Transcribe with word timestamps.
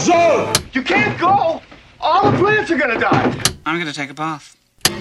zone! 0.00 0.52
You 0.72 0.82
can't 0.82 1.18
go! 1.20 1.60
All 2.00 2.30
the 2.30 2.38
plants 2.38 2.70
are 2.70 2.78
gonna 2.78 2.98
die! 2.98 3.38
I'm 3.66 3.78
gonna 3.78 3.92
take 3.92 4.08
a 4.10 4.14
bath. 4.14 4.56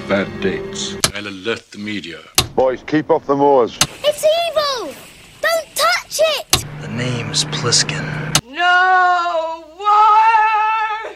Bad 0.09 0.27
dates. 0.41 0.95
I'll 1.15 1.25
alert 1.27 1.71
the 1.71 1.77
media. 1.77 2.19
Boys, 2.53 2.83
keep 2.85 3.09
off 3.09 3.25
the 3.25 3.35
moors. 3.35 3.77
It's 4.03 4.25
evil! 4.25 4.93
Don't 5.41 5.75
touch 5.75 6.19
it! 6.19 6.65
The 6.81 6.89
name's 6.89 7.45
Pliskin. 7.45 8.03
No 8.45 9.63
wire 9.79 11.15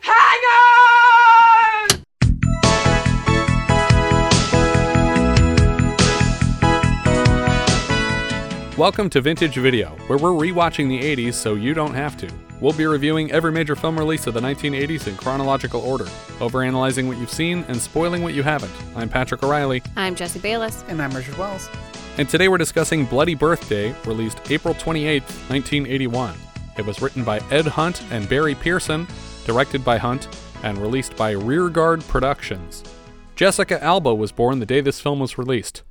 hanger! 0.00 0.50
Welcome 8.76 9.08
to 9.10 9.20
Vintage 9.20 9.54
Video, 9.54 9.90
where 10.08 10.18
we're 10.18 10.30
rewatching 10.30 10.88
the 10.88 11.00
80s 11.00 11.34
so 11.34 11.54
you 11.54 11.74
don't 11.74 11.94
have 11.94 12.16
to. 12.16 12.49
We'll 12.60 12.74
be 12.74 12.84
reviewing 12.86 13.32
every 13.32 13.52
major 13.52 13.74
film 13.74 13.98
release 13.98 14.26
of 14.26 14.34
the 14.34 14.40
1980s 14.40 15.06
in 15.08 15.16
chronological 15.16 15.80
order, 15.80 16.04
overanalyzing 16.40 17.08
what 17.08 17.16
you've 17.16 17.30
seen 17.30 17.64
and 17.68 17.80
spoiling 17.80 18.22
what 18.22 18.34
you 18.34 18.42
haven't. 18.42 18.72
I'm 18.94 19.08
Patrick 19.08 19.42
O'Reilly, 19.42 19.82
I'm 19.96 20.14
Jesse 20.14 20.40
Bayless. 20.40 20.84
And 20.88 21.00
I'm 21.00 21.10
Richard 21.12 21.38
Wells. 21.38 21.70
and 22.18 22.28
today 22.28 22.48
we're 22.48 22.58
discussing 22.58 23.06
Bloody 23.06 23.34
Birthday, 23.34 23.94
released 24.04 24.50
April 24.50 24.74
28, 24.74 25.22
1981. 25.22 26.34
It 26.76 26.84
was 26.84 27.00
written 27.00 27.24
by 27.24 27.38
Ed 27.50 27.66
Hunt 27.66 28.02
and 28.10 28.28
Barry 28.28 28.54
Pearson, 28.54 29.06
directed 29.46 29.82
by 29.82 29.96
Hunt, 29.96 30.28
and 30.62 30.76
released 30.76 31.16
by 31.16 31.30
Rearguard 31.30 32.06
Productions. 32.08 32.84
Jessica 33.36 33.82
Alba 33.82 34.14
was 34.14 34.32
born 34.32 34.58
the 34.60 34.66
day 34.66 34.82
this 34.82 35.00
film 35.00 35.18
was 35.18 35.38
released. 35.38 35.82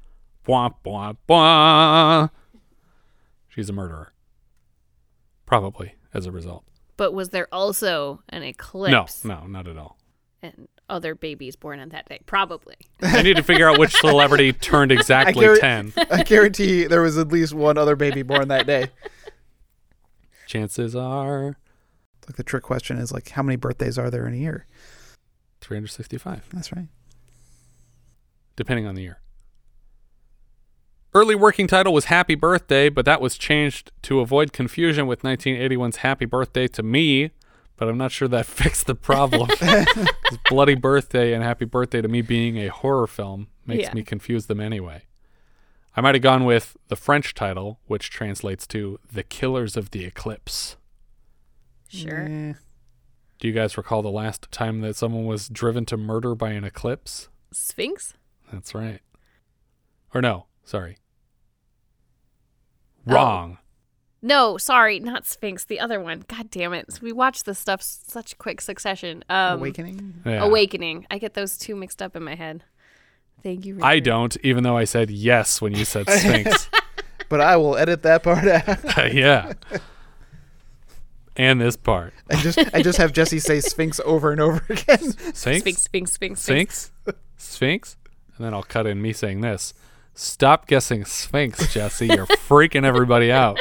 Bwah, 0.48 0.76
bwah, 0.86 1.18
bwah. 1.28 2.30
She's 3.48 3.70
a 3.72 3.74
murderer. 3.74 4.14
Probably 5.48 5.96
as 6.14 6.26
a 6.26 6.32
result. 6.32 6.64
But 6.98 7.14
was 7.14 7.30
there 7.30 7.48
also 7.52 8.22
an 8.30 8.44
eclipse? 8.44 9.24
No, 9.24 9.36
no, 9.42 9.48
not 9.48 9.68
at 9.68 9.78
all. 9.78 9.98
And 10.42 10.68
other 10.90 11.16
babies 11.16 11.56
born 11.56 11.80
on 11.80 11.90
that 11.90 12.08
day? 12.10 12.20
Probably. 12.26 12.76
I 13.02 13.22
need 13.22 13.36
to 13.38 13.44
figure 13.44 13.70
out 13.70 13.78
which 13.80 13.92
celebrity 14.02 14.52
turned 14.54 14.92
exactly 14.92 15.46
guar- 15.46 15.60
10. 15.60 15.94
I 16.12 16.24
guarantee 16.24 16.86
there 16.88 17.02
was 17.02 17.18
at 17.18 17.30
least 17.30 17.54
one 17.54 17.78
other 17.78 17.96
baby 17.96 18.22
born 18.24 18.48
that 18.50 18.66
day. 18.68 18.88
Chances 20.48 20.96
are 20.96 21.58
Like 22.28 22.36
the 22.38 22.44
trick 22.44 22.64
question 22.64 22.98
is 22.98 23.12
like, 23.12 23.30
how 23.30 23.44
many 23.44 23.56
birthdays 23.56 23.98
are 23.98 24.10
there 24.10 24.28
in 24.28 24.34
a 24.34 24.38
year? 24.38 24.66
365, 25.62 26.50
That's 26.54 26.72
right. 26.72 26.88
depending 28.56 28.88
on 28.88 28.96
the 28.96 29.02
year. 29.04 29.20
Early 31.14 31.34
working 31.36 31.66
title 31.68 31.92
was 31.94 32.06
Happy 32.06 32.36
Birthday, 32.36 32.88
but 32.90 33.06
that 33.06 33.20
was 33.20 33.38
changed 33.38 33.92
to 34.04 34.20
avoid 34.20 34.54
confusion 34.54 35.08
with 35.08 35.24
1981's 35.24 35.98
Happy 35.98 36.26
Birthday 36.26 36.68
to 36.68 36.84
Me, 36.84 37.32
but 37.78 37.90
I'm 37.90 37.98
not 37.98 38.12
sure 38.12 38.28
that 38.28 38.46
fixed 38.46 38.86
the 38.86 38.94
problem. 38.96 39.50
Bloody 40.50 40.76
Birthday 40.76 41.34
and 41.34 41.44
Happy 41.44 41.66
Birthday 41.66 42.02
to 42.02 42.08
Me 42.08 42.22
being 42.22 42.58
a 42.58 42.68
horror 42.68 43.08
film 43.08 43.48
makes 43.66 43.84
Yeah. 43.86 43.94
me 43.94 44.04
confuse 44.04 44.46
them 44.46 44.60
anyway. 44.60 45.04
I 45.96 46.02
might 46.02 46.14
have 46.16 46.22
gone 46.22 46.46
with 46.46 46.78
the 46.88 46.96
French 46.96 47.34
title, 47.34 47.80
which 47.88 48.12
translates 48.12 48.68
to 48.68 49.00
The 49.12 49.24
Killers 49.24 49.76
of 49.76 49.90
the 49.90 50.06
Eclipse. 50.06 50.78
Sure. 51.88 52.56
Do 53.40 53.48
you 53.48 53.54
guys 53.54 53.78
recall 53.78 54.04
the 54.04 54.12
last 54.12 54.52
time 54.52 54.82
that 54.82 54.96
someone 54.96 55.26
was 55.26 55.50
driven 55.50 55.86
to 55.86 55.98
murder 55.98 56.36
by 56.36 56.52
an 56.52 56.64
eclipse? 56.64 57.30
Sphinx? 57.52 58.14
That's 58.54 58.76
right. 58.76 59.00
Or 60.14 60.22
no, 60.22 60.46
sorry. 60.70 60.98
Oh. 63.08 63.14
Wrong. 63.14 63.58
No, 64.22 64.58
sorry, 64.58 65.00
not 65.00 65.26
Sphinx. 65.26 65.64
The 65.64 65.80
other 65.80 66.00
one. 66.00 66.26
God 66.28 66.52
damn 66.52 66.74
it. 66.74 67.00
We 67.02 67.14
watched 67.14 67.46
this 67.46 67.58
stuff 67.58 67.82
such 67.82 68.38
quick 68.38 68.60
succession. 68.60 69.24
Um, 69.30 69.60
Awakening? 69.60 70.22
Yeah. 70.26 70.44
Awakening. 70.44 71.08
I 71.10 71.18
get 71.20 71.34
those 71.36 71.58
two 71.58 71.76
mixed 71.76 72.02
up 72.02 72.16
in 72.16 72.24
my 72.24 72.36
head. 72.36 72.64
Thank 73.42 73.66
you. 73.66 73.80
I 73.82 74.00
don't, 74.00 74.36
even 74.44 74.64
though 74.64 74.76
I 74.76 74.84
said 74.84 75.10
yes 75.10 75.62
when 75.62 75.74
you 75.74 75.86
said 75.86 76.10
Sphinx. 76.10 76.70
But 77.30 77.42
I 77.42 77.58
will 77.58 77.78
edit 77.78 78.02
that 78.04 78.24
part 78.24 78.48
out. 78.48 79.14
yeah. 79.14 79.54
And 81.38 81.62
this 81.62 81.78
part. 81.78 82.14
I 82.30 82.36
just 82.38 82.58
I 82.74 82.82
just 82.82 82.98
have 82.98 83.14
Jesse 83.14 83.38
say 83.38 83.60
Sphinx 83.62 84.02
over 84.04 84.32
and 84.32 84.42
over 84.42 84.66
again. 84.68 85.12
Sphinx? 85.36 85.62
Sphinx, 85.62 85.82
Sphinx, 85.84 86.12
Sphinx, 86.12 86.42
Sphinx. 86.42 86.92
Sphinx? 87.04 87.20
Sphinx? 87.38 87.98
And 88.36 88.46
then 88.46 88.54
I'll 88.56 88.64
cut 88.64 88.88
in 88.88 89.00
me 89.00 89.14
saying 89.14 89.42
this. 89.42 89.76
Stop 90.20 90.68
guessing 90.68 91.06
Sphinx, 91.06 91.74
Jesse. 91.74 92.08
You're 92.08 92.26
freaking 92.26 92.84
everybody 92.84 93.32
out. 93.32 93.58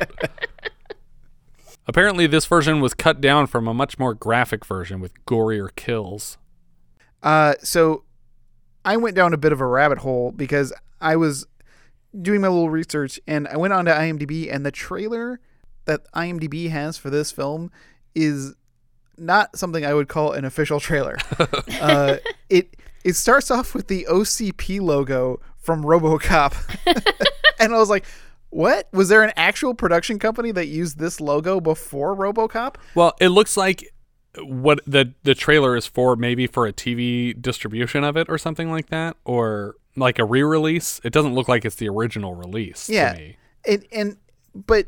Apparently, 1.87 2.27
this 2.27 2.47
version 2.47 2.81
was 2.81 2.95
cut 2.95 3.21
down 3.21 3.47
from 3.47 3.69
a 3.69 3.73
much 3.73 3.97
more 3.97 4.13
graphic 4.13 4.65
version 4.65 4.99
with 4.99 5.25
gorier 5.25 5.69
kills. 5.77 6.37
Uh, 7.23 7.55
so 7.63 8.03
I 8.85 8.97
went 8.97 9.15
down 9.15 9.33
a 9.33 9.37
bit 9.37 9.53
of 9.53 9.61
a 9.61 9.67
rabbit 9.67 9.99
hole 9.99 10.33
because 10.33 10.73
I 11.01 11.15
was 11.15 11.47
doing 12.21 12.41
my 12.41 12.49
little 12.49 12.71
research 12.71 13.21
and 13.29 13.47
I 13.47 13.57
went 13.57 13.73
onto 13.73 13.93
IMDb 13.93 14.53
and 14.53 14.67
the 14.67 14.73
trailer 14.73 15.39
that 15.85 16.11
IMDb 16.13 16.71
has 16.71 16.99
for 16.99 17.09
this 17.09 17.31
film 17.31 17.71
is 18.17 18.57
not 19.17 19.57
something 19.57 19.87
I 19.87 19.95
would 19.95 20.09
call 20.09 20.33
an 20.33 20.45
official 20.45 20.81
trailer. 20.81 21.19
uh, 21.81 22.17
it 22.51 22.75
it 23.05 23.15
starts 23.15 23.53
off 23.53 23.75
with 23.77 23.87
the 23.87 24.09
OCP 24.11 24.81
logo 24.81 25.41
from 25.69 25.85
RoboCop, 25.85 26.55
and 27.61 27.75
I 27.75 27.77
was 27.77 27.91
like, 27.91 28.07
"What? 28.49 28.89
Was 28.91 29.11
there 29.11 29.23
an 29.23 29.35
actual 29.37 29.75
production 29.75 30.19
company 30.19 30.51
that 30.53 30.67
used 30.67 30.99
this 30.99 31.21
logo 31.21 31.61
before 31.61 32.17
RoboCop?" 32.17 32.77
Well, 32.95 33.13
it 33.21 33.29
looks 33.29 33.55
like 33.55 33.93
what 34.39 34.81
the 34.87 35.13
the 35.25 35.35
trailer 35.35 35.77
is 35.77 35.87
for 35.87 36.17
maybe 36.17 36.47
for 36.47 36.67
a 36.67 36.73
TV 36.73 37.39
distribution 37.39 38.03
of 38.03 38.17
it 38.17 38.31
or 38.31 38.39
something 38.39 38.71
like 38.71 38.89
that 38.89 39.19
or 39.27 39.75
like 39.95 40.19
a 40.19 40.25
re-release. 40.25 41.03
It 41.05 41.13
doesn't 41.13 41.35
look 41.35 41.49
like 41.49 41.67
it's 41.67 41.77
the 41.77 41.91
original 41.91 42.35
release 42.35 42.89
yeah 42.89 43.13
to 43.13 43.19
me. 43.19 43.37
and 43.67 43.85
and 43.93 44.17
but 44.55 44.87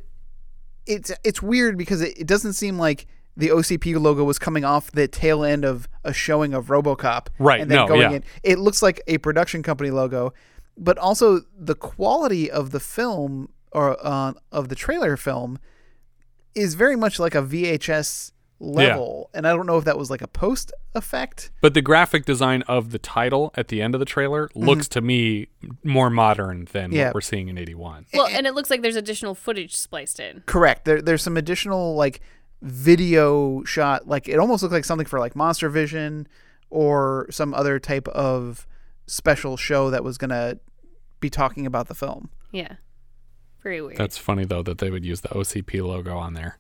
it's 0.87 1.13
it's 1.25 1.43
weird 1.43 1.77
because 1.77 2.01
it, 2.01 2.17
it 2.17 2.27
doesn't 2.27 2.55
seem 2.55 2.79
like 2.79 3.07
the 3.37 3.49
OCP 3.49 4.01
logo 4.01 4.25
was 4.25 4.39
coming 4.39 4.65
off 4.65 4.91
the 4.93 5.09
tail 5.09 5.45
end 5.45 5.65
of 5.65 5.89
a 6.05 6.13
showing 6.13 6.55
of 6.55 6.67
RoboCop, 6.67 7.29
Right, 7.39 7.61
And 7.61 7.71
then 7.71 7.77
no, 7.77 7.87
going 7.87 8.01
yeah. 8.01 8.11
in, 8.13 8.25
it 8.43 8.59
looks 8.59 8.83
like 8.83 9.01
a 9.07 9.19
production 9.19 9.63
company 9.63 9.91
logo, 9.91 10.33
but 10.77 10.99
also 10.99 11.43
the 11.59 11.75
quality 11.75 12.51
of 12.51 12.71
the 12.71 12.81
film 12.81 13.51
or 13.73 13.97
uh, 14.05 14.33
of 14.51 14.69
the 14.69 14.75
trailer 14.75 15.17
film 15.17 15.59
is 16.55 16.75
very 16.75 16.97
much 16.97 17.19
like 17.19 17.35
a 17.35 17.43
VHS 17.43 18.33
level, 18.63 19.31
and 19.33 19.47
I 19.47 19.55
don't 19.55 19.67
know 19.67 19.79
if 19.79 19.85
that 19.85 19.97
was 19.97 20.11
like 20.11 20.21
a 20.21 20.27
post 20.29 20.73
effect. 20.95 21.51
But 21.63 21.73
the 21.75 21.81
graphic 21.81 22.25
design 22.27 22.63
of 22.63 22.91
the 22.91 22.99
title 22.99 23.53
at 23.55 23.69
the 23.69 23.81
end 23.81 23.95
of 23.95 24.01
the 24.01 24.05
trailer 24.05 24.51
looks 24.55 24.87
to 24.89 25.01
me 25.01 25.49
more 25.85 26.11
modern 26.11 26.67
than 26.73 26.93
Yeah. 26.93 27.07
what 27.07 27.15
we're 27.15 27.21
seeing 27.23 27.49
in 27.49 27.57
81. 27.57 28.07
Well, 28.13 28.27
and 28.27 28.47
it 28.47 28.55
looks 28.55 28.69
like 28.69 28.83
there's 28.83 28.97
additional 28.97 29.35
footage 29.35 29.77
spliced 29.77 30.21
in. 30.21 30.43
Correct. 30.47 30.85
There, 30.85 31.01
there's 31.01 31.23
some 31.23 31.37
additional 31.39 31.95
like 31.95 32.21
video 32.61 33.65
shot. 33.65 34.07
Like 34.09 34.29
it 34.29 34.39
almost 34.39 34.63
looked 34.63 34.73
like 34.75 34.85
something 34.85 35.07
for 35.07 35.19
like 35.21 35.35
Monster 35.37 35.69
Vision 35.69 36.27
or 36.69 37.27
some 37.31 37.55
other 37.55 37.79
type 37.79 38.09
of 38.09 38.67
special 39.11 39.57
show 39.57 39.91
that 39.91 40.05
was 40.05 40.19
gonna 40.19 40.59
be 41.21 41.31
talking 41.31 41.67
about 41.67 41.89
the 41.89 41.95
film. 41.95 42.31
Yeah. 42.53 42.77
Very 43.63 43.83
weird. 43.83 43.99
That's 43.99 44.19
funny 44.19 44.45
though 44.45 44.63
that 44.63 44.79
they 44.79 44.91
would 44.91 45.05
use 45.05 45.21
the 45.21 45.29
OCP 45.29 45.83
logo 45.87 46.17
on 46.17 46.35
there. 46.35 46.59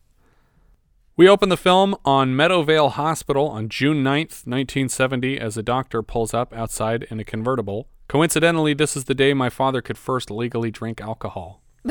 We 1.16 1.28
open 1.28 1.48
the 1.50 1.56
film 1.56 1.96
on 2.04 2.30
Meadowvale 2.30 2.92
Hospital 2.92 3.48
on 3.48 3.68
June 3.68 4.02
9th, 4.02 4.46
1970, 4.46 5.38
as 5.38 5.56
a 5.56 5.62
doctor 5.62 6.02
pulls 6.02 6.32
up 6.32 6.52
outside 6.54 7.06
in 7.10 7.20
a 7.20 7.24
convertible. 7.24 7.88
Coincidentally, 8.08 8.72
this 8.72 8.96
is 8.96 9.04
the 9.04 9.14
day 9.14 9.34
my 9.34 9.50
father 9.50 9.82
could 9.82 9.98
first 9.98 10.30
legally 10.30 10.70
drink 10.70 11.00
alcohol. 11.00 11.62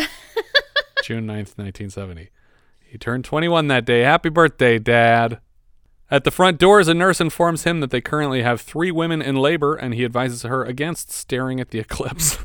June 1.03 1.27
9th, 1.27 1.57
1970. 1.57 2.31
He 2.79 2.97
turned 2.97 3.23
21 3.23 3.67
that 3.67 3.85
day. 3.85 4.01
Happy 4.01 4.29
birthday, 4.29 4.79
Dad. 4.79 5.39
At 6.11 6.23
the 6.23 6.31
front 6.31 6.57
doors, 6.57 6.87
a 6.87 6.93
nurse 6.93 7.21
informs 7.21 7.65
him 7.65 7.81
that 7.81 7.91
they 7.91 8.01
currently 8.01 8.41
have 8.41 8.61
three 8.61 8.91
women 8.91 9.21
in 9.21 9.35
labor, 9.35 9.75
and 9.75 9.93
he 9.93 10.03
advises 10.03 10.41
her 10.41 10.63
against 10.63 11.11
staring 11.11 11.59
at 11.59 11.69
the 11.69 11.79
eclipse. 11.79 12.39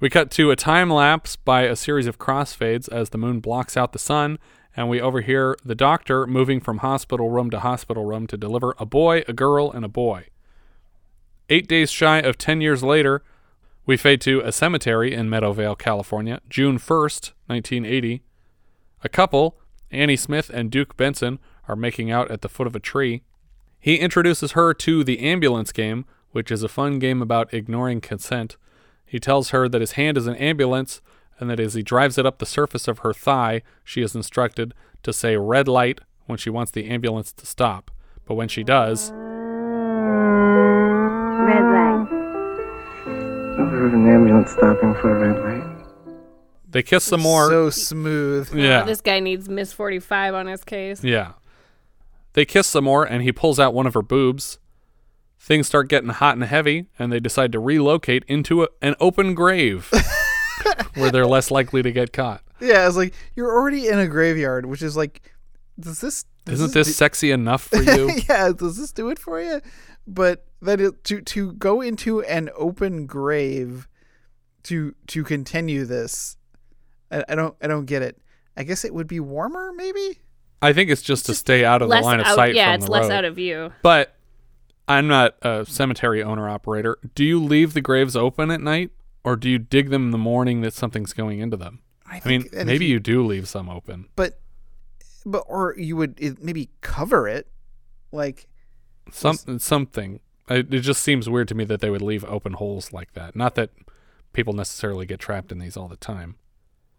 We 0.00 0.10
cut 0.10 0.32
to 0.32 0.50
a 0.50 0.56
time 0.56 0.90
lapse 0.90 1.36
by 1.36 1.62
a 1.62 1.76
series 1.76 2.08
of 2.08 2.18
crossfades 2.18 2.88
as 2.88 3.10
the 3.10 3.18
moon 3.18 3.38
blocks 3.38 3.76
out 3.76 3.92
the 3.92 4.00
sun, 4.00 4.40
and 4.76 4.88
we 4.88 5.00
overhear 5.00 5.56
the 5.64 5.76
doctor 5.76 6.26
moving 6.26 6.58
from 6.58 6.78
hospital 6.78 7.30
room 7.30 7.50
to 7.50 7.60
hospital 7.60 8.04
room 8.04 8.26
to 8.26 8.36
deliver 8.36 8.74
a 8.78 8.86
boy, 8.86 9.22
a 9.28 9.32
girl, 9.32 9.70
and 9.70 9.84
a 9.84 9.88
boy. 9.88 10.26
Eight 11.48 11.68
days 11.68 11.90
shy 11.92 12.18
of 12.18 12.38
10 12.38 12.60
years 12.60 12.82
later, 12.82 13.22
we 13.86 13.96
fade 13.96 14.20
to 14.22 14.40
a 14.40 14.50
cemetery 14.50 15.14
in 15.14 15.28
Meadowvale, 15.28 15.78
California, 15.78 16.40
June 16.48 16.78
1st, 16.78 17.32
1980. 17.46 18.22
A 19.04 19.08
couple, 19.08 19.58
Annie 19.90 20.16
Smith 20.16 20.50
and 20.50 20.70
Duke 20.70 20.96
Benson, 20.96 21.38
are 21.68 21.76
making 21.76 22.10
out 22.10 22.30
at 22.30 22.40
the 22.40 22.48
foot 22.48 22.66
of 22.66 22.74
a 22.76 22.80
tree. 22.80 23.22
He 23.80 23.96
introduces 23.96 24.52
her 24.52 24.72
to 24.74 25.02
the 25.04 25.20
ambulance 25.20 25.72
game, 25.72 26.04
which 26.30 26.50
is 26.50 26.62
a 26.62 26.68
fun 26.68 26.98
game 26.98 27.20
about 27.20 27.52
ignoring 27.52 28.00
consent. 28.00 28.56
He 29.04 29.18
tells 29.18 29.50
her 29.50 29.68
that 29.68 29.80
his 29.80 29.92
hand 29.92 30.16
is 30.16 30.26
an 30.26 30.36
ambulance 30.36 31.00
and 31.38 31.50
that 31.50 31.60
as 31.60 31.74
he 31.74 31.82
drives 31.82 32.18
it 32.18 32.26
up 32.26 32.38
the 32.38 32.46
surface 32.46 32.86
of 32.88 33.00
her 33.00 33.12
thigh, 33.12 33.62
she 33.84 34.00
is 34.02 34.14
instructed 34.14 34.72
to 35.02 35.12
say 35.12 35.36
red 35.36 35.66
light, 35.68 36.00
when 36.26 36.38
she 36.38 36.48
wants 36.50 36.70
the 36.70 36.88
ambulance 36.88 37.32
to 37.32 37.44
stop. 37.44 37.90
But 38.26 38.34
when 38.34 38.46
she 38.48 38.62
does, 38.62 39.10
Red 41.42 41.62
light. 41.64 42.06
Never 43.58 43.70
heard 43.70 43.92
an 43.92 44.08
ambulance 44.08 44.50
stopping 44.52 44.94
for 44.94 45.16
a 45.16 45.32
red 45.32 45.42
light. 45.42 45.84
they 46.70 46.82
kiss 46.82 47.04
some 47.04 47.20
more. 47.20 47.48
So 47.50 47.70
smooth. 47.70 48.54
yeah. 48.54 48.84
This 48.84 49.00
guy 49.00 49.18
needs 49.20 49.48
Miss 49.48 49.72
45 49.72 50.34
on 50.34 50.46
his 50.46 50.62
case. 50.64 51.02
Yeah. 51.02 51.32
They 52.34 52.44
kiss 52.44 52.66
some 52.66 52.84
more, 52.84 53.04
and 53.04 53.22
he 53.22 53.32
pulls 53.32 53.60
out 53.60 53.74
one 53.74 53.86
of 53.86 53.94
her 53.94 54.02
boobs. 54.02 54.58
Things 55.38 55.66
start 55.66 55.88
getting 55.88 56.10
hot 56.10 56.34
and 56.34 56.44
heavy, 56.44 56.86
and 56.98 57.12
they 57.12 57.20
decide 57.20 57.52
to 57.52 57.58
relocate 57.58 58.24
into 58.28 58.62
a, 58.62 58.68
an 58.80 58.94
open 59.00 59.34
grave 59.34 59.90
where 60.94 61.10
they're 61.10 61.26
less 61.26 61.50
likely 61.50 61.82
to 61.82 61.90
get 61.92 62.12
caught. 62.12 62.42
Yeah, 62.60 62.86
it's 62.86 62.96
like 62.96 63.12
you're 63.34 63.52
already 63.52 63.88
in 63.88 63.98
a 63.98 64.06
graveyard, 64.06 64.66
which 64.66 64.82
is 64.82 64.96
like, 64.96 65.32
does 65.78 66.00
this? 66.00 66.24
Does 66.44 66.60
Isn't 66.60 66.74
this 66.74 66.86
do- 66.88 66.92
sexy 66.92 67.30
enough 67.32 67.62
for 67.62 67.82
you? 67.82 68.12
yeah, 68.28 68.50
does 68.52 68.76
this 68.76 68.92
do 68.92 69.08
it 69.10 69.18
for 69.18 69.40
you? 69.40 69.60
But 70.06 70.44
that 70.60 70.80
it, 70.80 71.04
to 71.04 71.20
to 71.20 71.52
go 71.54 71.80
into 71.80 72.22
an 72.22 72.50
open 72.56 73.06
grave 73.06 73.88
to 74.64 74.94
to 75.08 75.24
continue 75.24 75.84
this, 75.84 76.36
I, 77.10 77.24
I 77.28 77.34
don't 77.34 77.56
I 77.60 77.66
don't 77.66 77.86
get 77.86 78.02
it. 78.02 78.18
I 78.56 78.62
guess 78.62 78.84
it 78.84 78.94
would 78.94 79.06
be 79.08 79.18
warmer, 79.20 79.72
maybe. 79.74 80.18
I 80.62 80.72
think 80.72 80.90
it's 80.90 81.02
just 81.02 81.26
to 81.26 81.34
stay 81.34 81.64
out 81.64 81.82
of 81.82 81.88
the 81.88 82.00
line 82.00 82.20
of 82.20 82.26
out, 82.26 82.36
sight 82.36 82.54
yeah, 82.54 82.66
from 82.72 82.74
it's 82.76 82.84
the 82.86 82.90
less 82.92 83.02
road. 83.08 83.12
out 83.12 83.24
of 83.24 83.36
view. 83.36 83.72
But 83.82 84.14
I'm 84.88 85.08
not 85.08 85.34
a 85.42 85.66
cemetery 85.66 86.22
owner 86.22 86.48
operator. 86.48 86.98
Do 87.14 87.24
you 87.24 87.42
leave 87.42 87.74
the 87.74 87.80
graves 87.80 88.14
open 88.16 88.50
at 88.50 88.60
night, 88.60 88.90
or 89.24 89.36
do 89.36 89.48
you 89.50 89.58
dig 89.58 89.90
them 89.90 90.06
in 90.06 90.10
the 90.12 90.18
morning 90.18 90.60
that 90.62 90.72
something's 90.74 91.12
going 91.12 91.40
into 91.40 91.56
them? 91.56 91.80
I, 92.06 92.20
mean, 92.26 92.42
think- 92.42 92.52
and 92.52 92.62
if 92.62 92.66
maybe 92.66 92.86
you- 92.86 92.92
you 92.94 93.00
do 93.00 93.24
leave 93.26 93.48
some 93.48 93.68
open. 93.68 94.06
But 94.16 94.38
but 95.24 95.44
or 95.48 95.74
you 95.78 95.96
would 95.96 96.20
it, 96.20 96.42
maybe 96.42 96.70
cover 96.80 97.28
it, 97.28 97.48
like 98.10 98.48
Some 99.10 99.36
something. 99.58 100.20
It, 100.50 100.74
it 100.74 100.80
just 100.80 101.02
seems 101.02 101.28
weird 101.28 101.48
to 101.48 101.54
me 101.54 101.64
that 101.64 101.80
they 101.80 101.88
would 101.90 102.02
leave 102.02 102.24
open 102.24 102.54
holes 102.54 102.92
like 102.92 103.12
that. 103.14 103.34
Not 103.36 103.54
that 103.54 103.70
people 104.32 104.52
necessarily 104.52 105.06
get 105.06 105.20
trapped 105.20 105.52
in 105.52 105.58
these 105.58 105.76
all 105.76 105.86
the 105.88 105.96
time. 105.96 106.36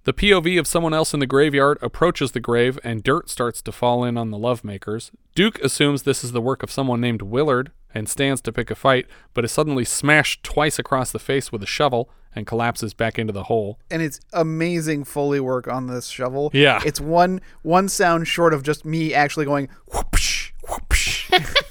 The 0.06 0.14
POV 0.14 0.60
of 0.60 0.68
someone 0.68 0.94
else 0.94 1.14
in 1.14 1.22
the 1.22 1.26
graveyard 1.26 1.78
approaches 1.82 2.34
the 2.34 2.42
grave, 2.42 2.78
and 2.84 3.02
dirt 3.02 3.30
starts 3.30 3.62
to 3.62 3.72
fall 3.72 4.04
in 4.04 4.18
on 4.18 4.32
the 4.32 4.38
lovemakers. 4.38 5.12
Duke 5.34 5.60
assumes 5.64 6.04
this 6.04 6.26
is 6.26 6.34
the 6.34 6.42
work 6.42 6.62
of 6.62 6.70
someone 6.70 7.00
named 7.00 7.22
Willard 7.22 7.72
and 7.94 8.10
stands 8.10 8.42
to 8.42 8.52
pick 8.52 8.70
a 8.70 8.76
fight, 8.76 9.06
but 9.34 9.46
is 9.46 9.54
suddenly 9.54 9.86
smashed 9.86 10.44
twice 10.44 10.78
across 10.78 11.14
the 11.14 11.20
face 11.20 11.54
with 11.54 11.64
a 11.64 11.68
shovel 11.68 12.10
and 12.36 12.46
collapses 12.46 12.94
back 12.94 13.18
into 13.18 13.32
the 13.32 13.44
hole. 13.44 13.80
and 13.90 14.02
it's 14.02 14.20
amazing 14.34 15.06
foley 15.06 15.40
work 15.40 15.70
on 15.70 15.88
this 15.88 16.08
shovel. 16.08 16.52
Yeah. 16.54 16.82
it's 16.86 17.00
one 17.00 17.40
one 17.62 17.88
sound 17.88 18.28
short 18.28 18.54
of 18.54 18.62
just 18.64 18.84
me 18.84 19.14
actually 19.14 19.46
going 19.46 19.70
whoopsh 19.92 20.52
whoopsh. 20.68 21.64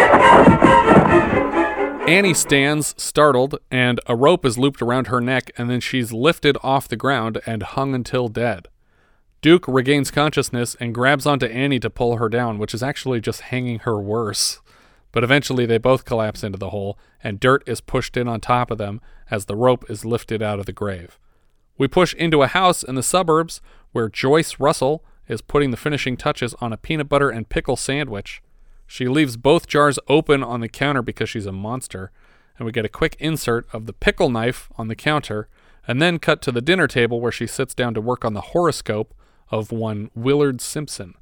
Annie 2.10 2.34
stands, 2.34 2.92
startled, 3.00 3.60
and 3.70 4.00
a 4.08 4.16
rope 4.16 4.44
is 4.44 4.58
looped 4.58 4.82
around 4.82 5.06
her 5.06 5.20
neck, 5.20 5.52
and 5.56 5.70
then 5.70 5.78
she's 5.78 6.12
lifted 6.12 6.58
off 6.60 6.88
the 6.88 6.96
ground 6.96 7.40
and 7.46 7.62
hung 7.62 7.94
until 7.94 8.26
dead. 8.26 8.66
Duke 9.42 9.64
regains 9.68 10.10
consciousness 10.10 10.74
and 10.80 10.92
grabs 10.92 11.24
onto 11.24 11.46
Annie 11.46 11.78
to 11.78 11.88
pull 11.88 12.16
her 12.16 12.28
down, 12.28 12.58
which 12.58 12.74
is 12.74 12.82
actually 12.82 13.20
just 13.20 13.42
hanging 13.42 13.78
her 13.80 14.00
worse. 14.00 14.58
But 15.12 15.22
eventually 15.22 15.66
they 15.66 15.78
both 15.78 16.04
collapse 16.04 16.42
into 16.42 16.58
the 16.58 16.70
hole, 16.70 16.98
and 17.22 17.38
dirt 17.38 17.62
is 17.64 17.80
pushed 17.80 18.16
in 18.16 18.26
on 18.26 18.40
top 18.40 18.72
of 18.72 18.78
them 18.78 19.00
as 19.30 19.44
the 19.44 19.54
rope 19.54 19.88
is 19.88 20.04
lifted 20.04 20.42
out 20.42 20.58
of 20.58 20.66
the 20.66 20.72
grave. 20.72 21.16
We 21.78 21.86
push 21.86 22.12
into 22.14 22.42
a 22.42 22.48
house 22.48 22.82
in 22.82 22.96
the 22.96 23.04
suburbs 23.04 23.60
where 23.92 24.08
Joyce 24.08 24.58
Russell 24.58 25.04
is 25.28 25.42
putting 25.42 25.70
the 25.70 25.76
finishing 25.76 26.16
touches 26.16 26.56
on 26.60 26.72
a 26.72 26.76
peanut 26.76 27.08
butter 27.08 27.30
and 27.30 27.48
pickle 27.48 27.76
sandwich. 27.76 28.42
She 28.90 29.06
leaves 29.06 29.36
both 29.36 29.68
jars 29.68 30.00
open 30.08 30.42
on 30.42 30.62
the 30.62 30.68
counter 30.68 31.00
because 31.00 31.30
she's 31.30 31.46
a 31.46 31.52
monster, 31.52 32.10
and 32.58 32.66
we 32.66 32.72
get 32.72 32.84
a 32.84 32.88
quick 32.88 33.14
insert 33.20 33.72
of 33.72 33.86
the 33.86 33.92
pickle 33.92 34.28
knife 34.28 34.68
on 34.76 34.88
the 34.88 34.96
counter, 34.96 35.48
and 35.86 36.02
then 36.02 36.18
cut 36.18 36.42
to 36.42 36.50
the 36.50 36.60
dinner 36.60 36.88
table 36.88 37.20
where 37.20 37.30
she 37.30 37.46
sits 37.46 37.72
down 37.72 37.94
to 37.94 38.00
work 38.00 38.24
on 38.24 38.34
the 38.34 38.40
horoscope 38.40 39.14
of 39.48 39.70
one 39.70 40.10
Willard 40.16 40.60
Simpson. 40.60 41.14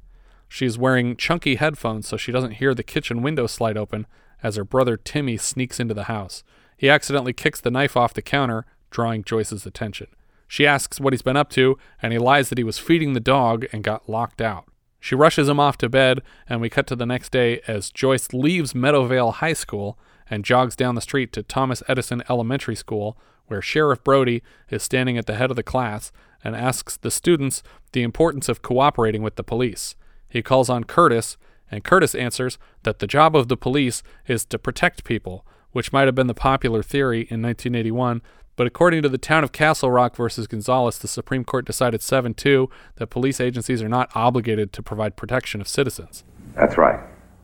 She's 0.47 0.79
wearing 0.79 1.15
chunky 1.15 1.57
headphones 1.57 2.07
so 2.07 2.17
she 2.17 2.31
doesn't 2.31 2.53
hear 2.53 2.73
the 2.73 2.81
kitchen 2.81 3.21
window 3.21 3.45
slide 3.45 3.77
open 3.77 4.07
as 4.41 4.55
her 4.55 4.63
brother 4.63 4.97
Timmy 4.97 5.37
sneaks 5.37 5.79
into 5.79 5.93
the 5.93 6.05
house. 6.05 6.43
He 6.75 6.89
accidentally 6.89 7.33
kicks 7.33 7.61
the 7.61 7.69
knife 7.69 7.95
off 7.95 8.15
the 8.15 8.23
counter, 8.23 8.65
drawing 8.89 9.23
Joyce's 9.23 9.67
attention. 9.67 10.07
She 10.47 10.65
asks 10.65 10.99
what 10.99 11.13
he's 11.13 11.21
been 11.21 11.37
up 11.37 11.51
to, 11.51 11.77
and 12.01 12.13
he 12.13 12.17
lies 12.17 12.49
that 12.49 12.57
he 12.57 12.63
was 12.63 12.79
feeding 12.79 13.13
the 13.13 13.19
dog 13.19 13.67
and 13.71 13.83
got 13.83 14.09
locked 14.09 14.41
out. 14.41 14.65
She 14.99 15.15
rushes 15.15 15.47
him 15.47 15.59
off 15.59 15.77
to 15.77 15.89
bed, 15.89 16.21
and 16.47 16.59
we 16.59 16.69
cut 16.69 16.87
to 16.87 16.95
the 16.95 17.05
next 17.05 17.31
day 17.31 17.61
as 17.67 17.89
Joyce 17.89 18.33
leaves 18.33 18.73
Meadowvale 18.73 19.35
High 19.35 19.53
School 19.53 19.97
and 20.29 20.45
jogs 20.45 20.75
down 20.75 20.95
the 20.95 21.01
street 21.01 21.31
to 21.33 21.43
Thomas 21.43 21.81
Edison 21.87 22.21
Elementary 22.29 22.75
School, 22.75 23.17
where 23.47 23.61
Sheriff 23.61 24.03
Brody 24.03 24.43
is 24.69 24.83
standing 24.83 25.17
at 25.17 25.25
the 25.25 25.35
head 25.35 25.49
of 25.49 25.55
the 25.55 25.63
class 25.63 26.11
and 26.43 26.55
asks 26.55 26.97
the 26.97 27.11
students 27.11 27.63
the 27.93 28.03
importance 28.03 28.47
of 28.47 28.61
cooperating 28.61 29.23
with 29.23 29.35
the 29.35 29.43
police. 29.43 29.95
He 30.27 30.41
calls 30.41 30.69
on 30.69 30.83
Curtis, 30.83 31.37
and 31.71 31.83
Curtis 31.83 32.13
answers 32.13 32.57
that 32.83 32.99
the 32.99 33.07
job 33.07 33.35
of 33.35 33.47
the 33.47 33.57
police 33.57 34.03
is 34.27 34.45
to 34.45 34.59
protect 34.59 35.03
people, 35.03 35.45
which 35.71 35.93
might 35.93 36.07
have 36.07 36.15
been 36.15 36.27
the 36.27 36.33
popular 36.33 36.83
theory 36.83 37.21
in 37.21 37.41
1981, 37.41 38.21
but 38.59 38.67
according 38.67 39.01
to 39.01 39.07
the 39.07 39.17
town 39.17 39.45
of 39.45 39.53
Castle 39.53 39.89
Rock 39.89 40.17
versus 40.17 40.45
Gonzales, 40.45 40.97
the 40.97 41.07
Supreme 41.07 41.45
Court 41.45 41.63
decided 41.63 42.01
7 42.01 42.33
2 42.33 42.69
that 42.97 43.07
police 43.07 43.39
agencies 43.39 43.81
are 43.81 43.87
not 43.87 44.11
obligated 44.13 44.73
to 44.73 44.83
provide 44.83 45.15
protection 45.15 45.61
of 45.61 45.67
citizens. 45.69 46.25
That's 46.55 46.77
right. 46.77 46.99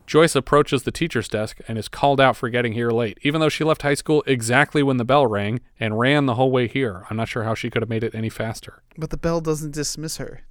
Joyce 0.06 0.36
approaches 0.36 0.82
the 0.82 0.90
teacher's 0.90 1.26
desk 1.26 1.60
and 1.66 1.78
is 1.78 1.88
called 1.88 2.20
out 2.20 2.36
for 2.36 2.50
getting 2.50 2.74
here 2.74 2.90
late, 2.90 3.16
even 3.22 3.40
though 3.40 3.48
she 3.48 3.64
left 3.64 3.80
high 3.80 3.94
school 3.94 4.22
exactly 4.26 4.82
when 4.82 4.98
the 4.98 5.06
bell 5.06 5.26
rang 5.26 5.60
and 5.80 5.98
ran 5.98 6.26
the 6.26 6.34
whole 6.34 6.50
way 6.50 6.68
here. 6.68 7.06
I'm 7.08 7.16
not 7.16 7.28
sure 7.28 7.44
how 7.44 7.54
she 7.54 7.70
could 7.70 7.80
have 7.80 7.88
made 7.88 8.04
it 8.04 8.14
any 8.14 8.28
faster. 8.28 8.82
but 8.98 9.08
the 9.08 9.16
bell 9.16 9.40
doesn't 9.40 9.70
dismiss 9.70 10.18
her. 10.18 10.42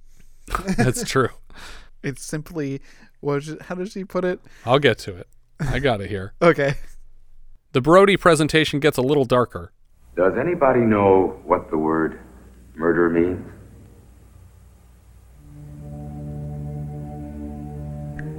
That's 0.76 1.04
true. 1.04 1.28
It's 2.02 2.24
simply 2.24 2.80
what? 3.20 3.36
is 3.38 3.50
it- 3.50 3.62
How 3.62 3.76
does 3.76 3.92
she 3.92 4.04
put 4.04 4.24
it? 4.24 4.40
I'll 4.64 4.80
get 4.80 4.98
to 4.98 5.14
it. 5.14 5.28
I 5.60 5.78
got 5.78 6.00
it 6.00 6.10
here. 6.10 6.34
Okay. 6.42 6.74
The 7.70 7.80
Brody 7.80 8.16
presentation 8.16 8.80
gets 8.80 8.98
a 8.98 9.02
little 9.02 9.24
darker. 9.24 9.72
Does 10.16 10.32
anybody 10.38 10.80
know 10.80 11.38
what 11.44 11.70
the 11.70 11.76
word 11.76 12.18
murder 12.74 13.10
means? 13.10 13.44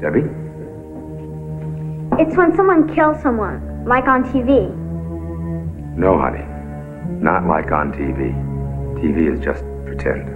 Debbie? 0.01 0.25
It's 2.19 2.35
when 2.35 2.55
someone 2.55 2.91
kills 2.95 3.21
someone, 3.21 3.85
like 3.85 4.07
on 4.07 4.23
TV. 4.23 4.75
No, 5.95 6.17
honey. 6.17 6.43
Not 7.21 7.45
like 7.45 7.71
on 7.71 7.91
TV. 7.93 8.33
TV 8.99 9.31
is 9.31 9.39
just 9.39 9.63
pretend. 9.85 10.33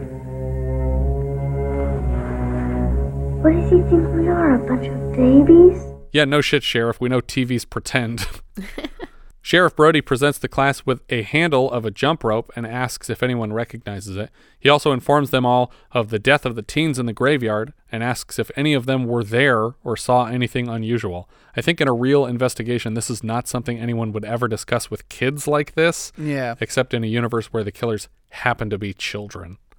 What 3.44 3.54
does 3.54 3.72
he 3.72 3.82
think 3.89 4.08
we 4.13 4.27
are? 4.27 4.54
A 4.54 4.60
bunch 4.60 4.86
of 4.86 5.13
babies? 5.13 5.82
Yeah, 6.12 6.25
no 6.25 6.42
shit, 6.42 6.62
Sheriff. 6.62 7.01
We 7.01 7.10
know 7.10 7.20
TVs 7.20 7.68
pretend. 7.68 8.27
Sheriff 9.43 9.75
Brody 9.75 10.01
presents 10.01 10.38
the 10.38 10.48
class 10.48 10.86
with 10.86 11.01
a 11.10 11.24
handle 11.24 11.71
of 11.71 11.83
a 11.83 11.89
jump 11.89 12.24
rope 12.24 12.51
and 12.55 12.67
asks 12.67 13.10
if 13.10 13.24
anyone 13.24 13.51
recognizes 13.51 14.15
it. 14.15 14.29
He 14.60 14.69
also 14.69 14.91
informs 14.91 15.31
them 15.31 15.48
all 15.48 15.71
of 15.91 16.10
the 16.12 16.19
death 16.19 16.45
of 16.45 16.53
the 16.55 16.62
teens 16.62 17.00
in 17.00 17.07
the 17.07 17.13
graveyard 17.13 17.74
and 17.91 18.03
asks 18.03 18.38
if 18.38 18.51
any 18.55 18.75
of 18.75 18.86
them 18.86 19.05
were 19.05 19.24
there 19.24 19.71
or 19.83 19.98
saw 19.98 20.25
anything 20.27 20.67
unusual. 20.69 21.27
I 21.57 21.62
think 21.62 21.81
in 21.81 21.88
a 21.88 21.93
real 21.93 22.27
investigation, 22.27 22.93
this 22.93 23.10
is 23.10 23.24
not 23.24 23.48
something 23.48 23.79
anyone 23.79 24.12
would 24.12 24.25
ever 24.25 24.48
discuss 24.48 24.91
with 24.91 25.10
kids 25.10 25.48
like 25.48 25.74
this, 25.74 26.12
Yeah. 26.19 26.53
except 26.60 26.93
in 26.93 27.03
a 27.03 27.07
universe 27.07 27.48
where 27.48 27.63
the 27.63 27.71
killers 27.71 28.10
happen 28.29 28.69
to 28.69 28.77
be 28.77 28.93
children. 28.93 29.57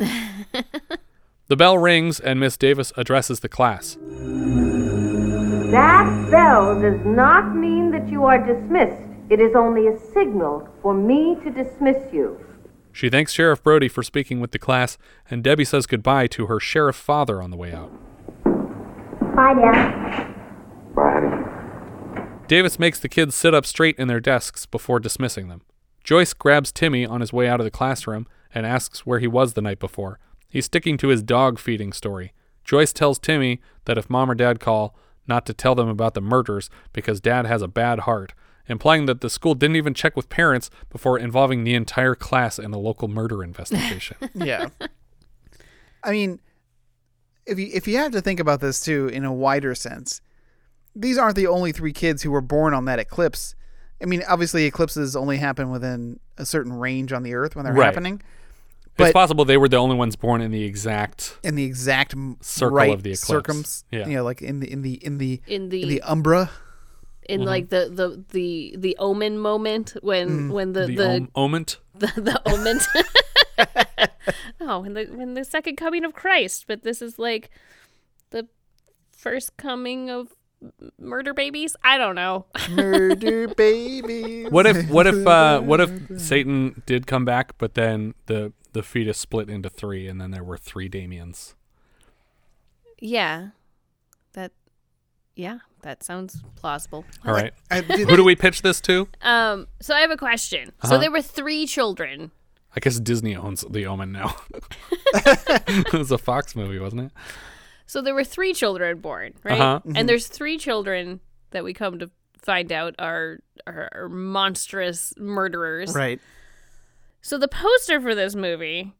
the 1.47 1.57
bell 1.57 1.79
rings 1.79 2.19
and 2.19 2.41
Miss 2.41 2.57
Davis 2.57 2.93
addresses 2.97 3.39
the 3.41 3.49
class. 3.49 3.97
That 5.71 6.29
bell 6.33 6.81
does 6.83 7.01
not 7.07 7.55
mean 7.55 7.93
that 7.93 8.09
you 8.09 8.25
are 8.25 8.45
dismissed. 8.45 9.01
It 9.33 9.41
is 9.41 9.57
only 9.57 9.87
a 9.87 9.99
signal 10.13 10.69
for 10.83 10.93
me 10.93 11.39
to 11.43 11.51
dismiss 11.51 12.13
you. 12.13 12.39
She 12.93 13.09
thanks 13.09 13.33
Sheriff 13.33 13.63
Brody 13.63 13.89
for 13.89 14.03
speaking 14.03 14.41
with 14.41 14.51
the 14.51 14.59
class, 14.59 14.99
and 15.31 15.43
Debbie 15.43 15.65
says 15.65 15.87
goodbye 15.87 16.27
to 16.27 16.49
her 16.49 16.61
sheriff 16.61 16.97
father 16.97 17.41
on 17.41 17.51
the 17.51 17.57
way 17.57 17.73
out. 17.73 17.91
Bye, 19.35 19.55
Dad. 19.55 20.35
Bye, 20.95 21.13
honey. 21.13 22.27
Davis 22.47 22.79
makes 22.79 23.01
the 23.01 23.09
kids 23.09 23.35
sit 23.35 23.55
up 23.55 23.65
straight 23.65 23.99
in 23.99 24.07
their 24.07 24.21
desks 24.21 24.67
before 24.67 25.01
dismissing 25.01 25.49
them. 25.49 25.63
Joyce 26.05 26.35
grabs 26.35 26.71
Timmy 26.71 27.07
on 27.07 27.23
his 27.23 27.33
way 27.33 27.49
out 27.49 27.59
of 27.59 27.65
the 27.65 27.71
classroom 27.71 28.27
and 28.55 28.67
asks 28.67 29.07
where 29.07 29.19
he 29.19 29.27
was 29.27 29.55
the 29.55 29.63
night 29.63 29.79
before. 29.79 30.19
He's 30.47 30.67
sticking 30.67 30.99
to 30.99 31.09
his 31.09 31.23
dog 31.23 31.59
feeding 31.59 31.95
story. 31.95 32.35
Joyce 32.65 32.93
tells 32.93 33.19
Timmy 33.19 33.63
that 33.87 33.97
if 33.97 34.11
mom 34.11 34.31
or 34.31 34.35
dad 34.35 34.61
call, 34.61 34.95
not 35.27 35.47
to 35.47 35.55
tell 35.55 35.75
them 35.75 35.89
about 35.89 36.13
the 36.13 36.21
murders 36.21 36.69
because 36.93 37.19
dad 37.19 37.47
has 37.47 37.63
a 37.63 37.69
bad 37.69 38.01
heart, 38.01 38.35
implying 38.69 39.07
that 39.07 39.21
the 39.21 39.31
school 39.31 39.55
didn't 39.55 39.77
even 39.77 39.95
check 39.95 40.17
with 40.17 40.29
parents 40.29 40.71
before 40.91 41.19
involving 41.19 41.65
the 41.65 41.75
entire 41.75 42.15
class 42.15 42.59
in 42.59 42.73
a 42.73 42.79
local 42.79 43.09
murder 43.09 43.43
investigation. 43.51 44.17
Yeah. 44.35 44.69
I 46.05 46.11
mean, 46.13 46.41
if 47.47 47.59
you 47.59 47.69
if 47.73 47.87
you 47.89 47.97
have 47.99 48.13
to 48.13 48.21
think 48.21 48.41
about 48.41 48.61
this 48.61 48.81
too 48.81 49.09
in 49.09 49.25
a 49.25 49.33
wider 49.33 49.75
sense, 49.75 50.21
these 50.95 51.19
aren't 51.19 51.37
the 51.37 51.47
only 51.47 51.73
three 51.73 51.93
kids 51.93 52.23
who 52.23 52.31
were 52.31 52.41
born 52.41 52.75
on 52.75 52.85
that 52.87 52.99
eclipse. 52.99 53.55
I 54.01 54.05
mean, 54.05 54.23
obviously 54.29 54.65
eclipses 54.65 55.15
only 55.15 55.37
happen 55.37 55.71
within 55.71 56.19
a 56.37 56.45
certain 56.45 56.73
range 56.73 57.13
on 57.13 57.23
the 57.23 57.35
Earth 57.35 57.55
when 57.55 57.65
they're 57.65 57.75
Right. 57.75 57.87
happening. 57.87 58.21
it's 58.99 59.13
possible 59.13 59.45
they 59.45 59.57
were 59.57 59.69
the 59.69 59.77
only 59.79 59.97
ones 59.97 60.17
born 60.17 60.41
in 60.41 60.51
the 60.51 60.65
exact 60.65 61.39
in 61.43 61.55
the 61.55 61.65
exact 61.65 62.15
Circle 62.41 62.77
right 62.77 62.93
of 62.93 63.03
the 63.05 63.13
eclipse. 63.13 63.49
circums, 63.49 63.85
Yeah. 63.91 64.07
you 64.07 64.15
know, 64.17 64.25
like 64.25 64.43
in 64.43 64.61
the 64.61 64.71
in 64.71 64.83
the 64.83 64.95
in 65.05 65.19
the 65.19 65.41
In 65.47 65.69
the- 65.71 65.83
in 65.83 65.89
the 65.89 66.03
umbra. 66.03 66.51
In 67.29 67.45
like 67.45 67.69
the, 67.69 67.91
the 67.93 68.25
the 68.31 68.75
the 68.79 68.97
omen 68.99 69.39
moment 69.39 69.97
when 70.03 70.51
when 70.51 70.73
the 70.73 70.87
the, 70.87 70.95
the 70.95 71.17
om- 71.17 71.31
oment. 71.35 71.79
the, 71.95 72.07
the 72.17 72.43
omen. 72.47 72.79
oh, 74.61 74.81
when 74.81 74.95
the 74.95 75.05
when 75.07 75.35
the 75.35 75.45
second 75.45 75.77
coming 75.77 76.05
of 76.05 76.15
Christ, 76.15 76.65
but 76.67 76.83
this 76.83 77.03
is 77.03 77.19
like 77.19 77.51
the 78.31 78.49
first 79.13 79.57
coming 79.57 80.11
of 80.11 80.35
murder 80.99 81.35
babies. 81.35 81.77
I 81.83 81.99
don't 81.99 82.15
know. 82.15 82.47
Murder 82.71 83.49
baby. 83.49 84.45
What 84.45 84.67
if 84.67 84.89
what 84.89 85.07
if 85.07 85.27
uh, 85.27 85.61
what 85.61 85.81
if 85.81 86.21
Satan 86.21 86.83
did 86.87 87.07
come 87.07 87.25
back, 87.25 87.59
but 87.59 87.75
then 87.75 88.15
the 88.27 88.53
the 88.73 88.83
fetus 88.83 89.19
split 89.19 89.51
into 89.51 89.69
three, 89.69 90.09
and 90.09 90.21
then 90.21 90.31
there 90.31 90.45
were 90.45 90.57
three 90.57 90.89
Damiens? 90.89 91.55
yeah, 93.03 93.49
that 94.35 94.53
yeah, 95.35 95.59
that 95.83 96.03
sounds 96.03 96.43
plausible. 96.57 97.05
All 97.27 97.35
right, 97.35 97.53
who 97.71 98.17
do 98.17 98.25
we 98.25 98.35
pitch 98.35 98.63
this 98.63 98.81
to? 98.83 99.09
Um, 99.21 99.67
so 99.81 99.95
I 99.95 100.01
have 100.01 100.11
a 100.11 100.17
question. 100.17 100.69
Uh-huh. 100.81 100.89
So 100.89 100.99
there 100.99 101.11
were 101.11 101.23
three 101.23 101.67
children. 101.67 102.31
I 102.75 102.81
guess 102.81 102.99
Disney 102.99 103.37
owns 103.37 103.65
The 103.69 103.87
Omen 103.87 104.13
now. 104.13 104.35
it 105.15 105.93
was 105.93 106.11
a 106.11 106.17
Fox 106.19 106.57
movie, 106.57 106.79
wasn't 106.79 107.03
it? 107.03 107.13
So 107.87 108.01
there 108.01 108.15
were 108.15 108.25
three 108.25 108.55
children 108.55 109.01
born, 109.01 109.35
right? 109.43 109.61
Uh-huh. 109.61 109.81
And 109.95 110.09
there's 110.09 110.27
three 110.27 110.57
children 110.57 111.21
that 111.51 111.65
we 111.65 111.75
come 111.75 111.99
to 111.99 112.11
find 112.39 112.73
out 112.73 112.95
are 112.99 113.41
are, 113.67 113.89
are 113.93 114.09
monstrous 114.09 115.13
murderers. 115.19 115.95
right. 115.95 116.21
So 117.21 117.39
the 117.39 117.47
poster 117.49 118.01
for 118.01 118.15
this 118.15 118.35
movie 118.35 118.95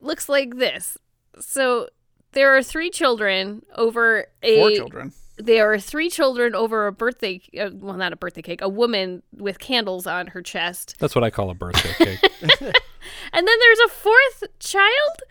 looks 0.00 0.28
like 0.28 0.56
this. 0.56 0.98
So 1.38 1.88
there 2.32 2.56
are 2.56 2.62
three 2.62 2.90
children 2.90 3.62
over 3.76 4.26
a 4.42 4.56
Four 4.56 4.70
children. 4.72 5.12
There 5.40 5.72
are 5.72 5.78
three 5.78 6.10
children 6.10 6.54
over 6.54 6.86
a 6.86 6.92
birthday 6.92 7.40
uh, 7.58 7.70
well 7.72 7.96
not 7.96 8.12
a 8.12 8.16
birthday 8.16 8.42
cake, 8.42 8.60
a 8.60 8.68
woman 8.68 9.22
with 9.32 9.58
candles 9.58 10.06
on 10.06 10.28
her 10.28 10.42
chest. 10.42 10.96
That's 10.98 11.14
what 11.14 11.24
I 11.24 11.30
call 11.30 11.50
a 11.50 11.54
birthday 11.54 11.92
cake. 11.94 12.72
And 13.32 13.46
then 13.46 13.56
there's 13.60 13.78
a 13.80 13.88
fourth 13.88 14.44
child, 14.58 15.22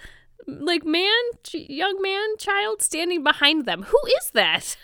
like 0.48 0.86
man, 0.86 1.14
ch- 1.44 1.70
young 1.70 2.02
man, 2.02 2.38
child 2.38 2.82
standing 2.82 3.24
behind 3.24 3.66
them. 3.66 3.84
Who 3.84 4.00
is 4.18 4.32
that? 4.34 4.76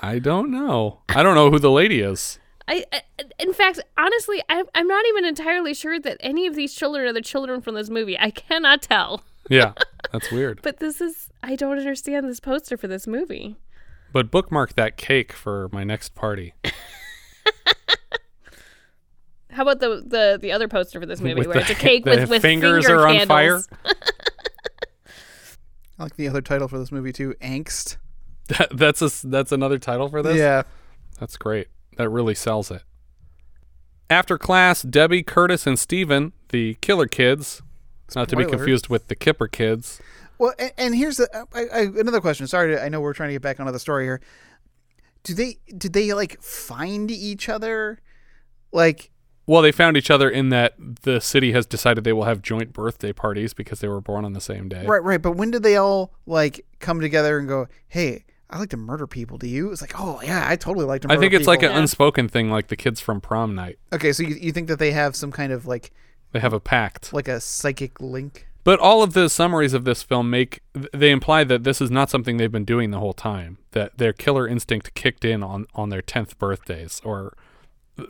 I 0.00 0.18
don't 0.18 0.50
know. 0.50 1.00
I 1.08 1.22
don't 1.22 1.34
know 1.34 1.50
who 1.50 1.58
the 1.58 1.70
lady 1.70 2.00
is. 2.00 2.38
I, 2.68 2.84
I 2.92 3.00
in 3.38 3.52
fact, 3.52 3.80
honestly, 3.96 4.42
I, 4.48 4.64
I'm 4.74 4.88
not 4.88 5.06
even 5.06 5.24
entirely 5.24 5.72
sure 5.72 5.98
that 6.00 6.18
any 6.20 6.46
of 6.46 6.54
these 6.54 6.74
children 6.74 7.06
are 7.06 7.12
the 7.12 7.22
children 7.22 7.62
from 7.62 7.74
this 7.74 7.88
movie. 7.88 8.18
I 8.18 8.30
cannot 8.30 8.82
tell. 8.82 9.22
Yeah, 9.48 9.72
that's 10.12 10.30
weird. 10.32 10.60
But 10.64 10.78
this 10.78 11.00
is 11.00 11.30
I 11.42 11.56
don't 11.56 11.78
understand 11.78 12.28
this 12.28 12.40
poster 12.40 12.76
for 12.76 12.88
this 12.88 13.06
movie. 13.06 13.56
But 14.12 14.30
bookmark 14.30 14.74
that 14.74 14.96
cake 14.96 15.32
for 15.32 15.68
my 15.72 15.84
next 15.84 16.14
party. 16.14 16.54
How 19.50 19.62
about 19.62 19.80
the 19.80 20.02
the, 20.06 20.38
the 20.40 20.52
other 20.52 20.68
poster 20.68 21.00
for 21.00 21.06
this 21.06 21.20
movie 21.22 21.34
With 21.34 21.46
where 21.46 21.54
the- 21.56 21.60
it's 21.62 21.70
a 21.70 21.74
cake 21.74 22.04
the 22.04 22.10
with, 22.10 22.30
with 22.30 22.42
fingers 22.42 22.84
finger 22.86 23.02
are 23.02 23.08
on 23.08 23.14
candles. 23.26 23.66
fire? 23.68 23.94
I 25.98 26.02
like 26.02 26.16
the 26.16 26.28
other 26.28 26.42
title 26.42 26.68
for 26.68 26.78
this 26.78 26.92
movie 26.92 27.12
too, 27.12 27.34
Angst. 27.40 27.96
That, 28.48 28.76
that's 28.76 29.00
a, 29.02 29.10
that's 29.26 29.50
another 29.50 29.78
title 29.78 30.08
for 30.08 30.22
this. 30.22 30.36
Yeah. 30.36 30.62
That's 31.18 31.36
great. 31.38 31.68
That 31.96 32.10
really 32.10 32.34
sells 32.34 32.70
it. 32.70 32.82
After 34.10 34.36
class, 34.38 34.82
Debbie, 34.82 35.22
Curtis, 35.22 35.66
and 35.66 35.78
Steven, 35.78 36.32
the 36.50 36.74
killer 36.82 37.06
kids, 37.06 37.62
not 38.14 38.28
to 38.28 38.36
be 38.36 38.44
confused 38.44 38.88
with 38.88 39.08
the 39.08 39.16
Kipper 39.16 39.48
kids. 39.48 40.00
Well, 40.38 40.52
and, 40.58 40.72
and 40.76 40.94
here's 40.94 41.16
the, 41.16 41.46
I, 41.54 41.60
I, 41.62 41.80
another 41.98 42.20
question. 42.20 42.46
Sorry, 42.46 42.74
to, 42.74 42.82
I 42.82 42.88
know 42.88 43.00
we're 43.00 43.14
trying 43.14 43.30
to 43.30 43.34
get 43.34 43.42
back 43.42 43.58
onto 43.58 43.72
the 43.72 43.78
story 43.78 44.04
here. 44.04 44.20
Do 45.22 45.34
they 45.34 45.58
did 45.76 45.92
they 45.92 46.12
like 46.12 46.40
find 46.40 47.10
each 47.10 47.48
other? 47.48 48.00
Like 48.70 49.10
Well, 49.46 49.62
they 49.62 49.72
found 49.72 49.96
each 49.96 50.10
other 50.10 50.30
in 50.30 50.50
that 50.50 50.74
the 51.02 51.20
city 51.20 51.52
has 51.52 51.66
decided 51.66 52.04
they 52.04 52.12
will 52.12 52.24
have 52.24 52.42
joint 52.42 52.72
birthday 52.72 53.12
parties 53.12 53.54
because 53.54 53.80
they 53.80 53.88
were 53.88 54.00
born 54.00 54.24
on 54.24 54.34
the 54.34 54.40
same 54.40 54.68
day. 54.68 54.84
right, 54.86 55.02
right. 55.02 55.20
But 55.20 55.32
when 55.32 55.50
did 55.50 55.62
they 55.62 55.76
all 55.76 56.12
like 56.26 56.64
come 56.78 57.00
together 57.00 57.38
and 57.38 57.48
go, 57.48 57.66
"Hey, 57.88 58.24
I 58.48 58.58
like 58.58 58.70
to 58.70 58.76
murder 58.76 59.08
people"? 59.08 59.38
Do 59.38 59.48
you? 59.48 59.72
It's 59.72 59.80
like, 59.80 59.98
oh 59.98 60.20
yeah, 60.22 60.44
I 60.48 60.54
totally 60.54 60.84
like 60.84 61.00
to. 61.02 61.08
Murder 61.08 61.16
people. 61.16 61.26
I 61.26 61.30
think 61.30 61.40
it's 61.40 61.48
like 61.48 61.62
an 61.62 61.70
people." 61.70 61.80
unspoken 61.80 62.28
thing, 62.28 62.50
like 62.50 62.68
the 62.68 62.76
kids 62.76 63.00
from 63.00 63.20
prom 63.20 63.54
night. 63.56 63.78
Okay, 63.92 64.12
so 64.12 64.22
you, 64.22 64.36
you 64.36 64.52
think 64.52 64.68
that 64.68 64.78
they 64.78 64.92
have 64.92 65.16
some 65.16 65.32
kind 65.32 65.52
of 65.52 65.66
like 65.66 65.92
They 66.36 66.40
have 66.40 66.52
a 66.52 66.60
pact. 66.60 67.12
like 67.12 67.28
a 67.28 67.40
psychic 67.40 67.98
link? 68.00 68.46
But 68.62 68.78
all 68.78 69.02
of 69.02 69.14
the 69.14 69.28
summaries 69.30 69.72
of 69.72 69.84
this 69.84 70.02
film 70.02 70.28
make 70.28 70.60
they 70.92 71.10
imply 71.10 71.44
that 71.44 71.64
this 71.64 71.80
is 71.80 71.90
not 71.90 72.10
something 72.10 72.36
they've 72.36 72.52
been 72.52 72.64
doing 72.64 72.90
the 72.90 72.98
whole 72.98 73.14
time. 73.14 73.58
That 73.70 73.96
their 73.96 74.12
killer 74.12 74.46
instinct 74.46 74.92
kicked 74.94 75.24
in 75.24 75.42
on 75.42 75.66
on 75.74 75.88
their 75.88 76.02
tenth 76.02 76.38
birthdays 76.38 77.00
or 77.04 77.34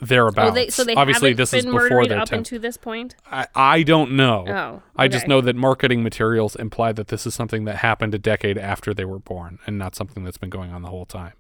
thereabouts. 0.01 0.51
Oh, 0.51 0.55
they, 0.55 0.69
so 0.69 0.83
they 0.83 0.95
Obviously, 0.95 1.33
this 1.33 1.53
been 1.53 1.59
is 1.59 1.65
before 1.67 1.83
murdering 1.83 2.09
their 2.09 2.19
up 2.21 2.29
tenth. 2.31 2.39
into 2.39 2.59
this 2.59 2.77
point. 2.77 3.15
I, 3.31 3.47
I 3.55 3.83
don't 3.85 4.13
know. 4.13 4.45
Oh, 4.49 4.83
I 4.97 5.09
just 5.09 5.29
know 5.29 5.41
that 5.43 5.55
marketing 5.55 6.03
materials 6.03 6.57
imply 6.57 6.93
that 6.93 7.09
this 7.09 7.27
is 7.27 7.35
something 7.35 7.67
that 7.67 7.77
happened 7.77 8.15
a 8.15 8.19
decade 8.19 8.59
after 8.59 8.93
they 8.93 9.05
were 9.05 9.21
born, 9.21 9.59
and 9.67 9.79
not 9.79 9.95
something 9.95 10.25
that's 10.25 10.39
been 10.39 10.51
going 10.51 10.73
on 10.73 10.83
the 10.83 10.89
whole 10.89 11.07
time. 11.07 11.35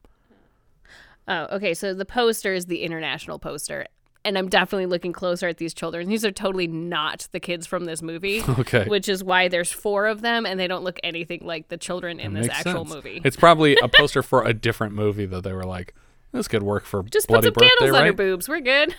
Oh, 1.26 1.49
okay. 1.52 1.75
So 1.75 1.93
the 1.93 2.05
poster 2.05 2.55
is 2.55 2.66
the 2.66 2.83
international 2.83 3.38
poster. 3.38 3.87
And 4.26 4.37
I'm 4.37 4.49
definitely 4.49 4.87
looking 4.87 5.12
closer 5.12 5.47
at 5.47 5.59
these 5.59 5.73
children. 5.73 6.09
These 6.09 6.25
are 6.25 6.33
totally 6.33 6.66
not 6.66 7.28
the 7.30 7.38
kids 7.40 7.66
from 7.66 7.85
this 7.85 8.02
movie. 8.02 8.42
Okay. 8.59 8.87
Which 8.87 9.09
is 9.09 9.23
why 9.23 9.49
there's 9.49 9.71
four 9.71 10.06
of 10.06 10.23
them 10.23 10.47
and 10.47 10.59
they 10.59 10.66
don't 10.66 10.83
look 10.83 10.99
anything 11.04 11.40
like 11.45 11.68
the 11.68 11.76
children 11.76 12.18
in 12.18 12.33
this 12.33 12.49
actual 12.49 12.85
sense. 12.85 12.95
movie. 12.95 13.21
It's 13.23 13.37
probably 13.37 13.76
a 13.76 13.88
poster 13.95 14.23
for 14.23 14.45
a 14.45 14.52
different 14.54 14.95
movie 14.95 15.26
that 15.26 15.45
they 15.45 15.52
were 15.52 15.64
like, 15.64 15.95
"This 16.33 16.49
could 16.49 16.62
work 16.62 16.85
for 16.85 17.02
Just 17.04 17.28
put 17.28 17.35
Bloody 17.35 17.47
some 17.47 17.52
Birthday, 17.52 17.68
candles 17.68 17.97
on 17.97 18.02
right?" 18.02 18.06
her 18.06 18.12
boobs. 18.12 18.49
We're 18.49 18.61
good. 18.61 18.95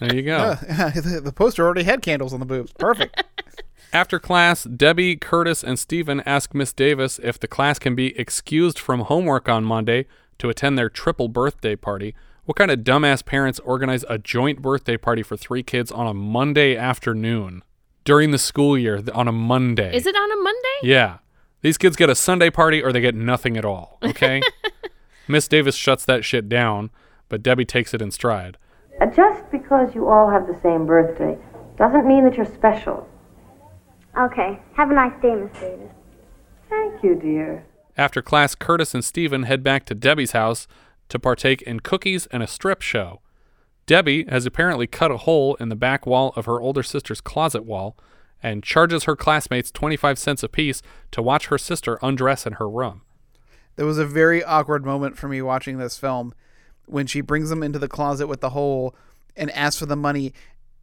There 0.00 0.14
you 0.14 0.22
go. 0.22 0.54
the, 0.60 1.20
the 1.22 1.32
poster 1.32 1.64
already 1.64 1.84
had 1.84 2.02
candles 2.02 2.34
on 2.34 2.40
the 2.40 2.46
boobs. 2.46 2.72
Perfect. 2.72 3.22
After 3.92 4.18
class, 4.18 4.64
Debbie, 4.64 5.16
Curtis, 5.16 5.64
and 5.64 5.78
Stephen 5.78 6.20
ask 6.26 6.54
Miss 6.54 6.72
Davis 6.72 7.18
if 7.22 7.40
the 7.40 7.48
class 7.48 7.78
can 7.78 7.94
be 7.94 8.18
excused 8.18 8.78
from 8.78 9.00
homework 9.00 9.48
on 9.48 9.64
Monday 9.64 10.06
to 10.38 10.48
attend 10.48 10.76
their 10.78 10.90
triple 10.90 11.28
birthday 11.28 11.76
party. 11.76 12.14
What 12.50 12.56
kind 12.56 12.72
of 12.72 12.80
dumbass 12.80 13.24
parents 13.24 13.60
organize 13.60 14.04
a 14.08 14.18
joint 14.18 14.60
birthday 14.60 14.96
party 14.96 15.22
for 15.22 15.36
three 15.36 15.62
kids 15.62 15.92
on 15.92 16.08
a 16.08 16.12
Monday 16.12 16.76
afternoon 16.76 17.62
during 18.02 18.32
the 18.32 18.38
school 18.38 18.76
year 18.76 19.00
on 19.14 19.28
a 19.28 19.32
Monday? 19.32 19.94
Is 19.94 20.04
it 20.04 20.16
on 20.16 20.32
a 20.32 20.42
Monday? 20.42 20.78
Yeah. 20.82 21.18
These 21.60 21.78
kids 21.78 21.94
get 21.94 22.10
a 22.10 22.16
Sunday 22.16 22.50
party 22.50 22.82
or 22.82 22.92
they 22.92 23.00
get 23.00 23.14
nothing 23.14 23.56
at 23.56 23.64
all, 23.64 23.98
okay? 24.02 24.42
Miss 25.28 25.46
Davis 25.46 25.76
shuts 25.76 26.04
that 26.06 26.24
shit 26.24 26.48
down, 26.48 26.90
but 27.28 27.40
Debbie 27.40 27.64
takes 27.64 27.94
it 27.94 28.02
in 28.02 28.10
stride. 28.10 28.58
Uh, 29.00 29.06
Just 29.06 29.48
because 29.52 29.94
you 29.94 30.08
all 30.08 30.28
have 30.28 30.48
the 30.48 30.58
same 30.60 30.86
birthday 30.86 31.38
doesn't 31.78 32.04
mean 32.04 32.24
that 32.24 32.36
you're 32.36 32.44
special. 32.44 33.08
Okay. 34.18 34.58
Have 34.74 34.90
a 34.90 34.94
nice 34.94 35.14
day, 35.22 35.36
Miss 35.36 35.52
Davis. 35.52 35.92
Thank 36.68 37.04
you, 37.04 37.14
dear. 37.14 37.64
After 37.96 38.20
class, 38.22 38.56
Curtis 38.56 38.92
and 38.92 39.04
Stephen 39.04 39.44
head 39.44 39.62
back 39.62 39.84
to 39.84 39.94
Debbie's 39.94 40.32
house 40.32 40.66
to 41.10 41.18
partake 41.18 41.62
in 41.62 41.80
cookies 41.80 42.26
and 42.26 42.42
a 42.42 42.46
strip 42.46 42.82
show. 42.82 43.20
Debbie 43.86 44.24
has 44.28 44.46
apparently 44.46 44.86
cut 44.86 45.10
a 45.10 45.18
hole 45.18 45.54
in 45.56 45.68
the 45.68 45.76
back 45.76 46.06
wall 46.06 46.32
of 46.36 46.46
her 46.46 46.60
older 46.60 46.82
sister's 46.82 47.20
closet 47.20 47.64
wall 47.64 47.96
and 48.42 48.62
charges 48.62 49.04
her 49.04 49.16
classmates 49.16 49.70
25 49.70 50.18
cents 50.18 50.42
apiece 50.42 50.80
to 51.10 51.20
watch 51.20 51.46
her 51.48 51.58
sister 51.58 51.98
undress 52.02 52.46
in 52.46 52.54
her 52.54 52.68
room. 52.68 53.02
There 53.76 53.86
was 53.86 53.98
a 53.98 54.06
very 54.06 54.42
awkward 54.44 54.84
moment 54.84 55.18
for 55.18 55.28
me 55.28 55.42
watching 55.42 55.78
this 55.78 55.98
film 55.98 56.34
when 56.86 57.06
she 57.06 57.20
brings 57.20 57.50
them 57.50 57.62
into 57.62 57.78
the 57.78 57.88
closet 57.88 58.26
with 58.26 58.40
the 58.40 58.50
hole 58.50 58.94
and 59.36 59.50
asks 59.52 59.78
for 59.78 59.86
the 59.86 59.96
money. 59.96 60.32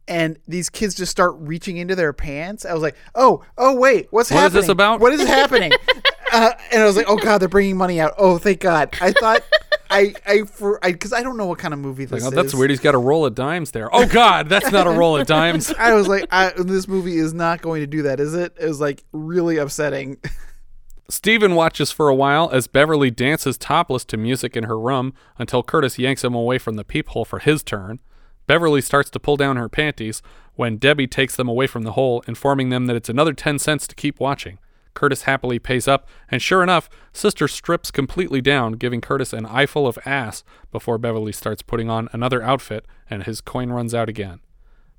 And 0.06 0.38
these 0.46 0.70
kids 0.70 0.94
just 0.94 1.10
start 1.10 1.34
reaching 1.38 1.76
into 1.76 1.94
their 1.94 2.12
pants. 2.12 2.64
I 2.64 2.72
was 2.72 2.82
like, 2.82 2.96
"Oh, 3.14 3.44
oh, 3.58 3.74
wait, 3.74 4.08
what's 4.10 4.30
What 4.30 4.36
is 4.38 4.42
happening? 4.42 4.60
this 4.62 4.68
about?" 4.68 5.00
What 5.00 5.12
is 5.12 5.26
happening?" 5.26 5.72
uh, 6.32 6.52
and 6.72 6.82
I 6.82 6.86
was 6.86 6.96
like, 6.96 7.06
"Oh 7.08 7.16
God, 7.18 7.38
they're 7.38 7.48
bringing 7.48 7.76
money 7.76 8.00
out. 8.00 8.14
Oh, 8.16 8.38
thank 8.38 8.60
God." 8.60 8.96
I 9.02 9.12
thought, 9.12 9.42
I, 9.90 10.14
I, 10.26 10.42
for, 10.42 10.84
I, 10.84 10.92
because 10.92 11.12
I 11.12 11.22
don't 11.22 11.36
know 11.36 11.46
what 11.46 11.58
kind 11.58 11.72
of 11.72 11.80
movie 11.80 12.04
this 12.04 12.22
Like, 12.22 12.32
oh, 12.32 12.34
that's 12.34 12.48
is. 12.48 12.54
weird. 12.54 12.70
He's 12.70 12.80
got 12.80 12.94
a 12.94 12.98
roll 12.98 13.24
of 13.24 13.34
dimes 13.34 13.70
there. 13.70 13.94
Oh, 13.94 14.06
God, 14.06 14.48
that's 14.48 14.70
not 14.70 14.86
a 14.86 14.90
roll 14.90 15.16
of 15.16 15.26
dimes. 15.26 15.72
I 15.78 15.94
was 15.94 16.08
like, 16.08 16.26
I, 16.30 16.52
this 16.56 16.86
movie 16.88 17.16
is 17.16 17.32
not 17.32 17.62
going 17.62 17.80
to 17.80 17.86
do 17.86 18.02
that, 18.02 18.20
is 18.20 18.34
it? 18.34 18.54
It 18.60 18.66
was 18.66 18.80
like 18.80 19.04
really 19.12 19.56
upsetting. 19.56 20.18
Steven 21.10 21.54
watches 21.54 21.90
for 21.90 22.08
a 22.08 22.14
while 22.14 22.50
as 22.52 22.66
Beverly 22.66 23.10
dances 23.10 23.56
topless 23.56 24.04
to 24.06 24.18
music 24.18 24.56
in 24.56 24.64
her 24.64 24.78
room 24.78 25.14
until 25.38 25.62
Curtis 25.62 25.98
yanks 25.98 26.22
him 26.22 26.34
away 26.34 26.58
from 26.58 26.74
the 26.74 26.84
peephole 26.84 27.24
for 27.24 27.38
his 27.38 27.62
turn. 27.62 28.00
Beverly 28.46 28.82
starts 28.82 29.08
to 29.10 29.20
pull 29.20 29.36
down 29.36 29.56
her 29.56 29.68
panties 29.70 30.20
when 30.54 30.76
Debbie 30.76 31.06
takes 31.06 31.34
them 31.36 31.48
away 31.48 31.66
from 31.66 31.84
the 31.84 31.92
hole, 31.92 32.22
informing 32.26 32.68
them 32.68 32.86
that 32.86 32.96
it's 32.96 33.08
another 33.08 33.32
10 33.32 33.58
cents 33.58 33.86
to 33.86 33.94
keep 33.94 34.20
watching. 34.20 34.58
Curtis 34.94 35.22
happily 35.22 35.58
pays 35.58 35.86
up, 35.86 36.08
and 36.30 36.40
sure 36.42 36.62
enough, 36.62 36.88
Sister 37.12 37.48
strips 37.48 37.90
completely 37.90 38.40
down, 38.40 38.72
giving 38.72 39.00
Curtis 39.00 39.32
an 39.32 39.46
eyeful 39.46 39.86
of 39.86 39.98
ass 40.04 40.44
before 40.70 40.98
Beverly 40.98 41.32
starts 41.32 41.62
putting 41.62 41.88
on 41.88 42.08
another 42.12 42.42
outfit 42.42 42.86
and 43.08 43.24
his 43.24 43.40
coin 43.40 43.70
runs 43.70 43.94
out 43.94 44.08
again. 44.08 44.40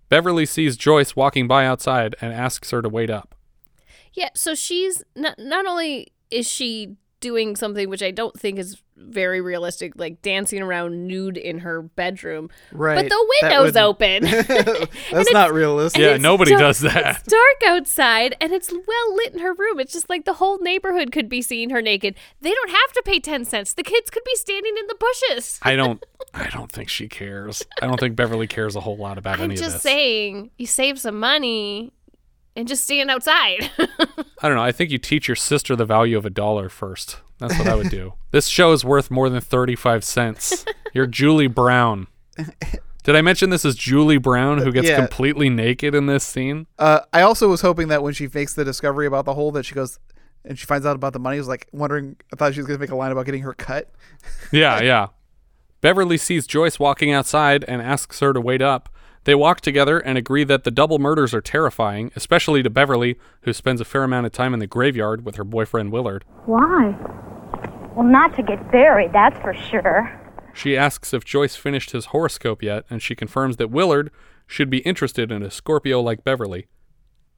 Beverly 0.10 0.46
sees 0.46 0.78
Joyce 0.78 1.16
walking 1.16 1.48
by 1.48 1.66
outside 1.66 2.16
and 2.20 2.34
asks 2.34 2.72
her 2.72 2.82
to 2.82 2.90
wait 2.90 3.10
up. 3.10 3.36
Yeah, 4.14 4.30
so 4.34 4.56
she's 4.56 5.04
not 5.16 5.38
not 5.38 5.66
only 5.68 6.12
is 6.32 6.48
she 6.48 6.96
doing 7.20 7.56
something 7.56 7.90
which 7.90 8.04
I 8.04 8.12
don't 8.12 8.38
think 8.40 8.60
is 8.60 8.82
very 8.98 9.40
realistic, 9.40 9.94
like 9.96 10.22
dancing 10.22 10.62
around 10.62 11.08
nude 11.08 11.38
in 11.38 11.60
her 11.60 11.82
bedroom. 11.82 12.50
Right. 12.74 12.96
But 12.96 13.04
the 13.06 13.10
That 13.42 13.50
window's 13.64 13.74
would- 13.74 13.82
open. 13.82 14.24
That's 15.12 15.32
not 15.32 15.54
realistic. 15.54 16.02
Yeah, 16.02 16.18
nobody 16.18 16.52
dark- 16.52 16.62
does 16.62 16.80
that. 16.82 17.18
It's 17.22 17.24
dark 17.24 17.64
outside 17.74 18.36
and 18.42 18.52
it's 18.52 18.72
well 18.72 19.16
lit 19.16 19.34
in 19.34 19.40
her 19.40 19.54
room. 19.54 19.80
It's 19.80 19.94
just 19.94 20.10
like 20.10 20.26
the 20.26 20.34
whole 20.34 20.60
neighborhood 20.60 21.12
could 21.14 21.30
be 21.30 21.42
seeing 21.42 21.70
her 21.70 21.82
naked. 21.82 22.16
They 22.42 22.52
don't 22.54 22.72
have 22.72 22.92
to 22.94 23.02
pay 23.06 23.20
10 23.20 23.46
cents. 23.46 23.74
The 23.74 23.84
kids 23.84 24.10
could 24.10 24.24
be 24.26 24.36
standing 24.36 24.76
in 24.78 24.88
the 24.88 24.96
bushes. 25.00 25.60
I 25.62 25.76
don't 25.76 26.04
I 26.34 26.48
don't 26.50 26.72
think 26.72 26.90
she 26.90 27.08
cares. 27.08 27.64
I 27.82 27.88
don't 27.88 28.00
think 28.00 28.16
Beverly 28.18 28.48
cares 28.48 28.76
a 28.76 28.82
whole 28.82 28.98
lot 28.98 29.18
about 29.18 29.38
I'm 29.40 29.46
any 29.46 29.54
of 29.56 29.62
just 29.62 29.80
saying, 29.82 30.52
you 30.58 30.68
save 30.68 31.00
some 31.00 31.20
money 31.20 31.94
and 32.56 32.68
just 32.68 32.84
stand 32.84 33.10
outside. 33.12 33.70
I 33.80 34.48
don't 34.48 34.56
know. 34.56 34.64
I 34.64 34.72
think 34.72 34.92
you 34.92 34.98
teach 34.98 35.28
your 35.28 35.36
sister 35.36 35.76
the 35.76 35.86
value 35.86 36.18
of 36.18 36.26
a 36.26 36.30
dollar 36.30 36.70
first. 36.70 37.18
That's 37.40 37.58
what 37.58 37.68
I 37.68 37.76
would 37.76 37.90
do. 37.90 38.14
this 38.32 38.48
show 38.48 38.72
is 38.74 38.84
worth 38.84 39.10
more 39.10 39.30
than 39.30 39.42
35 39.42 40.04
cents. 40.04 40.66
You're 40.94 41.08
Julie 41.08 41.48
Brown. 41.48 42.08
Did 43.04 43.16
I 43.16 43.22
mention 43.22 43.50
this 43.50 43.64
is 43.66 43.76
Julie 43.76 44.18
Brown 44.18 44.58
who 44.60 44.72
gets 44.72 44.88
Yeah. 44.88 44.98
completely 44.98 45.50
naked 45.50 45.96
in 45.96 46.06
this 46.06 46.24
scene? 46.24 46.68
Uh, 46.78 47.00
I 47.14 47.22
also 47.22 47.48
was 47.48 47.62
hoping 47.62 47.88
that 47.88 48.04
when 48.04 48.14
she 48.14 48.28
makes 48.34 48.54
the 48.54 48.66
discovery 48.66 49.08
about 49.08 49.26
the 49.26 49.34
hole, 49.34 49.52
that 49.54 49.64
she 49.66 49.74
goes 49.74 49.98
and 50.46 50.60
she 50.60 50.66
finds 50.66 50.86
out 50.86 50.96
about 50.96 51.14
the 51.14 51.20
money. 51.20 51.38
I 51.38 51.40
was 51.40 51.48
like 51.48 51.68
wondering. 51.72 52.18
I 52.32 52.36
thought 52.36 52.54
she 52.54 52.60
was 52.60 52.68
gonna 52.68 52.80
make 52.80 52.92
a 52.92 52.96
line 52.96 53.12
about 53.12 53.26
getting 53.26 53.42
her 53.44 53.54
cut. 53.54 53.90
Yeah, 54.52 54.82
yeah. 54.82 55.08
Beverly 55.82 56.18
sees 56.18 56.46
Joyce 56.46 56.78
walking 56.78 57.12
outside 57.12 57.64
and 57.68 57.82
asks 57.82 58.20
her 58.20 58.34
to 58.34 58.42
wait 58.42 58.62
up. 58.62 58.90
They 59.30 59.36
walk 59.36 59.62
together 59.62 60.00
and 60.00 60.18
agree 60.18 60.44
that 60.46 60.64
the 60.64 60.72
double 60.72 60.98
murders 60.98 61.36
are 61.36 61.40
terrifying, 61.40 62.12
especially 62.16 62.64
to 62.64 62.70
Beverly, 62.72 63.20
who 63.44 63.54
spends 63.54 63.80
a 63.80 63.86
fair 63.86 64.04
amount 64.04 64.26
of 64.26 64.32
time 64.32 64.56
in 64.56 64.60
the 64.60 64.66
graveyard 64.66 65.24
with 65.24 65.36
her 65.36 65.44
boyfriend 65.44 65.92
Willard. 65.92 66.26
Why? 66.48 66.98
Well, 67.96 68.08
not 68.08 68.36
to 68.38 68.42
get 68.42 68.72
buried, 68.72 69.14
that's 69.14 69.40
for 69.40 69.54
sure. 69.54 70.20
She 70.56 70.76
asks 70.76 71.14
if 71.14 71.26
Joyce 71.26 71.56
finished 71.56 71.92
his 71.92 72.06
horoscope 72.06 72.64
yet, 72.64 72.86
and 72.90 73.04
she 73.04 73.14
confirms 73.14 73.58
that 73.58 73.70
Willard 73.70 74.10
should 74.48 74.72
be 74.72 74.80
interested 74.80 75.32
in 75.32 75.44
a 75.44 75.52
Scorpio 75.52 76.02
like 76.02 76.24
Beverly. 76.24 76.66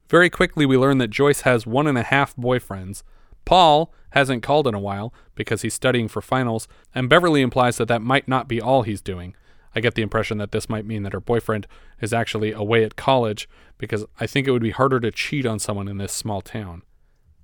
Very 0.08 0.30
quickly, 0.30 0.64
we 0.64 0.78
learn 0.78 0.96
that 0.96 1.10
Joyce 1.10 1.42
has 1.42 1.66
one 1.66 1.86
and 1.86 1.98
a 1.98 2.04
half 2.04 2.34
boyfriends. 2.36 3.02
Paul 3.44 3.92
hasn't 4.12 4.42
called 4.42 4.66
in 4.66 4.72
a 4.72 4.80
while 4.80 5.12
because 5.34 5.60
he's 5.60 5.74
studying 5.74 6.08
for 6.08 6.22
finals, 6.22 6.68
and 6.94 7.10
Beverly 7.10 7.42
implies 7.42 7.76
that 7.76 7.88
that 7.88 8.00
might 8.00 8.28
not 8.28 8.48
be 8.48 8.62
all 8.62 8.80
he's 8.80 9.02
doing. 9.02 9.36
I 9.74 9.80
get 9.80 9.94
the 9.94 10.02
impression 10.02 10.38
that 10.38 10.52
this 10.52 10.68
might 10.68 10.86
mean 10.86 11.02
that 11.02 11.12
her 11.12 11.20
boyfriend 11.20 11.66
is 12.00 12.12
actually 12.12 12.52
away 12.52 12.84
at 12.84 12.96
college 12.96 13.48
because 13.78 14.04
I 14.20 14.26
think 14.26 14.46
it 14.46 14.50
would 14.50 14.62
be 14.62 14.70
harder 14.70 15.00
to 15.00 15.10
cheat 15.10 15.46
on 15.46 15.58
someone 15.58 15.88
in 15.88 15.98
this 15.98 16.12
small 16.12 16.40
town. 16.40 16.82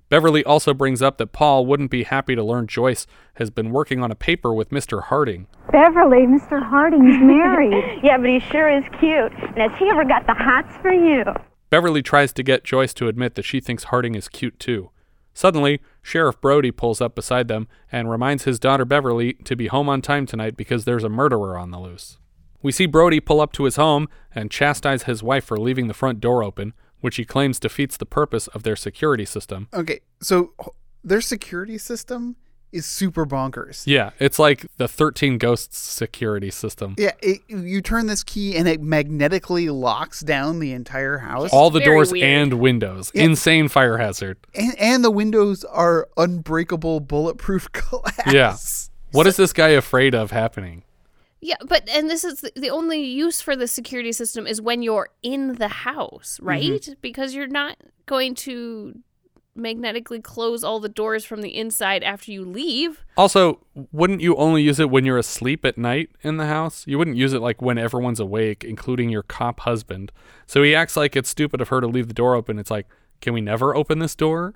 Beverly 0.09 0.43
also 0.43 0.73
brings 0.73 1.03
up 1.03 1.17
that 1.19 1.31
Paul 1.31 1.67
wouldn't 1.67 1.91
be 1.91 2.03
happy 2.03 2.33
to 2.35 2.43
learn 2.43 2.65
Joyce 2.65 3.05
has 3.35 3.51
been 3.51 3.69
working 3.69 4.01
on 4.01 4.11
a 4.11 4.15
paper 4.15 4.51
with 4.53 4.71
Mr. 4.71 5.03
Harding. 5.03 5.45
Beverly, 5.71 6.25
Mr. 6.25 6.67
Harding's 6.67 7.21
married. 7.21 7.99
yeah, 8.03 8.17
but 8.17 8.27
he 8.27 8.39
sure 8.39 8.69
is 8.69 8.83
cute. 8.99 9.31
And 9.31 9.57
has 9.57 9.71
he 9.77 9.87
ever 9.89 10.03
got 10.03 10.25
the 10.25 10.33
hots 10.33 10.75
for 10.81 10.91
you? 10.91 11.23
Beverly 11.69 12.01
tries 12.01 12.33
to 12.33 12.43
get 12.43 12.63
Joyce 12.63 12.93
to 12.95 13.07
admit 13.07 13.35
that 13.35 13.45
she 13.45 13.59
thinks 13.59 13.85
Harding 13.85 14.15
is 14.15 14.27
cute 14.27 14.59
too. 14.59 14.89
Suddenly, 15.35 15.79
Sheriff 16.01 16.39
Brody 16.41 16.71
pulls 16.71 17.01
up 17.01 17.15
beside 17.15 17.47
them 17.47 17.67
and 17.91 18.09
reminds 18.09 18.43
his 18.43 18.59
daughter 18.59 18.85
Beverly 18.85 19.33
to 19.33 19.55
be 19.55 19.67
home 19.67 19.89
on 19.89 20.01
time 20.01 20.25
tonight 20.25 20.57
because 20.57 20.85
there's 20.85 21.03
a 21.03 21.09
murderer 21.09 21.57
on 21.57 21.71
the 21.71 21.79
loose. 21.79 22.17
We 22.61 22.71
see 22.71 22.85
Brody 22.85 23.19
pull 23.19 23.41
up 23.41 23.53
to 23.53 23.63
his 23.63 23.77
home 23.77 24.09
and 24.33 24.51
chastise 24.51 25.03
his 25.03 25.23
wife 25.23 25.45
for 25.45 25.57
leaving 25.57 25.87
the 25.87 25.93
front 25.93 26.19
door 26.19 26.43
open, 26.43 26.73
which 26.99 27.15
he 27.15 27.25
claims 27.25 27.59
defeats 27.59 27.95
the 27.95 28.05
purpose 28.05 28.47
of 28.47 28.63
their 28.63 28.75
security 28.75 29.25
system. 29.25 29.69
Okay, 29.73 30.01
so 30.21 30.53
their 31.03 31.21
security 31.21 31.77
system 31.77 32.35
is 32.71 32.85
super 32.85 33.25
bonkers. 33.25 33.83
Yeah, 33.85 34.11
it's 34.19 34.39
like 34.39 34.65
the 34.77 34.87
13 34.87 35.37
Ghosts 35.37 35.77
security 35.77 36.51
system. 36.51 36.95
Yeah, 36.97 37.11
it, 37.21 37.41
you 37.47 37.81
turn 37.81 38.07
this 38.07 38.23
key 38.23 38.55
and 38.55 38.67
it 38.67 38.81
magnetically 38.81 39.69
locks 39.69 40.21
down 40.21 40.59
the 40.59 40.73
entire 40.73 41.17
house. 41.17 41.51
All 41.51 41.69
the 41.69 41.79
Very 41.79 41.91
doors 41.91 42.11
weird. 42.11 42.29
and 42.29 42.53
windows. 42.55 43.11
Yeah. 43.13 43.23
Insane 43.23 43.67
fire 43.67 43.97
hazard. 43.97 44.37
and, 44.53 44.77
and 44.79 45.03
the 45.03 45.11
windows 45.11 45.63
are 45.65 46.07
unbreakable, 46.17 46.99
bulletproof 46.99 47.71
glass. 47.71 48.27
Yeah. 48.31 48.55
What 49.11 49.27
is 49.27 49.37
this 49.37 49.53
guy 49.53 49.69
afraid 49.69 50.13
of 50.13 50.31
happening? 50.31 50.83
Yeah, 51.41 51.55
but 51.65 51.87
and 51.89 52.09
this 52.09 52.23
is 52.23 52.41
the, 52.41 52.51
the 52.55 52.69
only 52.69 53.01
use 53.01 53.41
for 53.41 53.55
the 53.55 53.67
security 53.67 54.11
system 54.11 54.45
is 54.45 54.61
when 54.61 54.81
you're 54.81 55.09
in 55.23 55.55
the 55.55 55.69
house, 55.69 56.37
mm-hmm. 56.37 56.47
right? 56.47 56.89
Because 57.01 57.33
you're 57.33 57.47
not 57.47 57.77
going 58.05 58.35
to 58.35 58.99
magnetically 59.59 60.21
close 60.21 60.63
all 60.63 60.79
the 60.79 60.89
doors 60.89 61.25
from 61.25 61.41
the 61.41 61.55
inside 61.55 62.03
after 62.03 62.31
you 62.31 62.43
leave. 62.45 63.03
Also, 63.17 63.59
wouldn't 63.91 64.21
you 64.21 64.35
only 64.35 64.61
use 64.61 64.79
it 64.79 64.89
when 64.89 65.05
you're 65.05 65.17
asleep 65.17 65.65
at 65.65 65.77
night 65.77 66.09
in 66.21 66.37
the 66.37 66.47
house? 66.47 66.85
You 66.87 66.97
wouldn't 66.97 67.17
use 67.17 67.33
it 67.33 67.41
like 67.41 67.61
when 67.61 67.77
everyone's 67.77 68.19
awake, 68.19 68.63
including 68.63 69.09
your 69.09 69.23
cop 69.23 69.61
husband. 69.61 70.11
So 70.47 70.63
he 70.63 70.73
acts 70.73 70.97
like 70.97 71.15
it's 71.15 71.29
stupid 71.29 71.61
of 71.61 71.69
her 71.69 71.81
to 71.81 71.87
leave 71.87 72.07
the 72.07 72.13
door 72.13 72.35
open. 72.35 72.59
It's 72.59 72.71
like, 72.71 72.87
can 73.21 73.33
we 73.33 73.41
never 73.41 73.75
open 73.75 73.99
this 73.99 74.15
door? 74.15 74.55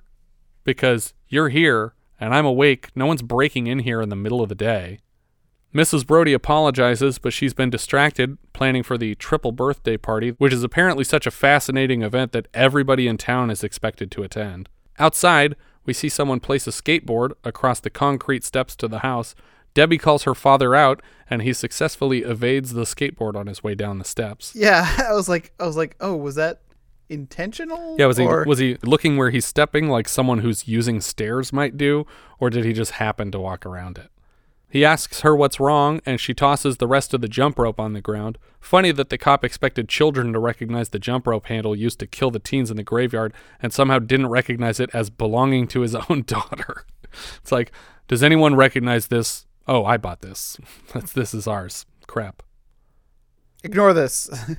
Because 0.64 1.14
you're 1.28 1.50
here 1.50 1.94
and 2.18 2.34
I'm 2.34 2.46
awake. 2.46 2.88
No 2.94 3.06
one's 3.06 3.22
breaking 3.22 3.66
in 3.66 3.80
here 3.80 4.00
in 4.00 4.08
the 4.08 4.16
middle 4.16 4.40
of 4.40 4.48
the 4.48 4.54
day. 4.54 4.98
Mrs. 5.74 6.06
Brody 6.06 6.32
apologizes, 6.32 7.18
but 7.18 7.32
she's 7.32 7.52
been 7.52 7.68
distracted 7.68 8.38
planning 8.52 8.84
for 8.84 8.96
the 8.96 9.16
triple 9.16 9.50
birthday 9.50 9.96
party, 9.96 10.30
which 10.30 10.52
is 10.52 10.62
apparently 10.62 11.02
such 11.02 11.26
a 11.26 11.32
fascinating 11.32 12.02
event 12.02 12.30
that 12.30 12.46
everybody 12.54 13.08
in 13.08 13.18
town 13.18 13.50
is 13.50 13.64
expected 13.64 14.08
to 14.12 14.22
attend. 14.22 14.68
Outside, 14.98 15.56
we 15.86 15.92
see 15.92 16.08
someone 16.08 16.40
place 16.40 16.66
a 16.66 16.70
skateboard 16.70 17.32
across 17.44 17.80
the 17.80 17.90
concrete 17.90 18.44
steps 18.44 18.74
to 18.76 18.88
the 18.88 19.00
house. 19.00 19.34
Debbie 19.74 19.98
calls 19.98 20.22
her 20.22 20.34
father 20.34 20.74
out, 20.74 21.02
and 21.28 21.42
he 21.42 21.52
successfully 21.52 22.20
evades 22.22 22.72
the 22.74 22.82
skateboard 22.84 23.34
on 23.34 23.48
his 23.48 23.64
way 23.64 23.74
down 23.74 23.98
the 23.98 24.04
steps. 24.04 24.52
Yeah, 24.54 24.88
I 25.08 25.12
was 25.12 25.28
like, 25.28 25.52
I 25.58 25.66
was 25.66 25.76
like, 25.76 25.96
oh, 26.00 26.14
was 26.16 26.36
that 26.36 26.60
intentional? 27.08 27.96
Yeah, 27.98 28.06
was 28.06 28.16
he 28.16 28.24
Or- 28.24 28.44
was 28.46 28.58
he 28.58 28.76
looking 28.82 29.16
where 29.16 29.30
he's 29.30 29.44
stepping 29.44 29.88
like 29.88 30.08
someone 30.08 30.38
who's 30.38 30.68
using 30.68 31.00
stairs 31.00 31.52
might 31.52 31.76
do, 31.76 32.06
or 32.38 32.50
did 32.50 32.64
he 32.64 32.72
just 32.72 32.92
happen 32.92 33.30
to 33.32 33.40
walk 33.40 33.66
around 33.66 33.98
it? 33.98 34.10
He 34.74 34.84
asks 34.84 35.20
her 35.20 35.36
what's 35.36 35.60
wrong, 35.60 36.00
and 36.04 36.18
she 36.18 36.34
tosses 36.34 36.78
the 36.78 36.88
rest 36.88 37.14
of 37.14 37.20
the 37.20 37.28
jump 37.28 37.60
rope 37.60 37.78
on 37.78 37.92
the 37.92 38.00
ground. 38.00 38.38
Funny 38.58 38.90
that 38.90 39.08
the 39.08 39.16
cop 39.16 39.44
expected 39.44 39.88
children 39.88 40.32
to 40.32 40.40
recognize 40.40 40.88
the 40.88 40.98
jump 40.98 41.28
rope 41.28 41.46
handle 41.46 41.76
used 41.76 42.00
to 42.00 42.08
kill 42.08 42.32
the 42.32 42.40
teens 42.40 42.72
in 42.72 42.76
the 42.76 42.82
graveyard, 42.82 43.32
and 43.62 43.72
somehow 43.72 44.00
didn't 44.00 44.30
recognize 44.30 44.80
it 44.80 44.90
as 44.92 45.10
belonging 45.10 45.68
to 45.68 45.82
his 45.82 45.94
own 46.10 46.24
daughter. 46.26 46.86
It's 47.36 47.52
like, 47.52 47.70
does 48.08 48.24
anyone 48.24 48.56
recognize 48.56 49.06
this? 49.06 49.46
Oh, 49.68 49.84
I 49.84 49.96
bought 49.96 50.22
this. 50.22 50.58
This 51.14 51.34
is 51.34 51.46
ours. 51.46 51.86
Crap. 52.08 52.42
Ignore 53.62 53.92
this. 53.92 54.28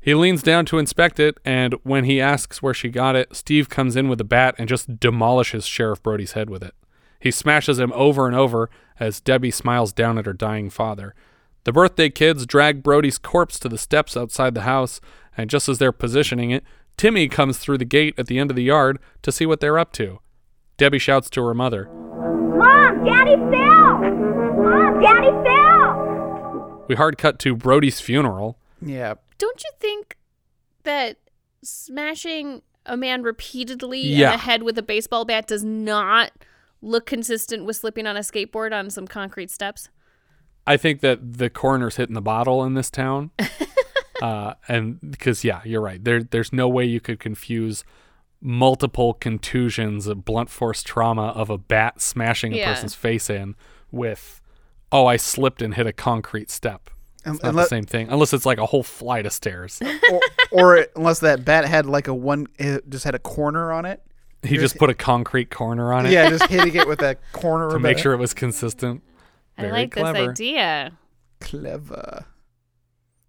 He 0.00 0.14
leans 0.14 0.42
down 0.42 0.66
to 0.66 0.78
inspect 0.78 1.18
it, 1.18 1.38
and 1.46 1.76
when 1.82 2.04
he 2.04 2.20
asks 2.20 2.60
where 2.60 2.74
she 2.74 2.90
got 2.90 3.16
it, 3.16 3.34
Steve 3.34 3.70
comes 3.70 3.96
in 3.96 4.10
with 4.10 4.20
a 4.20 4.24
bat 4.24 4.54
and 4.58 4.68
just 4.68 5.00
demolishes 5.00 5.64
Sheriff 5.64 6.02
Brody's 6.02 6.32
head 6.32 6.50
with 6.50 6.62
it. 6.62 6.74
He 7.18 7.30
smashes 7.30 7.78
him 7.78 7.90
over 7.94 8.26
and 8.26 8.36
over 8.36 8.68
as 9.00 9.20
Debbie 9.20 9.50
smiles 9.50 9.92
down 9.92 10.18
at 10.18 10.26
her 10.26 10.32
dying 10.32 10.70
father. 10.70 11.14
The 11.64 11.72
birthday 11.72 12.10
kids 12.10 12.46
drag 12.46 12.82
Brody's 12.82 13.18
corpse 13.18 13.58
to 13.60 13.68
the 13.68 13.78
steps 13.78 14.16
outside 14.16 14.54
the 14.54 14.62
house, 14.62 15.00
and 15.36 15.48
just 15.50 15.68
as 15.68 15.78
they're 15.78 15.92
positioning 15.92 16.50
it, 16.50 16.62
Timmy 16.96 17.26
comes 17.28 17.58
through 17.58 17.78
the 17.78 17.84
gate 17.84 18.14
at 18.18 18.26
the 18.26 18.38
end 18.38 18.50
of 18.50 18.56
the 18.56 18.62
yard 18.62 18.98
to 19.22 19.32
see 19.32 19.46
what 19.46 19.60
they're 19.60 19.78
up 19.78 19.92
to. 19.94 20.20
Debbie 20.76 20.98
shouts 20.98 21.28
to 21.30 21.42
her 21.44 21.54
mother. 21.54 21.86
Mom, 21.88 23.04
Daddy 23.04 23.34
fell! 23.36 23.98
Mom, 23.98 25.00
Daddy 25.00 25.30
fell! 25.48 26.84
We 26.88 26.94
hard 26.94 27.16
cut 27.18 27.38
to 27.40 27.56
Brody's 27.56 28.00
funeral. 28.00 28.58
yeah, 28.80 29.14
Don't 29.38 29.62
you 29.64 29.70
think 29.80 30.16
that 30.84 31.16
smashing 31.62 32.62
a 32.86 32.96
man 32.96 33.22
repeatedly 33.22 34.00
Yeah. 34.00 34.26
in 34.26 34.32
the 34.32 34.44
head 34.44 34.62
with 34.62 34.76
a 34.78 34.82
baseball 34.82 35.24
bat 35.24 35.46
does 35.46 35.64
not 35.64 36.30
look 36.84 37.06
consistent 37.06 37.64
with 37.64 37.76
slipping 37.76 38.06
on 38.06 38.16
a 38.16 38.20
skateboard 38.20 38.72
on 38.72 38.90
some 38.90 39.06
concrete 39.06 39.50
steps? 39.50 39.88
I 40.66 40.76
think 40.76 41.00
that 41.00 41.38
the 41.38 41.50
coroner's 41.50 41.96
hitting 41.96 42.14
the 42.14 42.22
bottle 42.22 42.64
in 42.64 42.74
this 42.74 42.90
town. 42.90 43.30
uh, 44.22 44.54
and 44.68 44.98
because, 45.10 45.44
yeah, 45.44 45.60
you're 45.64 45.80
right. 45.80 46.02
There, 46.02 46.22
there's 46.22 46.52
no 46.52 46.68
way 46.68 46.84
you 46.84 47.00
could 47.00 47.20
confuse 47.20 47.84
multiple 48.40 49.14
contusions 49.14 50.06
of 50.06 50.24
blunt 50.24 50.50
force 50.50 50.82
trauma 50.82 51.28
of 51.28 51.50
a 51.50 51.58
bat 51.58 52.00
smashing 52.00 52.52
a 52.52 52.56
Yeah. 52.56 52.72
person's 52.74 52.94
face 52.94 53.28
in 53.30 53.54
with, 53.90 54.40
oh, 54.92 55.06
I 55.06 55.16
slipped 55.16 55.62
and 55.62 55.74
hit 55.74 55.86
a 55.86 55.92
concrete 55.92 56.50
step. 56.50 56.90
Um, 57.26 57.34
It's 57.34 57.42
not 57.42 57.50
unless- 57.50 57.66
the 57.66 57.76
same 57.76 57.84
thing, 57.84 58.08
unless 58.10 58.32
it's 58.34 58.44
like 58.46 58.58
a 58.58 58.66
whole 58.66 58.82
flight 58.82 59.24
of 59.24 59.32
stairs. 59.32 59.80
or, 60.12 60.20
or 60.52 60.86
unless 60.96 61.20
that 61.20 61.44
bat 61.44 61.64
had 61.64 61.86
like 61.86 62.06
a 62.06 62.14
one, 62.14 62.46
it 62.58 62.88
just 62.90 63.04
had 63.04 63.14
a 63.14 63.18
corner 63.18 63.72
on 63.72 63.86
it. 63.86 64.02
He 64.44 64.56
just 64.56 64.76
put 64.76 64.90
a 64.90 64.94
concrete 64.94 65.50
corner 65.50 65.92
on 65.92 66.06
it. 66.06 66.12
Yeah, 66.12 66.28
just 66.30 66.46
hitting 66.46 66.74
it 66.74 66.86
with 66.86 67.02
a 67.02 67.16
corner 67.32 67.70
to 67.70 67.78
make 67.78 67.98
sure 67.98 68.12
it 68.12 68.18
was 68.18 68.34
consistent. 68.34 69.02
I 69.56 69.66
like 69.66 69.92
clever. 69.92 70.12
this 70.18 70.28
idea. 70.28 70.92
Clever. 71.40 72.26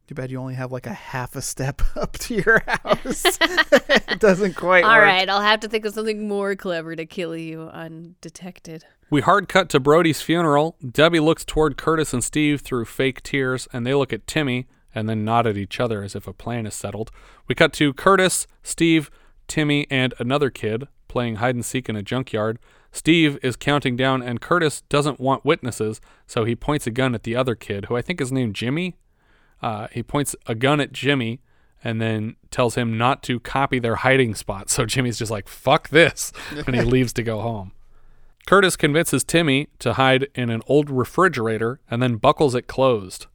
Too 0.08 0.14
bad 0.14 0.30
you 0.30 0.40
only 0.40 0.54
have 0.54 0.72
like 0.72 0.86
a 0.86 0.94
half 0.94 1.36
a 1.36 1.42
step 1.42 1.82
up 1.96 2.14
to 2.20 2.36
your 2.36 2.62
house. 2.68 3.26
it 3.42 4.20
doesn't 4.20 4.56
quite 4.56 4.84
All 4.84 4.92
work. 4.92 5.04
right, 5.04 5.28
I'll 5.28 5.42
have 5.42 5.62
to 5.62 5.68
think 5.68 5.86
of 5.86 5.94
something 5.94 6.28
more 6.28 6.56
clever 6.56 6.96
to 6.96 7.06
kill 7.06 7.36
you 7.36 7.64
undetected. 7.64 8.86
We 9.10 9.22
hard 9.22 9.50
cut 9.50 9.70
to 9.70 9.80
Brody's 9.80 10.22
funeral. 10.22 10.78
Debbie 10.88 11.20
looks 11.20 11.46
toward 11.46 11.78
Curtis 11.78 12.14
and 12.14 12.24
Steve 12.24 12.62
through 12.62 12.86
fake 12.86 13.24
tears, 13.24 13.68
and 13.74 13.86
they 13.86 13.94
look 13.94 14.14
at 14.14 14.28
Timmy 14.28 14.68
and 14.94 15.10
then 15.10 15.26
nod 15.26 15.48
at 15.48 15.58
each 15.58 15.80
other 15.80 16.04
as 16.04 16.16
if 16.16 16.28
a 16.28 16.34
plan 16.34 16.66
is 16.66 16.74
settled. 16.74 17.12
We 17.48 17.56
cut 17.56 17.74
to 17.74 17.94
Curtis, 17.94 18.48
Steve, 18.64 19.12
Timmy, 19.48 19.88
and 19.90 20.14
another 20.20 20.50
kid 20.50 20.88
playing 21.16 21.36
hide 21.36 21.56
and 21.56 21.64
seek 21.64 21.88
in 21.88 21.96
a 21.96 22.04
junkyard. 22.04 22.60
Steve 22.92 23.40
is 23.42 23.56
counting 23.56 23.96
down, 23.96 24.22
and 24.22 24.42
Curtis 24.42 24.82
doesn't 24.90 25.18
want 25.18 25.46
witnesses, 25.46 26.02
so 26.28 26.44
he 26.44 26.58
points 26.58 26.86
a 26.88 26.92
gun 26.92 27.16
at 27.16 27.24
the 27.24 27.38
other 27.38 27.56
kid, 27.56 27.86
who 27.86 27.96
I 27.96 28.02
think 28.02 28.20
is 28.20 28.34
named 28.34 28.54
Jimmy. 28.54 28.98
Uh, 29.62 29.88
he 29.94 30.04
points 30.04 30.36
a 30.46 30.54
gun 30.54 30.82
at 30.82 30.92
Jimmy 30.92 31.40
and 31.82 32.02
then 32.02 32.36
tells 32.52 32.76
him 32.76 32.98
not 32.98 33.24
to 33.24 33.40
copy 33.40 33.80
their 33.80 33.96
hiding 33.96 34.36
spot. 34.36 34.70
So 34.76 34.86
Jimmy's 34.86 35.18
just 35.18 35.32
like, 35.32 35.48
fuck 35.48 35.88
this. 35.88 36.34
And 36.68 36.76
he 36.76 36.82
leaves 36.96 37.14
to 37.14 37.24
go 37.24 37.40
home. 37.40 37.72
Curtis 38.46 38.76
convinces 38.76 39.24
Timmy 39.24 39.70
to 39.80 39.94
hide 39.94 40.28
in 40.36 40.50
an 40.50 40.64
old 40.68 40.90
refrigerator 40.90 41.80
and 41.90 42.04
then 42.04 42.18
buckles 42.18 42.56
it 42.56 42.68
closed. 42.68 43.28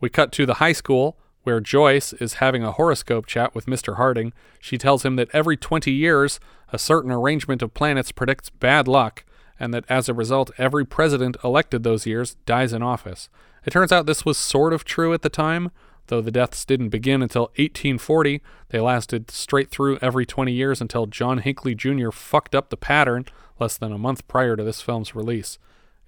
We 0.00 0.08
cut 0.08 0.32
to 0.32 0.46
the 0.46 0.54
high 0.54 0.72
school 0.72 1.18
where 1.48 1.60
Joyce 1.60 2.12
is 2.12 2.34
having 2.34 2.62
a 2.62 2.72
horoscope 2.72 3.24
chat 3.24 3.54
with 3.54 3.64
Mr. 3.64 3.96
Harding. 3.96 4.34
She 4.60 4.76
tells 4.76 5.02
him 5.02 5.16
that 5.16 5.30
every 5.32 5.56
20 5.56 5.90
years, 5.90 6.38
a 6.74 6.78
certain 6.78 7.10
arrangement 7.10 7.62
of 7.62 7.72
planets 7.72 8.12
predicts 8.12 8.50
bad 8.50 8.86
luck, 8.86 9.24
and 9.58 9.72
that 9.72 9.86
as 9.88 10.10
a 10.10 10.14
result, 10.14 10.50
every 10.58 10.84
president 10.84 11.38
elected 11.42 11.84
those 11.84 12.04
years 12.04 12.36
dies 12.44 12.74
in 12.74 12.82
office. 12.82 13.30
It 13.64 13.70
turns 13.70 13.92
out 13.92 14.04
this 14.04 14.26
was 14.26 14.36
sort 14.36 14.74
of 14.74 14.84
true 14.84 15.14
at 15.14 15.22
the 15.22 15.30
time, 15.30 15.70
though 16.08 16.20
the 16.20 16.30
deaths 16.30 16.66
didn't 16.66 16.90
begin 16.90 17.22
until 17.22 17.44
1840. 17.56 18.42
They 18.68 18.80
lasted 18.80 19.30
straight 19.30 19.70
through 19.70 19.98
every 20.02 20.26
20 20.26 20.52
years 20.52 20.82
until 20.82 21.06
John 21.06 21.38
Hinckley 21.38 21.74
Jr. 21.74 22.10
fucked 22.10 22.54
up 22.54 22.68
the 22.68 22.76
pattern 22.76 23.24
less 23.58 23.78
than 23.78 23.90
a 23.90 23.96
month 23.96 24.28
prior 24.28 24.54
to 24.54 24.64
this 24.64 24.82
film's 24.82 25.14
release. 25.14 25.58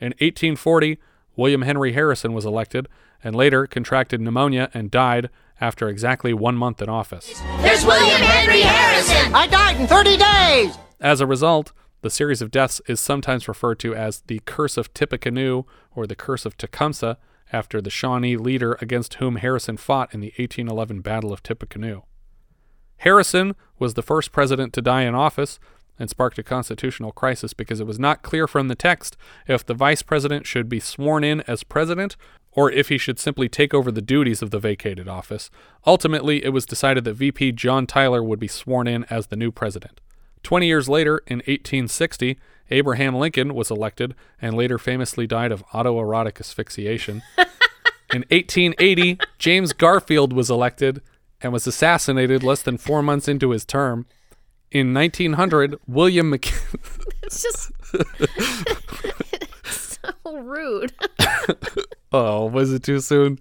In 0.02 0.08
1840, 0.18 0.98
William 1.34 1.62
Henry 1.62 1.94
Harrison 1.94 2.34
was 2.34 2.44
elected 2.44 2.88
and 3.22 3.34
later 3.34 3.66
contracted 3.66 4.20
pneumonia 4.20 4.70
and 4.72 4.90
died 4.90 5.30
after 5.60 5.88
exactly 5.88 6.32
one 6.32 6.56
month 6.56 6.80
in 6.80 6.88
office. 6.88 7.40
There's 7.60 7.84
William 7.84 8.20
Henry 8.20 8.62
Harrison. 8.62 9.34
I 9.34 9.46
died 9.46 9.80
in 9.80 9.86
30 9.86 10.16
days. 10.16 10.78
As 11.00 11.20
a 11.20 11.26
result, 11.26 11.72
the 12.02 12.10
series 12.10 12.40
of 12.40 12.50
deaths 12.50 12.80
is 12.88 12.98
sometimes 12.98 13.46
referred 13.46 13.78
to 13.80 13.94
as 13.94 14.22
the 14.26 14.40
Curse 14.46 14.76
of 14.76 14.94
Tippecanoe 14.94 15.66
or 15.94 16.06
the 16.06 16.16
Curse 16.16 16.46
of 16.46 16.56
Tecumseh, 16.56 17.18
after 17.52 17.80
the 17.80 17.90
Shawnee 17.90 18.36
leader 18.36 18.76
against 18.80 19.14
whom 19.14 19.36
Harrison 19.36 19.76
fought 19.76 20.12
in 20.14 20.20
the 20.20 20.28
1811 20.28 21.00
Battle 21.00 21.32
of 21.32 21.42
Tippecanoe. 21.42 22.04
Harrison 22.98 23.54
was 23.78 23.94
the 23.94 24.02
first 24.02 24.32
president 24.32 24.72
to 24.74 24.82
die 24.82 25.02
in 25.02 25.14
office 25.14 25.58
and 25.98 26.08
sparked 26.08 26.38
a 26.38 26.42
constitutional 26.42 27.12
crisis 27.12 27.52
because 27.52 27.80
it 27.80 27.86
was 27.86 27.98
not 27.98 28.22
clear 28.22 28.46
from 28.46 28.68
the 28.68 28.74
text 28.74 29.16
if 29.46 29.64
the 29.64 29.74
vice 29.74 30.02
president 30.02 30.46
should 30.46 30.68
be 30.68 30.80
sworn 30.80 31.24
in 31.24 31.40
as 31.42 31.62
president 31.62 32.16
or 32.60 32.70
if 32.70 32.90
he 32.90 32.98
should 32.98 33.18
simply 33.18 33.48
take 33.48 33.72
over 33.72 33.90
the 33.90 34.02
duties 34.02 34.42
of 34.42 34.50
the 34.50 34.58
vacated 34.58 35.08
office. 35.08 35.50
Ultimately, 35.86 36.44
it 36.44 36.50
was 36.50 36.66
decided 36.66 37.04
that 37.04 37.14
VP 37.14 37.52
John 37.52 37.86
Tyler 37.86 38.22
would 38.22 38.38
be 38.38 38.48
sworn 38.48 38.86
in 38.86 39.04
as 39.04 39.28
the 39.28 39.36
new 39.36 39.50
president. 39.50 39.98
Twenty 40.42 40.66
years 40.66 40.86
later, 40.86 41.22
in 41.26 41.38
1860, 41.38 42.38
Abraham 42.70 43.14
Lincoln 43.14 43.54
was 43.54 43.70
elected 43.70 44.14
and 44.42 44.54
later 44.54 44.76
famously 44.76 45.26
died 45.26 45.52
of 45.52 45.66
autoerotic 45.68 46.38
asphyxiation. 46.38 47.22
in 48.12 48.26
1880, 48.28 49.18
James 49.38 49.72
Garfield 49.72 50.34
was 50.34 50.50
elected 50.50 51.00
and 51.40 51.54
was 51.54 51.66
assassinated 51.66 52.42
less 52.42 52.60
than 52.60 52.76
four 52.76 53.02
months 53.02 53.26
into 53.26 53.52
his 53.52 53.64
term. 53.64 54.04
In 54.70 54.92
1900, 54.92 55.78
William 55.86 56.28
McKinley. 56.28 56.60
It's 57.22 57.42
just 57.42 57.70
it's 59.64 59.98
so 60.02 60.36
rude. 60.38 60.92
Oh, 62.12 62.46
was 62.46 62.72
it 62.72 62.82
too 62.82 63.00
soon? 63.00 63.38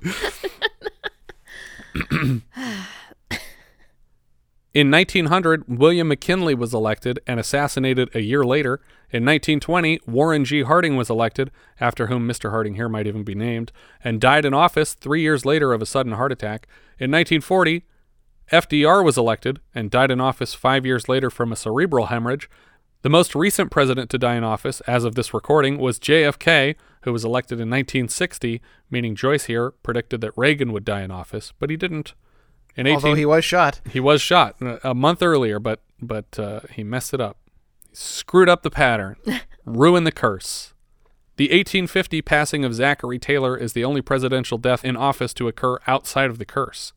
In 4.72 4.92
1900, 4.92 5.66
William 5.68 6.08
McKinley 6.10 6.54
was 6.54 6.76
elected 6.76 7.20
and 7.26 7.40
assassinated 7.40 8.10
a 8.14 8.22
year 8.22 8.46
later. 8.46 8.76
In 9.12 9.26
1920, 9.26 10.00
Warren 10.06 10.46
G. 10.46 10.62
Harding 10.62 10.96
was 10.96 11.10
elected, 11.10 11.50
after 11.80 12.06
whom 12.06 12.28
Mr. 12.28 12.52
Harding 12.52 12.76
here 12.76 12.88
might 12.88 13.08
even 13.08 13.24
be 13.24 13.34
named, 13.34 13.72
and 14.04 14.22
died 14.22 14.46
in 14.46 14.54
office 14.54 14.94
three 14.94 15.22
years 15.22 15.44
later 15.44 15.74
of 15.74 15.82
a 15.82 15.88
sudden 15.88 16.12
heart 16.12 16.32
attack. 16.32 16.68
In 17.00 17.10
1940, 17.10 17.84
FDR 18.52 19.04
was 19.04 19.18
elected 19.18 19.60
and 19.74 19.90
died 19.90 20.12
in 20.12 20.22
office 20.22 20.54
five 20.54 20.86
years 20.86 21.10
later 21.10 21.32
from 21.32 21.52
a 21.52 21.56
cerebral 21.56 22.06
hemorrhage. 22.06 22.48
The 23.02 23.10
most 23.10 23.34
recent 23.34 23.72
president 23.72 24.12
to 24.12 24.20
die 24.20 24.36
in 24.36 24.44
office, 24.44 24.82
as 24.82 25.04
of 25.04 25.16
this 25.16 25.34
recording, 25.34 25.80
was 25.80 25.98
JFK, 25.98 26.76
who 27.02 27.14
was 27.14 27.24
elected 27.24 27.56
in 27.56 27.70
1960, 27.70 28.62
meaning 28.90 29.16
Joyce 29.16 29.46
here 29.46 29.72
predicted 29.72 30.22
that 30.22 30.38
Reagan 30.38 30.72
would 30.74 30.86
die 30.86 31.02
in 31.02 31.12
office, 31.12 31.54
but 31.60 31.70
he 31.70 31.78
didn't. 31.78 32.14
In 32.76 32.88
Although 32.88 33.16
he 33.16 33.26
was 33.26 33.44
shot. 33.44 33.82
He 33.90 34.00
was 34.00 34.22
shot 34.22 34.56
a 34.62 34.92
a 34.92 34.94
month 34.96 35.22
earlier, 35.22 35.60
but 35.60 35.82
but 36.02 36.38
uh, 36.40 36.62
he 36.72 36.84
messed 36.84 37.14
it 37.14 37.22
up. 37.22 37.38
He 37.90 37.96
screwed 37.96 38.48
up 38.50 38.64
the 38.64 38.70
pattern, 38.70 39.16
ruined 39.66 40.08
the 40.08 40.12
curse. 40.12 40.74
The 41.38 41.46
1850 41.46 42.22
passing 42.22 42.66
of 42.66 42.74
Zachary 42.74 43.18
Taylor 43.18 43.56
is 43.58 43.74
the 43.74 43.86
only 43.86 44.02
presidential 44.02 44.58
death 44.58 44.84
in 44.84 44.98
office 44.98 45.34
to 45.36 45.48
occur 45.48 45.80
outside 45.88 46.30
of 46.30 46.38
the 46.38 46.46
curse. 46.46 46.92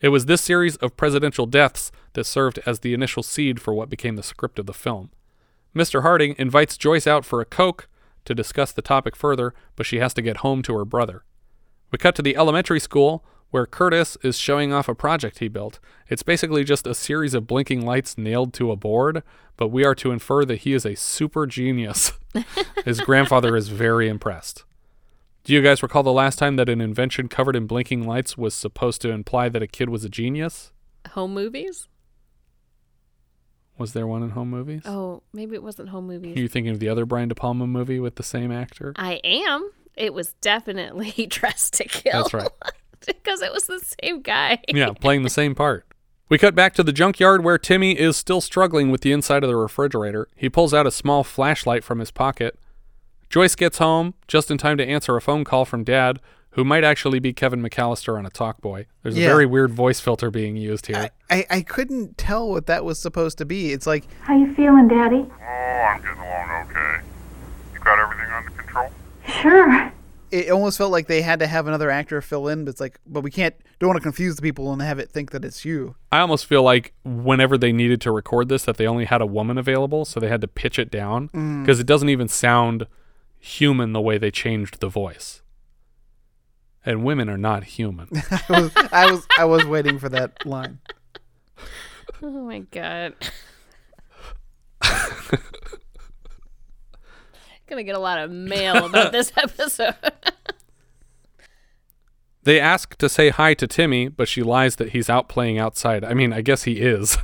It 0.00 0.08
was 0.08 0.26
this 0.26 0.42
series 0.42 0.76
of 0.76 0.96
presidential 0.96 1.46
deaths 1.46 1.92
that 2.14 2.24
served 2.24 2.58
as 2.66 2.80
the 2.80 2.94
initial 2.94 3.22
seed 3.22 3.60
for 3.60 3.72
what 3.72 3.88
became 3.88 4.16
the 4.16 4.22
script 4.22 4.58
of 4.58 4.66
the 4.66 4.74
film. 4.74 5.10
Mr. 5.74 6.02
Harding 6.02 6.34
invites 6.36 6.76
Joyce 6.76 7.06
out 7.06 7.24
for 7.24 7.40
a 7.40 7.44
Coke 7.44 7.88
to 8.24 8.34
discuss 8.34 8.72
the 8.72 8.82
topic 8.82 9.16
further, 9.16 9.54
but 9.76 9.86
she 9.86 9.98
has 9.98 10.14
to 10.14 10.22
get 10.22 10.38
home 10.38 10.62
to 10.62 10.76
her 10.76 10.84
brother. 10.84 11.24
We 11.90 11.98
cut 11.98 12.14
to 12.16 12.22
the 12.22 12.36
elementary 12.36 12.80
school 12.80 13.24
where 13.50 13.66
Curtis 13.66 14.16
is 14.24 14.36
showing 14.36 14.72
off 14.72 14.88
a 14.88 14.96
project 14.96 15.38
he 15.38 15.46
built. 15.46 15.78
It's 16.08 16.24
basically 16.24 16.64
just 16.64 16.88
a 16.88 16.94
series 16.94 17.34
of 17.34 17.46
blinking 17.46 17.86
lights 17.86 18.18
nailed 18.18 18.52
to 18.54 18.72
a 18.72 18.76
board, 18.76 19.22
but 19.56 19.68
we 19.68 19.84
are 19.84 19.94
to 19.94 20.10
infer 20.10 20.44
that 20.44 20.62
he 20.62 20.72
is 20.72 20.84
a 20.84 20.96
super 20.96 21.46
genius. 21.46 22.12
His 22.84 23.00
grandfather 23.00 23.56
is 23.56 23.68
very 23.68 24.08
impressed. 24.08 24.64
Do 25.44 25.52
you 25.52 25.62
guys 25.62 25.84
recall 25.84 26.02
the 26.02 26.12
last 26.12 26.36
time 26.38 26.56
that 26.56 26.68
an 26.68 26.80
invention 26.80 27.28
covered 27.28 27.54
in 27.54 27.68
blinking 27.68 28.04
lights 28.04 28.36
was 28.36 28.54
supposed 28.54 29.00
to 29.02 29.10
imply 29.10 29.48
that 29.50 29.62
a 29.62 29.68
kid 29.68 29.88
was 29.88 30.02
a 30.04 30.08
genius? 30.08 30.72
Home 31.10 31.32
movies? 31.32 31.86
Was 33.78 33.92
there 33.92 34.06
one 34.06 34.22
in 34.22 34.30
home 34.30 34.50
movies? 34.50 34.82
Oh, 34.84 35.22
maybe 35.32 35.54
it 35.54 35.62
wasn't 35.62 35.88
home 35.88 36.06
movies. 36.06 36.36
Are 36.36 36.40
you 36.40 36.48
thinking 36.48 36.72
of 36.72 36.78
the 36.80 36.88
other 36.88 37.04
Brian 37.04 37.28
De 37.28 37.34
Palma 37.34 37.66
movie 37.66 37.98
with 37.98 38.16
the 38.16 38.22
same 38.22 38.52
actor? 38.52 38.92
I 38.96 39.14
am. 39.24 39.68
It 39.96 40.14
was 40.14 40.34
definitely 40.40 41.26
Dressed 41.28 41.74
to 41.74 41.84
Kill. 41.84 42.22
That's 42.22 42.34
right. 42.34 42.48
because 43.06 43.42
it 43.42 43.52
was 43.52 43.66
the 43.66 43.80
same 44.02 44.22
guy. 44.22 44.58
yeah, 44.68 44.92
playing 44.92 45.22
the 45.22 45.30
same 45.30 45.54
part. 45.54 45.86
We 46.28 46.38
cut 46.38 46.54
back 46.54 46.74
to 46.74 46.82
the 46.82 46.92
junkyard 46.92 47.44
where 47.44 47.58
Timmy 47.58 47.98
is 47.98 48.16
still 48.16 48.40
struggling 48.40 48.90
with 48.90 49.02
the 49.02 49.12
inside 49.12 49.42
of 49.44 49.48
the 49.48 49.56
refrigerator. 49.56 50.28
He 50.34 50.48
pulls 50.48 50.72
out 50.72 50.86
a 50.86 50.90
small 50.90 51.22
flashlight 51.22 51.84
from 51.84 51.98
his 51.98 52.10
pocket. 52.10 52.58
Joyce 53.28 53.54
gets 53.54 53.78
home 53.78 54.14
just 54.26 54.50
in 54.50 54.56
time 54.56 54.78
to 54.78 54.86
answer 54.86 55.16
a 55.16 55.20
phone 55.20 55.44
call 55.44 55.64
from 55.64 55.84
Dad, 55.84 56.20
who 56.54 56.64
might 56.64 56.84
actually 56.84 57.18
be 57.18 57.32
Kevin 57.32 57.60
McAllister 57.62 58.16
on 58.18 58.24
a 58.26 58.30
Talkboy. 58.30 58.86
There's 59.02 59.16
Yeah. 59.18 59.26
a 59.26 59.30
very 59.30 59.46
weird 59.46 59.72
voice 59.72 60.00
filter 60.00 60.30
being 60.30 60.56
used 60.56 60.86
here. 60.86 61.10
I, 61.30 61.44
I 61.50 61.60
couldn't 61.62 62.16
tell 62.16 62.48
what 62.48 62.66
that 62.66 62.84
was 62.84 62.98
supposed 62.98 63.38
to 63.38 63.44
be. 63.44 63.72
It's 63.72 63.86
like, 63.86 64.04
How 64.22 64.36
you 64.36 64.54
feeling, 64.54 64.88
Daddy? 64.88 65.26
Oh, 65.30 65.44
I'm 65.44 66.00
getting 66.02 66.18
along 66.18 66.66
okay. 66.70 67.04
You 67.74 67.80
got 67.80 67.98
everything 67.98 68.32
under 68.32 68.50
control? 68.50 68.90
Sure. 69.42 69.92
it 70.30 70.50
almost 70.50 70.78
felt 70.78 70.90
like 70.90 71.06
they 71.06 71.22
had 71.22 71.38
to 71.38 71.46
have 71.46 71.66
another 71.68 71.90
actor 71.90 72.20
fill 72.20 72.48
in, 72.48 72.64
but 72.64 72.70
it's 72.70 72.80
like, 72.80 72.98
but 73.06 73.20
we 73.22 73.30
can't, 73.30 73.54
don't 73.78 73.88
want 73.88 73.96
to 73.96 74.02
confuse 74.02 74.34
the 74.36 74.42
people 74.42 74.72
and 74.72 74.82
have 74.82 74.98
it 74.98 75.08
think 75.10 75.30
that 75.30 75.44
it's 75.44 75.64
you. 75.64 75.94
I 76.10 76.18
almost 76.20 76.46
feel 76.46 76.62
like 76.62 76.92
whenever 77.04 77.56
they 77.56 77.72
needed 77.72 78.00
to 78.02 78.10
record 78.10 78.48
this, 78.48 78.64
that 78.64 78.76
they 78.76 78.86
only 78.86 79.04
had 79.04 79.20
a 79.20 79.26
woman 79.26 79.58
available, 79.58 80.04
so 80.04 80.18
they 80.20 80.28
had 80.28 80.40
to 80.40 80.48
pitch 80.48 80.78
it 80.78 80.90
down 80.90 81.28
Mm. 81.28 81.62
because 81.62 81.78
it 81.80 81.86
doesn't 81.86 82.08
even 82.08 82.26
sound 82.28 82.86
human 83.38 83.92
the 83.92 84.00
way 84.00 84.18
they 84.18 84.30
changed 84.30 84.80
the 84.80 84.88
voice. 84.88 85.40
And 86.86 87.04
women 87.04 87.30
are 87.30 87.38
not 87.38 87.64
human. 87.64 88.08
I 88.48 88.60
was, 88.60 88.72
I 88.92 89.10
was, 89.10 89.26
I 89.38 89.44
was 89.44 89.64
waiting 89.64 89.98
for 89.98 90.08
that 90.10 90.44
line. 90.44 90.80
Oh 92.22 92.30
my 92.30 92.60
god. 92.60 93.14
Gonna 97.66 97.82
get 97.82 97.96
a 97.96 98.00
lot 98.00 98.18
of 98.18 98.30
mail 98.30 98.84
about 98.84 99.12
this 99.12 99.32
episode. 99.36 99.94
They 102.42 102.60
ask 102.60 102.96
to 102.96 103.08
say 103.08 103.30
hi 103.30 103.54
to 103.54 103.66
Timmy, 103.66 104.08
but 104.08 104.28
she 104.28 104.42
lies 104.42 104.76
that 104.76 104.90
he's 104.90 105.08
out 105.08 105.30
playing 105.30 105.58
outside. 105.58 106.04
I 106.04 106.12
mean, 106.12 106.34
I 106.34 106.42
guess 106.42 106.64
he 106.64 106.74
is. 106.80 107.16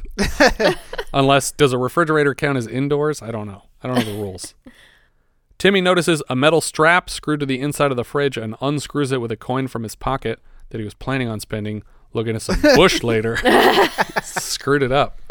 Unless, 1.12 1.52
does 1.52 1.74
a 1.74 1.78
refrigerator 1.78 2.34
count 2.34 2.56
as 2.56 2.66
indoors? 2.66 3.20
I 3.20 3.30
don't 3.30 3.46
know. 3.46 3.64
I 3.82 3.88
don't 3.88 3.98
know 3.98 4.12
the 4.12 4.18
rules. 4.18 4.54
Timmy 5.60 5.82
notices 5.82 6.22
a 6.30 6.34
metal 6.34 6.62
strap 6.62 7.10
screwed 7.10 7.40
to 7.40 7.46
the 7.46 7.60
inside 7.60 7.90
of 7.90 7.98
the 7.98 8.02
fridge 8.02 8.38
and 8.38 8.56
unscrews 8.62 9.12
it 9.12 9.20
with 9.20 9.30
a 9.30 9.36
coin 9.36 9.68
from 9.68 9.82
his 9.82 9.94
pocket 9.94 10.40
that 10.70 10.78
he 10.78 10.84
was 10.84 10.94
planning 10.94 11.28
on 11.28 11.38
spending 11.38 11.82
looking 12.14 12.34
at 12.34 12.40
some 12.40 12.58
bush 12.76 13.02
later. 13.02 13.36
Screwed 14.22 14.82
it 14.82 14.90
up. 14.90 15.20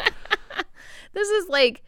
This 1.12 1.28
is 1.28 1.48
like 1.48 1.82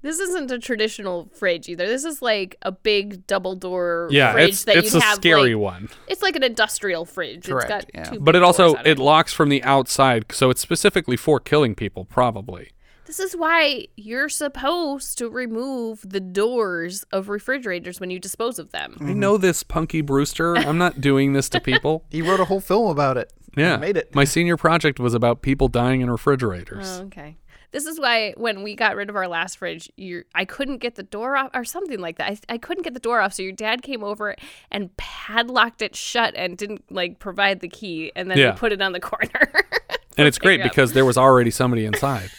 this 0.00 0.18
isn't 0.18 0.50
a 0.50 0.58
traditional 0.58 1.28
fridge 1.34 1.68
either. 1.68 1.86
This 1.86 2.06
is 2.06 2.22
like 2.22 2.56
a 2.62 2.72
big 2.72 3.26
double 3.26 3.54
door 3.54 4.08
Yeah, 4.10 4.32
fridge 4.32 4.48
it's, 4.48 4.64
that 4.64 4.76
it's 4.78 4.94
you'd 4.94 5.02
a 5.02 5.04
have 5.04 5.16
scary 5.16 5.54
like, 5.54 5.62
one. 5.62 5.88
It's 6.08 6.22
like 6.22 6.34
an 6.34 6.42
industrial 6.42 7.04
fridge. 7.04 7.46
Correct, 7.46 7.70
It's 7.70 7.84
got 7.84 7.90
yeah. 7.94 8.04
two 8.04 8.20
But 8.20 8.32
big 8.32 8.36
it 8.36 8.42
also 8.42 8.72
doors 8.72 8.86
it 8.86 8.98
locks 8.98 9.34
from 9.34 9.50
the 9.50 9.62
outside, 9.64 10.24
so 10.32 10.48
it's 10.48 10.62
specifically 10.62 11.18
for 11.18 11.38
killing 11.40 11.74
people, 11.74 12.06
probably. 12.06 12.70
This 13.06 13.18
is 13.20 13.36
why 13.36 13.86
you're 13.96 14.28
supposed 14.30 15.18
to 15.18 15.28
remove 15.28 16.00
the 16.08 16.20
doors 16.20 17.04
of 17.12 17.28
refrigerators 17.28 18.00
when 18.00 18.10
you 18.10 18.18
dispose 18.18 18.58
of 18.58 18.72
them. 18.72 18.96
I 19.00 19.12
know 19.12 19.36
this, 19.36 19.62
Punky 19.62 20.00
Brewster. 20.00 20.56
I'm 20.56 20.78
not 20.78 21.00
doing 21.00 21.32
this 21.34 21.48
to 21.50 21.60
people. 21.60 22.04
He 22.10 22.22
wrote 22.22 22.40
a 22.40 22.44
whole 22.46 22.60
film 22.60 22.90
about 22.90 23.16
it. 23.16 23.32
Yeah, 23.56 23.76
made 23.76 23.96
it. 23.96 24.14
My 24.14 24.24
senior 24.24 24.56
project 24.56 24.98
was 24.98 25.14
about 25.14 25.42
people 25.42 25.68
dying 25.68 26.00
in 26.00 26.10
refrigerators. 26.10 26.98
Oh, 27.00 27.04
okay. 27.04 27.36
This 27.72 27.86
is 27.86 27.98
why 27.98 28.34
when 28.36 28.62
we 28.62 28.74
got 28.76 28.94
rid 28.96 29.10
of 29.10 29.16
our 29.16 29.26
last 29.28 29.58
fridge, 29.58 29.90
you 29.96 30.22
I 30.34 30.44
couldn't 30.44 30.78
get 30.78 30.94
the 30.94 31.02
door 31.02 31.36
off 31.36 31.50
or 31.54 31.64
something 31.64 31.98
like 31.98 32.18
that. 32.18 32.30
I, 32.48 32.54
I 32.54 32.58
couldn't 32.58 32.84
get 32.84 32.94
the 32.94 33.00
door 33.00 33.20
off, 33.20 33.32
so 33.34 33.42
your 33.42 33.52
dad 33.52 33.82
came 33.82 34.04
over 34.04 34.36
and 34.70 34.96
padlocked 34.96 35.82
it 35.82 35.96
shut 35.96 36.34
and 36.36 36.56
didn't 36.56 36.84
like 36.90 37.18
provide 37.18 37.60
the 37.60 37.68
key, 37.68 38.12
and 38.14 38.30
then 38.30 38.38
Yeah. 38.38 38.52
we 38.52 38.56
put 38.58 38.72
it 38.72 38.80
on 38.80 38.92
the 38.92 39.00
corner. 39.00 39.50
and 40.16 40.26
it's 40.28 40.38
great 40.38 40.60
up. 40.60 40.70
because 40.70 40.92
there 40.92 41.04
was 41.04 41.18
already 41.18 41.50
somebody 41.50 41.84
inside. 41.84 42.30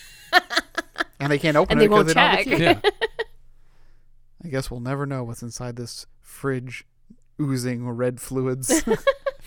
And 1.19 1.31
they 1.31 1.39
can't 1.39 1.57
open 1.57 1.77
And 1.77 1.81
it 1.81 1.83
they 1.83 1.88
'cause 1.88 1.95
won't 1.95 2.07
they 2.07 2.13
don't 2.13 2.29
have 2.29 2.39
a 2.39 2.43
key. 2.43 2.63
Yeah. 2.63 2.79
I 4.43 4.47
guess 4.49 4.69
we'll 4.69 4.79
never 4.79 5.05
know 5.05 5.23
what's 5.23 5.41
inside 5.41 5.75
this 5.75 6.05
fridge 6.21 6.85
oozing 7.41 7.88
red 7.89 8.21
fluids. 8.21 8.83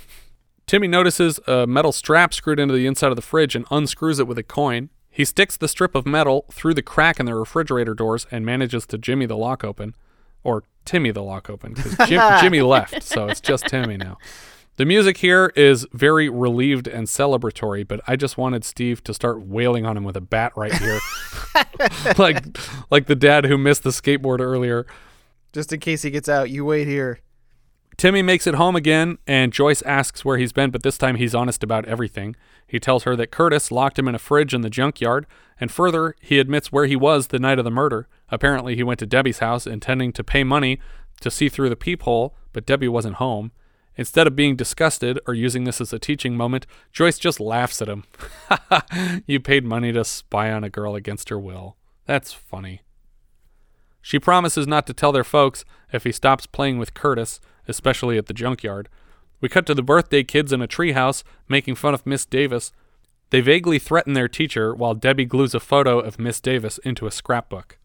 Timmy 0.66 0.88
notices 0.88 1.38
a 1.46 1.66
metal 1.66 1.92
strap 1.92 2.34
screwed 2.34 2.58
into 2.58 2.74
the 2.74 2.86
inside 2.86 3.10
of 3.10 3.16
the 3.16 3.22
fridge 3.22 3.54
and 3.54 3.64
unscrews 3.70 4.18
it 4.18 4.26
with 4.26 4.38
a 4.38 4.42
coin. 4.42 4.90
He 5.08 5.24
sticks 5.24 5.56
the 5.56 5.68
strip 5.68 5.94
of 5.94 6.04
metal 6.06 6.44
through 6.52 6.74
the 6.74 6.82
crack 6.82 7.18
in 7.20 7.26
the 7.26 7.34
refrigerator 7.34 7.94
doors 7.94 8.26
and 8.30 8.44
manages 8.44 8.86
to 8.86 8.98
jimmy 8.98 9.26
the 9.26 9.36
lock 9.36 9.64
open. 9.64 9.94
Or 10.44 10.64
Timmy 10.84 11.10
the 11.10 11.22
lock 11.22 11.50
open, 11.50 11.74
because 11.74 11.96
Jim, 12.08 12.22
Jimmy 12.40 12.62
left, 12.62 13.02
so 13.02 13.26
it's 13.28 13.40
just 13.40 13.66
Timmy 13.66 13.96
now. 13.96 14.16
The 14.78 14.86
music 14.86 15.16
here 15.16 15.52
is 15.56 15.88
very 15.92 16.28
relieved 16.28 16.86
and 16.86 17.08
celebratory, 17.08 17.86
but 17.86 18.00
I 18.06 18.14
just 18.14 18.38
wanted 18.38 18.64
Steve 18.64 19.02
to 19.04 19.12
start 19.12 19.42
wailing 19.42 19.84
on 19.84 19.96
him 19.96 20.04
with 20.04 20.16
a 20.16 20.20
bat 20.20 20.52
right 20.54 20.72
here. 20.72 21.00
like 22.18 22.44
like 22.88 23.06
the 23.06 23.16
dad 23.16 23.46
who 23.46 23.58
missed 23.58 23.82
the 23.82 23.90
skateboard 23.90 24.38
earlier. 24.38 24.86
Just 25.52 25.72
in 25.72 25.80
case 25.80 26.02
he 26.02 26.12
gets 26.12 26.28
out, 26.28 26.50
you 26.50 26.64
wait 26.64 26.86
here. 26.86 27.18
Timmy 27.96 28.22
makes 28.22 28.46
it 28.46 28.54
home 28.54 28.76
again, 28.76 29.18
and 29.26 29.52
Joyce 29.52 29.82
asks 29.82 30.24
where 30.24 30.38
he's 30.38 30.52
been, 30.52 30.70
but 30.70 30.84
this 30.84 30.96
time 30.96 31.16
he's 31.16 31.34
honest 31.34 31.64
about 31.64 31.84
everything. 31.86 32.36
He 32.64 32.78
tells 32.78 33.02
her 33.02 33.16
that 33.16 33.32
Curtis 33.32 33.72
locked 33.72 33.98
him 33.98 34.06
in 34.06 34.14
a 34.14 34.20
fridge 34.20 34.54
in 34.54 34.60
the 34.60 34.70
junkyard, 34.70 35.26
and 35.60 35.72
further, 35.72 36.14
he 36.20 36.38
admits 36.38 36.70
where 36.70 36.86
he 36.86 36.94
was 36.94 37.26
the 37.26 37.40
night 37.40 37.58
of 37.58 37.64
the 37.64 37.72
murder. 37.72 38.06
Apparently, 38.30 38.76
he 38.76 38.84
went 38.84 39.00
to 39.00 39.06
Debbie's 39.06 39.40
house 39.40 39.66
intending 39.66 40.12
to 40.12 40.22
pay 40.22 40.44
money 40.44 40.78
to 41.20 41.32
see 41.32 41.48
through 41.48 41.68
the 41.68 41.74
peephole, 41.74 42.36
but 42.52 42.64
Debbie 42.64 42.86
wasn't 42.86 43.16
home. 43.16 43.50
Instead 43.98 44.28
of 44.28 44.37
being 44.37 44.54
disgusted 44.54 45.18
or 45.26 45.34
using 45.34 45.64
this 45.64 45.80
as 45.80 45.92
a 45.92 45.98
teaching 45.98 46.37
moment, 46.37 46.66
Joyce 46.92 47.18
just 47.18 47.40
laughs 47.40 47.82
at 47.82 47.88
him. 47.88 48.04
you 49.26 49.40
paid 49.40 49.64
money 49.64 49.90
to 49.92 50.04
spy 50.04 50.52
on 50.52 50.62
a 50.62 50.70
girl 50.70 50.94
against 50.94 51.30
her 51.30 51.38
will. 51.38 51.76
That's 52.06 52.32
funny. 52.32 52.82
She 54.00 54.20
promises 54.20 54.68
not 54.68 54.87
to 54.87 54.94
tell 54.94 55.11
their 55.11 55.24
folks 55.24 55.64
if 55.92 56.04
he 56.04 56.12
stops 56.12 56.46
playing 56.46 56.78
with 56.78 56.94
Curtis, 56.94 57.40
especially 57.66 58.16
at 58.16 58.26
the 58.26 58.32
junkyard. 58.32 58.88
We 59.40 59.48
cut 59.48 59.66
to 59.66 59.74
the 59.74 59.82
birthday 59.82 60.22
kids 60.22 60.52
in 60.52 60.62
a 60.62 60.68
treehouse 60.68 61.24
making 61.48 61.74
fun 61.74 61.92
of 61.92 62.06
Miss 62.06 62.24
Davis. 62.24 62.70
They 63.30 63.40
vaguely 63.40 63.80
threaten 63.80 64.12
their 64.12 64.28
teacher 64.28 64.74
while 64.74 64.94
Debbie 64.94 65.24
glues 65.24 65.54
a 65.54 65.61
photo 65.61 65.98
of 65.98 66.20
Miss 66.20 66.40
Davis 66.40 66.78
into 66.78 67.08
a 67.08 67.11
scrapbook. 67.11 67.77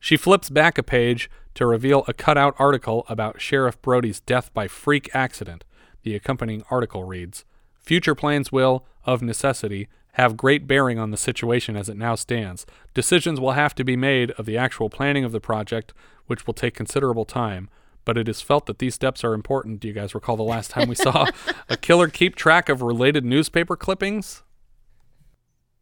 She 0.00 0.16
flips 0.16 0.50
back 0.50 0.78
a 0.78 0.82
page 0.82 1.30
to 1.54 1.66
reveal 1.66 2.04
a 2.06 2.12
cutout 2.12 2.54
article 2.58 3.04
about 3.08 3.40
Sheriff 3.40 3.80
Brody's 3.82 4.20
death 4.20 4.52
by 4.54 4.68
freak 4.68 5.10
accident. 5.14 5.64
The 6.02 6.14
accompanying 6.14 6.62
article 6.70 7.04
reads 7.04 7.44
Future 7.80 8.14
plans 8.14 8.52
will, 8.52 8.84
of 9.04 9.22
necessity, 9.22 9.88
have 10.12 10.36
great 10.36 10.66
bearing 10.66 10.98
on 10.98 11.10
the 11.10 11.16
situation 11.16 11.76
as 11.76 11.88
it 11.88 11.96
now 11.96 12.14
stands. 12.14 12.66
Decisions 12.92 13.40
will 13.40 13.52
have 13.52 13.74
to 13.76 13.84
be 13.84 13.96
made 13.96 14.30
of 14.32 14.46
the 14.46 14.58
actual 14.58 14.90
planning 14.90 15.24
of 15.24 15.32
the 15.32 15.40
project, 15.40 15.94
which 16.26 16.46
will 16.46 16.54
take 16.54 16.74
considerable 16.74 17.24
time. 17.24 17.70
But 18.04 18.18
it 18.18 18.28
is 18.28 18.40
felt 18.40 18.66
that 18.66 18.78
these 18.78 18.94
steps 18.94 19.22
are 19.22 19.34
important. 19.34 19.80
Do 19.80 19.88
you 19.88 19.94
guys 19.94 20.14
recall 20.14 20.36
the 20.36 20.42
last 20.42 20.70
time 20.70 20.88
we 20.88 20.94
saw 20.94 21.26
a 21.68 21.76
killer 21.76 22.08
keep 22.08 22.36
track 22.36 22.68
of 22.68 22.82
related 22.82 23.24
newspaper 23.24 23.76
clippings? 23.76 24.42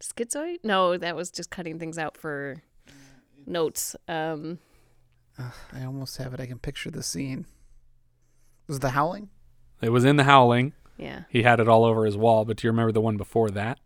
Schizoid? 0.01 0.57
No, 0.63 0.97
that 0.97 1.15
was 1.15 1.31
just 1.31 1.49
cutting 1.49 1.79
things 1.79 1.97
out 1.97 2.17
for 2.17 2.61
notes. 3.47 3.95
Um, 4.07 4.59
I 5.37 5.83
almost 5.85 6.17
have 6.17 6.33
it. 6.33 6.39
I 6.39 6.45
can 6.45 6.59
picture 6.59 6.91
the 6.91 7.03
scene. 7.03 7.45
Was 8.67 8.77
it 8.77 8.81
the 8.81 8.89
howling? 8.91 9.29
It 9.81 9.89
was 9.89 10.03
in 10.05 10.15
The 10.15 10.23
Howling. 10.23 10.73
Yeah. 10.97 11.23
He 11.29 11.43
had 11.43 11.59
it 11.59 11.67
all 11.67 11.85
over 11.85 12.05
his 12.05 12.17
wall, 12.17 12.45
but 12.45 12.57
do 12.57 12.65
you 12.67 12.71
remember 12.71 12.91
the 12.91 13.01
one 13.01 13.15
before 13.17 13.51
that? 13.51 13.79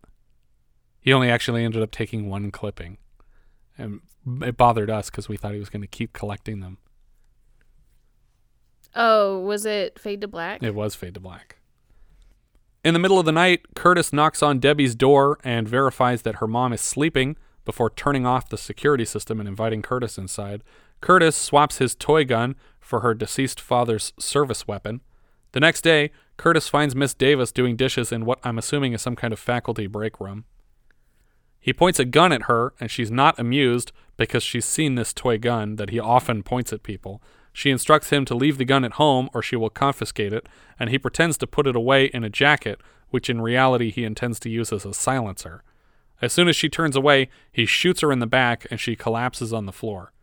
He 1.01 1.11
only 1.11 1.29
actually 1.29 1.65
ended 1.65 1.81
up 1.83 1.91
taking 1.91 2.29
one 2.29 2.49
clipping. 2.51 2.97
And 3.77 3.99
it 4.41 4.55
bothered 4.55 4.89
us 4.89 5.09
because 5.09 5.27
we 5.27 5.35
thought 5.35 5.53
he 5.53 5.59
was 5.59 5.69
going 5.69 5.81
to 5.81 5.87
keep 5.87 6.13
collecting 6.13 6.61
them. 6.61 6.77
oh, 8.95 9.39
was 9.39 9.65
it 9.65 9.99
Fade 9.99 10.21
to 10.21 10.27
Black? 10.27 10.63
It 10.63 10.75
was 10.75 10.95
Fade 10.95 11.15
to 11.15 11.19
Black. 11.19 11.57
In 12.83 12.93
the 12.93 12.99
middle 12.99 13.19
of 13.19 13.25
the 13.25 13.31
night, 13.31 13.61
Curtis 13.75 14.11
knocks 14.13 14.41
on 14.41 14.59
Debbie's 14.59 14.95
door 14.95 15.37
and 15.43 15.67
verifies 15.67 16.21
that 16.23 16.35
her 16.35 16.47
mom 16.47 16.73
is 16.73 16.81
sleeping 16.81 17.35
before 17.65 17.89
turning 17.89 18.25
off 18.25 18.49
the 18.49 18.57
security 18.57 19.05
system 19.05 19.39
and 19.39 19.47
inviting 19.47 19.81
Curtis 19.81 20.17
inside. 20.17 20.63
Curtis 21.01 21.35
swaps 21.35 21.77
his 21.77 21.95
toy 21.95 22.25
gun 22.25 22.55
for 22.79 23.01
her 23.01 23.13
deceased 23.13 23.59
father's 23.59 24.13
service 24.19 24.67
weapon. 24.67 25.01
The 25.53 25.59
next 25.59 25.81
day, 25.81 26.11
Curtis 26.37 26.67
finds 26.67 26.95
Miss 26.95 27.13
Davis 27.13 27.51
doing 27.51 27.75
dishes 27.75 28.11
in 28.11 28.25
what 28.25 28.39
I'm 28.43 28.57
assuming 28.57 28.93
is 28.93 29.01
some 29.01 29.15
kind 29.15 29.33
of 29.33 29.39
faculty 29.39 29.87
break 29.87 30.19
room. 30.19 30.45
He 31.59 31.73
points 31.73 31.99
a 31.99 32.05
gun 32.05 32.31
at 32.31 32.43
her, 32.43 32.73
and 32.79 32.89
she's 32.89 33.11
not 33.11 33.39
amused 33.39 33.91
because 34.17 34.41
she's 34.41 34.65
seen 34.65 34.95
this 34.95 35.13
toy 35.13 35.37
gun 35.37 35.75
that 35.75 35.91
he 35.91 35.99
often 35.99 36.41
points 36.41 36.73
at 36.73 36.81
people. 36.81 37.21
She 37.53 37.69
instructs 37.69 38.09
him 38.09 38.25
to 38.25 38.35
leave 38.35 38.57
the 38.57 38.65
gun 38.65 38.83
at 38.83 38.93
home 38.93 39.29
or 39.33 39.41
she 39.41 39.55
will 39.55 39.69
confiscate 39.69 40.33
it, 40.33 40.47
and 40.79 40.89
he 40.89 40.97
pretends 40.97 41.37
to 41.37 41.47
put 41.47 41.67
it 41.67 41.75
away 41.75 42.05
in 42.05 42.23
a 42.23 42.29
jacket, 42.29 42.81
which 43.09 43.29
in 43.29 43.41
reality 43.41 43.91
he 43.91 44.03
intends 44.03 44.39
to 44.39 44.49
use 44.49 44.73
as 44.73 44.85
a 44.85 44.93
silencer. 44.93 45.63
As 46.21 46.31
soon 46.31 46.47
as 46.47 46.55
she 46.55 46.69
turns 46.69 46.95
away, 46.95 47.29
he 47.51 47.65
shoots 47.65 48.01
her 48.01 48.11
in 48.11 48.19
the 48.19 48.27
back 48.27 48.67
and 48.69 48.79
she 48.79 48.95
collapses 48.95 49.51
on 49.51 49.65
the 49.65 49.71
floor. 49.71 50.13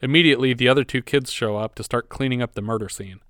Immediately, 0.00 0.54
the 0.54 0.68
other 0.68 0.84
two 0.84 1.02
kids 1.02 1.32
show 1.32 1.56
up 1.56 1.74
to 1.76 1.84
start 1.84 2.08
cleaning 2.08 2.40
up 2.42 2.54
the 2.54 2.62
murder 2.62 2.88
scene. 2.88 3.20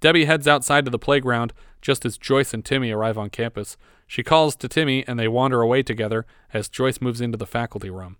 Debbie 0.00 0.24
heads 0.24 0.48
outside 0.48 0.84
to 0.86 0.90
the 0.90 0.98
playground 0.98 1.52
just 1.82 2.04
as 2.04 2.18
Joyce 2.18 2.54
and 2.54 2.64
Timmy 2.64 2.90
arrive 2.90 3.18
on 3.18 3.30
campus. 3.30 3.76
She 4.06 4.22
calls 4.22 4.56
to 4.56 4.68
Timmy 4.68 5.06
and 5.06 5.18
they 5.18 5.28
wander 5.28 5.60
away 5.60 5.82
together 5.82 6.26
as 6.52 6.68
Joyce 6.68 7.00
moves 7.00 7.20
into 7.20 7.38
the 7.38 7.46
faculty 7.46 7.90
room. 7.90 8.16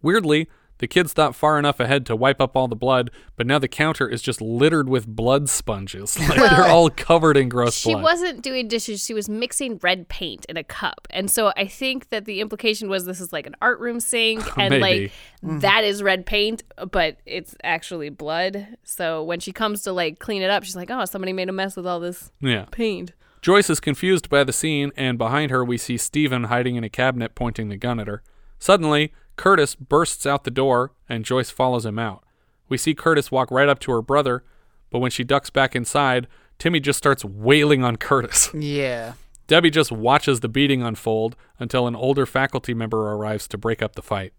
Weirdly, 0.00 0.48
the 0.78 0.86
kids 0.86 1.12
thought 1.12 1.34
far 1.34 1.58
enough 1.58 1.80
ahead 1.80 2.06
to 2.06 2.16
wipe 2.16 2.40
up 2.40 2.56
all 2.56 2.68
the 2.68 2.76
blood, 2.76 3.10
but 3.36 3.46
now 3.46 3.58
the 3.58 3.68
counter 3.68 4.08
is 4.08 4.22
just 4.22 4.40
littered 4.40 4.88
with 4.88 5.06
blood 5.06 5.48
sponges. 5.48 6.16
Like 6.28 6.38
they're 6.38 6.66
all 6.66 6.88
covered 6.90 7.36
in 7.36 7.48
gross 7.48 7.74
She 7.74 7.92
blood. 7.92 8.02
wasn't 8.04 8.42
doing 8.42 8.68
dishes. 8.68 9.04
She 9.04 9.14
was 9.14 9.28
mixing 9.28 9.78
red 9.82 10.08
paint 10.08 10.44
in 10.48 10.56
a 10.56 10.64
cup. 10.64 11.06
And 11.10 11.30
so 11.30 11.52
I 11.56 11.66
think 11.66 12.10
that 12.10 12.24
the 12.26 12.40
implication 12.40 12.88
was 12.88 13.04
this 13.06 13.20
is 13.20 13.32
like 13.32 13.46
an 13.46 13.56
art 13.62 13.80
room 13.80 14.00
sink 14.00 14.44
and 14.58 14.80
like 14.80 15.10
that 15.42 15.84
is 15.84 16.02
red 16.02 16.26
paint, 16.26 16.62
but 16.90 17.16
it's 17.26 17.54
actually 17.64 18.08
blood. 18.10 18.66
So 18.84 19.22
when 19.24 19.40
she 19.40 19.52
comes 19.52 19.82
to 19.82 19.92
like 19.92 20.18
clean 20.18 20.42
it 20.42 20.50
up, 20.50 20.64
she's 20.64 20.76
like, 20.76 20.90
oh, 20.90 21.04
somebody 21.04 21.32
made 21.32 21.48
a 21.48 21.52
mess 21.52 21.76
with 21.76 21.86
all 21.86 22.00
this 22.00 22.30
Yeah. 22.40 22.66
paint. 22.70 23.12
Joyce 23.40 23.70
is 23.70 23.78
confused 23.80 24.28
by 24.28 24.42
the 24.44 24.52
scene, 24.52 24.90
and 24.96 25.16
behind 25.16 25.50
her 25.52 25.64
we 25.64 25.78
see 25.78 25.96
Stephen 25.96 26.44
hiding 26.44 26.74
in 26.76 26.82
a 26.84 26.88
cabinet 26.90 27.34
pointing 27.36 27.68
the 27.68 27.76
gun 27.76 28.00
at 28.00 28.08
her. 28.08 28.22
Suddenly, 28.58 29.12
Curtis 29.38 29.74
bursts 29.74 30.26
out 30.26 30.44
the 30.44 30.50
door, 30.50 30.92
and 31.08 31.24
Joyce 31.24 31.48
follows 31.48 31.86
him 31.86 31.98
out. 31.98 32.24
We 32.68 32.76
see 32.76 32.94
Curtis 32.94 33.30
walk 33.30 33.50
right 33.50 33.68
up 33.68 33.78
to 33.80 33.92
her 33.92 34.02
brother, 34.02 34.44
but 34.90 34.98
when 34.98 35.10
she 35.10 35.24
ducks 35.24 35.48
back 35.48 35.74
inside, 35.74 36.26
Timmy 36.58 36.80
just 36.80 36.98
starts 36.98 37.24
wailing 37.24 37.82
on 37.82 37.96
Curtis. 37.96 38.50
Yeah. 38.54 39.14
Debbie 39.46 39.70
just 39.70 39.90
watches 39.90 40.40
the 40.40 40.48
beating 40.48 40.82
unfold 40.82 41.34
until 41.58 41.86
an 41.86 41.96
older 41.96 42.26
faculty 42.26 42.74
member 42.74 43.10
arrives 43.12 43.48
to 43.48 43.56
break 43.56 43.80
up 43.82 43.94
the 43.94 44.02
fight. 44.02 44.34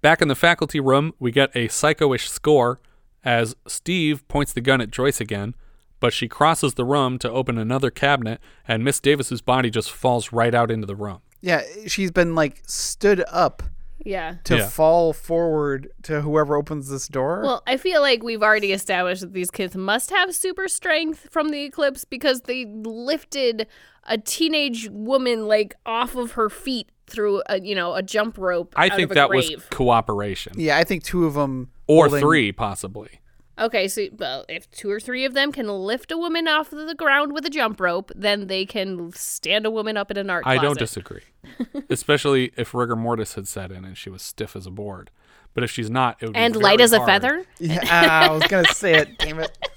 Back 0.00 0.22
in 0.22 0.28
the 0.28 0.34
faculty 0.34 0.80
room, 0.80 1.12
we 1.18 1.30
get 1.30 1.54
a 1.54 1.68
psycho-ish 1.68 2.30
score 2.30 2.80
as 3.22 3.54
Steve 3.66 4.26
points 4.26 4.54
the 4.54 4.62
gun 4.62 4.80
at 4.80 4.90
Joyce 4.90 5.20
again, 5.20 5.54
but 6.00 6.14
she 6.14 6.28
crosses 6.28 6.74
the 6.74 6.86
room 6.86 7.18
to 7.18 7.30
open 7.30 7.58
another 7.58 7.90
cabinet, 7.90 8.40
and 8.66 8.82
Miss 8.82 9.00
Davis's 9.00 9.42
body 9.42 9.68
just 9.68 9.90
falls 9.90 10.32
right 10.32 10.54
out 10.54 10.70
into 10.70 10.86
the 10.86 10.96
room. 10.96 11.18
Yeah, 11.42 11.62
she's 11.86 12.10
been 12.10 12.34
like 12.34 12.62
stood 12.66 13.22
up 13.28 13.62
Yeah. 14.04 14.34
to 14.44 14.56
Yeah. 14.58 14.68
fall 14.68 15.12
forward 15.12 15.90
to 16.04 16.20
whoever 16.22 16.56
opens 16.56 16.88
this 16.88 17.08
door. 17.08 17.40
Well, 17.42 17.62
I 17.66 17.76
feel 17.76 18.00
like 18.00 18.22
we've 18.22 18.42
already 18.42 18.72
established 18.72 19.20
that 19.22 19.32
these 19.32 19.50
kids 19.50 19.76
must 19.76 20.10
have 20.10 20.34
super 20.34 20.68
strength 20.68 21.28
from 21.30 21.48
the 21.50 21.64
eclipse 21.64 22.04
because 22.04 22.42
they 22.42 22.64
lifted 22.66 23.66
a 24.04 24.16
teenage 24.18 24.88
woman 24.90 25.46
like 25.48 25.74
off 25.84 26.14
of 26.16 26.32
her 26.32 26.48
feet 26.48 26.88
through 27.06 27.42
a 27.46 27.60
you 27.60 27.74
know 27.74 27.94
a 27.94 28.02
jump 28.02 28.36
rope. 28.38 28.72
I 28.76 28.86
out 28.88 28.96
think 28.96 29.06
of 29.06 29.10
a 29.12 29.14
that 29.14 29.30
was 29.30 29.50
cooperation. 29.70 30.52
yeah, 30.56 30.76
I 30.78 30.84
think 30.84 31.02
two 31.04 31.26
of 31.26 31.34
them 31.34 31.70
Or 31.86 32.04
holding- 32.06 32.20
three, 32.20 32.52
possibly. 32.52 33.20
Okay, 33.58 33.88
so 33.88 34.06
well, 34.16 34.44
if 34.48 34.70
two 34.70 34.88
or 34.90 35.00
three 35.00 35.24
of 35.24 35.34
them 35.34 35.50
can 35.52 35.66
lift 35.68 36.12
a 36.12 36.16
woman 36.16 36.46
off 36.46 36.72
of 36.72 36.86
the 36.86 36.94
ground 36.94 37.32
with 37.32 37.44
a 37.44 37.50
jump 37.50 37.80
rope, 37.80 38.12
then 38.14 38.46
they 38.46 38.64
can 38.64 39.12
stand 39.12 39.66
a 39.66 39.70
woman 39.70 39.96
up 39.96 40.10
in 40.10 40.16
an 40.16 40.30
art 40.30 40.44
I 40.46 40.54
closet. 40.58 40.66
don't 40.66 40.78
disagree. 40.78 41.22
Especially 41.90 42.52
if 42.56 42.72
rigor 42.72 42.94
mortis 42.96 43.34
had 43.34 43.48
set 43.48 43.72
in 43.72 43.84
and 43.84 43.96
she 43.98 44.10
was 44.10 44.22
stiff 44.22 44.54
as 44.54 44.66
a 44.66 44.70
board. 44.70 45.10
But 45.54 45.64
if 45.64 45.70
she's 45.72 45.90
not, 45.90 46.18
it 46.20 46.26
would 46.26 46.34
be 46.34 46.38
And 46.38 46.54
very 46.54 46.62
light 46.62 46.80
as 46.80 46.92
a 46.92 46.98
hard. 46.98 47.08
feather. 47.08 47.44
Yeah, 47.58 47.80
ah, 47.84 48.28
I 48.28 48.30
was 48.32 48.44
gonna 48.44 48.68
say 48.68 48.94
it. 48.94 49.18
Damn 49.18 49.40
it. 49.40 49.56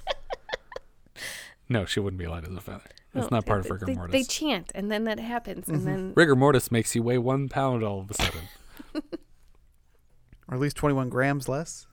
No, 1.69 1.85
she 1.85 2.01
wouldn't 2.01 2.19
be 2.19 2.27
light 2.27 2.43
as 2.45 2.53
a 2.53 2.59
feather. 2.59 2.81
It's 3.15 3.31
No, 3.31 3.37
not 3.37 3.45
part 3.45 3.59
of 3.59 3.63
they- 3.65 3.71
rigor 3.71 3.85
they, 3.85 3.95
mortis. 3.95 4.11
They 4.11 4.23
chant, 4.23 4.73
and 4.75 4.91
then 4.91 5.05
that 5.05 5.19
happens, 5.21 5.69
and 5.69 5.87
then 5.87 6.11
Rigor 6.17 6.35
mortis 6.35 6.69
makes 6.69 6.93
you 6.95 7.01
weigh 7.01 7.17
one 7.17 7.47
pound 7.47 7.81
all 7.81 8.01
of 8.01 8.11
a 8.11 8.13
sudden. 8.13 8.41
Or 10.49 10.55
at 10.55 10.59
least 10.59 10.75
twenty-one 10.75 11.07
grams 11.07 11.47
less. 11.47 11.87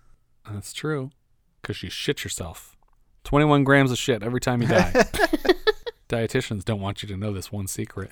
That's 0.51 0.73
true. 0.73 1.11
Because 1.61 1.83
you 1.83 1.91
shit 1.91 2.25
yourself. 2.25 2.77
21 3.25 3.65
grams 3.65 3.91
of 3.91 3.99
shit 3.99 4.23
every 4.23 4.41
time 4.41 4.63
you 4.63 4.69
die. 4.69 4.93
Dietitians 6.09 6.65
don't 6.65 6.81
want 6.81 7.03
you 7.03 7.09
to 7.09 7.17
know 7.17 7.33
this 7.33 7.53
one 7.53 7.67
secret. 7.67 8.11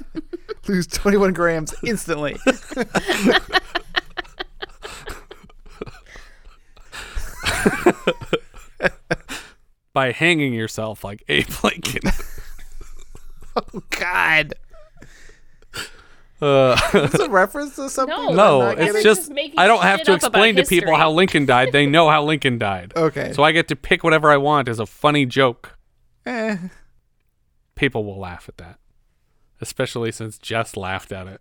Lose 0.68 0.86
twenty-one 0.86 1.32
grams 1.34 1.74
instantly. 1.84 2.36
By 9.92 10.12
hanging 10.12 10.52
yourself 10.54 11.02
like 11.04 11.24
Abe 11.28 11.48
Lincoln. 11.64 12.12
oh 13.56 13.82
God. 13.90 14.54
Uh, 16.40 16.76
Is 16.94 17.14
a 17.14 17.28
reference 17.28 17.74
to 17.76 17.90
something? 17.90 18.16
No, 18.16 18.60
no, 18.60 18.68
it's 18.68 18.80
getting? 18.80 19.02
just, 19.02 19.32
I 19.58 19.66
don't 19.66 19.82
have 19.82 20.02
to 20.04 20.14
explain 20.14 20.54
to 20.56 20.64
people 20.64 20.94
how 20.94 21.10
Lincoln 21.10 21.46
died. 21.46 21.72
They 21.72 21.84
know 21.86 22.08
how 22.08 22.22
Lincoln 22.24 22.58
died. 22.58 22.92
Okay. 22.96 23.32
So 23.32 23.42
I 23.42 23.52
get 23.52 23.66
to 23.68 23.76
pick 23.76 24.04
whatever 24.04 24.30
I 24.30 24.36
want 24.36 24.68
as 24.68 24.78
a 24.78 24.86
funny 24.86 25.26
joke. 25.26 25.76
Eh. 26.26 26.56
People 27.74 28.04
will 28.04 28.18
laugh 28.18 28.48
at 28.48 28.56
that. 28.58 28.78
Especially 29.60 30.12
since 30.12 30.38
Jess 30.38 30.76
laughed 30.76 31.10
at 31.10 31.26
it. 31.26 31.40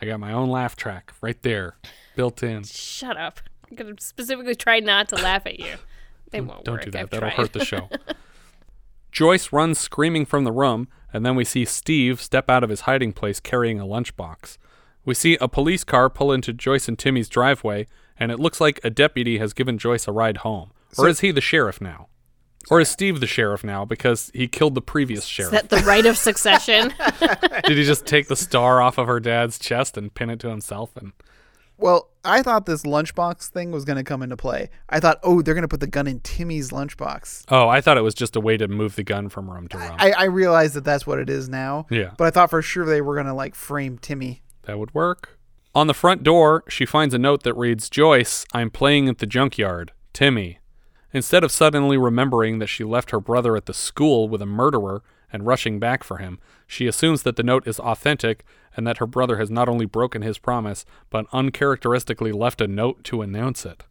I 0.00 0.06
got 0.06 0.20
my 0.20 0.32
own 0.32 0.50
laugh 0.50 0.76
track 0.76 1.12
right 1.22 1.40
there, 1.42 1.76
built 2.16 2.42
in. 2.42 2.64
shut 2.64 3.16
up. 3.16 3.40
I'm 3.70 3.76
gonna 3.76 3.94
specifically 4.00 4.54
try 4.54 4.80
not 4.80 5.08
to 5.10 5.16
laugh 5.16 5.46
at 5.46 5.58
you. 5.58 5.76
They 6.30 6.40
won't 6.42 6.64
Don't 6.64 6.74
work. 6.76 6.84
do 6.84 6.90
that. 6.90 7.00
I've 7.04 7.10
That'll 7.10 7.30
tried. 7.30 7.36
hurt 7.38 7.52
the 7.52 7.64
show. 7.64 7.88
Joyce 9.14 9.52
runs 9.52 9.78
screaming 9.78 10.26
from 10.26 10.42
the 10.42 10.50
room, 10.50 10.88
and 11.12 11.24
then 11.24 11.36
we 11.36 11.44
see 11.44 11.64
Steve 11.64 12.20
step 12.20 12.50
out 12.50 12.64
of 12.64 12.70
his 12.70 12.80
hiding 12.80 13.12
place 13.12 13.38
carrying 13.38 13.78
a 13.78 13.86
lunchbox. 13.86 14.58
We 15.04 15.14
see 15.14 15.38
a 15.40 15.46
police 15.46 15.84
car 15.84 16.10
pull 16.10 16.32
into 16.32 16.52
Joyce 16.52 16.88
and 16.88 16.98
Timmy's 16.98 17.28
driveway, 17.28 17.86
and 18.18 18.32
it 18.32 18.40
looks 18.40 18.60
like 18.60 18.80
a 18.82 18.90
deputy 18.90 19.38
has 19.38 19.52
given 19.52 19.78
Joyce 19.78 20.08
a 20.08 20.12
ride 20.12 20.38
home. 20.38 20.72
Or 20.98 21.08
is 21.08 21.20
he 21.20 21.30
the 21.30 21.40
sheriff 21.40 21.80
now? 21.80 22.08
Or 22.70 22.80
is 22.80 22.88
Steve 22.88 23.20
the 23.20 23.28
sheriff 23.28 23.62
now 23.62 23.84
because 23.84 24.32
he 24.34 24.48
killed 24.48 24.74
the 24.74 24.82
previous 24.82 25.26
sheriff? 25.26 25.52
Is 25.52 25.58
sheriff? 25.58 25.70
that 25.70 25.80
the 25.80 25.86
right 25.86 26.06
of 26.06 26.16
succession? 26.16 26.92
Did 27.66 27.76
he 27.76 27.84
just 27.84 28.06
take 28.06 28.26
the 28.26 28.34
star 28.34 28.82
off 28.82 28.98
of 28.98 29.06
her 29.06 29.20
dad's 29.20 29.60
chest 29.60 29.96
and 29.96 30.12
pin 30.12 30.28
it 30.28 30.40
to 30.40 30.48
himself? 30.48 30.96
And 30.96 31.12
Well, 31.84 32.08
I 32.24 32.40
thought 32.40 32.64
this 32.64 32.84
lunchbox 32.84 33.48
thing 33.48 33.70
was 33.70 33.84
going 33.84 33.98
to 33.98 34.04
come 34.04 34.22
into 34.22 34.38
play. 34.38 34.70
I 34.88 35.00
thought, 35.00 35.18
oh, 35.22 35.42
they're 35.42 35.52
going 35.52 35.62
to 35.62 35.68
put 35.68 35.80
the 35.80 35.86
gun 35.86 36.06
in 36.06 36.20
Timmy's 36.20 36.70
lunchbox. 36.70 37.44
oh, 37.50 37.68
I 37.68 37.82
thought 37.82 37.98
it 37.98 38.00
was 38.00 38.14
just 38.14 38.36
a 38.36 38.40
way 38.40 38.56
to 38.56 38.68
move 38.68 38.96
the 38.96 39.02
gun 39.02 39.28
from 39.28 39.50
room 39.50 39.68
to 39.68 39.76
room. 39.76 39.94
I, 39.98 40.12
I 40.12 40.24
realize 40.24 40.72
that 40.72 40.84
that's 40.84 41.06
what 41.06 41.18
it 41.18 41.28
is 41.28 41.46
now. 41.46 41.86
Yeah. 41.90 42.12
But 42.16 42.24
I 42.24 42.30
thought 42.30 42.48
for 42.48 42.62
sure 42.62 42.86
they 42.86 43.02
were 43.02 43.12
going 43.12 43.26
to 43.26 43.34
like 43.34 43.54
frame 43.54 43.98
Timmy. 43.98 44.42
That 44.62 44.78
would 44.78 44.94
work. 44.94 45.38
On 45.74 45.86
the 45.86 45.92
front 45.92 46.22
door, 46.22 46.64
she 46.70 46.86
finds 46.86 47.12
a 47.12 47.18
note 47.18 47.42
that 47.42 47.52
reads 47.52 47.90
Joyce, 47.90 48.46
I'm 48.54 48.70
playing 48.70 49.10
at 49.10 49.18
the 49.18 49.26
junkyard. 49.26 49.92
Timmy. 50.14 50.60
Instead 51.12 51.44
of 51.44 51.52
suddenly 51.52 51.98
remembering 51.98 52.60
that 52.60 52.68
she 52.68 52.84
left 52.84 53.10
her 53.10 53.20
brother 53.20 53.58
at 53.58 53.66
the 53.66 53.74
school 53.74 54.26
with 54.26 54.40
a 54.40 54.46
murderer 54.46 55.02
and 55.30 55.46
rushing 55.46 55.78
back 55.78 56.02
for 56.02 56.16
him, 56.16 56.38
she 56.66 56.86
assumes 56.86 57.24
that 57.24 57.36
the 57.36 57.42
note 57.42 57.68
is 57.68 57.78
authentic 57.78 58.42
and 58.76 58.86
that 58.86 58.98
her 58.98 59.06
brother 59.06 59.38
has 59.38 59.50
not 59.50 59.68
only 59.68 59.86
broken 59.86 60.22
his 60.22 60.38
promise, 60.38 60.84
but 61.10 61.26
uncharacteristically 61.32 62.32
left 62.32 62.60
a 62.60 62.68
note 62.68 63.04
to 63.04 63.22
announce 63.22 63.64
it. 63.64 63.84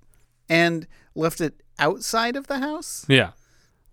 And 0.50 0.88
left 1.16 1.42
it 1.42 1.62
outside 1.80 2.36
of 2.36 2.48
the 2.48 2.60
house? 2.60 3.06
Yeah. 3.08 3.32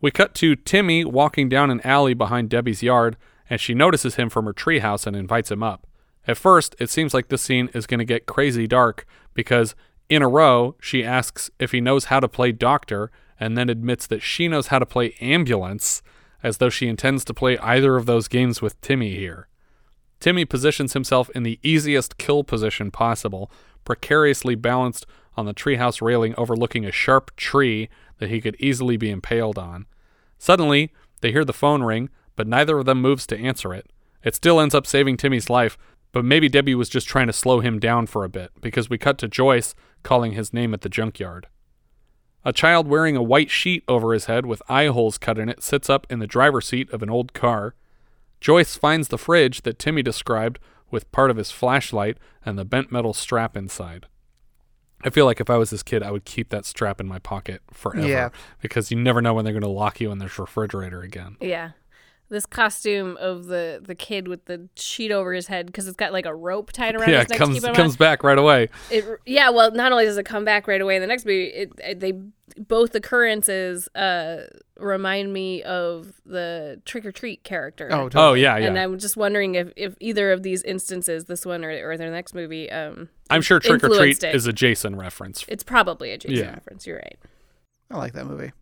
We 0.01 0.11
cut 0.11 0.35
to 0.37 0.57
Timmy 0.57 1.05
walking 1.05 1.49
down 1.49 1.71
an 1.71 1.81
alley 1.85 2.15
behind 2.15 2.49
Debbie's 2.49 2.83
yard, 2.83 3.17
and 3.49 3.61
she 3.61 3.75
notices 3.75 4.15
him 4.15 4.31
from 4.31 4.47
her 4.47 4.55
treehouse 4.55 5.07
and 5.07 5.15
invites 5.15 5.51
him 5.51 5.63
up. 5.63 5.87
At 6.27 6.39
first, 6.39 6.75
it 6.79 6.91
seems 6.91 7.15
like 7.15 7.29
this 7.29 7.43
scene 7.43 7.71
is 7.75 7.87
going 7.87 7.99
to 7.99 8.05
get 8.05 8.27
crazy 8.27 8.67
dark 8.67 9.07
because, 9.35 9.75
in 10.09 10.23
a 10.23 10.29
row, 10.29 10.77
she 10.81 11.05
asks 11.05 11.51
if 11.59 11.73
he 11.73 11.81
knows 11.81 12.07
how 12.07 12.21
to 12.21 12.29
play 12.29 12.53
doctor 12.53 13.11
and 13.39 13.57
then 13.57 13.69
admits 13.69 14.07
that 14.07 14.23
she 14.23 14.49
knows 14.49 14.69
how 14.69 14.79
to 14.79 14.87
play 14.87 15.15
ambulance, 15.21 16.03
as 16.43 16.59
though 16.59 16.71
she 16.71 16.89
intends 16.89 17.25
to 17.25 17.35
play 17.35 17.59
either 17.59 17.97
of 17.97 18.07
those 18.07 18.29
games 18.29 18.63
with 18.63 18.81
Timmy 18.81 19.15
here. 19.15 19.49
Timmy 20.21 20.45
positions 20.45 20.93
himself 20.93 21.31
in 21.31 21.43
the 21.43 21.59
easiest 21.63 22.19
kill 22.19 22.45
position 22.45 22.91
possible, 22.91 23.51
precariously 23.85 24.55
balanced 24.55 25.07
on 25.37 25.47
the 25.47 25.55
treehouse 25.55 26.03
railing 26.03 26.35
overlooking 26.37 26.85
a 26.85 26.93
sharp 26.93 27.35
tree 27.37 27.89
that 28.19 28.29
he 28.29 28.41
could 28.41 28.57
easily 28.61 28.97
be 28.97 29.11
impaled 29.11 29.59
on. 29.59 29.87
Suddenly, 30.39 30.93
they 31.23 31.33
hear 31.33 31.45
the 31.45 31.53
phone 31.53 31.83
ring, 31.83 32.11
but 32.37 32.47
neither 32.47 32.79
of 32.79 32.85
them 32.85 33.01
moves 33.01 33.27
to 33.29 33.39
answer 33.39 33.73
it. 33.75 33.91
It 34.23 34.35
still 34.35 34.61
ends 34.61 34.75
up 34.75 34.87
saving 34.87 35.17
Timmy's 35.17 35.49
life, 35.49 35.79
but 36.13 36.25
maybe 36.25 36.49
Debbie 36.49 36.75
was 36.75 36.89
just 36.89 37.09
trying 37.09 37.29
to 37.29 37.33
slow 37.33 37.61
him 37.61 37.79
down 37.79 38.07
for 38.07 38.25
a 38.25 38.29
bit, 38.29 38.51
because 38.61 38.91
we 38.91 38.99
cut 38.99 39.17
to 39.19 39.29
Joyce 39.29 39.75
calling 40.03 40.33
his 40.33 40.53
name 40.53 40.75
at 40.75 40.83
the 40.83 40.89
junkyard. 40.89 41.47
A 42.45 42.53
child 42.53 42.89
wearing 42.89 43.17
a 43.17 43.23
white 43.23 43.51
sheet 43.51 43.85
over 43.87 44.13
his 44.13 44.25
head 44.25 44.47
with 44.47 44.63
eye 44.69 44.87
holes 44.87 45.19
cut 45.19 45.39
in 45.39 45.49
it 45.49 45.63
sits 45.63 45.89
up 45.91 46.07
in 46.11 46.19
the 46.19 46.27
driver's 46.27 46.67
seat 46.69 46.91
of 46.91 47.03
an 47.03 47.11
old 47.11 47.33
car. 47.33 47.75
Joyce 48.41 48.77
finds 48.77 49.09
the 49.09 49.19
fridge 49.19 49.63
that 49.63 49.79
Timmy 49.79 50.03
described 50.03 50.59
with 50.91 51.11
part 51.13 51.31
of 51.31 51.37
his 51.37 51.51
flashlight 51.51 52.19
and 52.45 52.59
the 52.59 52.65
bent 52.65 52.91
metal 52.91 53.13
strap 53.13 53.57
inside. 53.57 54.07
I 55.03 55.11
feel 55.11 55.25
like 55.25 55.41
if 55.41 55.49
I 55.49 55.57
was 55.57 55.71
this 55.71 55.83
kid, 55.83 56.03
I 56.03 56.11
would 56.11 56.25
keep 56.25 56.51
that 56.51 56.67
strap 56.67 57.01
in 57.01 57.07
my 57.07 57.19
pocket 57.19 57.63
forever. 57.71 58.07
Yeah. 58.07 58.29
Because 58.61 58.91
you 58.91 58.99
never 58.99 59.23
know 59.23 59.33
when 59.33 59.45
they're 59.45 59.55
going 59.55 59.63
to 59.63 59.69
lock 59.69 60.01
you 60.01 60.11
in 60.11 60.19
this 60.19 60.39
refrigerator 60.39 61.01
again. 61.01 61.37
yeah. 61.41 61.71
This 62.31 62.47
costume 62.47 63.17
of 63.21 63.47
the 63.47 63.83
the 63.85 63.97
kid 63.97 64.29
with 64.29 64.45
the 64.45 64.69
sheet 64.77 65.11
over 65.11 65.33
his 65.33 65.49
head 65.49 65.67
because 65.67 65.89
it's 65.89 65.97
got 65.97 66.13
like 66.13 66.27
a 66.27 66.35
rope 66.35 66.71
tied 66.73 66.95
around 66.95 67.11
yeah, 67.11 67.21
his 67.23 67.29
neck 67.31 67.39
comes 67.39 67.57
to 67.57 67.61
keep 67.61 67.69
him 67.71 67.75
comes 67.75 67.95
on. 67.95 67.99
back 67.99 68.23
right 68.23 68.39
away. 68.39 68.69
It, 68.89 69.05
yeah, 69.27 69.51
well, 69.51 69.73
not 69.73 69.91
only 69.91 70.05
does 70.05 70.17
it 70.17 70.25
come 70.27 70.45
back 70.45 70.69
right 70.69 70.81
away 70.81 70.95
in 70.95 71.01
the 71.03 71.09
next 71.09 71.25
movie, 71.27 71.47
it, 71.47 71.73
it- 71.83 71.99
they 72.01 72.13
both 72.57 72.95
occurrences 72.95 73.89
uh, 73.97 74.43
remind 74.79 75.33
me 75.33 75.63
of 75.65 76.21
the 76.25 76.81
Trick 76.85 77.05
or 77.07 77.11
Treat 77.13 77.43
character. 77.45 77.89
Oh, 77.91 78.09
totally. 78.09 78.25
Oh, 78.25 78.35
yeah, 78.35 78.57
yeah. 78.59 78.67
And. 78.69 78.79
I'm 78.79 78.99
just 78.99 79.17
wondering 79.17 79.55
if, 79.57 79.73
if 79.77 79.95
either 80.01 80.31
of 80.33 80.43
these 80.45 80.63
instances, 80.63 81.25
this 81.25 81.45
one 81.47 81.65
or, 81.65 81.71
or 81.91 81.97
the 81.97 82.11
next 82.11 82.35
movie, 82.35 82.71
um, 82.71 83.09
I'm 83.29 83.43
sure 83.43 83.59
Trick 83.61 83.83
or 83.83 83.89
Treat 83.89 83.93
influenced 83.93 84.25
it. 84.25 84.35
is 84.35 84.47
a 84.47 84.53
Jason 84.53 84.95
reference. 84.97 85.45
It's 85.49 85.63
probably 85.65 86.11
a 86.13 86.19
Jason 86.19 86.37
Yeah. 86.45 86.51
reference. 86.53 86.87
You're 86.87 86.97
right. 86.99 87.19
I 87.91 87.99
like 87.99 88.13
that 88.15 88.27
movie. 88.27 88.53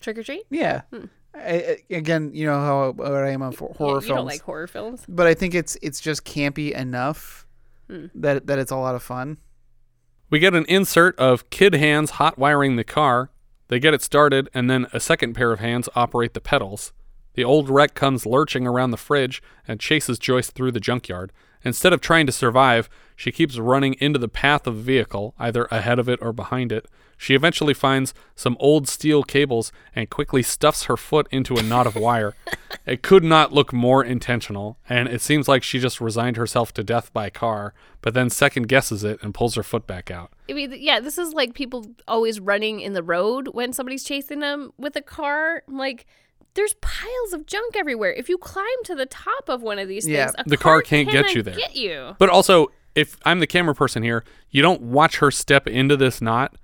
Trick 0.00 0.16
or 0.18 0.22
Treat. 0.22 0.44
Yeah. 0.50 0.82
Hmm. 0.92 1.04
I, 1.38 1.78
I- 1.90 1.94
again, 1.96 2.30
you 2.34 2.46
know 2.46 2.58
how 2.60 2.90
what 2.92 3.12
I 3.14 3.30
am 3.30 3.42
on 3.42 3.52
for 3.52 3.72
horror 3.76 3.94
Yeah, 3.96 4.00
films. 4.00 4.08
you 4.08 4.14
don't 4.14 4.26
like 4.26 4.40
horror 4.42 4.66
films. 4.66 5.04
but 5.08 5.26
I 5.26 5.34
think 5.34 5.54
it's 5.54 5.76
it's 5.82 6.00
just 6.00 6.24
campy 6.24 6.72
enough 6.72 7.46
Hmm. 7.90 8.06
that 8.14 8.46
that 8.46 8.58
it's 8.58 8.70
a 8.70 8.76
lot 8.76 8.94
of 8.94 9.02
fun. 9.02 9.38
We 10.30 10.38
get 10.40 10.54
an 10.54 10.66
insert 10.68 11.18
of 11.18 11.48
kid 11.50 11.74
hands 11.74 12.10
hot 12.12 12.38
wiring 12.38 12.76
the 12.76 12.84
car. 12.84 13.30
They 13.68 13.78
get 13.80 13.94
it 13.94 14.02
started, 14.02 14.48
and 14.54 14.68
then 14.70 14.86
a 14.92 15.00
second 15.00 15.34
pair 15.34 15.52
of 15.52 15.60
hands 15.60 15.88
operate 15.94 16.34
the 16.34 16.40
pedals. 16.40 16.92
The 17.34 17.44
old 17.44 17.70
wreck 17.70 17.94
comes 17.94 18.26
lurching 18.26 18.66
around 18.66 18.90
the 18.90 18.96
fridge 18.96 19.42
and 19.66 19.78
chases 19.80 20.18
Joyce 20.18 20.50
through 20.50 20.72
the 20.72 20.80
junkyard. 20.80 21.32
Instead 21.64 21.92
of 21.92 22.00
trying 22.00 22.26
to 22.26 22.32
survive, 22.32 22.88
she 23.16 23.30
keeps 23.32 23.58
running 23.58 23.94
into 24.00 24.18
the 24.18 24.28
path 24.28 24.66
of 24.66 24.76
the 24.76 24.82
vehicle, 24.82 25.34
either 25.38 25.64
ahead 25.70 25.98
of 25.98 26.08
it 26.08 26.18
or 26.22 26.32
behind 26.32 26.72
it. 26.72 26.86
She 27.20 27.34
eventually 27.34 27.74
finds 27.74 28.14
some 28.36 28.56
old 28.60 28.88
steel 28.88 29.24
cables 29.24 29.72
and 29.94 30.08
quickly 30.08 30.42
stuffs 30.42 30.84
her 30.84 30.96
foot 30.96 31.26
into 31.32 31.56
a 31.56 31.62
knot 31.62 31.86
of 31.88 31.96
wire. 31.96 32.34
it 32.86 33.02
could 33.02 33.24
not 33.24 33.52
look 33.52 33.72
more 33.72 34.04
intentional, 34.04 34.78
and 34.88 35.08
it 35.08 35.20
seems 35.20 35.48
like 35.48 35.64
she 35.64 35.80
just 35.80 36.00
resigned 36.00 36.36
herself 36.36 36.72
to 36.74 36.84
death 36.84 37.12
by 37.12 37.28
car, 37.28 37.74
but 38.02 38.14
then 38.14 38.30
second 38.30 38.68
guesses 38.68 39.02
it 39.02 39.18
and 39.20 39.34
pulls 39.34 39.56
her 39.56 39.64
foot 39.64 39.84
back 39.86 40.12
out. 40.12 40.32
I 40.48 40.52
mean, 40.52 40.72
yeah, 40.78 41.00
this 41.00 41.18
is 41.18 41.34
like 41.34 41.54
people 41.54 41.86
always 42.06 42.38
running 42.38 42.80
in 42.80 42.92
the 42.92 43.02
road 43.02 43.48
when 43.48 43.72
somebody's 43.72 44.04
chasing 44.04 44.38
them 44.38 44.72
with 44.78 44.94
a 44.94 45.02
car. 45.02 45.64
Like, 45.66 46.06
there's 46.54 46.74
piles 46.74 47.32
of 47.32 47.46
junk 47.46 47.76
everywhere. 47.76 48.12
If 48.12 48.28
you 48.28 48.38
climb 48.38 48.66
to 48.84 48.94
the 48.94 49.06
top 49.06 49.48
of 49.48 49.60
one 49.60 49.80
of 49.80 49.88
these 49.88 50.06
Yeah. 50.06 50.26
things, 50.26 50.34
a 50.38 50.48
the 50.48 50.56
car, 50.56 50.82
can't 50.82 51.10
get 51.10 51.34
you 51.34 51.42
there. 51.42 51.56
Get 51.56 51.74
you. 51.74 52.14
But 52.18 52.30
also, 52.30 52.70
if 52.94 53.16
I'm 53.24 53.40
the 53.40 53.46
camera 53.48 53.74
person 53.74 54.04
here, 54.04 54.24
you 54.50 54.62
don't 54.62 54.82
watch 54.82 55.16
her 55.18 55.32
step 55.32 55.66
into 55.66 55.96
this 55.96 56.20
knot. 56.22 56.54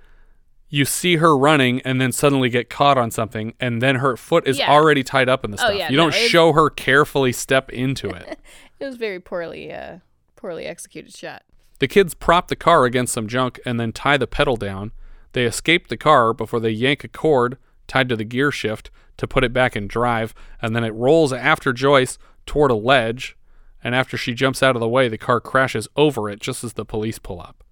You 0.74 0.84
see 0.84 1.16
her 1.18 1.36
running 1.38 1.80
and 1.82 2.00
then 2.00 2.10
suddenly 2.10 2.48
get 2.48 2.68
caught 2.68 2.98
on 2.98 3.12
something, 3.12 3.54
and 3.60 3.80
then 3.80 3.96
her 3.96 4.16
foot 4.16 4.44
is 4.44 4.58
Yeah. 4.58 4.72
already 4.72 5.04
tied 5.04 5.28
up 5.28 5.44
in 5.44 5.52
the 5.52 5.56
Oh, 5.58 5.66
stuff. 5.66 5.76
yeah, 5.76 5.88
you 5.88 5.96
no, 5.96 6.04
don't 6.10 6.14
show 6.14 6.52
her 6.52 6.68
carefully 6.68 7.30
step 7.30 7.70
into 7.70 8.08
it. 8.10 8.38
It 8.80 8.84
was 8.86 8.96
very 8.96 9.20
poorly, 9.20 9.72
uh, 9.72 9.98
poorly 10.34 10.66
executed 10.66 11.14
shot. 11.16 11.42
The 11.78 11.86
kids 11.86 12.12
prop 12.12 12.48
the 12.48 12.56
car 12.56 12.86
against 12.86 13.12
some 13.12 13.28
junk 13.28 13.60
and 13.64 13.78
then 13.78 13.92
tie 13.92 14.16
the 14.16 14.26
pedal 14.26 14.56
down. 14.56 14.90
They 15.32 15.44
escape 15.44 15.86
the 15.86 15.96
car 15.96 16.34
before 16.34 16.58
they 16.58 16.70
yank 16.70 17.04
a 17.04 17.08
cord 17.08 17.56
tied 17.86 18.08
to 18.08 18.16
the 18.16 18.24
gear 18.24 18.50
shift 18.50 18.90
to 19.18 19.28
put 19.28 19.44
it 19.44 19.52
back 19.52 19.76
in 19.76 19.86
drive, 19.86 20.34
and 20.60 20.74
then 20.74 20.82
it 20.82 20.92
rolls 20.92 21.32
after 21.32 21.72
Joyce 21.72 22.18
toward 22.46 22.72
a 22.72 22.74
ledge. 22.74 23.36
And 23.82 23.94
after 23.94 24.16
she 24.16 24.34
jumps 24.34 24.60
out 24.60 24.74
of 24.74 24.80
the 24.80 24.88
way, 24.88 25.08
the 25.08 25.18
car 25.18 25.40
crashes 25.40 25.86
over 25.94 26.28
it 26.28 26.40
just 26.40 26.64
as 26.64 26.72
the 26.72 26.84
police 26.84 27.20
pull 27.20 27.40
up. 27.40 27.62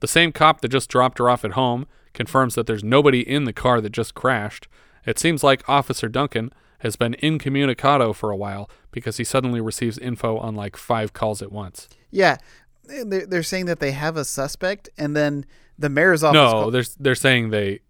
The 0.00 0.08
same 0.08 0.30
cop 0.30 0.60
that 0.60 0.68
just 0.68 0.90
dropped 0.90 1.16
her 1.18 1.30
off 1.30 1.42
at 1.44 1.52
home 1.52 1.86
confirms 2.14 2.54
that 2.54 2.66
there's 2.66 2.84
nobody 2.84 3.20
in 3.20 3.44
the 3.44 3.52
car 3.52 3.80
that 3.80 3.90
just 3.90 4.14
crashed. 4.14 4.68
It 5.06 5.18
seems 5.18 5.42
like 5.42 5.68
Officer 5.68 6.08
Duncan 6.08 6.52
has 6.80 6.96
been 6.96 7.14
incommunicado 7.22 8.12
for 8.12 8.30
a 8.30 8.36
while 8.36 8.68
because 8.90 9.16
he 9.18 9.24
suddenly 9.24 9.60
receives 9.60 9.98
info 9.98 10.38
on 10.38 10.54
like 10.54 10.76
five 10.76 11.12
calls 11.12 11.42
at 11.42 11.52
once. 11.52 11.88
Yeah, 12.10 12.38
they're, 12.84 13.26
they're 13.26 13.42
saying 13.42 13.66
that 13.66 13.80
they 13.80 13.92
have 13.92 14.16
a 14.16 14.24
suspect, 14.24 14.88
and 14.98 15.14
then 15.16 15.44
the 15.78 15.88
mayor's 15.88 16.22
office. 16.24 16.34
No, 16.34 16.50
call- 16.50 16.70
they're 16.70 16.84
they're 16.98 17.14
saying 17.14 17.50
they 17.50 17.80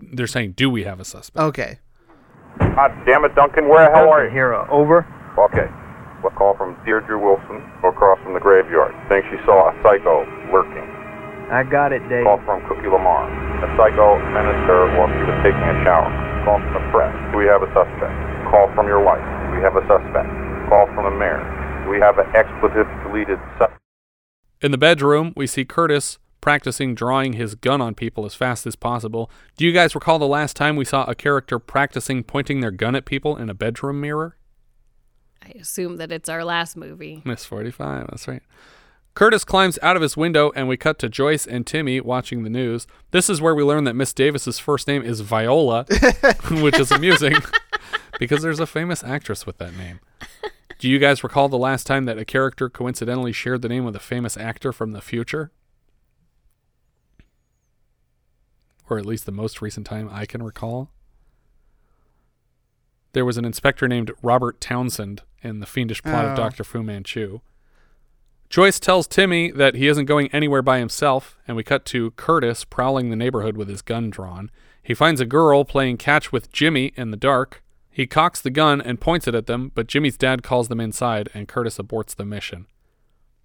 they're 0.00 0.26
saying 0.26 0.52
do 0.52 0.68
we 0.70 0.84
have 0.84 1.00
a 1.00 1.04
suspect? 1.04 1.42
okay. 1.42 1.78
God 2.58 2.92
damn 3.04 3.24
it, 3.24 3.34
Duncan, 3.34 3.68
where 3.68 3.88
the 3.90 3.96
hell 3.96 4.08
are 4.10 4.24
you? 4.24 4.30
Here, 4.30 4.54
uh, 4.54 4.68
over. 4.70 5.04
Okay. 5.38 5.66
A 6.24 6.30
call 6.30 6.56
from 6.56 6.78
Deirdre 6.86 7.18
Wilson 7.18 7.60
across 7.84 8.18
from 8.22 8.32
the 8.32 8.40
graveyard. 8.40 8.94
Thinks 9.08 9.26
she 9.28 9.36
saw 9.44 9.68
a 9.68 9.74
psycho 9.82 10.24
lurking. 10.52 10.86
I 11.50 11.62
got 11.62 11.92
it, 11.92 12.00
Dave. 12.08 12.24
Call 12.24 12.40
from 12.44 12.64
Cookie 12.68 12.88
Lamar. 12.88 13.28
A 13.60 13.68
psycho 13.76 14.16
menaced 14.32 14.64
her 14.64 14.88
while 14.96 15.08
she 15.12 15.22
was 15.28 15.38
taking 15.44 15.60
a 15.60 15.76
shower. 15.84 16.08
Call 16.44 16.58
from 16.60 16.72
the 16.72 16.84
press. 16.90 17.12
We 17.36 17.44
have 17.44 17.62
a 17.62 17.68
suspect? 17.76 18.16
Call 18.50 18.72
from 18.74 18.86
your 18.86 19.02
wife. 19.04 19.22
We 19.52 19.60
have 19.60 19.76
a 19.76 19.84
suspect? 19.84 20.28
Call 20.68 20.86
from 20.96 21.04
the 21.04 21.16
mayor. 21.16 21.42
We 21.88 22.00
have 22.00 22.18
an 22.18 22.26
expletive 22.34 22.88
deleted 23.04 23.38
suspect? 23.58 23.80
In 24.62 24.70
the 24.70 24.78
bedroom, 24.78 25.32
we 25.36 25.46
see 25.46 25.64
Curtis 25.64 26.18
practicing 26.40 26.94
drawing 26.94 27.34
his 27.34 27.54
gun 27.54 27.80
on 27.80 27.94
people 27.94 28.24
as 28.24 28.34
fast 28.34 28.66
as 28.66 28.76
possible. 28.76 29.30
Do 29.56 29.64
you 29.64 29.72
guys 29.72 29.94
recall 29.94 30.18
the 30.18 30.26
last 30.26 30.56
time 30.56 30.76
we 30.76 30.84
saw 30.84 31.04
a 31.04 31.14
character 31.14 31.58
practicing 31.58 32.22
pointing 32.22 32.60
their 32.60 32.70
gun 32.70 32.94
at 32.94 33.04
people 33.04 33.36
in 33.36 33.48
a 33.48 33.54
bedroom 33.54 34.00
mirror? 34.00 34.36
I 35.42 35.50
assume 35.58 35.96
that 35.96 36.12
it's 36.12 36.28
our 36.28 36.44
last 36.44 36.76
movie. 36.76 37.22
Miss 37.24 37.44
45, 37.44 38.08
that's 38.08 38.28
right. 38.28 38.42
Curtis 39.14 39.44
climbs 39.44 39.78
out 39.80 39.94
of 39.94 40.02
his 40.02 40.16
window, 40.16 40.50
and 40.56 40.66
we 40.66 40.76
cut 40.76 40.98
to 40.98 41.08
Joyce 41.08 41.46
and 41.46 41.64
Timmy 41.64 42.00
watching 42.00 42.42
the 42.42 42.50
news. 42.50 42.86
This 43.12 43.30
is 43.30 43.40
where 43.40 43.54
we 43.54 43.62
learn 43.62 43.84
that 43.84 43.94
Miss 43.94 44.12
Davis's 44.12 44.58
first 44.58 44.88
name 44.88 45.02
is 45.02 45.20
Viola, 45.20 45.86
which 46.50 46.78
is 46.80 46.90
amusing 46.90 47.34
because 48.18 48.42
there's 48.42 48.58
a 48.58 48.66
famous 48.66 49.04
actress 49.04 49.46
with 49.46 49.58
that 49.58 49.76
name. 49.76 50.00
Do 50.80 50.88
you 50.88 50.98
guys 50.98 51.22
recall 51.22 51.48
the 51.48 51.56
last 51.56 51.86
time 51.86 52.06
that 52.06 52.18
a 52.18 52.24
character 52.24 52.68
coincidentally 52.68 53.32
shared 53.32 53.62
the 53.62 53.68
name 53.68 53.84
with 53.84 53.94
a 53.94 54.00
famous 54.00 54.36
actor 54.36 54.72
from 54.72 54.90
the 54.90 55.00
future? 55.00 55.52
Or 58.90 58.98
at 58.98 59.06
least 59.06 59.26
the 59.26 59.32
most 59.32 59.62
recent 59.62 59.86
time 59.86 60.10
I 60.12 60.26
can 60.26 60.42
recall? 60.42 60.90
There 63.12 63.24
was 63.24 63.38
an 63.38 63.44
inspector 63.44 63.86
named 63.86 64.10
Robert 64.22 64.60
Townsend 64.60 65.22
in 65.40 65.60
The 65.60 65.66
Fiendish 65.66 66.02
Plot 66.02 66.24
Oh. 66.24 66.28
of 66.30 66.36
Dr. 66.36 66.64
Fu 66.64 66.82
Manchu. 66.82 67.40
Joyce 68.54 68.78
tells 68.78 69.08
Timmy 69.08 69.50
that 69.50 69.74
he 69.74 69.88
isn't 69.88 70.04
going 70.04 70.28
anywhere 70.28 70.62
by 70.62 70.78
himself, 70.78 71.36
and 71.48 71.56
we 71.56 71.64
cut 71.64 71.84
to 71.86 72.12
Curtis 72.12 72.64
prowling 72.64 73.10
the 73.10 73.16
neighborhood 73.16 73.56
with 73.56 73.68
his 73.68 73.82
gun 73.82 74.10
drawn. 74.10 74.48
He 74.80 74.94
finds 74.94 75.20
a 75.20 75.26
girl 75.26 75.64
playing 75.64 75.96
catch 75.96 76.30
with 76.30 76.52
Jimmy 76.52 76.92
in 76.94 77.10
the 77.10 77.16
dark. 77.16 77.64
He 77.90 78.06
cocks 78.06 78.40
the 78.40 78.50
gun 78.52 78.80
and 78.80 79.00
points 79.00 79.26
it 79.26 79.34
at 79.34 79.46
them, 79.46 79.72
but 79.74 79.88
Jimmy's 79.88 80.16
dad 80.16 80.44
calls 80.44 80.68
them 80.68 80.78
inside, 80.78 81.30
and 81.34 81.48
Curtis 81.48 81.78
aborts 81.78 82.14
the 82.14 82.24
mission. 82.24 82.68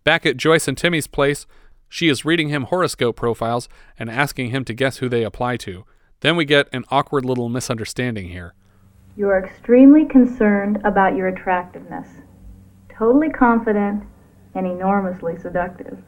Back 0.03 0.27
at 0.27 0.37
Joyce 0.37 0.67
and 0.67 0.77
Timmy's 0.77 1.07
place, 1.07 1.47
she 1.87 2.07
is 2.07 2.23
reading 2.23 2.49
him 2.49 2.65
horoscope 2.65 3.15
profiles 3.15 3.67
and 3.97 4.11
asking 4.11 4.51
him 4.51 4.63
to 4.65 4.75
guess 4.75 4.97
who 4.97 5.09
they 5.09 5.23
apply 5.23 5.57
to. 5.57 5.85
Then 6.19 6.35
we 6.35 6.45
get 6.45 6.69
an 6.71 6.85
awkward 6.91 7.25
little 7.25 7.49
misunderstanding 7.49 8.29
here. 8.29 8.53
You 9.17 9.29
are 9.29 9.43
extremely 9.43 10.05
concerned 10.05 10.77
about 10.85 11.15
your 11.15 11.29
attractiveness, 11.29 12.09
totally 12.95 13.31
confident, 13.31 14.03
and 14.55 14.65
enormously 14.65 15.37
seductive. 15.37 15.99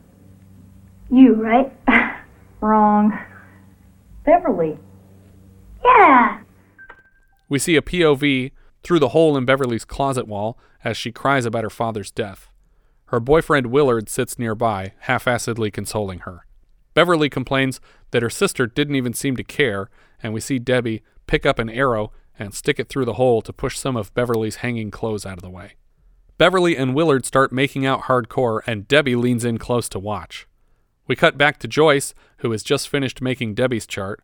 You, 1.10 1.36
right? 1.36 1.74
Wrong. 2.62 3.18
Beverly. 4.26 4.78
Yeah. 5.84 6.42
We 7.50 7.60
see 7.60 7.76
a 7.76 7.82
POV 7.82 8.52
through 8.84 9.00
the 9.00 9.10
hole 9.10 9.36
in 9.36 9.46
Beverly's 9.46 9.86
closet 9.86 10.28
wall 10.28 10.58
as 10.84 10.98
she 10.98 11.12
cries 11.12 11.46
about 11.46 11.64
her 11.64 11.70
father's 11.70 12.12
death. 12.12 12.50
Her 13.08 13.20
boyfriend 13.20 13.68
Willard 13.68 14.10
sits 14.10 14.40
nearby, 14.40 14.94
half 15.00 15.26
assedly 15.26 15.72
consoling 15.72 16.20
her. 16.20 16.46
Beverly 16.94 17.30
complains 17.30 17.82
that 18.12 18.22
her 18.22 18.30
sister 18.30 18.68
didn't 18.68 18.96
even 18.96 19.14
seem 19.14 19.36
to 19.36 19.44
care, 19.44 19.90
and 20.24 20.34
we 20.34 20.40
see 20.40 20.60
Debbie 20.60 21.04
pick 21.28 21.46
up 21.46 21.60
an 21.60 21.70
arrow 21.70 22.12
and 22.40 22.54
stick 22.54 22.80
it 22.80 22.90
through 22.90 23.06
the 23.06 23.14
hole 23.14 23.42
to 23.42 23.54
push 23.54 23.78
some 23.78 23.96
of 23.96 24.14
Beverly's 24.14 24.58
hanging 24.58 24.92
clothes 24.92 25.26
out 25.26 25.38
of 25.38 25.42
the 25.42 25.50
way. 25.50 25.74
Beverly 26.42 26.76
and 26.76 26.96
Willard 26.96 27.24
start 27.24 27.52
making 27.52 27.86
out 27.86 28.06
hardcore, 28.06 28.62
and 28.66 28.88
Debbie 28.88 29.16
leans 29.16 29.46
in 29.46 29.60
close 29.60 29.88
to 29.90 30.00
watch. 30.00 30.48
We 31.06 31.16
cut 31.16 31.38
back 31.38 31.60
to 31.60 31.68
Joyce, 31.68 32.16
who 32.38 32.50
has 32.50 32.64
just 32.64 32.90
finished 32.90 33.22
making 33.22 33.54
Debbie's 33.54 33.86
chart. 33.86 34.24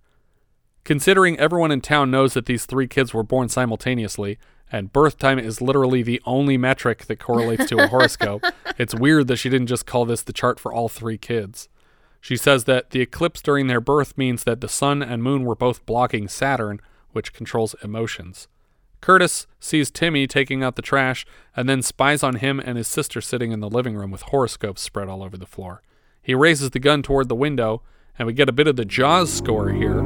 Considering 0.83 1.37
everyone 1.37 1.69
in 1.71 1.79
town 1.79 2.09
knows 2.09 2.33
that 2.33 2.47
these 2.47 2.65
three 2.65 2.87
kids 2.87 3.13
were 3.13 3.21
born 3.21 3.49
simultaneously, 3.49 4.39
and 4.71 4.91
birth 4.91 5.19
time 5.19 5.37
is 5.37 5.61
literally 5.61 6.01
the 6.01 6.19
only 6.25 6.57
metric 6.57 7.05
that 7.05 7.19
correlates 7.19 7.67
to 7.67 7.77
a 7.77 7.87
horoscope, 7.89 8.43
it's 8.79 8.95
weird 8.95 9.27
that 9.27 9.37
she 9.37 9.49
didn't 9.49 9.67
just 9.67 9.85
call 9.85 10.03
this 10.03 10.23
the 10.23 10.33
chart 10.33 10.59
for 10.59 10.73
all 10.73 10.89
three 10.89 11.19
kids. 11.19 11.69
She 12.19 12.35
says 12.35 12.63
that 12.63 12.89
the 12.89 13.01
eclipse 13.01 13.43
during 13.43 13.67
their 13.67 13.79
birth 13.79 14.17
means 14.17 14.43
that 14.43 14.61
the 14.61 14.67
sun 14.67 15.03
and 15.03 15.21
moon 15.21 15.43
were 15.43 15.53
both 15.53 15.85
blocking 15.85 16.27
Saturn, 16.27 16.81
which 17.11 17.31
controls 17.31 17.75
emotions. 17.83 18.47
Curtis 19.01 19.47
sees 19.59 19.91
Timmy 19.91 20.27
taking 20.27 20.63
out 20.63 20.75
the 20.75 20.81
trash 20.81 21.25
and 21.55 21.69
then 21.69 21.81
spies 21.81 22.23
on 22.23 22.35
him 22.35 22.59
and 22.59 22.77
his 22.77 22.87
sister 22.87 23.21
sitting 23.21 23.51
in 23.51 23.59
the 23.59 23.69
living 23.69 23.95
room 23.95 24.11
with 24.11 24.23
horoscopes 24.23 24.81
spread 24.81 25.07
all 25.07 25.23
over 25.23 25.37
the 25.37 25.45
floor. 25.45 25.81
He 26.21 26.35
raises 26.35 26.71
the 26.71 26.79
gun 26.79 27.03
toward 27.03 27.29
the 27.29 27.35
window, 27.35 27.83
and 28.19 28.25
we 28.25 28.33
get 28.33 28.49
a 28.49 28.53
bit 28.53 28.67
of 28.67 28.75
the 28.75 28.85
Jaws 28.85 29.31
score 29.31 29.69
here. 29.69 29.99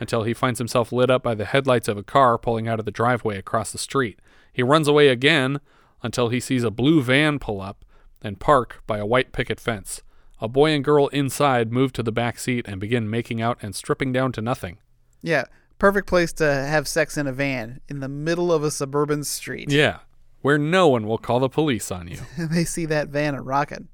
Until 0.00 0.22
he 0.22 0.32
finds 0.32 0.58
himself 0.58 0.90
lit 0.90 1.10
up 1.10 1.22
by 1.22 1.34
the 1.34 1.44
headlights 1.44 1.86
of 1.86 1.98
a 1.98 2.02
car 2.02 2.38
pulling 2.38 2.66
out 2.66 2.78
of 2.78 2.84
the 2.84 2.90
driveway 2.90 3.36
across 3.36 3.70
the 3.70 3.78
street. 3.78 4.18
He 4.52 4.62
runs 4.62 4.88
away 4.88 5.08
again 5.08 5.60
until 6.02 6.30
he 6.30 6.40
sees 6.40 6.64
a 6.64 6.70
blue 6.70 7.02
van 7.02 7.38
pull 7.38 7.60
up 7.60 7.84
and 8.22 8.40
park 8.40 8.82
by 8.86 8.98
a 8.98 9.06
white 9.06 9.32
picket 9.32 9.60
fence. 9.60 10.02
A 10.40 10.48
boy 10.48 10.70
and 10.70 10.84
girl 10.84 11.08
inside 11.08 11.72
move 11.72 11.92
to 11.94 12.02
the 12.02 12.12
back 12.12 12.38
seat 12.38 12.66
and 12.68 12.80
begin 12.80 13.10
making 13.10 13.42
out 13.42 13.58
and 13.60 13.74
stripping 13.74 14.12
down 14.12 14.32
to 14.32 14.40
nothing. 14.40 14.78
Yeah, 15.20 15.44
perfect 15.78 16.06
place 16.06 16.32
to 16.34 16.44
have 16.44 16.86
sex 16.86 17.16
in 17.16 17.26
a 17.26 17.32
van 17.32 17.80
in 17.88 18.00
the 18.00 18.08
middle 18.08 18.52
of 18.52 18.62
a 18.62 18.70
suburban 18.70 19.24
street. 19.24 19.70
Yeah, 19.70 19.98
where 20.40 20.58
no 20.58 20.88
one 20.88 21.06
will 21.06 21.18
call 21.18 21.40
the 21.40 21.48
police 21.48 21.90
on 21.90 22.08
you. 22.08 22.20
they 22.38 22.64
see 22.64 22.86
that 22.86 23.08
van 23.08 23.34
a 23.34 23.42
rockin'. 23.42 23.88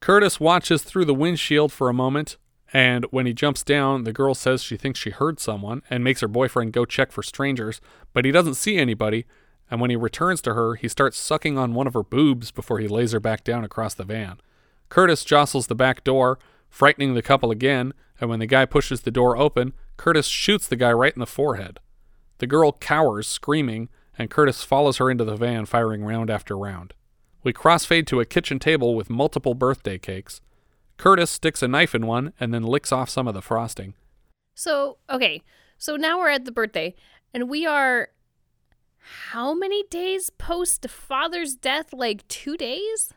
Curtis 0.00 0.38
watches 0.38 0.82
through 0.82 1.04
the 1.04 1.14
windshield 1.14 1.72
for 1.72 1.88
a 1.88 1.94
moment, 1.94 2.36
and 2.72 3.04
when 3.10 3.26
he 3.26 3.32
jumps 3.32 3.62
down, 3.62 4.04
the 4.04 4.12
girl 4.12 4.34
says 4.34 4.62
she 4.62 4.76
thinks 4.76 4.98
she 4.98 5.10
heard 5.10 5.40
someone 5.40 5.82
and 5.90 6.04
makes 6.04 6.20
her 6.20 6.28
boyfriend 6.28 6.72
go 6.72 6.84
check 6.84 7.10
for 7.10 7.22
strangers, 7.22 7.80
but 8.12 8.24
he 8.24 8.30
doesn't 8.30 8.54
see 8.54 8.76
anybody. 8.76 9.26
And 9.70 9.80
when 9.80 9.90
he 9.90 9.96
returns 9.96 10.40
to 10.42 10.54
her, 10.54 10.74
he 10.74 10.88
starts 10.88 11.18
sucking 11.18 11.58
on 11.58 11.74
one 11.74 11.86
of 11.86 11.94
her 11.94 12.02
boobs 12.02 12.50
before 12.50 12.78
he 12.78 12.88
lays 12.88 13.12
her 13.12 13.20
back 13.20 13.44
down 13.44 13.64
across 13.64 13.94
the 13.94 14.04
van. 14.04 14.40
Curtis 14.88 15.24
jostles 15.24 15.66
the 15.66 15.74
back 15.74 16.04
door, 16.04 16.38
frightening 16.70 17.14
the 17.14 17.22
couple 17.22 17.50
again, 17.50 17.92
and 18.20 18.30
when 18.30 18.38
the 18.38 18.46
guy 18.46 18.64
pushes 18.64 19.02
the 19.02 19.10
door 19.10 19.36
open, 19.36 19.74
Curtis 19.96 20.26
shoots 20.26 20.66
the 20.66 20.76
guy 20.76 20.92
right 20.92 21.12
in 21.12 21.20
the 21.20 21.26
forehead. 21.26 21.80
The 22.38 22.46
girl 22.46 22.72
cowers, 22.72 23.26
screaming, 23.26 23.88
and 24.16 24.30
Curtis 24.30 24.64
follows 24.64 24.96
her 24.96 25.10
into 25.10 25.24
the 25.24 25.36
van, 25.36 25.66
firing 25.66 26.04
round 26.04 26.30
after 26.30 26.56
round. 26.56 26.94
We 27.42 27.52
crossfade 27.52 28.06
to 28.06 28.20
a 28.20 28.24
kitchen 28.24 28.58
table 28.58 28.94
with 28.94 29.10
multiple 29.10 29.54
birthday 29.54 29.98
cakes. 29.98 30.40
Curtis 30.96 31.30
sticks 31.30 31.62
a 31.62 31.68
knife 31.68 31.94
in 31.94 32.06
one 32.06 32.32
and 32.40 32.52
then 32.52 32.62
licks 32.62 32.90
off 32.90 33.08
some 33.08 33.28
of 33.28 33.34
the 33.34 33.42
frosting. 33.42 33.94
So, 34.54 34.98
okay. 35.08 35.42
So 35.76 35.94
now 35.94 36.18
we're 36.18 36.30
at 36.30 36.44
the 36.44 36.50
birthday, 36.52 36.96
and 37.32 37.48
we 37.48 37.64
are 37.64 38.08
how 39.30 39.54
many 39.54 39.84
days 39.84 40.30
post 40.30 40.88
father's 40.88 41.54
death? 41.54 41.92
Like 41.92 42.26
two 42.28 42.56
days? 42.56 43.12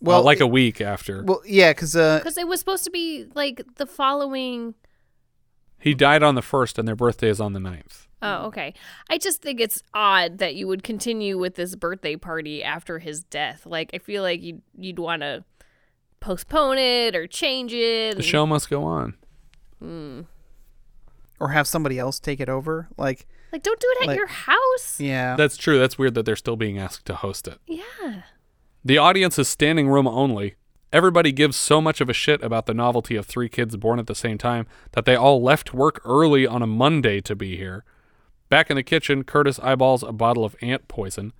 Well, 0.00 0.22
like 0.22 0.40
a 0.40 0.46
week 0.46 0.80
after. 0.80 1.22
Well, 1.22 1.42
yeah, 1.46 1.72
because 1.72 1.94
uh, 1.94 2.18
Because 2.18 2.38
it 2.38 2.48
was 2.48 2.58
supposed 2.58 2.84
to 2.84 2.90
be 2.90 3.26
like 3.34 3.62
the 3.76 3.86
following. 3.86 4.74
He 5.78 5.94
died 5.94 6.22
on 6.22 6.34
the 6.34 6.42
first, 6.42 6.78
and 6.78 6.86
their 6.86 6.96
birthday 6.96 7.28
is 7.28 7.40
on 7.40 7.54
the 7.54 7.60
9th. 7.60 8.06
Oh, 8.22 8.46
okay. 8.46 8.74
I 9.08 9.16
just 9.16 9.40
think 9.40 9.60
it's 9.60 9.82
odd 9.94 10.36
that 10.36 10.54
you 10.54 10.66
would 10.68 10.82
continue 10.82 11.38
with 11.38 11.54
this 11.54 11.74
birthday 11.74 12.16
party 12.16 12.62
after 12.62 12.98
his 12.98 13.24
death. 13.24 13.64
Like, 13.64 13.90
I 13.94 13.98
feel 13.98 14.22
like 14.22 14.42
you'd, 14.42 14.60
you'd 14.76 14.98
want 14.98 15.22
to 15.22 15.42
postpone 16.20 16.76
it 16.76 17.16
or 17.16 17.26
change 17.26 17.72
it. 17.72 18.16
The 18.16 18.22
show 18.22 18.44
must 18.44 18.68
go 18.68 18.84
on. 18.84 19.14
Hmm. 19.78 20.20
or 21.38 21.48
have 21.48 21.66
somebody 21.66 21.98
else 21.98 22.20
take 22.20 22.40
it 22.40 22.50
over. 22.50 22.88
Like, 22.98 23.26
Like, 23.52 23.62
don't 23.62 23.80
do 23.80 23.86
it 23.96 24.02
at 24.02 24.06
Like- 24.08 24.16
your 24.16 24.26
house. 24.28 25.00
yeah, 25.00 25.36
That's 25.36 25.56
true. 25.56 25.78
That's 25.78 25.98
weird 25.98 26.14
that 26.14 26.24
they're 26.24 26.36
still 26.36 26.56
being 26.56 26.78
asked 26.78 27.04
to 27.06 27.14
host 27.14 27.48
it. 27.48 27.58
Yeah. 27.66 28.22
The 28.84 28.98
audience 28.98 29.38
is 29.38 29.48
standing 29.48 29.88
room 29.88 30.06
only. 30.08 30.54
Everybody 30.92 31.30
gives 31.32 31.56
so 31.56 31.80
much 31.80 32.00
of 32.00 32.08
a 32.08 32.12
shit 32.12 32.42
about 32.42 32.66
the 32.66 32.74
novelty 32.74 33.14
of 33.16 33.26
three 33.26 33.48
kids 33.48 33.76
born 33.76 33.98
at 33.98 34.06
the 34.06 34.14
same 34.14 34.38
time 34.38 34.66
that 34.92 35.04
they 35.04 35.14
all 35.14 35.42
left 35.42 35.72
work 35.72 36.00
early 36.04 36.46
on 36.46 36.62
a 36.62 36.66
Monday 36.66 37.20
to 37.20 37.36
be 37.36 37.56
here. 37.56 37.84
Back 38.48 38.70
in 38.70 38.76
the 38.76 38.82
kitchen, 38.82 39.22
Curtis 39.22 39.60
eyeballs 39.60 40.02
a 40.02 40.10
bottle 40.12 40.44
of 40.44 40.56
ant 40.60 40.88
poison. 40.88 41.32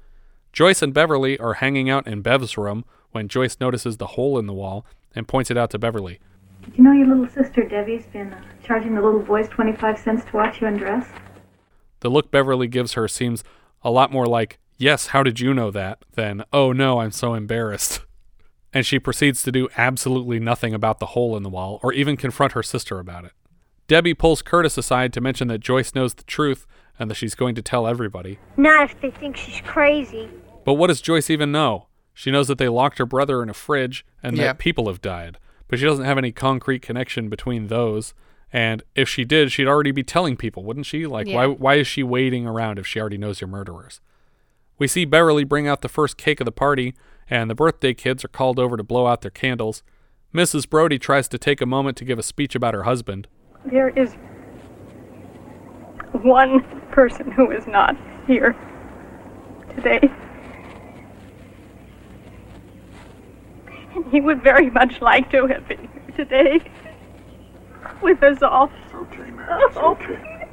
Joyce 0.53 0.83
and 0.83 0.95
Beverly 0.95 1.37
are 1.39 1.55
hanging 1.55 1.91
out 1.91 2.07
in 2.07 2.23
Bev's 2.23 2.57
room 2.57 2.85
when 3.11 3.27
Joyce 3.27 3.57
notices 3.61 3.97
the 3.97 4.09
hole 4.09 4.39
in 4.39 4.47
the 4.47 4.53
wall 4.53 4.87
and 5.17 5.27
points 5.27 5.51
it 5.51 5.57
out 5.57 5.71
to 5.71 5.79
Beverly. 5.79 6.21
Did 6.65 6.77
you 6.79 6.85
know 6.85 6.93
your 6.93 7.09
little 7.09 7.27
sister 7.29 7.65
Debbie's 7.65 8.07
been 8.13 8.33
uh, 8.33 8.41
charging 8.65 8.95
the 8.95 9.01
little 9.01 9.21
boys 9.21 9.49
25 9.49 9.99
cents 9.99 10.25
to 10.27 10.37
watch 10.37 10.61
you 10.61 10.69
undress? 10.69 11.07
The 12.01 12.11
look 12.11 12.31
Beverly 12.31 12.67
gives 12.69 12.95
her 12.95 13.07
seems 13.09 13.45
a 13.83 13.91
lot 13.91 14.13
more 14.13 14.27
like, 14.27 14.59
Yes, 14.79 15.09
how 15.09 15.23
did 15.23 15.41
you 15.41 15.53
know 15.55 15.71
that? 15.71 15.99
than, 16.15 16.45
Oh 16.53 16.73
no, 16.73 17.01
I'm 17.01 17.13
so 17.13 17.35
embarrassed. 17.35 18.01
And 18.73 18.87
she 18.87 19.01
proceeds 19.01 19.43
to 19.43 19.51
do 19.51 19.69
absolutely 19.77 20.39
nothing 20.39 20.75
about 20.75 21.01
the 21.01 21.07
hole 21.07 21.37
in 21.37 21.43
the 21.43 21.49
wall 21.49 21.81
or 21.83 21.93
even 21.93 22.17
confront 22.17 22.53
her 22.53 22.63
sister 22.63 23.01
about 23.01 23.25
it. 23.25 23.33
Debbie 23.89 24.15
pulls 24.15 24.43
Curtis 24.43 24.79
aside 24.79 25.13
to 25.13 25.21
mention 25.21 25.49
that 25.49 25.59
Joyce 25.59 25.93
knows 25.93 26.15
the 26.15 26.23
truth 26.23 26.69
and 26.97 27.11
that 27.11 27.17
she's 27.17 27.35
going 27.35 27.57
to 27.57 27.63
tell 27.63 27.89
everybody. 27.89 28.39
Not 28.57 28.89
if 28.89 29.01
they 29.01 29.11
think 29.11 29.37
she's 29.37 29.61
crazy. 29.63 30.29
But 30.65 30.75
what 30.75 30.87
does 30.87 31.01
Joyce 31.01 31.31
even 31.31 31.51
know? 31.51 31.89
She 32.15 32.31
knows 32.31 32.47
that 32.47 32.59
they 32.59 32.69
locked 32.69 32.99
her 32.99 33.07
brother 33.07 33.43
in 33.43 33.49
a 33.51 33.55
fridge 33.55 34.07
and 34.23 34.37
Yeah. 34.37 34.45
that 34.45 34.59
people 34.61 34.87
have 34.87 35.01
died, 35.03 35.39
but 35.67 35.81
she 35.81 35.85
doesn't 35.87 36.05
have 36.05 36.17
any 36.19 36.31
concrete 36.31 36.81
connection 36.81 37.29
between 37.29 37.67
those. 37.67 38.15
And 38.53 38.83
if 38.95 39.09
she 39.09 39.25
did, 39.25 39.53
she'd 39.53 39.69
already 39.69 39.93
be 39.93 40.03
telling 40.03 40.37
people, 40.37 40.65
wouldn't 40.65 40.87
she? 40.87 41.07
Like, 41.07 41.29
why, 41.29 41.47
why 41.47 41.75
is 41.75 41.87
she 41.87 42.03
waiting 42.03 42.47
around 42.47 42.79
if 42.79 42.87
she 42.87 43.01
already 43.01 43.19
knows 43.19 43.41
you're 43.41 43.49
murderers? 43.49 44.01
We 44.79 44.89
see 44.89 45.05
Beverly 45.05 45.45
bring 45.45 45.69
out 45.69 45.83
the 45.83 45.89
first 45.89 46.17
cake 46.17 46.41
of 46.41 46.47
the 46.47 46.53
party, 46.53 46.95
and 47.29 47.49
the 47.49 47.55
birthday 47.55 47.95
kids 47.95 48.25
are 48.25 48.29
called 48.29 48.59
over 48.59 48.77
to 48.77 48.83
blow 48.83 49.07
out 49.07 49.21
their 49.21 49.31
candles. 49.31 49.83
Mrs. 50.35 50.69
Brody 50.69 50.99
tries 50.99 51.29
to 51.29 51.39
take 51.39 51.61
a 51.61 51.67
moment 51.67 51.97
to 51.99 52.05
give 52.05 52.19
a 52.19 52.23
speech 52.23 52.55
about 52.55 52.75
her 52.75 52.85
husband. 52.85 53.29
There 53.65 53.91
is 53.91 54.15
one 56.23 56.63
person 56.91 57.31
who 57.31 57.51
is 57.51 57.67
not 57.67 57.97
here 58.27 58.57
today. 59.75 60.11
And 63.95 64.11
he 64.11 64.21
would 64.21 64.43
very 64.43 64.71
much 64.71 65.01
like 65.01 65.31
to 65.31 65.47
have 65.47 65.69
been 65.69 65.89
here 65.89 66.17
today 66.17 66.71
with 68.03 68.23
us 68.23 68.43
all. 68.43 68.71
Okay, 68.95 69.31
man. 69.31 69.47
Oh. 69.51 69.97
okay. 70.01 70.49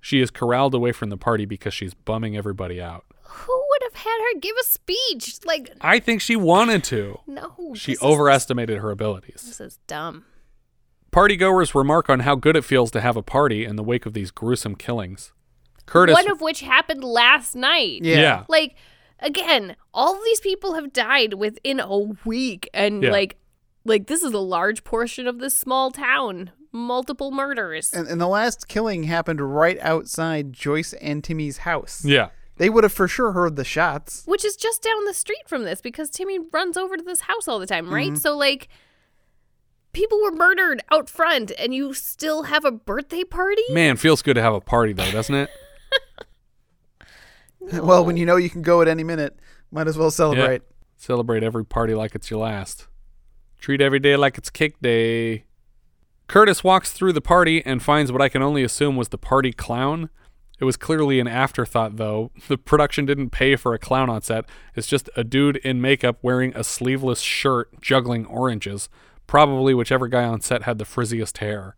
She 0.00 0.20
is 0.20 0.30
corralled 0.30 0.74
away 0.74 0.92
from 0.92 1.10
the 1.10 1.16
party 1.16 1.44
because 1.46 1.74
she's 1.74 1.92
bumming 1.94 2.36
everybody 2.36 2.80
out. 2.80 3.04
Who 3.24 3.52
would 3.52 3.82
have 3.92 4.02
had 4.02 4.18
her 4.34 4.40
give 4.40 4.54
a 4.60 4.64
speech? 4.64 5.38
Like, 5.44 5.70
I 5.80 5.98
think 5.98 6.20
she 6.20 6.36
wanted 6.36 6.84
to. 6.84 7.18
no. 7.26 7.52
She 7.74 7.92
this 7.92 7.98
is- 7.98 8.02
overestimated 8.02 8.78
her 8.78 8.90
abilities. 8.90 9.42
This 9.44 9.60
is 9.60 9.78
dumb. 9.86 10.24
Partygoers 11.12 11.74
remark 11.74 12.10
on 12.10 12.20
how 12.20 12.34
good 12.34 12.56
it 12.56 12.64
feels 12.64 12.90
to 12.92 13.00
have 13.00 13.16
a 13.16 13.22
party 13.22 13.64
in 13.64 13.76
the 13.76 13.82
wake 13.82 14.06
of 14.06 14.12
these 14.12 14.30
gruesome 14.30 14.74
killings. 14.74 15.32
Curtis, 15.86 16.14
One 16.14 16.30
of 16.30 16.40
which 16.40 16.60
happened 16.60 17.02
last 17.02 17.54
night. 17.56 18.00
Yeah. 18.02 18.16
Yeah. 18.20 18.44
Like, 18.48 18.76
again, 19.20 19.76
all 19.94 20.14
of 20.16 20.24
these 20.24 20.40
people 20.40 20.74
have 20.74 20.92
died 20.92 21.34
within 21.34 21.80
a 21.80 21.98
week, 22.24 22.68
and 22.74 23.02
Yeah. 23.02 23.10
like, 23.12 23.38
like 23.86 24.06
this 24.06 24.22
is 24.22 24.32
a 24.32 24.38
large 24.38 24.84
portion 24.84 25.26
of 25.26 25.38
this 25.38 25.56
small 25.56 25.90
town. 25.90 26.50
Multiple 26.72 27.30
murders. 27.30 27.94
and, 27.94 28.06
and 28.06 28.20
the 28.20 28.26
last 28.26 28.68
killing 28.68 29.04
happened 29.04 29.40
right 29.40 29.78
outside 29.80 30.52
Joyce 30.52 30.92
and 30.94 31.24
Timmy's 31.24 31.58
house. 31.58 32.04
yeah, 32.04 32.28
They 32.58 32.68
would 32.68 32.84
have 32.84 32.92
for 32.92 33.08
sure 33.08 33.32
heard 33.32 33.56
the 33.56 33.64
shots. 33.64 34.24
which 34.26 34.44
is 34.44 34.56
just 34.56 34.82
down 34.82 35.04
the 35.06 35.14
street 35.14 35.48
from 35.48 35.64
this 35.64 35.80
because 35.80 36.10
Timmy 36.10 36.38
runs 36.52 36.76
over 36.76 36.96
to 36.98 37.02
this 37.02 37.20
house 37.22 37.48
all 37.48 37.58
the 37.58 37.66
time, 37.66 37.88
right? 37.92 38.12
Mhm. 38.12 38.18
So 38.18 38.36
like 38.36 38.68
people 39.94 40.20
were 40.22 40.32
murdered 40.32 40.82
out 40.92 41.08
front 41.08 41.50
and 41.58 41.74
you 41.74 41.94
still 41.94 42.42
have 42.42 42.66
a 42.66 42.72
birthday 42.72 43.24
party? 43.24 43.62
man, 43.70 43.96
feels 43.96 44.20
good 44.20 44.34
to 44.34 44.42
have 44.42 44.52
a 44.52 44.60
party 44.60 44.92
though, 44.92 45.10
doesn't 45.10 45.34
it? 45.34 45.48
Well, 47.60 48.04
when 48.04 48.16
you 48.16 48.26
know 48.26 48.36
you 48.36 48.48
can 48.50 48.62
go 48.62 48.80
at 48.82 48.86
any 48.88 49.02
minute, 49.02 49.38
might 49.72 49.88
as 49.88 49.98
well 49.98 50.10
celebrate. 50.10 50.62
Yeah. 50.62 50.74
Celebrate 50.98 51.42
every 51.42 51.64
party 51.64 51.94
like 51.94 52.14
it's 52.14 52.30
your 52.30 52.40
last. 52.40 52.86
Treat 53.66 53.80
every 53.80 53.98
day 53.98 54.14
like 54.14 54.38
it's 54.38 54.48
cake 54.48 54.80
day. 54.80 55.42
Curtis 56.28 56.62
walks 56.62 56.92
through 56.92 57.12
the 57.12 57.20
party 57.20 57.66
and 57.66 57.82
finds 57.82 58.12
what 58.12 58.22
I 58.22 58.28
can 58.28 58.40
only 58.40 58.62
assume 58.62 58.94
was 58.94 59.08
the 59.08 59.18
party 59.18 59.52
clown. 59.52 60.08
It 60.60 60.64
was 60.64 60.76
clearly 60.76 61.18
an 61.18 61.26
afterthought, 61.26 61.96
though. 61.96 62.30
The 62.46 62.58
production 62.58 63.06
didn't 63.06 63.30
pay 63.30 63.56
for 63.56 63.74
a 63.74 63.78
clown 63.80 64.08
on 64.08 64.22
set. 64.22 64.44
It's 64.76 64.86
just 64.86 65.10
a 65.16 65.24
dude 65.24 65.56
in 65.56 65.80
makeup 65.80 66.18
wearing 66.22 66.54
a 66.54 66.62
sleeveless 66.62 67.18
shirt 67.18 67.80
juggling 67.80 68.24
oranges, 68.26 68.88
probably 69.26 69.74
whichever 69.74 70.06
guy 70.06 70.22
on 70.22 70.42
set 70.42 70.62
had 70.62 70.78
the 70.78 70.84
frizziest 70.84 71.38
hair. 71.38 71.74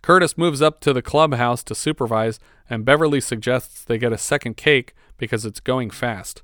Curtis 0.00 0.38
moves 0.38 0.62
up 0.62 0.80
to 0.80 0.94
the 0.94 1.02
clubhouse 1.02 1.62
to 1.64 1.74
supervise, 1.74 2.40
and 2.70 2.86
Beverly 2.86 3.20
suggests 3.20 3.84
they 3.84 3.98
get 3.98 4.14
a 4.14 4.16
second 4.16 4.56
cake 4.56 4.94
because 5.18 5.44
it's 5.44 5.60
going 5.60 5.90
fast. 5.90 6.42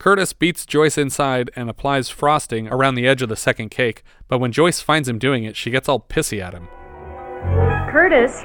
Curtis 0.00 0.32
beats 0.32 0.64
Joyce 0.64 0.96
inside 0.96 1.50
and 1.54 1.68
applies 1.68 2.08
frosting 2.08 2.68
around 2.68 2.94
the 2.94 3.06
edge 3.06 3.20
of 3.20 3.28
the 3.28 3.36
second 3.36 3.68
cake, 3.68 4.02
but 4.28 4.38
when 4.38 4.50
Joyce 4.50 4.80
finds 4.80 5.10
him 5.10 5.18
doing 5.18 5.44
it, 5.44 5.58
she 5.58 5.70
gets 5.70 5.90
all 5.90 6.00
pissy 6.00 6.40
at 6.40 6.54
him. 6.54 6.68
Curtis, 7.92 8.44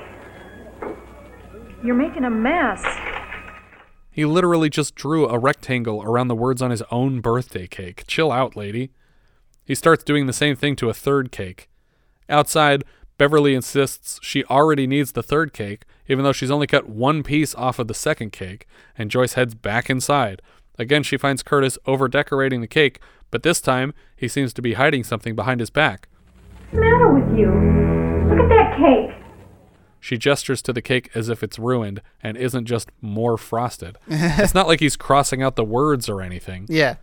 you're 1.82 1.96
making 1.96 2.26
a 2.26 2.30
mess. 2.30 2.84
He 4.12 4.26
literally 4.26 4.70
just 4.70 4.96
drew 4.96 5.30
a 5.30 5.40
rectangle 5.40 6.04
around 6.04 6.28
the 6.28 6.36
words 6.36 6.62
on 6.62 6.72
his 6.72 6.84
own 6.92 7.22
birthday 7.22 7.68
cake. 7.68 8.04
Chill 8.06 8.34
out, 8.34 8.58
lady. 8.58 8.92
He 9.64 9.76
starts 9.76 10.04
doing 10.04 10.26
the 10.26 10.34
same 10.34 10.58
thing 10.58 10.76
to 10.76 10.90
a 10.90 10.94
third 10.94 11.32
cake. 11.32 11.70
Outside, 12.28 12.84
Beverly 13.18 13.56
insists 13.56 14.20
she 14.22 14.44
already 14.46 14.88
needs 14.88 15.14
the 15.14 15.24
third 15.24 15.54
cake, 15.54 15.86
even 16.10 16.26
though 16.26 16.34
she's 16.34 16.52
only 16.52 16.68
cut 16.68 16.90
one 16.90 17.24
piece 17.24 17.56
off 17.56 17.80
of 17.80 17.88
the 17.88 17.94
second 17.94 18.34
cake, 18.34 18.68
and 18.98 19.10
Joyce 19.10 19.36
heads 19.36 19.56
back 19.56 19.90
inside. 19.90 20.42
Again, 20.78 21.04
she 21.04 21.18
finds 21.18 21.44
Curtis 21.44 21.78
over 21.86 22.08
decorating 22.08 22.62
the 22.62 22.68
cake, 22.68 23.00
but 23.32 23.44
this 23.44 23.62
time 23.62 23.94
he 24.16 24.28
seems 24.28 24.54
to 24.54 24.62
be 24.62 24.74
hiding 24.74 25.04
something 25.04 25.36
behind 25.36 25.60
his 25.60 25.70
back. 25.70 26.08
What's 26.72 26.74
the 26.76 26.80
matter 26.82 27.14
with 27.14 27.38
you? 27.38 27.48
Look 28.30 28.40
at 28.40 28.50
that 28.50 28.78
cake. 28.78 29.22
She 30.00 30.18
gestures 30.18 30.62
to 30.64 30.74
the 30.74 30.82
cake 30.82 31.10
as 31.16 31.30
if 31.30 31.42
it's 31.42 31.58
ruined 31.58 32.02
and 32.22 32.38
isn't 32.38 32.66
just 32.66 32.90
more 33.02 33.38
frosted. 33.38 33.98
it's 34.08 34.54
not 34.54 34.68
like 34.68 34.80
he's 34.80 34.96
crossing 34.96 35.42
out 35.42 35.56
the 35.56 35.64
words 35.64 36.08
or 36.10 36.22
anything. 36.22 36.68
Yeah. 36.70 36.96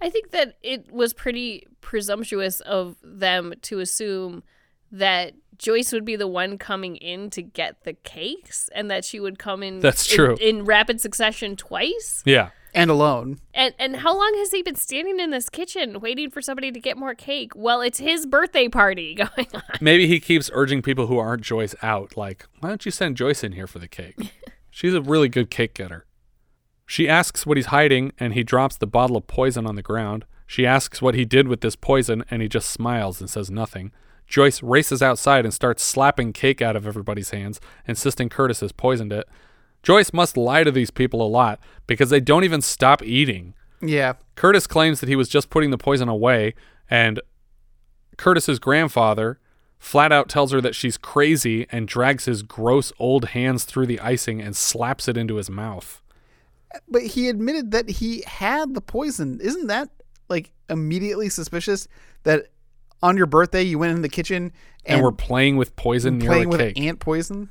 I 0.00 0.08
think 0.10 0.30
that 0.30 0.56
it 0.62 0.90
was 0.92 1.12
pretty 1.12 1.66
presumptuous 1.80 2.60
of 2.60 2.96
them 3.02 3.52
to 3.62 3.80
assume 3.80 4.44
that 4.92 5.34
Joyce 5.58 5.92
would 5.92 6.04
be 6.04 6.16
the 6.16 6.28
one 6.28 6.56
coming 6.56 6.96
in 6.96 7.28
to 7.30 7.42
get 7.42 7.82
the 7.84 7.92
cakes 7.92 8.70
and 8.74 8.90
that 8.90 9.04
she 9.04 9.18
would 9.20 9.38
come 9.38 9.62
in 9.62 9.80
That's 9.80 10.08
in- 10.10 10.16
true. 10.16 10.36
in, 10.40 10.64
rapid 10.64 11.00
succession 11.00 11.56
twice. 11.56 12.22
Yeah. 12.24 12.50
And 12.74 12.90
alone. 12.90 13.38
And 13.54 13.74
and 13.78 13.96
how 13.96 14.16
long 14.16 14.34
has 14.36 14.50
he 14.50 14.62
been 14.62 14.74
standing 14.74 15.18
in 15.20 15.30
this 15.30 15.48
kitchen 15.48 16.00
waiting 16.00 16.30
for 16.30 16.42
somebody 16.42 16.70
to 16.70 16.80
get 16.80 16.96
more 16.96 17.14
cake? 17.14 17.52
Well, 17.54 17.80
it's 17.80 17.98
his 17.98 18.26
birthday 18.26 18.68
party 18.68 19.14
going 19.36 19.48
on. 19.54 19.62
Maybe 19.80 20.06
he 20.06 20.20
keeps 20.20 20.50
urging 20.52 20.82
people 20.82 21.06
who 21.06 21.18
aren't 21.18 21.42
Joyce 21.42 21.74
out, 21.82 22.16
like, 22.16 22.46
why 22.60 22.68
don't 22.68 22.84
you 22.84 22.90
send 22.90 23.16
Joyce 23.16 23.42
in 23.42 23.52
here 23.52 23.66
for 23.66 23.78
the 23.78 23.88
cake? 23.88 24.32
She's 24.70 24.94
a 24.94 25.02
really 25.02 25.28
good 25.28 25.50
cake 25.50 25.74
getter. 25.74 26.06
She 26.86 27.08
asks 27.08 27.44
what 27.44 27.58
he's 27.58 27.66
hiding, 27.66 28.12
and 28.18 28.32
he 28.32 28.42
drops 28.42 28.76
the 28.76 28.86
bottle 28.86 29.16
of 29.16 29.26
poison 29.26 29.66
on 29.66 29.74
the 29.74 29.82
ground. 29.82 30.24
She 30.46 30.64
asks 30.64 31.02
what 31.02 31.14
he 31.14 31.26
did 31.26 31.46
with 31.46 31.60
this 31.60 31.76
poison, 31.76 32.24
and 32.30 32.40
he 32.40 32.48
just 32.48 32.70
smiles 32.70 33.20
and 33.20 33.28
says 33.28 33.50
nothing. 33.50 33.92
Joyce 34.26 34.62
races 34.62 35.02
outside 35.02 35.44
and 35.44 35.52
starts 35.52 35.82
slapping 35.82 36.32
cake 36.32 36.62
out 36.62 36.76
of 36.76 36.86
everybody's 36.86 37.30
hands, 37.30 37.60
insisting 37.86 38.28
Curtis 38.28 38.60
has 38.60 38.72
poisoned 38.72 39.12
it. 39.12 39.28
Joyce 39.82 40.12
must 40.12 40.36
lie 40.36 40.64
to 40.64 40.70
these 40.70 40.90
people 40.90 41.22
a 41.22 41.28
lot 41.28 41.60
because 41.86 42.10
they 42.10 42.20
don't 42.20 42.44
even 42.44 42.60
stop 42.60 43.02
eating. 43.02 43.54
Yeah. 43.80 44.14
Curtis 44.34 44.66
claims 44.66 45.00
that 45.00 45.08
he 45.08 45.16
was 45.16 45.28
just 45.28 45.50
putting 45.50 45.70
the 45.70 45.78
poison 45.78 46.08
away, 46.08 46.54
and 46.90 47.20
Curtis's 48.16 48.58
grandfather 48.58 49.38
flat 49.78 50.10
out 50.10 50.28
tells 50.28 50.52
her 50.52 50.60
that 50.60 50.74
she's 50.74 50.96
crazy 50.96 51.66
and 51.70 51.86
drags 51.86 52.24
his 52.24 52.42
gross 52.42 52.92
old 52.98 53.26
hands 53.26 53.64
through 53.64 53.86
the 53.86 54.00
icing 54.00 54.40
and 54.40 54.56
slaps 54.56 55.06
it 55.06 55.16
into 55.16 55.36
his 55.36 55.48
mouth. 55.48 56.02
But 56.88 57.02
he 57.02 57.28
admitted 57.28 57.70
that 57.70 57.88
he 57.88 58.24
had 58.26 58.74
the 58.74 58.80
poison. 58.80 59.38
Isn't 59.40 59.68
that 59.68 59.88
like 60.28 60.50
immediately 60.68 61.28
suspicious 61.28 61.88
that 62.24 62.48
on 63.02 63.16
your 63.16 63.26
birthday 63.26 63.62
you 63.62 63.78
went 63.78 63.94
in 63.94 64.02
the 64.02 64.08
kitchen 64.08 64.52
And, 64.84 64.96
and, 64.96 65.02
we're 65.02 65.12
playing 65.12 65.56
with 65.56 65.76
poison 65.76 66.18
near 66.18 66.28
playing 66.28 66.48
with 66.48 66.60
cake. 66.60 66.80
ant 66.80 66.98
poison? 67.00 67.48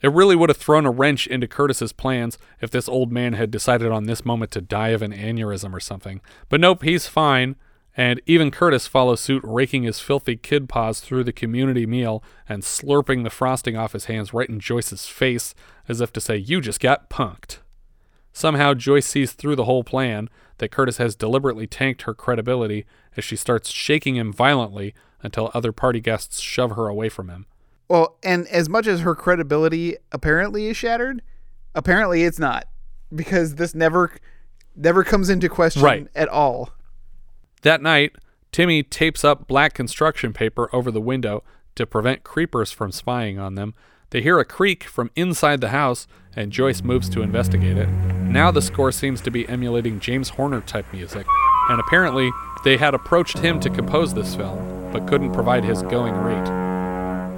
It 0.00 0.12
really 0.12 0.36
would 0.36 0.48
have 0.48 0.56
thrown 0.56 0.86
a 0.86 0.90
wrench 0.90 1.26
into 1.26 1.48
Curtis's 1.48 1.92
plans 1.92 2.38
if 2.60 2.70
this 2.70 2.88
old 2.88 3.12
man 3.12 3.32
had 3.32 3.50
decided 3.50 3.90
on 3.90 4.04
this 4.04 4.24
moment 4.24 4.50
to 4.52 4.60
die 4.60 4.88
of 4.88 5.02
an 5.02 5.12
aneurysm 5.12 5.72
or 5.72 5.80
something. 5.80 6.20
But 6.48 6.60
nope, 6.60 6.82
he's 6.82 7.08
fine. 7.08 7.56
And 7.96 8.20
even 8.26 8.52
Curtis 8.52 8.86
follows 8.86 9.20
suit, 9.20 9.42
raking 9.44 9.82
his 9.82 9.98
filthy 9.98 10.36
kid 10.36 10.68
paws 10.68 11.00
through 11.00 11.24
the 11.24 11.32
community 11.32 11.84
meal 11.84 12.22
and 12.48 12.62
slurping 12.62 13.24
the 13.24 13.30
frosting 13.30 13.76
off 13.76 13.92
his 13.92 14.04
hands 14.04 14.32
right 14.32 14.48
in 14.48 14.60
Joyce's 14.60 15.06
face, 15.06 15.52
as 15.88 16.00
if 16.00 16.12
to 16.12 16.20
say, 16.20 16.36
You 16.36 16.60
just 16.60 16.78
got 16.78 17.10
punked. 17.10 17.58
Somehow, 18.32 18.74
Joyce 18.74 19.06
sees 19.06 19.32
through 19.32 19.56
the 19.56 19.64
whole 19.64 19.82
plan 19.82 20.28
that 20.58 20.70
Curtis 20.70 20.98
has 20.98 21.16
deliberately 21.16 21.66
tanked 21.66 22.02
her 22.02 22.14
credibility 22.14 22.86
as 23.16 23.24
she 23.24 23.34
starts 23.34 23.70
shaking 23.70 24.14
him 24.14 24.32
violently 24.32 24.94
until 25.22 25.50
other 25.52 25.72
party 25.72 25.98
guests 25.98 26.38
shove 26.38 26.76
her 26.76 26.86
away 26.86 27.08
from 27.08 27.28
him. 27.28 27.46
Well, 27.88 28.18
and 28.22 28.46
as 28.48 28.68
much 28.68 28.86
as 28.86 29.00
her 29.00 29.14
credibility 29.14 29.96
apparently 30.12 30.66
is 30.66 30.76
shattered, 30.76 31.22
apparently 31.74 32.24
it's 32.24 32.38
not 32.38 32.68
because 33.14 33.54
this 33.54 33.74
never 33.74 34.12
never 34.76 35.02
comes 35.02 35.28
into 35.28 35.48
question 35.48 35.82
Right. 35.82 36.06
at 36.14 36.28
all. 36.28 36.70
That 37.62 37.82
night, 37.82 38.12
Timmy 38.52 38.82
tapes 38.82 39.24
up 39.24 39.48
black 39.48 39.74
construction 39.74 40.32
paper 40.32 40.68
over 40.72 40.90
the 40.90 41.00
window 41.00 41.42
to 41.74 41.86
prevent 41.86 42.22
creepers 42.22 42.70
from 42.70 42.92
spying 42.92 43.38
on 43.38 43.56
them. 43.56 43.74
They 44.10 44.22
hear 44.22 44.38
a 44.38 44.44
creak 44.44 44.84
from 44.84 45.10
inside 45.16 45.60
the 45.60 45.70
house, 45.70 46.06
and 46.36 46.52
Joyce 46.52 46.82
moves 46.82 47.08
to 47.10 47.22
investigate 47.22 47.76
it. 47.76 47.88
Now 47.88 48.50
the 48.50 48.62
score 48.62 48.92
seems 48.92 49.20
to 49.22 49.30
be 49.30 49.48
emulating 49.48 49.98
James 49.98 50.30
Horner 50.30 50.60
type 50.60 50.86
music, 50.92 51.26
and 51.68 51.80
apparently 51.80 52.30
they 52.64 52.76
had 52.76 52.94
approached 52.94 53.38
him 53.38 53.58
to 53.60 53.70
compose 53.70 54.14
this 54.14 54.34
film, 54.34 54.90
but 54.92 55.06
couldn't 55.08 55.32
provide 55.32 55.64
his 55.64 55.82
going 55.82 56.14
rate. 56.14 56.57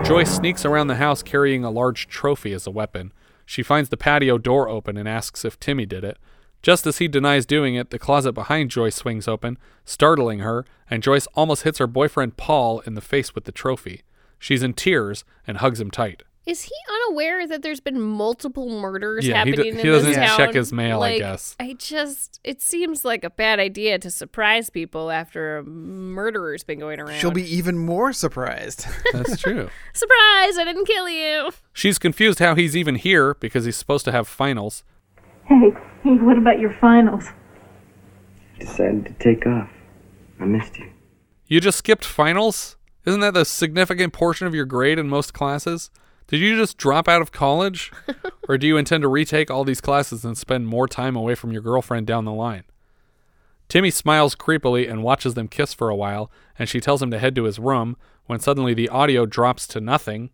Joyce 0.04 0.34
sneaks 0.34 0.64
around 0.64 0.88
the 0.88 0.96
house 0.96 1.22
carrying 1.22 1.64
a 1.64 1.70
large 1.70 2.08
trophy 2.08 2.52
as 2.52 2.66
a 2.66 2.70
weapon. 2.70 3.12
She 3.46 3.62
finds 3.62 3.90
the 3.90 3.96
patio 3.96 4.38
door 4.38 4.68
open 4.68 4.96
and 4.96 5.08
asks 5.08 5.44
if 5.44 5.60
Timmy 5.60 5.86
did 5.86 6.04
it. 6.04 6.18
Just 6.62 6.86
as 6.86 6.98
he 6.98 7.08
denies 7.08 7.46
doing 7.46 7.74
it, 7.74 7.90
the 7.90 7.98
closet 7.98 8.32
behind 8.32 8.70
Joyce 8.70 8.96
swings 8.96 9.28
open, 9.28 9.56
startling 9.84 10.40
her, 10.40 10.66
and 10.90 11.02
Joyce 11.02 11.26
almost 11.34 11.62
hits 11.62 11.78
her 11.78 11.86
boyfriend 11.86 12.36
Paul 12.36 12.80
in 12.80 12.94
the 12.94 13.00
face 13.00 13.34
with 13.34 13.44
the 13.44 13.52
trophy. 13.52 14.02
She's 14.38 14.62
in 14.62 14.74
tears 14.74 15.24
and 15.46 15.58
hugs 15.58 15.80
him 15.80 15.90
tight. 15.90 16.22
Is 16.50 16.62
he 16.62 16.72
unaware 17.06 17.46
that 17.46 17.62
there's 17.62 17.78
been 17.78 18.00
multiple 18.00 18.68
murders 18.68 19.24
Yeah, 19.24 19.44
he 19.44 19.52
d- 19.52 19.56
happening 19.56 19.74
he 19.76 19.80
in 19.82 19.86
doesn't 19.86 20.08
this 20.10 20.16
town? 20.16 20.36
check 20.36 20.52
his 20.54 20.72
mail, 20.72 21.00
I 21.00 21.16
guess. 21.18 21.54
I 21.60 21.74
just, 21.74 22.40
it 22.42 22.60
seems 22.60 23.04
like 23.04 23.22
a 23.22 23.30
bad 23.30 23.60
idea 23.60 24.00
to 24.00 24.10
surprise 24.10 24.68
people 24.68 25.12
after 25.12 25.58
a 25.58 25.64
murderer's 25.64 26.64
been 26.64 26.80
going 26.80 26.98
around. 26.98 27.20
She'll 27.20 27.30
be 27.30 27.44
even 27.54 27.78
more 27.78 28.12
surprised. 28.12 28.84
That's 29.12 29.38
true. 29.38 29.70
surprise! 29.92 30.58
I 30.58 30.64
didn't 30.64 30.86
kill 30.86 31.08
you. 31.08 31.50
She's 31.72 32.00
confused 32.00 32.40
how 32.40 32.56
he's 32.56 32.76
even 32.76 32.96
here 32.96 33.34
because 33.34 33.64
he's 33.64 33.76
supposed 33.76 34.04
to 34.06 34.12
have 34.12 34.26
finals. 34.26 34.82
Hey, 35.44 35.70
hey, 36.02 36.16
what 36.16 36.36
about 36.36 36.58
your 36.58 36.74
finals? 36.80 37.26
Decided 38.58 39.06
to 39.06 39.12
take 39.20 39.46
off. 39.46 39.70
I 40.40 40.46
missed 40.46 40.78
you. 40.78 40.90
You 41.46 41.60
just 41.60 41.78
skipped 41.78 42.04
finals? 42.04 42.76
Isn't 43.06 43.20
that 43.20 43.34
the 43.34 43.44
significant 43.44 44.12
portion 44.12 44.46
of 44.48 44.54
your 44.54 44.64
grade 44.66 44.98
in 44.98 45.08
most 45.08 45.32
classes? 45.32 45.90
Did 46.30 46.38
you 46.38 46.56
just 46.56 46.78
drop 46.78 47.08
out 47.08 47.20
of 47.20 47.32
college? 47.32 47.90
or 48.48 48.56
do 48.56 48.64
you 48.64 48.76
intend 48.76 49.02
to 49.02 49.08
retake 49.08 49.50
all 49.50 49.64
these 49.64 49.80
classes 49.80 50.24
and 50.24 50.38
spend 50.38 50.68
more 50.68 50.86
time 50.86 51.16
away 51.16 51.34
from 51.34 51.50
your 51.50 51.60
girlfriend 51.60 52.06
down 52.06 52.24
the 52.24 52.32
line? 52.32 52.62
Timmy 53.68 53.90
smiles 53.90 54.36
creepily 54.36 54.88
and 54.88 55.02
watches 55.02 55.34
them 55.34 55.48
kiss 55.48 55.74
for 55.74 55.88
a 55.88 55.96
while, 55.96 56.30
and 56.56 56.68
she 56.68 56.78
tells 56.78 57.02
him 57.02 57.10
to 57.10 57.18
head 57.18 57.34
to 57.34 57.44
his 57.44 57.58
room 57.58 57.96
when 58.26 58.38
suddenly 58.38 58.74
the 58.74 58.88
audio 58.90 59.26
drops 59.26 59.66
to 59.66 59.80
nothing 59.80 60.30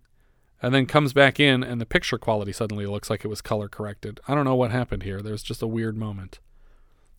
and 0.61 0.75
then 0.75 0.85
comes 0.85 1.15
back 1.15 1.41
in 1.41 1.63
and 1.63 1.81
the 1.81 1.87
picture 1.87 2.19
quality 2.19 2.53
suddenly 2.53 2.85
looks 2.85 3.09
like 3.09 3.25
it 3.25 3.29
was 3.29 3.41
color 3.41 3.69
corrected. 3.69 4.21
I 4.29 4.35
don't 4.35 4.45
know 4.45 4.55
what 4.55 4.73
happened 4.73 5.03
here. 5.03 5.23
There's 5.23 5.43
just 5.43 5.63
a 5.63 5.67
weird 5.67 5.97
moment. 5.97 6.41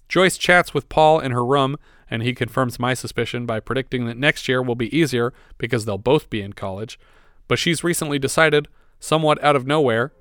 Joyce 0.07 0.37
chats 0.37 0.75
with 0.75 0.87
Paul 0.87 1.19
in 1.19 1.31
her 1.31 1.43
room, 1.43 1.77
and 2.11 2.21
he 2.21 2.35
confirms 2.35 2.79
my 2.79 2.93
suspicion 2.93 3.47
by 3.47 3.59
predicting 3.59 4.05
that 4.05 4.17
next 4.17 4.47
year 4.47 4.61
will 4.61 4.75
be 4.75 4.95
easier 4.95 5.33
because 5.57 5.85
they'll 5.85 5.97
both 5.97 6.29
be 6.29 6.43
in 6.43 6.53
college. 6.53 6.99
But 7.47 7.59
she's 7.59 7.83
recently 7.83 8.19
decided, 8.19 8.67
somewhat 8.99 9.41
out 9.43 9.55
of 9.55 9.65
nowhere, 9.65 10.11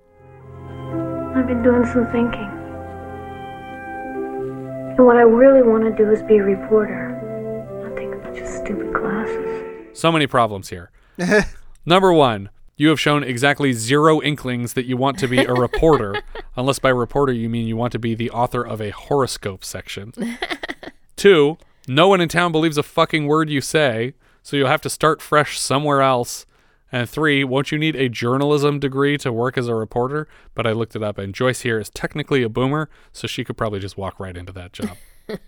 I've 1.35 1.47
been 1.47 1.63
doing 1.63 1.85
some 1.87 2.07
thinking. 2.13 2.51
And 4.97 5.05
what 5.05 5.17
I 5.17 5.23
really 5.23 5.63
want 5.63 5.85
to 5.85 5.91
do 5.91 6.11
is 6.11 6.23
be 6.23 6.37
a 6.39 6.43
reporter. 6.43 7.11
Not 7.83 7.97
take 7.97 8.13
a 8.13 8.17
bunch 8.17 8.39
of 8.39 8.49
stupid 8.49 8.95
classes. 8.95 9.99
so 9.99 10.11
many 10.11 10.27
problems 10.27 10.71
here. 10.71 10.91
Number 11.87 12.13
one, 12.13 12.49
you 12.77 12.89
have 12.89 13.01
shown 13.01 13.23
exactly 13.23 13.73
zero 13.73 14.23
inklings 14.23 14.73
that 14.75 14.87
you 14.87 14.97
want 14.97 15.19
to 15.19 15.29
be 15.29 15.39
a 15.45 15.53
reporter, 15.53 16.23
unless 16.57 16.79
by 16.79 16.89
reporter 16.91 17.33
you 17.33 17.49
mean 17.49 17.67
you 17.67 17.77
want 17.77 17.93
to 17.93 17.99
be 17.99 18.15
the 18.15 18.31
author 18.31 18.63
of 18.67 18.81
a 18.81 18.91
horoscope 18.91 19.65
section. 19.65 20.13
Two, 21.17 21.59
no 21.89 22.09
one 22.09 22.21
in 22.21 22.29
town 22.29 22.53
believes 22.53 22.79
a 22.79 22.83
fucking 22.83 23.27
word 23.27 23.49
you 23.51 23.61
say, 23.61 24.15
so 24.43 24.57
you'll 24.57 24.69
have 24.69 24.83
to 24.83 24.91
start 24.91 25.21
fresh 25.23 25.59
somewhere 25.59 26.03
else. 26.03 26.47
And 26.93 27.09
three, 27.09 27.43
won't 27.43 27.73
you 27.73 27.79
need 27.79 27.97
a 27.97 28.09
journalism 28.09 28.79
degree 28.79 29.19
to 29.19 29.33
work 29.33 29.59
as 29.59 29.67
a 29.67 29.75
reporter? 29.75 30.29
But 30.55 30.67
I 30.67 30.73
looked 30.73 30.95
it 30.95 31.03
up, 31.03 31.19
and 31.19 31.35
Joyce 31.35 31.63
here 31.63 31.81
is 31.81 31.91
technically 31.91 32.43
a 32.43 32.49
boomer, 32.49 32.89
so 33.13 33.27
she 33.27 33.45
could 33.45 33.57
probably 33.57 33.81
just 33.81 33.97
walk 33.97 34.21
right 34.21 34.37
into 34.37 34.53
that 34.53 34.73
job. 34.73 34.97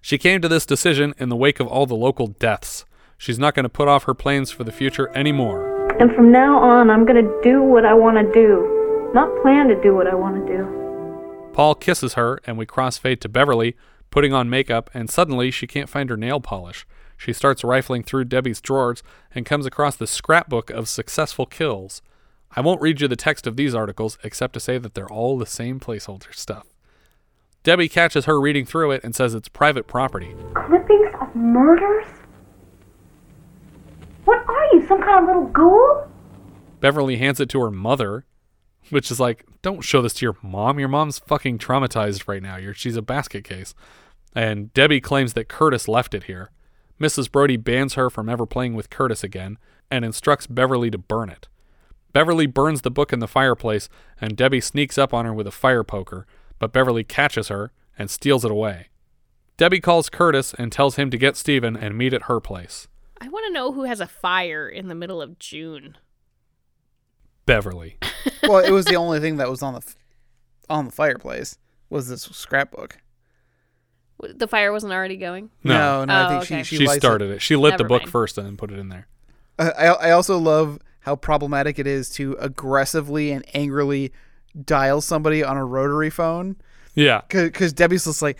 she 0.00 0.18
came 0.18 0.40
to 0.40 0.48
this 0.48 0.66
decision 0.66 1.14
in 1.18 1.28
the 1.28 1.36
wake 1.36 1.60
of 1.60 1.68
all 1.68 1.86
the 1.86 1.94
local 1.94 2.26
deaths. 2.26 2.84
She's 3.16 3.38
not 3.38 3.54
going 3.54 3.64
to 3.64 3.68
put 3.68 3.86
off 3.86 4.04
her 4.04 4.14
plans 4.14 4.50
for 4.50 4.64
the 4.64 4.72
future 4.72 5.16
anymore. 5.16 5.72
And 6.00 6.12
from 6.14 6.32
now 6.32 6.58
on, 6.58 6.90
I'm 6.90 7.04
going 7.04 7.24
to 7.24 7.40
do 7.42 7.62
what 7.62 7.84
I 7.84 7.94
want 7.94 8.16
to 8.16 8.32
do, 8.32 9.10
not 9.14 9.30
plan 9.42 9.68
to 9.68 9.80
do 9.80 9.94
what 9.94 10.08
I 10.08 10.14
want 10.14 10.44
to 10.44 10.56
do. 10.56 11.50
Paul 11.52 11.76
kisses 11.76 12.14
her, 12.14 12.40
and 12.46 12.58
we 12.58 12.66
crossfade 12.66 13.20
to 13.20 13.28
Beverly, 13.28 13.76
putting 14.10 14.32
on 14.32 14.50
makeup, 14.50 14.90
and 14.92 15.08
suddenly 15.08 15.52
she 15.52 15.66
can't 15.68 15.88
find 15.88 16.10
her 16.10 16.16
nail 16.16 16.40
polish. 16.40 16.86
She 17.22 17.32
starts 17.32 17.62
rifling 17.62 18.02
through 18.02 18.24
Debbie's 18.24 18.60
drawers 18.60 19.04
and 19.32 19.46
comes 19.46 19.64
across 19.64 19.94
the 19.94 20.08
scrapbook 20.08 20.70
of 20.70 20.88
successful 20.88 21.46
kills. 21.46 22.02
I 22.56 22.60
won't 22.60 22.80
read 22.80 23.00
you 23.00 23.06
the 23.06 23.14
text 23.14 23.46
of 23.46 23.54
these 23.54 23.76
articles, 23.76 24.18
except 24.24 24.54
to 24.54 24.60
say 24.60 24.76
that 24.78 24.94
they're 24.94 25.08
all 25.08 25.38
the 25.38 25.46
same 25.46 25.78
placeholder 25.78 26.34
stuff. 26.34 26.66
Debbie 27.62 27.88
catches 27.88 28.24
her 28.24 28.40
reading 28.40 28.66
through 28.66 28.90
it 28.90 29.04
and 29.04 29.14
says 29.14 29.34
it's 29.34 29.48
private 29.48 29.86
property. 29.86 30.34
Clippings 30.54 31.14
of 31.20 31.32
murders? 31.36 32.06
What 34.24 34.44
are 34.48 34.66
you, 34.72 34.84
some 34.88 35.00
kind 35.00 35.20
of 35.20 35.26
little 35.28 35.46
ghoul? 35.46 36.08
Beverly 36.80 37.18
hands 37.18 37.38
it 37.38 37.48
to 37.50 37.60
her 37.60 37.70
mother, 37.70 38.24
which 38.90 39.12
is 39.12 39.20
like, 39.20 39.46
don't 39.62 39.82
show 39.82 40.02
this 40.02 40.14
to 40.14 40.26
your 40.26 40.36
mom. 40.42 40.80
Your 40.80 40.88
mom's 40.88 41.20
fucking 41.20 41.58
traumatized 41.58 42.26
right 42.26 42.42
now. 42.42 42.56
You're, 42.56 42.74
she's 42.74 42.96
a 42.96 43.02
basket 43.02 43.44
case. 43.44 43.76
And 44.34 44.74
Debbie 44.74 45.00
claims 45.00 45.34
that 45.34 45.46
Curtis 45.46 45.86
left 45.86 46.14
it 46.14 46.24
here. 46.24 46.50
Mrs. 47.02 47.30
Brody 47.30 47.56
bans 47.56 47.94
her 47.94 48.08
from 48.08 48.28
ever 48.28 48.46
playing 48.46 48.74
with 48.74 48.88
Curtis 48.88 49.24
again 49.24 49.58
and 49.90 50.04
instructs 50.04 50.46
Beverly 50.46 50.88
to 50.90 50.98
burn 50.98 51.28
it. 51.28 51.48
Beverly 52.12 52.46
burns 52.46 52.82
the 52.82 52.90
book 52.90 53.12
in 53.12 53.18
the 53.18 53.26
fireplace, 53.26 53.88
and 54.20 54.36
Debbie 54.36 54.60
sneaks 54.60 54.96
up 54.96 55.12
on 55.12 55.24
her 55.24 55.34
with 55.34 55.48
a 55.48 55.50
fire 55.50 55.82
poker, 55.82 56.26
but 56.60 56.72
Beverly 56.72 57.02
catches 57.02 57.48
her 57.48 57.72
and 57.98 58.08
steals 58.08 58.44
it 58.44 58.50
away. 58.52 58.88
Debbie 59.56 59.80
calls 59.80 60.08
Curtis 60.08 60.54
and 60.54 60.70
tells 60.70 60.94
him 60.94 61.10
to 61.10 61.18
get 61.18 61.36
Steven 61.36 61.76
and 61.76 61.98
meet 61.98 62.14
at 62.14 62.22
her 62.22 62.38
place. 62.38 62.86
I 63.20 63.28
want 63.28 63.46
to 63.46 63.52
know 63.52 63.72
who 63.72 63.82
has 63.82 64.00
a 64.00 64.06
fire 64.06 64.68
in 64.68 64.88
the 64.88 64.94
middle 64.94 65.20
of 65.20 65.38
June. 65.38 65.96
Beverly. 67.46 67.98
well, 68.44 68.58
it 68.58 68.70
was 68.70 68.86
the 68.86 68.96
only 68.96 69.18
thing 69.18 69.36
that 69.38 69.50
was 69.50 69.62
on 69.62 69.74
the 69.74 69.80
f- 69.80 69.96
on 70.70 70.86
the 70.86 70.92
fireplace 70.92 71.58
was 71.90 72.08
this 72.08 72.22
scrapbook. 72.22 72.98
W- 74.22 74.38
The 74.38 74.48
fire 74.48 74.72
wasn't 74.72 74.92
already 74.94 75.16
going. 75.18 75.50
No, 75.64 76.04
no, 76.06 76.14
I 76.14 76.24
Oh, 76.24 76.28
think 76.30 76.42
okay. 76.44 76.62
she 76.62 76.76
She, 76.78 76.86
lights 76.86 77.00
started 77.02 77.30
it. 77.30 77.42
She 77.42 77.56
lit 77.56 77.72
the 77.72 77.84
Never 77.84 77.88
book 77.88 78.02
mind. 78.02 78.10
first 78.12 78.38
and 78.38 78.46
then 78.46 78.56
put 78.56 78.70
it 78.72 78.78
in 78.78 78.88
there. 78.88 79.06
I 79.58 79.68
I 79.70 79.86
I 79.86 80.10
also 80.12 80.38
love 80.38 80.78
how 81.00 81.16
problematic 81.16 81.78
it 81.78 81.86
is 81.86 82.08
to 82.10 82.34
aggressively 82.40 83.30
and 83.32 83.44
angrily 83.54 84.12
dial 84.64 85.00
somebody 85.00 85.42
on 85.44 85.56
a 85.56 85.64
rotary 85.64 86.10
phone. 86.10 86.56
Yeah. 86.94 87.22
Because 87.28 87.72
Debbie's 87.72 88.04
just 88.04 88.22
like. 88.22 88.38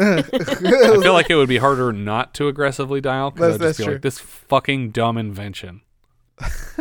I 0.00 0.22
feel 0.22 1.12
like 1.12 1.30
it 1.30 1.34
would 1.34 1.48
be 1.48 1.56
harder 1.58 1.92
not 1.92 2.34
to 2.34 2.48
aggressively 2.48 3.00
dial 3.00 3.30
That's- 3.30 3.54
because 3.54 3.54
I'd 3.54 3.58
just 3.58 3.60
that's 3.60 3.78
be 3.78 3.84
true. 3.84 3.92
like, 3.94 4.02
this 4.02 4.18
fucking 4.18 4.90
dumb 4.90 5.18
invention. 5.18 5.80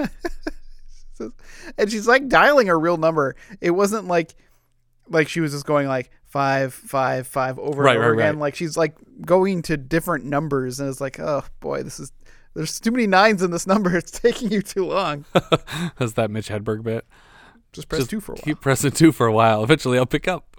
and 1.77 1.89
she's 1.91 2.07
like 2.07 2.27
dialing 2.27 2.69
a 2.69 2.77
real 2.77 2.97
number. 2.97 3.35
It 3.59 3.71
wasn't 3.71 4.07
like 4.07 4.35
like 5.09 5.27
she 5.29 5.39
was 5.39 5.51
just 5.51 5.65
going 5.65 5.87
like 5.87 6.11
five, 6.25 6.73
five, 6.73 7.27
five 7.27 7.57
over 7.59 7.81
Right, 7.83 7.95
and 7.95 8.03
over 8.03 8.11
right, 8.13 8.19
again. 8.19 8.35
right. 8.35 8.41
Like 8.41 8.55
she's 8.55 8.77
like 8.77 8.95
going 9.25 9.61
to 9.63 9.77
different 9.77 10.25
numbers, 10.25 10.79
and 10.79 10.89
it's 10.89 11.01
like, 11.01 11.19
oh 11.19 11.43
boy, 11.59 11.83
this 11.83 11.99
is 11.99 12.11
there's 12.53 12.79
too 12.79 12.91
many 12.91 13.05
nines 13.07 13.43
in 13.43 13.51
this 13.51 13.67
number. 13.67 13.95
It's 13.97 14.11
taking 14.11 14.51
you 14.51 14.61
too 14.61 14.85
long. 14.85 15.25
That's 15.99 16.13
that 16.13 16.31
Mitch 16.31 16.49
Hedberg 16.49 16.83
bit. 16.83 17.05
Just 17.73 17.89
press 17.89 18.07
two 18.07 18.19
for 18.19 18.31
a 18.31 18.35
while. 18.35 18.43
Keep 18.43 18.61
pressing 18.61 18.91
two 18.91 19.11
for 19.11 19.27
a 19.27 19.31
while. 19.33 19.63
Eventually, 19.63 19.97
I'll 19.97 20.05
pick 20.05 20.27
up. 20.27 20.57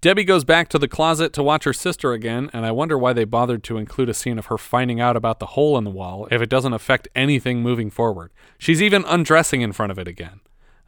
Debbie 0.00 0.24
goes 0.24 0.44
back 0.44 0.68
to 0.68 0.78
the 0.78 0.86
closet 0.88 1.32
to 1.32 1.42
watch 1.42 1.64
her 1.64 1.72
sister 1.72 2.12
again, 2.12 2.50
and 2.52 2.66
I 2.66 2.72
wonder 2.72 2.98
why 2.98 3.14
they 3.14 3.24
bothered 3.24 3.64
to 3.64 3.78
include 3.78 4.10
a 4.10 4.14
scene 4.14 4.38
of 4.38 4.46
her 4.46 4.58
finding 4.58 5.00
out 5.00 5.16
about 5.16 5.38
the 5.38 5.46
hole 5.46 5.78
in 5.78 5.84
the 5.84 5.90
wall 5.90 6.28
if 6.30 6.42
it 6.42 6.50
doesn't 6.50 6.74
affect 6.74 7.08
anything 7.14 7.62
moving 7.62 7.90
forward. 7.90 8.30
She's 8.58 8.82
even 8.82 9.04
undressing 9.06 9.62
in 9.62 9.72
front 9.72 9.92
of 9.92 9.98
it 9.98 10.06
again. 10.06 10.40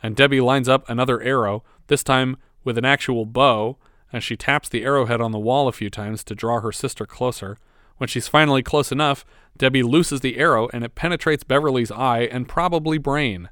And 0.03 0.15
Debbie 0.17 0.43
lines 0.43 0.69
up 0.69 0.87
another 0.89 1.23
arrow, 1.23 1.65
this 1.87 2.05
time 2.05 2.37
with 2.67 2.77
an 2.77 2.85
actual 2.85 3.25
bow, 3.25 3.79
and 4.13 4.23
she 4.23 4.37
taps 4.37 4.69
the 4.69 4.85
arrowhead 4.85 5.21
on 5.21 5.33
the 5.33 5.39
wall 5.39 5.69
a 5.69 5.73
few 5.73 5.89
times 5.89 6.23
to 6.25 6.35
draw 6.35 6.61
her 6.61 6.73
sister 6.73 7.07
closer. 7.07 7.57
When 7.97 8.09
she's 8.09 8.29
finally 8.29 8.63
close 8.63 8.93
enough, 8.93 9.25
Debbie 9.57 9.83
looses 9.83 10.21
the 10.21 10.37
arrow 10.37 10.69
and 10.73 10.85
it 10.85 10.95
penetrates 10.95 11.45
Beverly's 11.45 11.91
eye 11.91 12.29
and 12.31 12.49
probably 12.49 12.99
brain. 12.99 13.49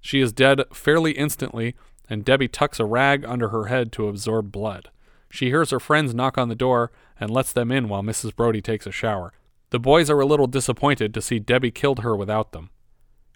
She 0.00 0.20
is 0.20 0.32
dead 0.32 0.62
fairly 0.72 1.12
instantly, 1.12 1.76
and 2.10 2.24
Debbie 2.24 2.48
tucks 2.48 2.80
a 2.80 2.84
rag 2.84 3.24
under 3.24 3.50
her 3.50 3.66
head 3.66 3.92
to 3.92 4.08
absorb 4.08 4.50
blood. 4.50 4.90
She 5.30 5.46
hears 5.46 5.70
her 5.70 5.80
friends 5.80 6.14
knock 6.14 6.36
on 6.38 6.48
the 6.48 6.54
door 6.54 6.90
and 7.18 7.30
lets 7.30 7.52
them 7.52 7.70
in 7.70 7.88
while 7.88 8.02
Mrs. 8.02 8.34
Brody 8.34 8.60
takes 8.60 8.86
a 8.86 8.92
shower. 8.92 9.32
The 9.70 9.78
boys 9.78 10.10
are 10.10 10.20
a 10.20 10.26
little 10.26 10.46
disappointed 10.46 11.14
to 11.14 11.22
see 11.22 11.38
Debbie 11.38 11.70
killed 11.70 12.00
her 12.00 12.14
without 12.16 12.52
them. 12.52 12.70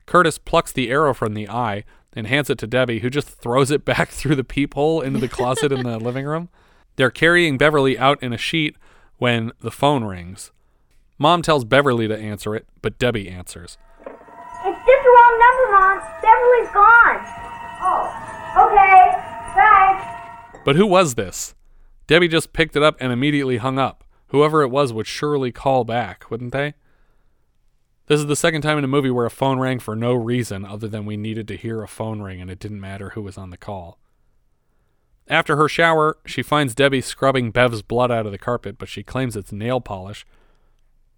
Curtis 0.07 0.39
plucks 0.39 0.73
the 0.73 0.91
arrow 0.91 1.13
from 1.13 1.35
the 1.35 1.49
eye 1.49 1.85
and 2.19 2.27
hands 2.27 2.51
it 2.51 2.59
to 2.59 2.67
Debbie, 2.67 2.99
who 2.99 3.09
just 3.09 3.29
throws 3.29 3.71
it 3.71 3.85
back 3.85 4.09
through 4.11 4.35
the 4.35 4.45
peephole 4.45 5.01
into 5.01 5.19
the 5.21 5.29
closet 5.29 5.73
in 5.73 5.85
the 5.85 5.99
living 6.01 6.27
room. 6.27 6.49
They're 6.97 7.11
carrying 7.11 7.57
Beverly 7.57 7.97
out 7.97 8.21
in 8.23 8.33
a 8.33 8.39
sheet 8.39 8.77
when 9.19 9.53
the 9.61 9.71
phone 9.71 10.05
rings. 10.05 10.51
Mom 11.17 11.43
tells 11.43 11.65
Beverly 11.65 12.09
to 12.09 12.17
answer 12.19 12.55
it, 12.55 12.67
but 12.83 12.99
Debbie 12.99 13.29
answers. 13.29 13.79
It's 14.05 14.79
just 14.79 14.85
the 14.85 15.11
wrong 15.11 15.39
number, 15.41 15.73
Mom. 15.73 15.99
Beverly's 16.23 16.71
gone. 16.75 17.21
Oh, 17.81 18.67
okay. 18.67 19.29
Bye. 19.55 20.61
But 20.65 20.77
who 20.77 20.87
was 20.87 21.15
this? 21.15 21.55
Debbie 22.09 22.29
just 22.29 22.53
picked 22.53 22.75
it 22.75 22.83
up 22.83 22.97
and 23.01 23.13
immediately 23.13 23.59
hung 23.59 23.79
up. 23.79 24.05
Whoever 24.29 24.63
it 24.63 24.69
was 24.69 24.93
would 24.93 25.07
surely 25.07 25.53
call 25.53 25.85
back, 25.85 26.31
wouldn't 26.31 26.53
they? 26.53 26.75
This 28.09 28.21
is 28.21 28.27
the 28.27 28.37
second 28.37 28.63
time 28.63 28.79
in 28.79 28.85
a 28.85 28.89
movie 28.89 29.11
where 29.11 29.27
a 29.27 29.31
phone 29.31 29.59
rang 29.59 29.79
for 29.79 29.95
no 29.95 30.15
reason 30.15 30.65
other 30.65 30.89
than 30.89 31.05
we 31.05 31.17
needed 31.17 31.47
to 31.49 31.57
hear 31.57 31.83
a 31.83 31.89
phone 31.89 32.21
ring 32.23 32.41
and 32.41 32.51
it 32.51 32.59
didn't 32.59 32.81
matter 32.81 33.11
who 33.11 33.23
was 33.23 33.37
on 33.37 33.51
the 33.51 33.57
call. 33.59 33.99
After 35.29 35.57
her 35.57 35.69
shower, 35.69 36.17
she 36.25 36.43
finds 36.43 36.75
Debbie 36.75 37.03
scrubbing 37.03 37.51
Bev's 37.51 37.83
blood 37.83 38.11
out 38.11 38.25
of 38.25 38.33
the 38.33 38.39
carpet, 38.39 38.79
but 38.79 38.89
she 38.89 39.03
claims 39.03 39.37
it's 39.37 39.53
nail 39.53 39.79
polish. 39.81 40.27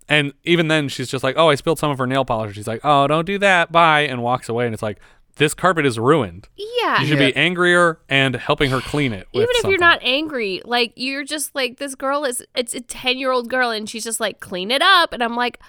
And 0.08 0.32
even 0.42 0.66
then, 0.66 0.88
she's 0.88 1.08
just 1.08 1.22
like, 1.22 1.36
Oh, 1.38 1.48
I 1.50 1.54
spilled 1.54 1.78
some 1.78 1.92
of 1.92 1.98
her 1.98 2.06
nail 2.08 2.24
polish. 2.24 2.56
She's 2.56 2.66
like, 2.66 2.80
Oh, 2.82 3.06
don't 3.06 3.24
do 3.24 3.38
that. 3.38 3.70
Bye. 3.70 4.00
And 4.00 4.20
walks 4.20 4.48
away. 4.48 4.64
And 4.64 4.74
it's 4.74 4.82
like, 4.82 4.98
This 5.36 5.54
carpet 5.54 5.86
is 5.86 5.96
ruined. 5.96 6.48
Yeah. 6.56 7.00
You 7.02 7.06
should 7.06 7.18
be 7.20 7.36
angrier 7.36 8.00
and 8.08 8.34
helping 8.34 8.70
her 8.72 8.80
clean 8.80 9.12
it. 9.12 9.28
with 9.32 9.42
Even 9.44 9.50
if 9.50 9.56
something. 9.58 9.70
you're 9.70 9.78
not 9.78 10.00
angry, 10.02 10.60
like 10.64 10.92
you're 10.96 11.22
just 11.22 11.54
like 11.54 11.76
this 11.78 11.94
girl 11.94 12.24
is 12.24 12.44
it's 12.56 12.74
a 12.74 12.80
10-year-old 12.80 13.48
girl 13.48 13.70
and 13.70 13.88
she's 13.88 14.02
just 14.02 14.18
like 14.18 14.40
clean 14.40 14.72
it 14.72 14.82
up 14.82 15.12
and 15.12 15.22
I'm 15.22 15.36
like 15.36 15.60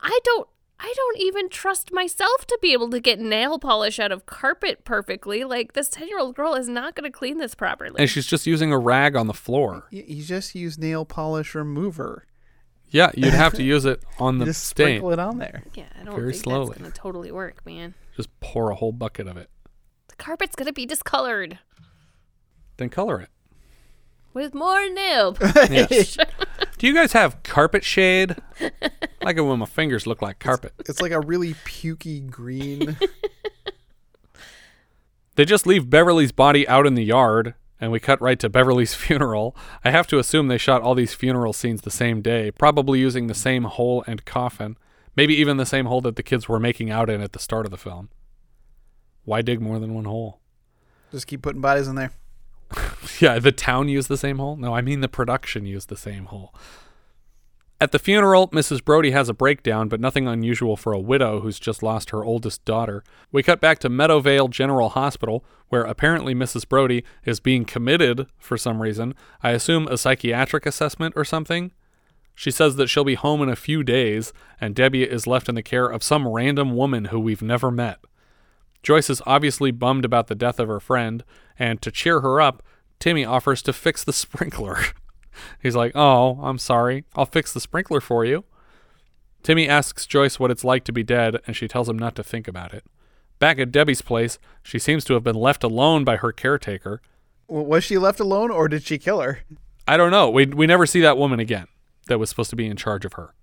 I 0.00 0.18
don't 0.24 0.48
I 0.86 0.92
don't 0.94 1.18
even 1.20 1.48
trust 1.48 1.92
myself 1.92 2.46
to 2.46 2.58
be 2.60 2.74
able 2.74 2.90
to 2.90 3.00
get 3.00 3.18
nail 3.18 3.58
polish 3.58 3.98
out 3.98 4.12
of 4.12 4.26
carpet 4.26 4.84
perfectly. 4.84 5.42
Like 5.42 5.72
this 5.72 5.88
10-year-old 5.88 6.34
girl 6.36 6.52
is 6.54 6.68
not 6.68 6.94
going 6.94 7.10
to 7.10 7.16
clean 7.16 7.38
this 7.38 7.54
properly. 7.54 7.96
And 7.98 8.10
she's 8.10 8.26
just 8.26 8.46
using 8.46 8.70
a 8.70 8.78
rag 8.78 9.16
on 9.16 9.26
the 9.26 9.32
floor. 9.32 9.86
You, 9.90 10.04
you 10.06 10.22
just 10.22 10.54
use 10.54 10.76
nail 10.76 11.06
polish 11.06 11.54
remover. 11.54 12.26
Yeah, 12.90 13.10
you'd 13.14 13.32
have 13.32 13.54
to 13.54 13.62
use 13.74 13.86
it 13.86 14.02
on 14.18 14.38
the 14.38 14.44
You 14.44 14.50
just 14.50 14.64
stain. 14.64 14.98
sprinkle 15.00 15.12
it 15.12 15.18
on 15.18 15.38
there. 15.38 15.62
yeah, 15.74 15.84
I 15.98 16.04
don't 16.04 16.16
very 16.16 16.32
think 16.32 16.44
slowly. 16.44 16.66
that's 16.68 16.78
going 16.80 16.92
to 16.92 16.98
totally 17.00 17.32
work, 17.32 17.64
man. 17.64 17.94
Just 18.14 18.28
pour 18.40 18.70
a 18.70 18.74
whole 18.74 18.92
bucket 18.92 19.26
of 19.26 19.38
it. 19.38 19.48
The 20.08 20.16
carpet's 20.16 20.54
going 20.54 20.66
to 20.66 20.72
be 20.74 20.84
discolored 20.84 21.58
Then 22.76 22.90
color 22.90 23.22
it. 23.22 23.30
with 24.34 24.52
more 24.52 24.86
nail 24.90 25.32
polish. 25.32 26.18
Do 26.76 26.86
you 26.86 26.92
guys 26.94 27.12
have 27.12 27.42
carpet 27.42 27.84
shade? 27.84 28.36
Like 29.24 29.36
it 29.36 29.42
when 29.42 29.58
my 29.58 29.66
fingers 29.66 30.06
look 30.06 30.22
like 30.22 30.38
carpet. 30.38 30.72
It's 30.80 31.00
like 31.00 31.12
a 31.12 31.20
really 31.20 31.54
pukey 31.54 32.28
green. 32.28 32.96
They 35.36 35.44
just 35.44 35.66
leave 35.66 35.90
Beverly's 35.90 36.32
body 36.32 36.66
out 36.68 36.86
in 36.86 36.94
the 36.94 37.02
yard, 37.04 37.54
and 37.80 37.90
we 37.90 37.98
cut 37.98 38.20
right 38.20 38.38
to 38.38 38.48
Beverly's 38.48 38.94
funeral. 39.04 39.56
I 39.84 39.90
have 39.90 40.06
to 40.08 40.18
assume 40.18 40.48
they 40.48 40.58
shot 40.58 40.82
all 40.82 40.94
these 40.94 41.14
funeral 41.14 41.52
scenes 41.52 41.80
the 41.80 41.90
same 41.90 42.22
day, 42.22 42.50
probably 42.52 43.00
using 43.00 43.26
the 43.26 43.34
same 43.34 43.64
hole 43.64 44.04
and 44.06 44.24
coffin, 44.24 44.76
maybe 45.16 45.34
even 45.34 45.56
the 45.56 45.66
same 45.66 45.86
hole 45.86 46.00
that 46.02 46.16
the 46.16 46.22
kids 46.22 46.48
were 46.48 46.60
making 46.60 46.90
out 46.90 47.10
in 47.10 47.20
at 47.20 47.32
the 47.32 47.38
start 47.38 47.64
of 47.64 47.72
the 47.72 47.76
film. 47.76 48.10
Why 49.24 49.42
dig 49.42 49.60
more 49.60 49.78
than 49.78 49.94
one 49.94 50.04
hole? 50.04 50.40
just 51.10 51.26
keep 51.28 51.42
putting 51.42 51.60
bodies 51.60 51.88
in 51.88 51.96
there. 51.96 52.12
Yeah, 53.20 53.38
the 53.38 53.52
town 53.52 53.88
used 53.88 54.08
the 54.08 54.16
same 54.16 54.38
hole? 54.38 54.56
No, 54.56 54.74
I 54.74 54.80
mean 54.80 55.00
the 55.00 55.08
production 55.08 55.66
used 55.66 55.88
the 55.88 55.96
same 55.96 56.24
hole. 56.26 56.54
At 57.80 57.90
the 57.90 57.98
funeral, 57.98 58.48
Mrs. 58.48 58.84
Brody 58.84 59.10
has 59.10 59.28
a 59.28 59.34
breakdown, 59.34 59.88
but 59.88 60.00
nothing 60.00 60.28
unusual 60.28 60.76
for 60.76 60.92
a 60.92 61.00
widow 61.00 61.40
who's 61.40 61.58
just 61.58 61.82
lost 61.82 62.10
her 62.10 62.24
oldest 62.24 62.64
daughter. 62.64 63.02
We 63.32 63.42
cut 63.42 63.60
back 63.60 63.80
to 63.80 63.90
Meadowvale 63.90 64.48
General 64.48 64.90
Hospital, 64.90 65.44
where 65.68 65.82
apparently 65.82 66.34
Mrs. 66.34 66.68
Brody 66.68 67.04
is 67.24 67.40
being 67.40 67.64
committed 67.64 68.26
for 68.38 68.56
some 68.56 68.80
reason. 68.80 69.14
I 69.42 69.50
assume 69.50 69.88
a 69.88 69.98
psychiatric 69.98 70.66
assessment 70.66 71.14
or 71.16 71.24
something. 71.24 71.72
She 72.36 72.52
says 72.52 72.76
that 72.76 72.88
she'll 72.88 73.04
be 73.04 73.16
home 73.16 73.42
in 73.42 73.48
a 73.48 73.56
few 73.56 73.82
days, 73.82 74.32
and 74.60 74.74
Debbie 74.74 75.04
is 75.04 75.26
left 75.26 75.48
in 75.48 75.56
the 75.56 75.62
care 75.62 75.86
of 75.86 76.02
some 76.02 76.28
random 76.28 76.74
woman 76.76 77.06
who 77.06 77.18
we've 77.18 77.42
never 77.42 77.70
met. 77.72 77.98
Joyce 78.84 79.10
is 79.10 79.22
obviously 79.26 79.72
bummed 79.72 80.04
about 80.04 80.28
the 80.28 80.34
death 80.34 80.60
of 80.60 80.68
her 80.68 80.80
friend, 80.80 81.24
and 81.58 81.82
to 81.82 81.90
cheer 81.90 82.20
her 82.20 82.40
up, 82.40 82.62
Timmy 83.00 83.24
offers 83.24 83.62
to 83.62 83.72
fix 83.72 84.04
the 84.04 84.12
sprinkler. 84.14 84.78
He's 85.62 85.76
like, 85.76 85.92
Oh, 85.94 86.38
I'm 86.42 86.58
sorry. 86.58 87.04
I'll 87.14 87.26
fix 87.26 87.52
the 87.52 87.60
sprinkler 87.60 88.00
for 88.00 88.24
you. 88.24 88.44
Timmy 89.42 89.68
asks 89.68 90.06
Joyce 90.06 90.40
what 90.40 90.50
it's 90.50 90.64
like 90.64 90.84
to 90.84 90.92
be 90.92 91.02
dead, 91.02 91.36
and 91.46 91.54
she 91.54 91.68
tells 91.68 91.88
him 91.88 91.98
not 91.98 92.14
to 92.16 92.22
think 92.22 92.48
about 92.48 92.72
it. 92.72 92.84
Back 93.38 93.58
at 93.58 93.70
Debbie's 93.70 94.00
place, 94.00 94.38
she 94.62 94.78
seems 94.78 95.04
to 95.04 95.14
have 95.14 95.22
been 95.22 95.34
left 95.36 95.62
alone 95.62 96.02
by 96.02 96.16
her 96.16 96.32
caretaker. 96.32 97.02
Was 97.46 97.84
she 97.84 97.98
left 97.98 98.20
alone 98.20 98.50
or 98.50 98.68
did 98.68 98.84
she 98.84 98.96
kill 98.96 99.20
her? 99.20 99.40
I 99.86 99.98
don't 99.98 100.10
know. 100.10 100.30
We, 100.30 100.46
we 100.46 100.66
never 100.66 100.86
see 100.86 101.00
that 101.02 101.18
woman 101.18 101.40
again 101.40 101.66
that 102.06 102.18
was 102.18 102.30
supposed 102.30 102.50
to 102.50 102.56
be 102.56 102.66
in 102.66 102.76
charge 102.76 103.04
of 103.04 103.14
her. 103.14 103.34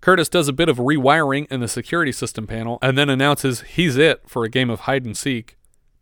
Curtis 0.00 0.28
does 0.28 0.48
a 0.48 0.52
bit 0.52 0.68
of 0.68 0.78
rewiring 0.78 1.46
in 1.50 1.60
the 1.60 1.68
security 1.68 2.12
system 2.12 2.46
panel 2.46 2.78
and 2.80 2.96
then 2.96 3.10
announces 3.10 3.60
he's 3.62 3.96
it 3.96 4.22
for 4.26 4.44
a 4.44 4.48
game 4.48 4.70
of 4.70 4.80
hide 4.80 5.04
and 5.04 5.16
seek. 5.16 5.56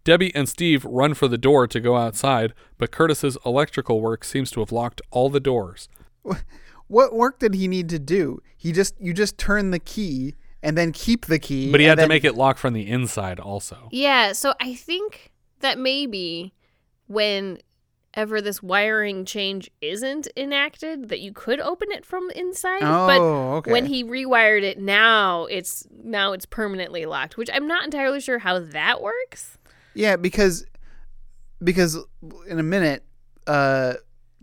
Debbie 0.05 0.35
and 0.35 0.49
Steve 0.49 0.85
run 0.85 1.15
for 1.15 1.29
the 1.29 1.39
door 1.39 1.67
to 1.67 1.81
go 1.81 1.97
outside, 1.97 2.55
but 2.79 2.91
Curtis's 2.91 3.37
electrical 3.45 4.01
work 4.01 4.25
seems 4.25 4.51
to 4.53 4.61
have 4.61 4.73
locked 4.73 5.01
all 5.11 5.29
the 5.29 5.41
doors. 5.41 5.89
What 6.91 7.15
work 7.15 7.39
did 7.39 7.55
he 7.55 7.69
need 7.69 7.89
to 7.91 8.01
do? 8.01 8.43
He 8.57 8.73
just 8.73 9.01
you 9.01 9.15
just 9.15 9.39
turn 9.39 9.71
the 9.71 9.79
key 9.79 10.35
and 10.61 10.77
then 10.77 10.91
keep 10.91 11.27
the 11.27 11.39
key. 11.39 11.71
But 11.71 11.79
he 11.79 11.87
and 11.87 12.01
had 12.01 12.05
to 12.05 12.09
make 12.09 12.25
it 12.25 12.35
lock 12.35 12.59
from 12.59 12.73
the 12.73 12.89
inside 12.89 13.39
also. 13.39 13.89
Yeah, 13.93 14.33
so 14.33 14.55
I 14.61 14.75
think 14.75 15.31
that 15.61 15.79
maybe 15.79 16.53
whenever 17.07 17.61
this 18.43 18.61
wiring 18.61 19.25
change 19.25 19.71
isn't 19.81 20.27
enacted, 20.37 21.11
that 21.11 21.21
you 21.21 21.33
could 21.33 21.61
open 21.61 21.93
it 21.93 22.05
from 22.05 22.29
inside. 22.35 22.83
Oh, 22.83 23.07
but 23.07 23.21
okay. 23.21 23.71
when 23.71 23.87
he 23.87 24.03
rewired 24.03 24.65
it 24.65 24.81
now, 24.81 25.45
it's 25.45 25.87
now 26.03 26.33
it's 26.33 26.45
permanently 26.45 27.07
locked, 27.07 27.37
which 27.37 27.51
I'm 27.55 27.69
not 27.69 27.85
entirely 27.85 28.21
sure 28.21 28.41
how 28.41 28.59
that 28.59 29.01
works. 29.01 29.59
Yeah, 29.95 30.17
because 30.17 30.65
because 31.63 31.99
in 32.49 32.59
a 32.59 32.63
minute, 32.63 33.03
uh, 33.47 33.95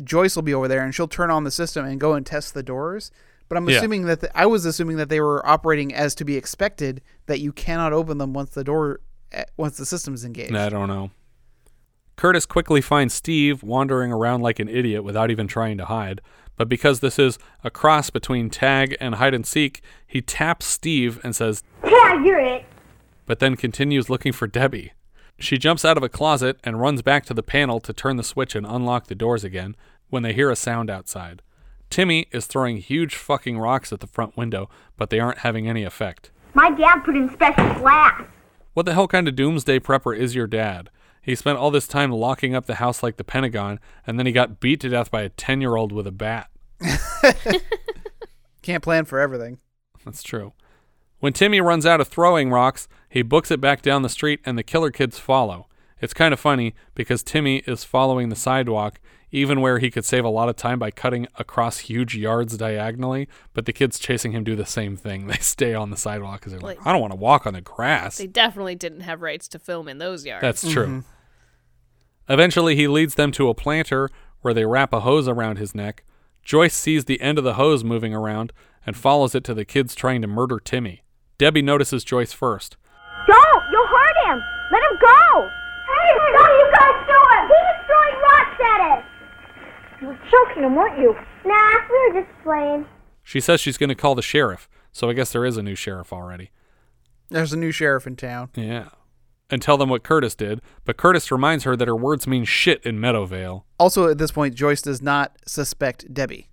Joyce 0.03 0.35
will 0.35 0.43
be 0.43 0.53
over 0.53 0.67
there 0.67 0.83
and 0.83 0.93
she'll 0.93 1.07
turn 1.07 1.31
on 1.31 1.43
the 1.43 1.51
system 1.51 1.85
and 1.85 1.99
go 1.99 2.13
and 2.13 2.25
test 2.25 2.53
the 2.53 2.63
doors. 2.63 3.11
But 3.49 3.57
I'm 3.57 3.67
Yeah. 3.69 3.77
assuming 3.77 4.05
that 4.05 4.19
the, 4.19 4.37
I 4.37 4.45
was 4.45 4.65
assuming 4.65 4.97
that 4.97 5.09
they 5.09 5.19
were 5.21 5.45
operating 5.47 5.93
as 5.93 6.13
to 6.15 6.25
be 6.25 6.35
expected 6.35 7.01
that 7.27 7.39
you 7.39 7.51
cannot 7.53 7.93
open 7.93 8.17
them 8.17 8.33
once 8.33 8.49
the 8.51 8.63
door 8.63 8.99
eh, 9.31 9.45
once 9.55 9.77
the 9.77 9.85
system's 9.85 10.23
engaged. 10.25 10.53
I 10.55 10.69
don't 10.69 10.87
know. 10.89 11.11
Curtis 12.17 12.45
quickly 12.45 12.81
finds 12.81 13.13
Steve 13.13 13.63
wandering 13.63 14.11
around 14.11 14.41
like 14.41 14.59
an 14.59 14.67
idiot 14.67 15.03
without 15.03 15.29
even 15.31 15.47
trying 15.47 15.77
to 15.77 15.85
hide. 15.85 16.19
But 16.55 16.67
because 16.67 16.99
this 16.99 17.19
is 17.19 17.37
a 17.63 17.69
cross 17.69 18.09
between 18.09 18.49
tag 18.49 18.97
and 18.99 19.15
hide 19.15 19.35
and 19.35 19.45
seek, 19.45 19.81
he 20.07 20.21
taps 20.21 20.65
Steve 20.65 21.19
and 21.23 21.35
says, 21.35 21.61
Yeah, 21.85 22.23
you're 22.23 22.39
it. 22.39 22.65
but 23.27 23.37
then 23.39 23.55
continues 23.55 24.09
looking 24.09 24.33
for 24.33 24.47
Debbie. 24.47 24.91
She 25.39 25.57
jumps 25.57 25.85
out 25.85 25.97
of 25.97 26.03
a 26.03 26.09
closet 26.09 26.59
and 26.63 26.81
runs 26.81 27.01
back 27.01 27.25
to 27.25 27.33
the 27.33 27.43
panel 27.43 27.79
to 27.81 27.93
turn 27.93 28.17
the 28.17 28.23
switch 28.23 28.55
and 28.55 28.65
unlock 28.65 29.07
the 29.07 29.15
doors 29.15 29.43
again 29.43 29.75
when 30.09 30.23
they 30.23 30.33
hear 30.33 30.49
a 30.49 30.55
sound 30.55 30.89
outside. 30.89 31.41
Timmy 31.89 32.27
is 32.31 32.47
throwing 32.47 32.77
huge 32.77 33.15
fucking 33.15 33.57
rocks 33.59 33.93
at 33.93 33.99
the 33.99 34.07
front 34.07 34.35
window, 34.35 34.69
but 34.97 35.09
they 35.09 35.19
aren't 35.19 35.39
having 35.39 35.67
any 35.67 35.83
effect. 35.83 36.31
My 36.53 36.71
dad 36.71 37.01
put 37.01 37.15
in 37.15 37.31
special 37.31 37.73
glass. 37.75 38.23
What 38.73 38.85
the 38.85 38.93
hell 38.93 39.07
kind 39.07 39.27
of 39.27 39.35
doomsday 39.35 39.79
prepper 39.79 40.17
is 40.17 40.35
your 40.35 40.47
dad? 40.47 40.89
He 41.21 41.35
spent 41.35 41.57
all 41.57 41.71
this 41.71 41.87
time 41.87 42.11
locking 42.11 42.55
up 42.55 42.65
the 42.65 42.75
house 42.75 43.03
like 43.03 43.17
the 43.17 43.23
Pentagon, 43.23 43.79
and 44.05 44.17
then 44.17 44.25
he 44.25 44.31
got 44.31 44.59
beat 44.59 44.79
to 44.81 44.89
death 44.89 45.11
by 45.11 45.21
a 45.21 45.29
10 45.29 45.61
year 45.61 45.75
old 45.75 45.91
with 45.91 46.07
a 46.07 46.11
bat. 46.11 46.49
Can't 48.61 48.83
plan 48.83 49.05
for 49.05 49.19
everything. 49.19 49.59
That's 50.03 50.23
true. 50.23 50.53
When 51.19 51.33
Timmy 51.33 51.59
runs 51.61 51.85
out 51.85 51.99
of 52.01 52.07
throwing 52.07 52.51
rocks, 52.51 52.87
he 53.09 53.21
books 53.21 53.49
it 53.51 53.59
back 53.59 53.81
down 53.81 54.01
the 54.03 54.09
street, 54.09 54.39
and 54.45 54.57
the 54.57 54.63
killer 54.63 54.91
kids 54.91 55.17
follow. 55.17 55.67
It's 55.99 56.13
kind 56.13 56.33
of 56.33 56.39
funny 56.39 56.75
because 56.93 57.23
Timmy 57.23 57.63
is 57.65 57.83
following 57.83 58.29
the 58.29 58.35
sidewalk, 58.35 58.99
even 59.31 59.59
where 59.61 59.79
he 59.79 59.89
could 59.89 60.05
save 60.05 60.23
a 60.23 60.29
lot 60.29 60.47
of 60.47 60.55
time 60.55 60.77
by 60.77 60.91
cutting 60.91 61.27
across 61.39 61.79
huge 61.79 62.15
yards 62.15 62.55
diagonally, 62.55 63.27
but 63.53 63.65
the 63.65 63.73
kids 63.73 63.97
chasing 63.97 64.31
him 64.31 64.43
do 64.43 64.55
the 64.55 64.65
same 64.65 64.95
thing. 64.95 65.25
They 65.27 65.37
stay 65.37 65.73
on 65.73 65.89
the 65.89 65.97
sidewalk 65.97 66.39
because 66.39 66.51
they're 66.53 66.61
like, 66.61 66.77
Like- 66.77 66.87
I 66.87 66.91
don't 66.91 67.01
want 67.01 67.13
to 67.13 67.17
walk 67.19 67.47
on 67.47 67.53
the 67.53 67.61
grass. 67.61 68.17
They 68.19 68.27
definitely 68.27 68.75
didn't 68.75 69.01
have 69.01 69.21
rights 69.21 69.47
to 69.49 69.59
film 69.59 69.87
in 69.87 69.97
those 69.97 70.25
yards. 70.25 70.41
That's 70.41 70.61
true. 70.71 70.85
Mm-hmm. 70.85 70.99
Eventually, 72.29 72.75
he 72.75 72.87
leads 72.87 73.15
them 73.15 73.31
to 73.33 73.49
a 73.49 73.55
planter 73.55 74.09
where 74.41 74.53
they 74.53 74.65
wrap 74.65 74.93
a 74.93 74.99
hose 75.01 75.27
around 75.27 75.57
his 75.57 75.73
neck. 75.73 76.03
Joyce 76.43 76.75
sees 76.75 77.05
the 77.05 77.19
end 77.21 77.37
of 77.37 77.43
the 77.43 77.55
hose 77.55 77.83
moving 77.83 78.13
around 78.13 78.53
and 78.85 78.95
follows 78.95 79.33
it 79.35 79.43
to 79.45 79.53
the 79.53 79.65
kids 79.65 79.95
trying 79.95 80.21
to 80.21 80.27
murder 80.27 80.59
Timmy. 80.59 81.03
Debbie 81.37 81.61
notices 81.61 82.03
Joyce 82.03 82.33
first. 82.33 82.77
Don't! 83.27 83.63
You'll 83.71 83.87
hurt 83.87 84.17
him! 84.25 84.41
Let 84.71 84.81
him 84.81 84.97
go! 84.99 85.49
Hey, 85.85 86.15
what 86.33 86.49
are 86.49 86.57
you 86.57 86.71
guys 86.73 87.07
doing? 87.07 87.43
He 87.47 87.59
was 87.61 87.79
throwing 87.85 88.21
rocks 88.23 88.59
at 88.63 88.81
us! 88.97 89.05
You 90.01 90.07
were 90.07 90.19
choking 90.31 90.63
him, 90.63 90.75
weren't 90.75 90.99
you? 90.99 91.15
Nah, 91.45 91.73
we 91.89 92.11
were 92.11 92.21
just 92.21 92.43
playing. 92.43 92.85
She 93.23 93.39
says 93.39 93.61
she's 93.61 93.77
going 93.77 93.89
to 93.89 93.95
call 93.95 94.15
the 94.15 94.21
sheriff, 94.21 94.67
so 94.91 95.09
I 95.09 95.13
guess 95.13 95.31
there 95.31 95.45
is 95.45 95.57
a 95.57 95.63
new 95.63 95.75
sheriff 95.75 96.11
already. 96.11 96.51
There's 97.29 97.53
a 97.53 97.57
new 97.57 97.71
sheriff 97.71 98.07
in 98.07 98.15
town. 98.15 98.49
Yeah. 98.55 98.89
And 99.49 99.61
tell 99.61 99.77
them 99.77 99.89
what 99.89 100.03
Curtis 100.03 100.33
did, 100.33 100.61
but 100.85 100.97
Curtis 100.97 101.31
reminds 101.31 101.65
her 101.65 101.75
that 101.75 101.87
her 101.87 101.95
words 101.95 102.25
mean 102.25 102.45
shit 102.45 102.83
in 102.83 102.99
Meadowvale. 102.99 103.63
Also, 103.79 104.09
at 104.09 104.17
this 104.17 104.31
point, 104.31 104.55
Joyce 104.55 104.81
does 104.81 105.01
not 105.01 105.37
suspect 105.45 106.13
Debbie. 106.13 106.49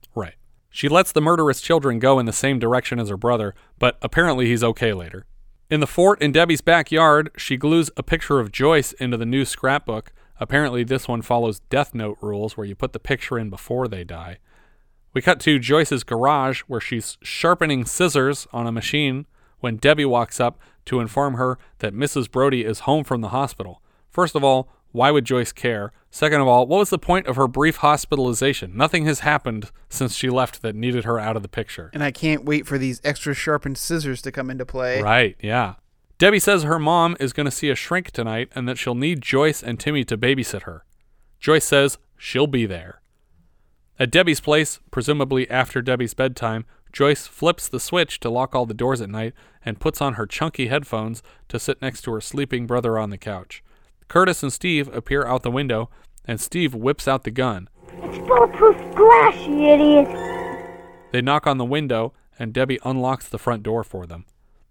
She 0.75 0.89
lets 0.89 1.13
the 1.13 1.21
murderous 1.21 1.61
children 1.61 2.01
go 2.01 2.19
in 2.19 2.27
the 2.27 2.33
same 2.33 2.59
direction 2.59 2.99
as 2.99 3.09
her 3.09 3.17
brother, 3.17 3.55
but 3.79 3.97
apparently 4.03 4.47
he's 4.47 4.65
okay 4.65 4.93
later. 4.93 5.25
In 5.71 5.79
the 5.79 5.87
fort 5.87 6.21
in 6.21 6.33
Debbie's 6.33 6.63
backyard, 6.63 7.31
she 7.37 7.57
glues 7.57 7.93
a 7.97 8.03
picture 8.03 8.41
of 8.41 8.51
Joyce 8.51 8.93
into 8.95 9.17
the 9.17 9.25
new 9.25 9.45
scrapbook. 9.45 10.13
Apparently, 10.41 10.83
this 10.83 11.07
one 11.07 11.23
follows 11.23 11.61
Death 11.61 11.95
Note 11.95 12.19
rules 12.21 12.57
where 12.57 12.67
you 12.67 12.75
put 12.75 12.93
the 12.93 12.99
picture 12.99 13.39
in 13.39 13.51
before 13.51 13.87
they 13.87 14.03
die. 14.03 14.39
We 15.13 15.23
cut 15.23 15.39
to 15.43 15.61
Joyce's 15.61 16.03
garage 16.03 16.63
where 16.63 16.81
she's 16.81 17.19
sharpening 17.23 17.85
scissors 17.85 18.49
on 18.53 18.67
a 18.67 18.73
machine 18.73 19.27
when 19.61 19.77
Debbie 19.77 20.05
walks 20.05 20.41
up 20.41 20.59
to 20.87 20.99
inform 20.99 21.35
her 21.35 21.57
that 21.79 21.95
Mrs. 21.95 22.29
Brody 22.29 22.65
is 22.65 22.81
home 22.81 23.05
from 23.05 23.21
the 23.21 23.29
hospital. 23.29 23.81
First 24.11 24.35
of 24.35 24.43
all, 24.43 24.69
why 24.91 25.13
would 25.13 25.25
Joyce 25.25 25.53
care? 25.53 25.93
Second 26.15 26.43
of 26.43 26.47
all, 26.47 26.65
what 26.69 26.79
was 26.79 26.91
the 26.91 26.99
point 26.99 27.27
of 27.27 27.35
her 27.35 27.49
brief 27.49 27.79
hospitalization? 27.79 28.77
Nothing 28.77 29.05
has 29.07 29.21
happened 29.21 29.73
since 29.89 30.15
she 30.15 30.31
left 30.31 30.63
that 30.63 30.77
needed 30.77 31.03
her 31.03 31.19
out 31.19 31.35
of 31.35 31.43
the 31.43 31.49
picture. 31.49 31.91
And 31.93 32.05
I 32.05 32.13
can't 32.13 32.45
wait 32.45 32.69
for 32.69 32.79
these 32.79 33.01
extra 33.03 33.35
sharpened 33.35 33.79
scissors 33.79 34.23
to 34.23 34.31
come 34.31 34.49
into 34.49 34.65
play. 34.65 35.03
Right, 35.03 35.37
yeah. 35.41 35.75
Debbie 36.19 36.39
says 36.39 36.63
her 36.63 36.79
mom 36.79 37.17
is 37.19 37.33
going 37.33 37.47
to 37.47 37.51
see 37.51 37.69
a 37.69 37.75
shrink 37.75 38.13
tonight 38.13 38.49
and 38.55 38.69
that 38.69 38.79
she'll 38.79 38.95
need 38.95 39.23
Joyce 39.23 39.61
and 39.61 39.81
Timmy 39.81 40.05
to 40.05 40.17
babysit 40.17 40.63
her. 40.63 40.85
Joyce 41.41 41.65
says 41.65 41.99
she'll 42.17 42.47
be 42.47 42.65
there. 42.65 43.01
At 43.99 44.13
Debbie's 44.13 44.41
place, 44.41 44.79
presumably 44.93 45.51
after 45.51 45.83
Debbie's 45.83 46.15
bedtime, 46.15 46.65
Joyce 46.93 47.27
flips 47.27 47.67
the 47.67 47.81
switch 47.81 48.21
to 48.21 48.31
lock 48.31 48.55
all 48.55 48.67
the 48.67 48.73
doors 48.73 49.01
at 49.01 49.11
night 49.11 49.35
and 49.65 49.81
puts 49.81 50.01
on 50.01 50.15
her 50.15 50.27
chunky 50.27 50.69
headphones 50.69 51.25
to 51.49 51.59
sit 51.59 51.83
next 51.83 52.03
to 52.03 52.13
her 52.13 52.21
sleeping 52.21 52.69
brother 52.69 53.01
on 53.01 53.11
the 53.11 53.19
couch. 53.19 53.65
Curtis 54.15 54.45
and 54.45 54.53
Steve 54.53 54.87
appear 54.95 55.27
out 55.27 55.43
the 55.43 55.51
window, 55.51 55.91
and 56.25 56.41
Steve 56.41 56.73
whips 56.73 57.09
out 57.09 57.25
the 57.25 57.33
gun. 57.33 57.69
It's 58.05 58.19
bulletproof 58.19 58.77
glass, 58.95 59.35
you 59.45 59.67
idiot! 59.67 60.71
They 61.11 61.21
knock 61.21 61.49
on 61.49 61.59
the 61.59 61.65
window, 61.65 62.13
and 62.39 62.53
Debbie 62.53 62.79
unlocks 62.85 63.29
the 63.29 63.41
front 63.41 63.65
door 63.65 63.83
for 63.83 64.07
them. 64.07 64.25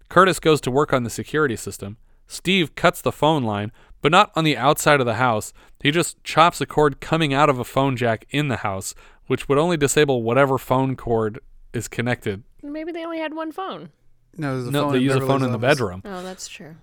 Curtis 0.08 0.40
goes 0.40 0.62
to 0.62 0.70
work 0.70 0.94
on 0.94 1.02
the 1.02 1.10
security 1.10 1.56
system. 1.56 1.98
Steve 2.26 2.74
cuts 2.74 3.02
the 3.02 3.12
phone 3.12 3.42
line, 3.44 3.70
but 4.00 4.10
not 4.10 4.32
on 4.34 4.44
the 4.44 4.56
outside 4.56 4.98
of 5.00 5.04
the 5.04 5.16
house. 5.16 5.52
He 5.82 5.90
just 5.90 6.24
chops 6.24 6.62
a 6.62 6.66
cord 6.66 7.02
coming 7.02 7.34
out 7.34 7.50
of 7.50 7.58
a 7.58 7.64
phone 7.64 7.98
jack 7.98 8.24
in 8.30 8.48
the 8.48 8.56
house, 8.64 8.94
which 9.26 9.46
would 9.46 9.58
only 9.58 9.76
disable 9.76 10.22
whatever 10.22 10.56
phone 10.56 10.96
cord 10.96 11.38
is 11.74 11.86
connected. 11.86 12.44
Maybe 12.62 12.92
they 12.92 13.04
only 13.04 13.18
had 13.18 13.34
one 13.34 13.52
phone. 13.52 13.90
No, 14.38 14.54
there's 14.54 14.68
a 14.68 14.70
No, 14.70 14.84
phone 14.84 14.92
they 14.94 14.98
use 15.00 15.14
a 15.16 15.20
phone 15.20 15.42
in 15.42 15.50
the 15.52 15.58
office. 15.58 15.78
bedroom. 15.78 16.00
Oh, 16.06 16.22
that's 16.22 16.48
true. 16.48 16.76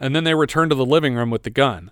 And 0.00 0.14
then 0.14 0.24
they 0.24 0.34
return 0.34 0.68
to 0.68 0.74
the 0.74 0.84
living 0.84 1.14
room 1.14 1.30
with 1.30 1.42
the 1.42 1.50
gun. 1.50 1.90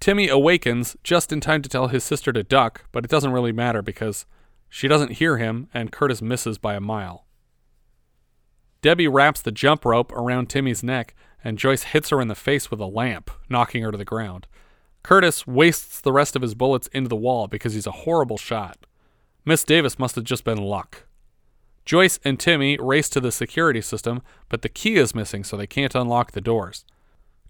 Timmy 0.00 0.28
awakens 0.28 0.96
just 1.02 1.32
in 1.32 1.40
time 1.40 1.62
to 1.62 1.68
tell 1.68 1.88
his 1.88 2.04
sister 2.04 2.32
to 2.32 2.42
duck, 2.42 2.84
but 2.92 3.04
it 3.04 3.10
doesn't 3.10 3.32
really 3.32 3.52
matter 3.52 3.82
because 3.82 4.26
she 4.68 4.88
doesn't 4.88 5.12
hear 5.12 5.38
him 5.38 5.68
and 5.72 5.92
Curtis 5.92 6.20
misses 6.20 6.58
by 6.58 6.74
a 6.74 6.80
mile. 6.80 7.26
Debbie 8.82 9.08
wraps 9.08 9.40
the 9.42 9.50
jump 9.50 9.84
rope 9.84 10.12
around 10.12 10.48
Timmy's 10.48 10.82
neck 10.82 11.14
and 11.42 11.58
Joyce 11.58 11.84
hits 11.84 12.10
her 12.10 12.20
in 12.20 12.28
the 12.28 12.34
face 12.34 12.70
with 12.70 12.80
a 12.80 12.86
lamp, 12.86 13.30
knocking 13.48 13.82
her 13.82 13.90
to 13.90 13.98
the 13.98 14.04
ground. 14.04 14.46
Curtis 15.02 15.46
wastes 15.46 16.00
the 16.00 16.12
rest 16.12 16.34
of 16.34 16.42
his 16.42 16.54
bullets 16.54 16.88
into 16.88 17.08
the 17.08 17.16
wall 17.16 17.46
because 17.46 17.74
he's 17.74 17.86
a 17.86 17.92
horrible 17.92 18.36
shot. 18.36 18.86
Miss 19.44 19.62
Davis 19.62 19.98
must 19.98 20.16
have 20.16 20.24
just 20.24 20.44
been 20.44 20.58
luck. 20.58 21.06
Joyce 21.84 22.18
and 22.24 22.40
Timmy 22.40 22.76
race 22.78 23.08
to 23.10 23.20
the 23.20 23.30
security 23.30 23.80
system, 23.80 24.22
but 24.48 24.62
the 24.62 24.68
key 24.68 24.96
is 24.96 25.14
missing, 25.14 25.44
so 25.44 25.56
they 25.56 25.68
can't 25.68 25.94
unlock 25.94 26.32
the 26.32 26.40
doors. 26.40 26.84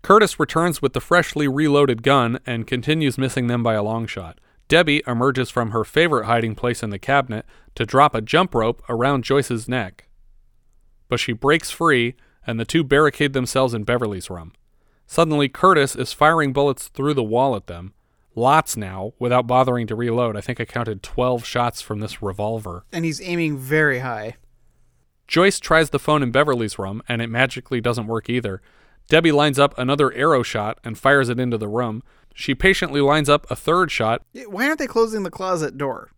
Curtis 0.03 0.39
returns 0.39 0.81
with 0.81 0.93
the 0.93 1.01
freshly 1.01 1.49
reloaded 1.49 2.03
gun 2.03 2.39
and 2.47 2.67
continues 2.67 3.19
missing 3.19 3.47
them 3.47 3.63
by 3.63 3.75
a 3.75 3.83
long 3.83 4.07
shot. 4.07 4.39
Debbie 4.69 5.03
emerges 5.07 5.51
from 5.51 5.71
her 5.71 5.85
favorite 5.85 6.27
hiding 6.27 6.55
place 6.55 6.83
in 6.83 6.91
the 6.91 6.99
cabinet 6.99 7.45
to 7.75 7.87
drop 7.87 8.15
a 8.15 8.21
jump 8.21 8.55
rope 8.55 8.83
around 8.89 9.25
Joyce's 9.25 9.69
neck. 9.69 10.09
But 11.09 11.21
she 11.21 11.33
breaks 11.33 11.71
free, 11.71 12.15
and 12.47 12.59
the 12.59 12.65
two 12.65 12.83
barricade 12.83 13.33
themselves 13.33 13.75
in 13.75 13.85
Beverly's 13.85 14.31
room. 14.31 14.53
Suddenly, 15.07 15.49
Curtis 15.49 15.95
is 15.95 16.13
firing 16.13 16.53
bullets 16.53 16.89
through 16.89 17.15
the 17.15 17.23
wall 17.23 17.55
at 17.55 17.69
them. 17.69 17.93
Lots 18.35 18.77
now, 18.77 19.13
without 19.19 19.47
bothering 19.47 19.87
to 19.87 19.95
reload. 19.95 20.37
I 20.37 20.41
think 20.41 20.61
I 20.61 20.65
counted 20.65 21.03
12 21.03 21.45
shots 21.45 21.81
from 21.81 22.01
this 22.01 22.21
revolver. 22.21 22.85
And 22.93 23.05
he's 23.05 23.21
aiming 23.21 23.57
very 23.57 24.01
high. 24.01 24.37
Joyce 25.29 25.59
tries 25.59 25.91
the 25.91 25.99
phone 25.99 26.23
in 26.23 26.33
Beverly's 26.33 26.79
room, 26.79 27.03
and 27.09 27.23
it 27.23 27.31
magically 27.31 27.81
doesn't 27.81 28.07
work 28.07 28.29
either. 28.29 28.61
Debbie 29.09 29.33
lines 29.33 29.59
up 29.59 29.77
another 29.79 30.13
arrow 30.13 30.43
shot 30.43 30.79
and 30.85 30.99
fires 30.99 31.29
it 31.29 31.39
into 31.39 31.59
the 31.59 31.69
room. 31.69 32.03
She 32.35 32.55
patiently 32.55 33.01
lines 33.01 33.29
up 33.29 33.51
a 33.51 33.57
third 33.57 33.91
shot. 33.91 34.23
Why 34.47 34.67
aren't 34.67 34.79
they 34.79 34.87
closing 34.87 35.23
the 35.23 35.31
closet 35.31 35.79
door? 35.79 36.11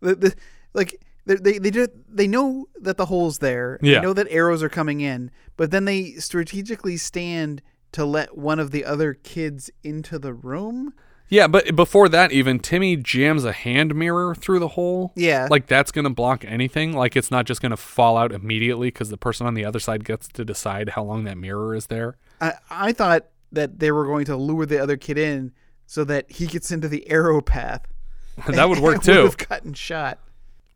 The, 0.00 0.14
the, 0.14 0.34
like 0.74 1.00
they 1.26 1.34
they 1.36 1.58
they, 1.58 1.70
do, 1.70 1.88
they 2.08 2.26
know 2.28 2.68
that 2.80 2.96
the 2.96 3.06
hole's 3.06 3.38
there. 3.38 3.78
Yeah. 3.82 3.96
They 3.96 4.00
know 4.06 4.12
that 4.12 4.28
arrows 4.30 4.62
are 4.62 4.68
coming 4.68 5.00
in, 5.00 5.30
but 5.56 5.70
then 5.70 5.84
they 5.84 6.12
strategically 6.14 6.96
stand 6.96 7.62
to 7.92 8.04
let 8.04 8.36
one 8.36 8.60
of 8.60 8.70
the 8.70 8.84
other 8.84 9.14
kids 9.14 9.70
into 9.82 10.18
the 10.18 10.32
room. 10.32 10.94
Yeah, 11.30 11.46
but 11.46 11.76
before 11.76 12.08
that, 12.08 12.32
even 12.32 12.58
Timmy 12.58 12.96
jams 12.96 13.44
a 13.44 13.52
hand 13.52 13.94
mirror 13.94 14.34
through 14.34 14.58
the 14.58 14.68
hole. 14.68 15.12
Yeah. 15.14 15.46
Like 15.48 15.68
that's 15.68 15.92
going 15.92 16.04
to 16.04 16.10
block 16.10 16.44
anything. 16.44 16.92
Like 16.92 17.16
it's 17.16 17.30
not 17.30 17.46
just 17.46 17.62
going 17.62 17.70
to 17.70 17.76
fall 17.76 18.16
out 18.16 18.32
immediately 18.32 18.88
because 18.88 19.10
the 19.10 19.16
person 19.16 19.46
on 19.46 19.54
the 19.54 19.64
other 19.64 19.78
side 19.78 20.04
gets 20.04 20.26
to 20.28 20.44
decide 20.44 20.90
how 20.90 21.04
long 21.04 21.22
that 21.24 21.38
mirror 21.38 21.74
is 21.74 21.86
there. 21.86 22.16
I 22.40 22.54
I 22.68 22.92
thought 22.92 23.26
that 23.52 23.78
they 23.78 23.92
were 23.92 24.06
going 24.06 24.24
to 24.26 24.36
lure 24.36 24.66
the 24.66 24.82
other 24.82 24.96
kid 24.96 25.18
in 25.18 25.52
so 25.86 26.02
that 26.04 26.30
he 26.32 26.46
gets 26.46 26.72
into 26.72 26.88
the 26.88 27.08
arrow 27.08 27.40
path. 27.40 27.86
that 28.48 28.68
would 28.68 28.80
work 28.80 29.02
too. 29.02 29.12
Would 29.22 29.24
have 29.24 29.48
gotten 29.48 29.74
shot. 29.74 30.18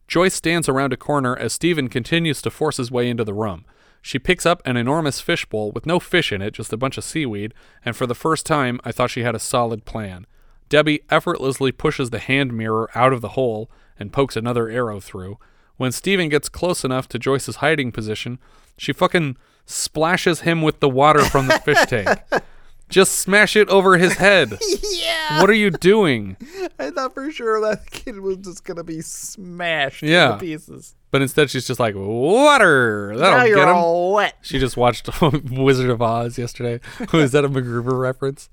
Joyce 0.06 0.34
stands 0.34 0.68
around 0.68 0.92
a 0.92 0.96
corner 0.96 1.36
as 1.36 1.52
Steven 1.52 1.88
continues 1.88 2.40
to 2.42 2.50
force 2.50 2.76
his 2.76 2.90
way 2.90 3.08
into 3.08 3.24
the 3.24 3.34
room. 3.34 3.64
She 4.02 4.18
picks 4.18 4.44
up 4.44 4.60
an 4.66 4.76
enormous 4.76 5.20
fishbowl 5.20 5.72
with 5.72 5.86
no 5.86 5.98
fish 5.98 6.30
in 6.30 6.42
it, 6.42 6.52
just 6.52 6.74
a 6.74 6.76
bunch 6.76 6.98
of 6.98 7.04
seaweed, 7.04 7.54
and 7.84 7.96
for 7.96 8.06
the 8.06 8.14
first 8.14 8.44
time, 8.44 8.78
I 8.84 8.92
thought 8.92 9.10
she 9.10 9.22
had 9.22 9.34
a 9.34 9.38
solid 9.38 9.86
plan. 9.86 10.26
Debbie 10.68 11.02
effortlessly 11.10 11.72
pushes 11.72 12.10
the 12.10 12.18
hand 12.18 12.52
mirror 12.52 12.90
out 12.94 13.12
of 13.12 13.20
the 13.20 13.30
hole 13.30 13.70
and 13.98 14.12
pokes 14.12 14.36
another 14.36 14.68
arrow 14.68 15.00
through. 15.00 15.38
When 15.76 15.92
Steven 15.92 16.28
gets 16.28 16.48
close 16.48 16.84
enough 16.84 17.08
to 17.08 17.18
Joyce's 17.18 17.56
hiding 17.56 17.92
position, 17.92 18.38
she 18.76 18.92
fucking 18.92 19.36
splashes 19.66 20.40
him 20.40 20.62
with 20.62 20.80
the 20.80 20.88
water 20.88 21.24
from 21.24 21.46
the 21.48 21.58
fish 21.58 21.84
tank. 21.86 22.18
Just 22.90 23.12
smash 23.18 23.56
it 23.56 23.68
over 23.70 23.96
his 23.96 24.14
head. 24.14 24.58
yeah. 24.92 25.40
What 25.40 25.48
are 25.48 25.54
you 25.54 25.70
doing? 25.70 26.36
I 26.78 26.90
thought 26.90 27.14
for 27.14 27.30
sure 27.32 27.58
that 27.62 27.90
kid 27.90 28.20
was 28.20 28.36
just 28.36 28.62
gonna 28.62 28.84
be 28.84 29.00
smashed 29.00 30.02
Yeah. 30.02 30.32
to 30.32 30.36
pieces. 30.36 30.94
But 31.10 31.22
instead, 31.22 31.48
she's 31.48 31.66
just 31.66 31.80
like, 31.80 31.94
water. 31.96 33.14
That'll 33.16 33.38
Now 33.38 33.44
you're 33.44 33.56
get 33.56 33.68
him. 33.68 33.76
all 33.76 34.12
wet. 34.12 34.36
She 34.42 34.58
just 34.58 34.76
watched 34.76 35.08
Wizard 35.50 35.88
of 35.88 36.02
Oz 36.02 36.36
yesterday. 36.38 36.78
Was 37.12 37.32
that 37.32 37.44
a 37.44 37.48
MacGruber 37.48 37.98
reference? 37.98 38.50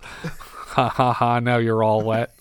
Ha 0.72 0.90
ha 0.90 1.14
ha, 1.14 1.40
now 1.40 1.58
you're 1.58 1.84
all 1.84 2.02
wet. 2.02 2.36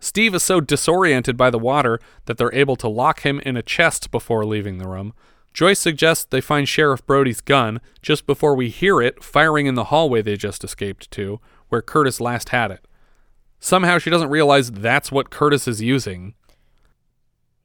Steve 0.00 0.34
is 0.34 0.42
so 0.42 0.60
disoriented 0.60 1.36
by 1.36 1.50
the 1.50 1.58
water 1.58 2.00
that 2.24 2.38
they're 2.38 2.54
able 2.54 2.76
to 2.76 2.88
lock 2.88 3.20
him 3.20 3.38
in 3.40 3.56
a 3.56 3.62
chest 3.62 4.10
before 4.10 4.44
leaving 4.44 4.78
the 4.78 4.88
room. 4.88 5.12
Joyce 5.52 5.78
suggests 5.78 6.24
they 6.24 6.40
find 6.40 6.68
Sheriff 6.68 7.04
Brody's 7.06 7.40
gun 7.40 7.80
just 8.02 8.26
before 8.26 8.54
we 8.54 8.70
hear 8.70 9.02
it 9.02 9.22
firing 9.22 9.66
in 9.66 9.74
the 9.74 9.84
hallway 9.84 10.22
they 10.22 10.36
just 10.36 10.64
escaped 10.64 11.10
to, 11.12 11.40
where 11.68 11.82
Curtis 11.82 12.20
last 12.20 12.50
had 12.50 12.70
it. 12.70 12.86
Somehow 13.58 13.98
she 13.98 14.10
doesn't 14.10 14.30
realize 14.30 14.70
that's 14.70 15.12
what 15.12 15.30
Curtis 15.30 15.68
is 15.68 15.82
using. 15.82 16.34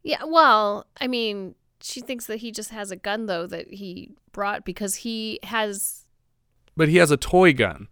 Yeah, 0.03 0.23
well, 0.25 0.87
I 0.99 1.07
mean, 1.07 1.55
she 1.81 2.01
thinks 2.01 2.25
that 2.25 2.37
he 2.37 2.51
just 2.51 2.71
has 2.71 2.91
a 2.91 2.95
gun 2.95 3.27
though 3.27 3.47
that 3.47 3.73
he 3.73 4.11
brought 4.31 4.65
because 4.65 4.95
he 4.95 5.39
has 5.43 6.05
But 6.75 6.89
he 6.89 6.97
has 6.97 7.11
a 7.11 7.17
toy 7.17 7.53
gun. 7.53 7.87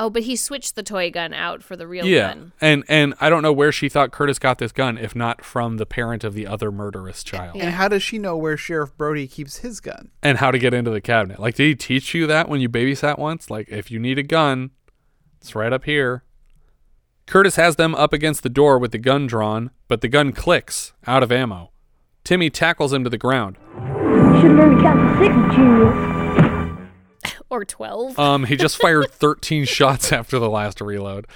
Oh, 0.00 0.08
but 0.08 0.22
he 0.22 0.34
switched 0.34 0.76
the 0.76 0.82
toy 0.82 1.10
gun 1.10 1.34
out 1.34 1.62
for 1.62 1.76
the 1.76 1.86
real 1.86 2.06
yeah. 2.06 2.28
gun. 2.28 2.52
And 2.58 2.84
and 2.88 3.12
I 3.20 3.28
don't 3.28 3.42
know 3.42 3.52
where 3.52 3.70
she 3.70 3.90
thought 3.90 4.12
Curtis 4.12 4.38
got 4.38 4.56
this 4.56 4.72
gun 4.72 4.96
if 4.96 5.14
not 5.14 5.44
from 5.44 5.76
the 5.76 5.84
parent 5.84 6.24
of 6.24 6.32
the 6.32 6.46
other 6.46 6.72
murderous 6.72 7.22
child. 7.22 7.58
And 7.60 7.74
how 7.74 7.86
does 7.86 8.02
she 8.02 8.18
know 8.18 8.34
where 8.34 8.56
Sheriff 8.56 8.96
Brody 8.96 9.28
keeps 9.28 9.58
his 9.58 9.78
gun? 9.78 10.10
and 10.22 10.38
how 10.38 10.50
to 10.50 10.58
get 10.58 10.72
into 10.72 10.90
the 10.90 11.02
cabinet. 11.02 11.38
Like, 11.38 11.54
did 11.54 11.64
he 11.64 11.74
teach 11.74 12.14
you 12.14 12.26
that 12.28 12.48
when 12.48 12.62
you 12.62 12.68
babysat 12.70 13.18
once? 13.18 13.50
Like, 13.50 13.68
if 13.68 13.90
you 13.90 13.98
need 13.98 14.18
a 14.18 14.22
gun, 14.22 14.70
it's 15.38 15.54
right 15.54 15.72
up 15.72 15.84
here. 15.84 16.24
Curtis 17.26 17.56
has 17.56 17.76
them 17.76 17.94
up 17.94 18.14
against 18.14 18.42
the 18.42 18.48
door 18.48 18.78
with 18.78 18.92
the 18.92 18.98
gun 18.98 19.26
drawn, 19.26 19.70
but 19.86 20.00
the 20.00 20.08
gun 20.08 20.32
clicks, 20.32 20.94
out 21.06 21.22
of 21.22 21.30
ammo. 21.30 21.72
Timmy 22.24 22.48
tackles 22.48 22.94
him 22.94 23.04
to 23.04 23.10
the 23.10 23.18
ground. 23.18 23.56
Should 23.76 23.82
have 23.82 24.56
learned 24.56 24.78
to 24.78 24.82
count 24.82 25.18
to 25.18 25.24
six, 25.24 25.54
Junior. 25.54 26.49
Or 27.50 27.64
12. 27.64 28.18
Um, 28.18 28.44
he 28.44 28.56
just 28.56 28.80
fired 28.80 29.10
13 29.10 29.64
shots 29.64 30.12
after 30.12 30.38
the 30.38 30.48
last 30.48 30.80
reload. 30.80 31.26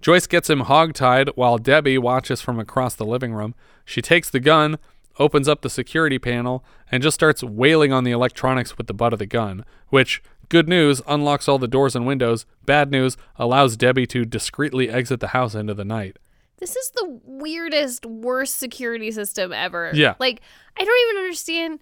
Joyce 0.00 0.26
gets 0.26 0.50
him 0.50 0.62
hogtied 0.62 1.30
while 1.36 1.58
Debbie 1.58 1.98
watches 1.98 2.40
from 2.40 2.58
across 2.58 2.94
the 2.94 3.04
living 3.04 3.32
room. 3.32 3.54
She 3.84 4.02
takes 4.02 4.28
the 4.30 4.40
gun, 4.40 4.78
opens 5.18 5.46
up 5.46 5.60
the 5.60 5.70
security 5.70 6.18
panel, 6.18 6.64
and 6.90 7.02
just 7.02 7.14
starts 7.14 7.44
wailing 7.44 7.92
on 7.92 8.02
the 8.02 8.10
electronics 8.10 8.76
with 8.76 8.88
the 8.88 8.94
butt 8.94 9.12
of 9.12 9.20
the 9.20 9.26
gun, 9.26 9.64
which, 9.90 10.22
good 10.48 10.68
news, 10.68 11.02
unlocks 11.06 11.48
all 11.48 11.58
the 11.58 11.68
doors 11.68 11.94
and 11.94 12.06
windows. 12.06 12.46
Bad 12.66 12.90
news, 12.90 13.16
allows 13.36 13.76
Debbie 13.76 14.06
to 14.08 14.24
discreetly 14.24 14.90
exit 14.90 15.20
the 15.20 15.28
house 15.28 15.54
into 15.54 15.74
the 15.74 15.84
night. 15.84 16.16
This 16.58 16.74
is 16.74 16.90
the 16.90 17.20
weirdest, 17.24 18.06
worst 18.06 18.56
security 18.56 19.10
system 19.10 19.52
ever. 19.52 19.90
Yeah. 19.94 20.14
Like, 20.18 20.40
I 20.76 20.84
don't 20.84 21.10
even 21.10 21.22
understand 21.24 21.80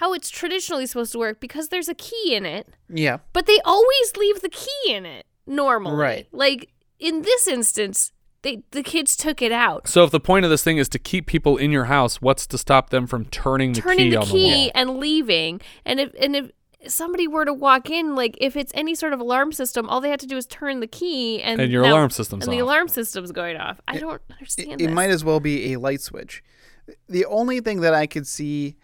how 0.00 0.12
it's 0.12 0.28
traditionally 0.28 0.86
supposed 0.86 1.12
to 1.12 1.18
work 1.18 1.40
because 1.40 1.68
there's 1.68 1.88
a 1.88 1.94
key 1.94 2.34
in 2.34 2.44
it, 2.44 2.68
Yeah. 2.90 3.18
but 3.32 3.46
they 3.46 3.58
always 3.64 4.16
leave 4.18 4.42
the 4.42 4.50
key 4.50 4.92
in 4.92 5.06
it 5.06 5.24
normally. 5.46 5.96
Right. 5.96 6.28
Like, 6.32 6.68
in 6.98 7.22
this 7.22 7.46
instance, 7.48 8.12
they 8.42 8.62
the 8.72 8.82
kids 8.82 9.16
took 9.16 9.40
it 9.40 9.52
out. 9.52 9.88
So, 9.88 10.04
if 10.04 10.10
the 10.10 10.20
point 10.20 10.44
of 10.44 10.50
this 10.50 10.62
thing 10.62 10.76
is 10.76 10.88
to 10.90 10.98
keep 10.98 11.26
people 11.26 11.56
in 11.56 11.70
your 11.72 11.86
house, 11.86 12.20
what's 12.20 12.46
to 12.48 12.58
stop 12.58 12.90
them 12.90 13.06
from 13.06 13.24
turning 13.26 13.72
the 13.72 13.80
turning 13.80 13.98
key 13.98 14.10
the 14.10 14.16
on 14.18 14.26
the 14.26 14.32
key 14.32 14.54
wall? 14.54 14.70
and 14.74 14.90
leaving. 14.98 15.60
And 15.86 15.98
if 16.00 16.12
and 16.20 16.36
if 16.36 16.50
somebody 16.86 17.26
were 17.26 17.46
to 17.46 17.54
walk 17.54 17.88
in, 17.88 18.14
like 18.14 18.36
if 18.38 18.54
it's 18.54 18.72
any 18.74 18.94
sort 18.94 19.14
of 19.14 19.20
alarm 19.20 19.50
system, 19.52 19.88
all 19.88 20.00
they 20.02 20.10
have 20.10 20.20
to 20.20 20.26
do 20.26 20.36
is 20.36 20.46
turn 20.46 20.80
the 20.80 20.86
key 20.86 21.42
and 21.42 21.58
And 21.60 21.72
your 21.72 21.82
now- 21.84 21.92
alarm 21.92 22.10
system's 22.10 22.44
and 22.44 22.52
the 22.52 22.58
alarm 22.58 22.88
system's 22.88 23.32
going 23.32 23.56
off. 23.56 23.80
I 23.88 23.96
don't 23.96 24.20
understand 24.30 24.72
It, 24.72 24.78
this. 24.78 24.86
it 24.88 24.92
might 24.92 25.10
as 25.10 25.24
well 25.24 25.40
be 25.40 25.72
a 25.72 25.78
light 25.78 26.02
switch. 26.02 26.44
The 27.08 27.24
only 27.24 27.60
thing 27.60 27.80
that 27.80 27.94
I 27.94 28.06
could 28.06 28.26
see 28.26 28.76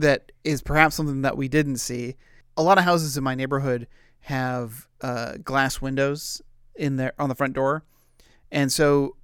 that 0.00 0.32
is 0.44 0.62
perhaps 0.62 0.96
something 0.96 1.22
that 1.22 1.36
we 1.36 1.48
didn't 1.48 1.78
see, 1.78 2.16
a 2.56 2.62
lot 2.62 2.78
of 2.78 2.84
houses 2.84 3.16
in 3.16 3.24
my 3.24 3.34
neighborhood 3.34 3.86
have 4.20 4.88
uh, 5.00 5.34
glass 5.42 5.80
windows 5.80 6.42
in 6.74 6.96
there 6.96 7.12
on 7.18 7.28
the 7.28 7.34
front 7.34 7.54
door, 7.54 7.84
and 8.50 8.72
so 8.72 9.16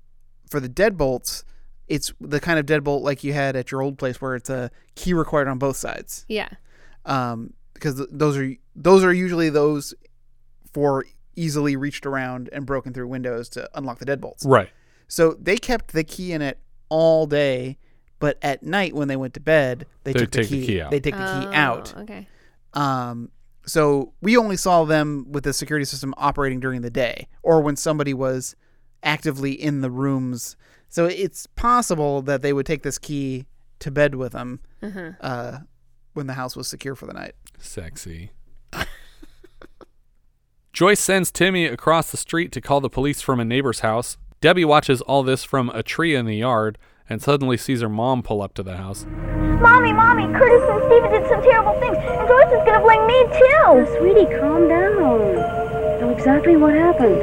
for 0.48 0.60
the 0.60 0.68
deadbolts, 0.68 1.44
it's 1.88 2.12
the 2.20 2.40
kind 2.40 2.58
of 2.58 2.66
deadbolt 2.66 3.02
like 3.02 3.24
you 3.24 3.32
had 3.32 3.56
at 3.56 3.70
your 3.70 3.82
old 3.82 3.98
place 3.98 4.20
where 4.20 4.34
it's 4.34 4.50
a 4.50 4.70
key 4.94 5.12
required 5.12 5.48
on 5.48 5.58
both 5.58 5.76
sides. 5.76 6.24
Yeah. 6.28 6.48
Um, 7.04 7.54
because 7.74 7.96
th- 7.96 8.08
those 8.12 8.36
are 8.36 8.54
those 8.74 9.04
are 9.04 9.12
usually 9.12 9.50
those 9.50 9.94
for 10.72 11.04
easily 11.36 11.76
reached 11.76 12.06
around 12.06 12.48
and 12.52 12.64
broken 12.64 12.92
through 12.92 13.08
windows 13.08 13.48
to 13.50 13.68
unlock 13.74 13.98
the 13.98 14.06
deadbolts. 14.06 14.46
Right. 14.46 14.70
So 15.08 15.36
they 15.40 15.56
kept 15.56 15.92
the 15.92 16.04
key 16.04 16.32
in 16.32 16.40
it 16.40 16.58
all 16.88 17.26
day, 17.26 17.78
but 18.18 18.38
at 18.42 18.62
night 18.62 18.94
when 18.94 19.08
they 19.08 19.16
went 19.16 19.34
to 19.34 19.40
bed, 19.40 19.86
they 20.04 20.12
They 20.12 20.20
took 20.20 20.30
the 20.30 20.40
take 20.42 20.50
the 20.50 20.60
key, 20.60 20.66
key 20.66 20.80
out. 20.80 20.90
They 20.90 21.00
take 21.00 21.14
the 21.14 21.20
key 21.20 21.46
Oh, 21.48 21.52
out. 21.52 21.94
Okay. 21.98 22.28
Um, 22.74 23.30
so 23.66 24.12
we 24.20 24.36
only 24.36 24.56
saw 24.56 24.84
them 24.84 25.26
with 25.30 25.44
the 25.44 25.52
security 25.52 25.84
system 25.84 26.12
operating 26.16 26.60
during 26.60 26.82
the 26.82 26.90
day, 26.90 27.28
or 27.42 27.60
when 27.60 27.76
somebody 27.76 28.12
was 28.14 28.54
actively 29.02 29.52
in 29.52 29.80
the 29.80 29.90
rooms. 29.90 30.56
So 30.88 31.06
it's 31.06 31.46
possible 31.46 32.22
that 32.22 32.42
they 32.42 32.52
would 32.52 32.66
take 32.66 32.82
this 32.82 32.98
key 32.98 33.46
to 33.80 33.90
bed 33.90 34.14
with 34.14 34.32
them 34.32 34.60
Mhm. 34.82 35.16
uh, 35.20 35.58
when 36.14 36.26
the 36.26 36.34
house 36.34 36.56
was 36.56 36.68
secure 36.68 36.94
for 36.94 37.06
the 37.06 37.12
night. 37.12 37.34
Sexy. 37.58 38.30
Joyce 40.72 41.00
sends 41.00 41.30
Timmy 41.30 41.66
across 41.66 42.10
the 42.10 42.16
street 42.16 42.50
to 42.52 42.60
call 42.60 42.80
the 42.80 42.90
police 42.90 43.20
from 43.20 43.38
a 43.38 43.44
neighbor's 43.44 43.80
house. 43.80 44.16
Debbie 44.40 44.64
watches 44.64 45.00
all 45.02 45.22
this 45.22 45.44
from 45.44 45.70
a 45.70 45.82
tree 45.84 46.14
in 46.16 46.26
the 46.26 46.36
yard 46.36 46.78
and 47.08 47.22
suddenly 47.22 47.56
sees 47.56 47.80
her 47.80 47.88
mom 47.88 48.22
pull 48.22 48.40
up 48.42 48.54
to 48.54 48.62
the 48.62 48.76
house. 48.76 49.06
Mommy, 49.60 49.92
Mommy, 49.92 50.24
Curtis 50.36 50.68
and 50.68 50.82
Steven 50.86 51.10
did 51.10 51.28
some 51.28 51.42
terrible 51.42 51.78
things, 51.80 51.96
and 51.96 52.28
Joyce 52.28 52.52
is 52.52 52.64
gonna 52.66 52.80
blame 52.80 53.06
me 53.06 53.22
too. 53.38 53.96
Sweetie, 53.98 54.38
calm 54.38 54.68
down. 54.68 55.34
Know 56.00 56.10
exactly 56.16 56.56
what 56.56 56.74
happened. 56.74 57.16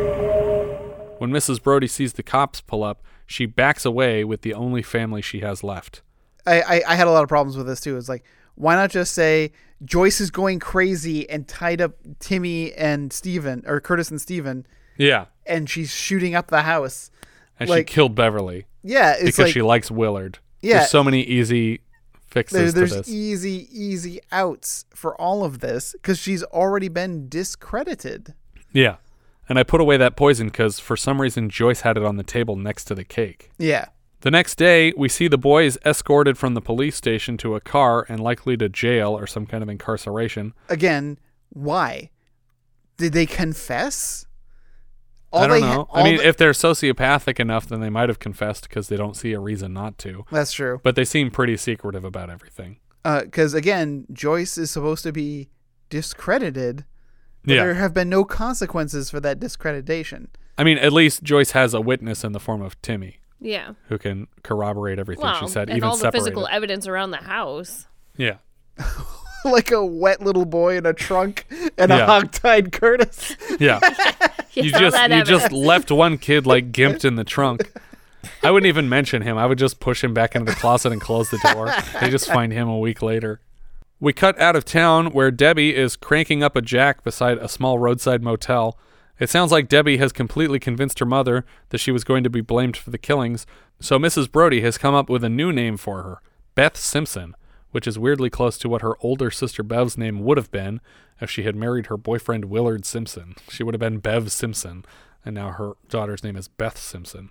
When 1.20 1.30
Mrs. 1.32 1.62
Brody 1.62 1.88
sees 1.88 2.14
the 2.14 2.24
cops 2.24 2.62
pull 2.62 2.84
up, 2.84 3.04
she 3.28 3.46
backs 3.46 3.86
away 3.86 4.24
with 4.24 4.42
the 4.42 4.54
only 4.54 4.82
family 4.82 5.22
she 5.22 5.42
has 5.42 5.64
left. 5.64 6.02
I, 6.48 6.62
I, 6.62 6.84
I 6.88 6.96
had 6.96 7.08
a 7.08 7.12
lot 7.12 7.22
of 7.24 7.30
problems 7.30 7.56
with 7.58 7.68
this 7.68 7.80
too. 7.80 7.96
It's 7.98 8.10
like, 8.10 8.24
why 8.56 8.76
not 8.76 8.90
just 8.90 9.14
say 9.14 9.52
Joyce 9.86 10.20
is 10.20 10.32
going 10.32 10.60
crazy 10.60 11.30
and 11.30 11.48
tied 11.48 11.80
up 11.82 11.94
Timmy 12.20 12.74
and 12.74 13.14
Steven, 13.14 13.64
or 13.68 13.80
Curtis 13.80 14.10
and 14.10 14.20
Steven, 14.20 14.66
Yeah. 14.98 15.26
and 15.46 15.70
she's 15.70 15.92
shooting 15.92 16.34
up 16.34 16.48
the 16.48 16.64
house. 16.64 17.12
And 17.60 17.70
Like- 17.70 17.88
she 17.90 17.94
killed 17.94 18.16
Beverly. 18.16 18.66
Yeah, 18.84 19.12
it's 19.14 19.24
because 19.24 19.40
like- 19.40 19.54
she 19.54 19.62
likes 19.62 19.90
Willard. 19.92 20.40
Yeah. 20.62 20.80
There's 20.80 20.90
so 20.92 21.04
many 21.04 21.22
easy 21.24 21.82
fixes 22.28 22.74
There, 22.74 22.86
there's 22.88 23.10
easy, 23.10 23.68
easy 23.72 24.22
outs 24.32 24.86
for 24.94 25.20
all 25.20 25.44
of 25.44 25.60
this 25.60 25.94
because 25.94 26.18
she's 26.20 26.44
already 26.44 26.88
been 26.88 27.28
discredited. 27.30 28.34
yeah. 28.72 28.98
And 29.50 29.60
I 29.60 29.64
put 29.64 29.82
away 29.82 29.98
that 29.98 30.16
poison 30.16 30.48
because 30.48 30.80
for 30.80 30.96
some 30.96 31.20
reason 31.20 31.50
Joyce 31.50 31.82
had 31.82 31.98
it 31.98 32.04
on 32.04 32.16
the 32.16 32.24
table 32.24 32.56
next 32.56 32.86
to 32.86 32.96
the 32.96 33.04
cake. 33.04 33.50
Yeah. 33.58 33.88
The 34.22 34.32
next 34.32 34.56
day, 34.56 34.94
we 34.96 35.10
see 35.10 35.28
the 35.28 35.38
boys 35.38 35.78
escorted 35.84 36.38
from 36.38 36.54
the 36.54 36.62
police 36.62 36.96
station 36.96 37.36
to 37.38 37.56
a 37.56 37.60
car 37.60 38.06
and 38.08 38.22
likely 38.22 38.56
to 38.58 38.70
jail 38.70 39.18
or 39.18 39.28
some 39.28 39.46
kind 39.46 39.62
of 39.62 39.68
incarceration. 39.68 40.54
Again, 40.70 41.18
why? 41.50 42.12
Did 42.96 43.12
they 43.12 43.26
confess? 43.26 44.26
I 45.34 45.48
don't 45.48 45.62
they 45.62 45.66
ha- 45.68 45.76
know. 45.76 45.88
I 45.94 46.04
mean, 46.04 46.18
the- 46.18 46.28
if 46.28 46.38
they're 46.38 46.52
sociopathic 46.52 47.40
enough, 47.40 47.68
then 47.68 47.80
they 47.80 47.90
might 47.90 48.10
have 48.10 48.20
confessed 48.20 48.68
because 48.70 48.88
they 48.90 48.98
don't 48.98 49.16
see 49.16 49.32
a 49.34 49.40
reason 49.40 49.74
not 49.74 49.98
to. 50.00 50.26
That's 50.32 50.52
true. 50.52 50.80
But 50.84 50.96
they 50.96 51.06
seem 51.06 51.32
pretty 51.32 51.56
secretive 51.58 52.04
about 52.04 52.30
everything. 52.30 52.78
Uh, 53.06 53.22
because 53.24 53.54
again, 53.54 54.06
Joyce 54.12 54.58
is 54.58 54.70
supposed 54.72 55.04
to 55.04 55.12
be 55.12 55.50
discredited. 55.90 56.86
But 57.44 57.54
Yeah. 57.56 57.64
There 57.64 57.74
have 57.76 57.94
been 57.94 58.10
no 58.10 58.24
consequences 58.24 59.10
for 59.10 59.20
that 59.22 59.40
discreditation. 59.40 60.28
I 60.58 60.64
mean, 60.64 60.78
at 60.78 60.94
least 60.94 61.24
Joyce 61.24 61.52
has 61.52 61.74
a 61.74 61.82
witness 61.82 62.24
in 62.24 62.34
the 62.34 62.40
form 62.40 62.62
of 62.62 62.80
Timmy 62.84 63.20
Yeah. 63.40 63.72
who 63.88 63.98
can 63.98 64.28
corroborate 64.44 65.00
everything 65.00 65.24
Well, 65.24 65.40
she 65.40 65.48
said, 65.48 65.70
and 65.70 65.78
even 65.78 65.90
all 65.90 65.96
the 65.96 66.02
separate 66.02 66.20
physical 66.20 66.46
it. 66.46 66.52
evidence 66.54 66.86
around 66.88 67.12
the 67.12 67.18
house. 67.18 67.88
Yeah. 68.18 68.38
like 69.46 69.72
a 69.72 69.84
wet 69.86 70.22
little 70.22 70.46
boy 70.46 70.78
in 70.78 70.86
a 70.86 70.94
trunk 70.94 71.46
and 71.78 71.90
Yeah. 71.90 71.98
a 72.00 72.06
hog-tied 72.06 72.72
Curtis. 72.72 73.36
Yeah. 73.60 73.80
You 74.54 74.64
you 74.64 74.72
just 74.72 74.98
that 74.98 75.12
you 75.12 75.24
just 75.24 75.54
left 75.54 75.92
one 75.92 76.18
kid 76.18 76.46
like 76.46 76.74
gimped 76.74 77.06
in 77.06 77.16
the 77.16 77.24
trunk. 77.24 77.72
I 78.44 78.52
wouldn't 78.52 78.68
even 78.68 78.90
mention 78.90 79.22
him. 79.22 79.38
I 79.38 79.46
would 79.46 79.58
just 79.58 79.80
push 79.80 80.04
him 80.04 80.14
back 80.14 80.36
into 80.36 80.52
the 80.52 80.58
closet 80.60 80.92
and 80.92 81.00
close 81.00 81.30
the 81.30 81.38
door. 81.54 81.74
They 82.02 82.10
just 82.10 82.28
find 82.30 82.52
him 82.52 82.68
a 82.68 82.78
week 82.78 83.02
later. 83.02 83.40
We 84.02 84.12
cut 84.12 84.38
out 84.42 84.58
of 84.58 84.66
town 84.66 85.12
where 85.14 85.32
Debbie 85.32 85.74
is 85.74 85.96
cranking 85.96 86.44
up 86.44 86.58
a 86.58 86.62
jack 86.62 87.02
beside 87.06 87.38
a 87.38 87.48
small 87.48 87.80
roadside 87.80 88.22
motel. 88.22 88.78
It 89.20 89.30
sounds 89.30 89.54
like 89.54 89.70
Debbie 89.70 89.98
has 89.98 90.12
completely 90.12 90.60
convinced 90.60 91.00
her 91.00 91.06
mother 91.06 91.46
that 91.70 91.78
she 91.78 91.92
was 91.92 92.04
going 92.04 92.26
to 92.26 92.30
be 92.30 92.42
blamed 92.42 92.76
for 92.76 92.90
the 92.90 92.98
killings, 92.98 93.46
so 93.80 93.98
Mrs. 93.98 94.30
Brody 94.30 94.60
has 94.62 94.78
come 94.78 94.96
up 94.96 95.10
with 95.10 95.24
a 95.24 95.30
new 95.30 95.54
name 95.54 95.78
for 95.78 96.04
her, 96.04 96.22
Beth 96.56 96.76
Simpson, 96.76 97.36
which 97.72 97.88
is 97.88 98.00
weirdly 98.00 98.30
close 98.30 98.58
to 98.58 98.70
what 98.70 98.82
her 98.82 98.96
older 99.02 99.32
sister 99.32 99.64
Bev's 99.64 99.98
name 99.98 100.24
would 100.24 100.38
have 100.38 100.52
been 100.52 100.82
if 101.20 101.30
she 101.30 101.44
had 101.44 101.56
married 101.56 101.88
her 101.88 101.98
boyfriend 101.98 102.46
Willard 102.46 102.86
Simpson. 102.86 103.36
She 103.50 103.64
would 103.64 103.74
have 103.74 103.80
been 103.80 104.00
Bev 104.00 104.32
Simpson, 104.32 104.86
and 105.26 105.36
now 105.36 105.52
her 105.52 105.74
daughter's 105.90 106.24
name 106.24 106.36
is 106.36 106.48
Beth 106.48 106.78
Simpson. 106.78 107.30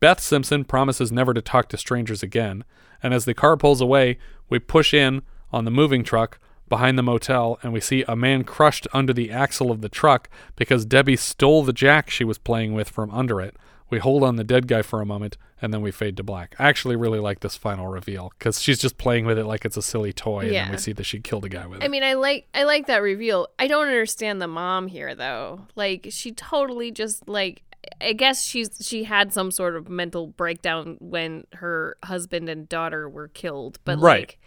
Beth 0.00 0.20
Simpson 0.20 0.64
promises 0.64 1.12
never 1.12 1.32
to 1.32 1.40
talk 1.42 1.68
to 1.68 1.76
strangers 1.76 2.22
again, 2.22 2.64
and 3.02 3.14
as 3.14 3.24
the 3.24 3.34
car 3.34 3.56
pulls 3.56 3.80
away, 3.80 4.18
we 4.48 4.58
push 4.58 4.92
in 4.92 5.22
on 5.52 5.64
the 5.64 5.70
moving 5.70 6.02
truck 6.02 6.38
behind 6.68 6.96
the 6.96 7.02
motel 7.02 7.58
and 7.62 7.72
we 7.72 7.80
see 7.80 8.02
a 8.08 8.16
man 8.16 8.44
crushed 8.44 8.88
under 8.94 9.12
the 9.12 9.30
axle 9.30 9.70
of 9.70 9.82
the 9.82 9.90
truck 9.90 10.30
because 10.56 10.86
Debbie 10.86 11.16
stole 11.16 11.62
the 11.62 11.72
jack 11.72 12.08
she 12.08 12.24
was 12.24 12.38
playing 12.38 12.72
with 12.72 12.88
from 12.88 13.10
under 13.10 13.42
it, 13.42 13.56
We 13.92 13.98
hold 13.98 14.24
on 14.24 14.36
the 14.36 14.42
dead 14.44 14.66
guy 14.66 14.80
for 14.82 15.00
a 15.00 15.06
moment, 15.06 15.36
and 15.60 15.72
then 15.72 15.82
we 15.82 15.90
fade 15.92 16.16
to 16.16 16.22
black. 16.24 16.56
I 16.58 16.68
actually 16.68 16.96
really 16.96 17.20
like 17.20 17.40
this 17.40 17.56
final 17.56 17.86
reveal 17.86 18.32
because 18.38 18.60
she's 18.60 18.78
just 18.78 18.96
playing 18.96 19.26
with 19.26 19.38
it 19.38 19.44
like 19.44 19.64
it's 19.64 19.76
a 19.76 19.82
silly 19.82 20.12
toy, 20.14 20.46
and 20.46 20.52
then 20.54 20.70
we 20.70 20.78
see 20.78 20.92
that 20.94 21.04
she 21.04 21.20
killed 21.20 21.44
a 21.44 21.48
guy 21.50 21.66
with 21.66 21.82
it. 21.82 21.84
I 21.84 21.88
mean, 21.88 22.02
I 22.02 22.14
like 22.14 22.48
I 22.54 22.64
like 22.64 22.86
that 22.86 23.02
reveal. 23.02 23.48
I 23.58 23.66
don't 23.68 23.86
understand 23.86 24.40
the 24.42 24.48
mom 24.48 24.88
here 24.88 25.14
though. 25.14 25.66
Like 25.76 26.06
she 26.10 26.32
totally 26.32 26.90
just 26.90 27.28
like 27.28 27.62
I 28.00 28.14
guess 28.14 28.42
she's 28.44 28.70
she 28.80 29.04
had 29.04 29.32
some 29.32 29.50
sort 29.50 29.76
of 29.76 29.88
mental 29.90 30.28
breakdown 30.28 30.96
when 31.00 31.44
her 31.54 31.96
husband 32.02 32.48
and 32.48 32.66
daughter 32.68 33.08
were 33.10 33.28
killed. 33.28 33.78
But 33.84 33.98
Right. 34.00 34.20
like 34.20 34.38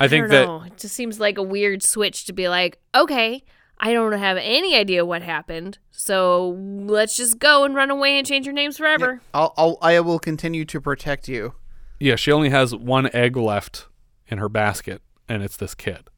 I 0.00 0.08
think 0.08 0.24
don't 0.24 0.30
that 0.30 0.46
know. 0.46 0.62
it 0.62 0.76
just 0.78 0.94
seems 0.96 1.20
like 1.20 1.38
a 1.38 1.42
weird 1.44 1.82
switch 1.82 2.24
to 2.24 2.32
be 2.32 2.48
like, 2.48 2.78
okay, 2.94 3.44
I 3.78 3.92
don't 3.92 4.12
have 4.12 4.36
any 4.40 4.76
idea 4.76 5.04
what 5.04 5.22
happened, 5.22 5.78
so 5.90 6.50
let's 6.58 7.16
just 7.16 7.38
go 7.38 7.64
and 7.64 7.74
run 7.74 7.90
away 7.90 8.18
and 8.18 8.26
change 8.26 8.46
your 8.46 8.54
names 8.54 8.78
forever. 8.78 9.20
I'll, 9.34 9.52
I'll 9.56 9.78
I 9.82 10.00
will 10.00 10.18
continue 10.18 10.64
to 10.66 10.80
protect 10.80 11.28
you. 11.28 11.54
yeah, 12.00 12.16
she 12.16 12.32
only 12.32 12.50
has 12.50 12.74
one 12.74 13.10
egg 13.14 13.36
left 13.36 13.86
in 14.28 14.38
her 14.38 14.48
basket, 14.48 15.02
and 15.28 15.42
it's 15.42 15.56
this 15.56 15.74
kid. 15.74 16.08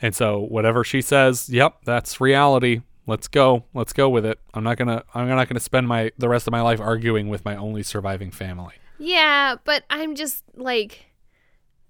And 0.00 0.14
so 0.14 0.38
whatever 0.40 0.84
she 0.84 1.00
says, 1.00 1.48
yep, 1.48 1.78
that's 1.84 2.20
reality. 2.20 2.82
Let's 3.06 3.28
go. 3.28 3.64
Let's 3.74 3.92
go 3.92 4.08
with 4.08 4.24
it. 4.26 4.38
I'm 4.54 4.64
not 4.64 4.76
gonna. 4.76 5.04
I'm 5.14 5.28
not 5.28 5.48
gonna 5.48 5.60
spend 5.60 5.88
my 5.88 6.10
the 6.18 6.28
rest 6.28 6.46
of 6.46 6.52
my 6.52 6.62
life 6.62 6.80
arguing 6.80 7.28
with 7.28 7.44
my 7.44 7.54
only 7.56 7.82
surviving 7.82 8.30
family. 8.30 8.74
Yeah, 8.98 9.56
but 9.64 9.84
I'm 9.90 10.14
just 10.14 10.42
like 10.54 11.06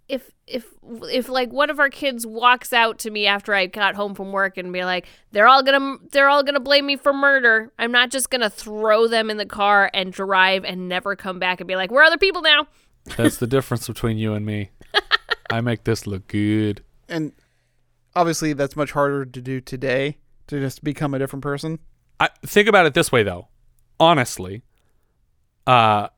if 0.09 0.31
if 0.47 0.67
if 1.11 1.29
like 1.29 1.53
one 1.53 1.71
of 1.71 1.79
our 1.79 1.89
kids 1.89 2.27
walks 2.27 2.73
out 2.73 2.99
to 3.01 3.11
me 3.11 3.27
after 3.27 3.55
I 3.55 3.67
got 3.67 3.95
home 3.95 4.15
from 4.15 4.33
work 4.33 4.59
and 4.59 4.73
be 4.73 4.85
like, 4.85 5.07
they're 5.33 5.49
all 5.49 5.63
gonna 5.63 5.97
they're 6.13 6.29
all 6.29 6.43
gonna 6.43 6.61
blame 6.61 6.87
me 6.87 6.97
for 6.97 7.13
murder. 7.13 7.73
I'm 7.79 7.93
not 7.93 8.11
just 8.11 8.31
gonna 8.31 8.51
throw 8.51 9.07
them 9.09 9.31
in 9.31 9.39
the 9.39 9.47
car 9.47 9.91
and 9.95 10.13
drive 10.13 10.65
and 10.65 10.89
never 10.89 11.17
come 11.17 11.39
back 11.39 11.61
and 11.61 11.69
be 11.69 11.77
like, 11.77 11.91
we're 11.91 12.03
other 12.03 12.19
people 12.19 12.43
now. 12.43 12.67
That's 13.17 13.39
the 13.39 13.47
difference 13.47 13.87
between 13.87 14.19
you 14.19 14.35
and 14.35 14.45
me. 14.45 14.71
I 15.51 15.61
make 15.61 15.85
this 15.85 16.07
look 16.07 16.27
good. 16.27 16.83
And 17.09 17.33
obviously, 18.17 18.55
that's 18.55 18.77
much 18.77 18.93
harder 18.93 19.27
to 19.27 19.41
do 19.43 19.61
today 19.61 20.17
to 20.47 20.59
just 20.59 20.83
become 20.83 21.13
a 21.13 21.19
different 21.19 21.43
person. 21.43 21.81
I 22.19 22.31
think 22.47 22.67
about 22.67 22.87
it 22.87 22.95
this 22.95 23.13
way 23.13 23.23
though. 23.23 23.49
Honestly, 24.01 24.63
uh 25.67 26.09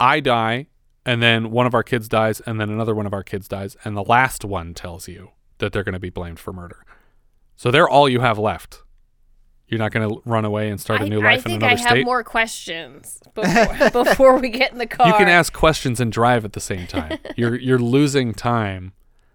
I 0.00 0.20
die 0.20 0.66
and 1.04 1.22
then 1.22 1.50
one 1.50 1.66
of 1.66 1.74
our 1.74 1.82
kids 1.82 2.08
dies 2.08 2.40
and 2.40 2.60
then 2.60 2.70
another 2.70 2.94
one 2.94 3.06
of 3.06 3.12
our 3.12 3.22
kids 3.22 3.48
dies 3.48 3.76
and 3.84 3.96
the 3.96 4.04
last 4.04 4.44
one 4.44 4.74
tells 4.74 5.08
you 5.08 5.30
that 5.58 5.72
they're 5.72 5.84
going 5.84 5.92
to 5.94 5.98
be 5.98 6.10
blamed 6.10 6.38
for 6.38 6.52
murder. 6.52 6.84
So 7.56 7.70
they're 7.70 7.88
all 7.88 8.08
you 8.08 8.20
have 8.20 8.38
left. 8.38 8.82
You're 9.68 9.78
not 9.78 9.92
going 9.92 10.08
to 10.08 10.20
run 10.24 10.44
away 10.44 10.68
and 10.68 10.78
start 10.80 11.00
a 11.00 11.08
new 11.08 11.20
I 11.20 11.24
life 11.24 11.46
in 11.46 11.52
think 11.52 11.62
another 11.62 11.72
I 11.72 11.76
think 11.76 11.88
I 11.90 11.96
have 11.96 12.04
more 12.04 12.22
questions 12.22 13.22
before 13.34 13.90
before 14.04 14.38
we 14.38 14.50
get 14.50 14.72
in 14.72 14.78
the 14.78 14.86
car. 14.86 15.06
You 15.06 15.14
can 15.14 15.28
ask 15.28 15.52
questions 15.52 15.98
and 15.98 16.12
drive 16.12 16.44
at 16.44 16.52
the 16.52 16.60
same 16.60 16.86
time. 16.88 17.18
you're 17.36 17.56
you're 17.56 17.78
losing 17.78 18.34
time 18.34 18.92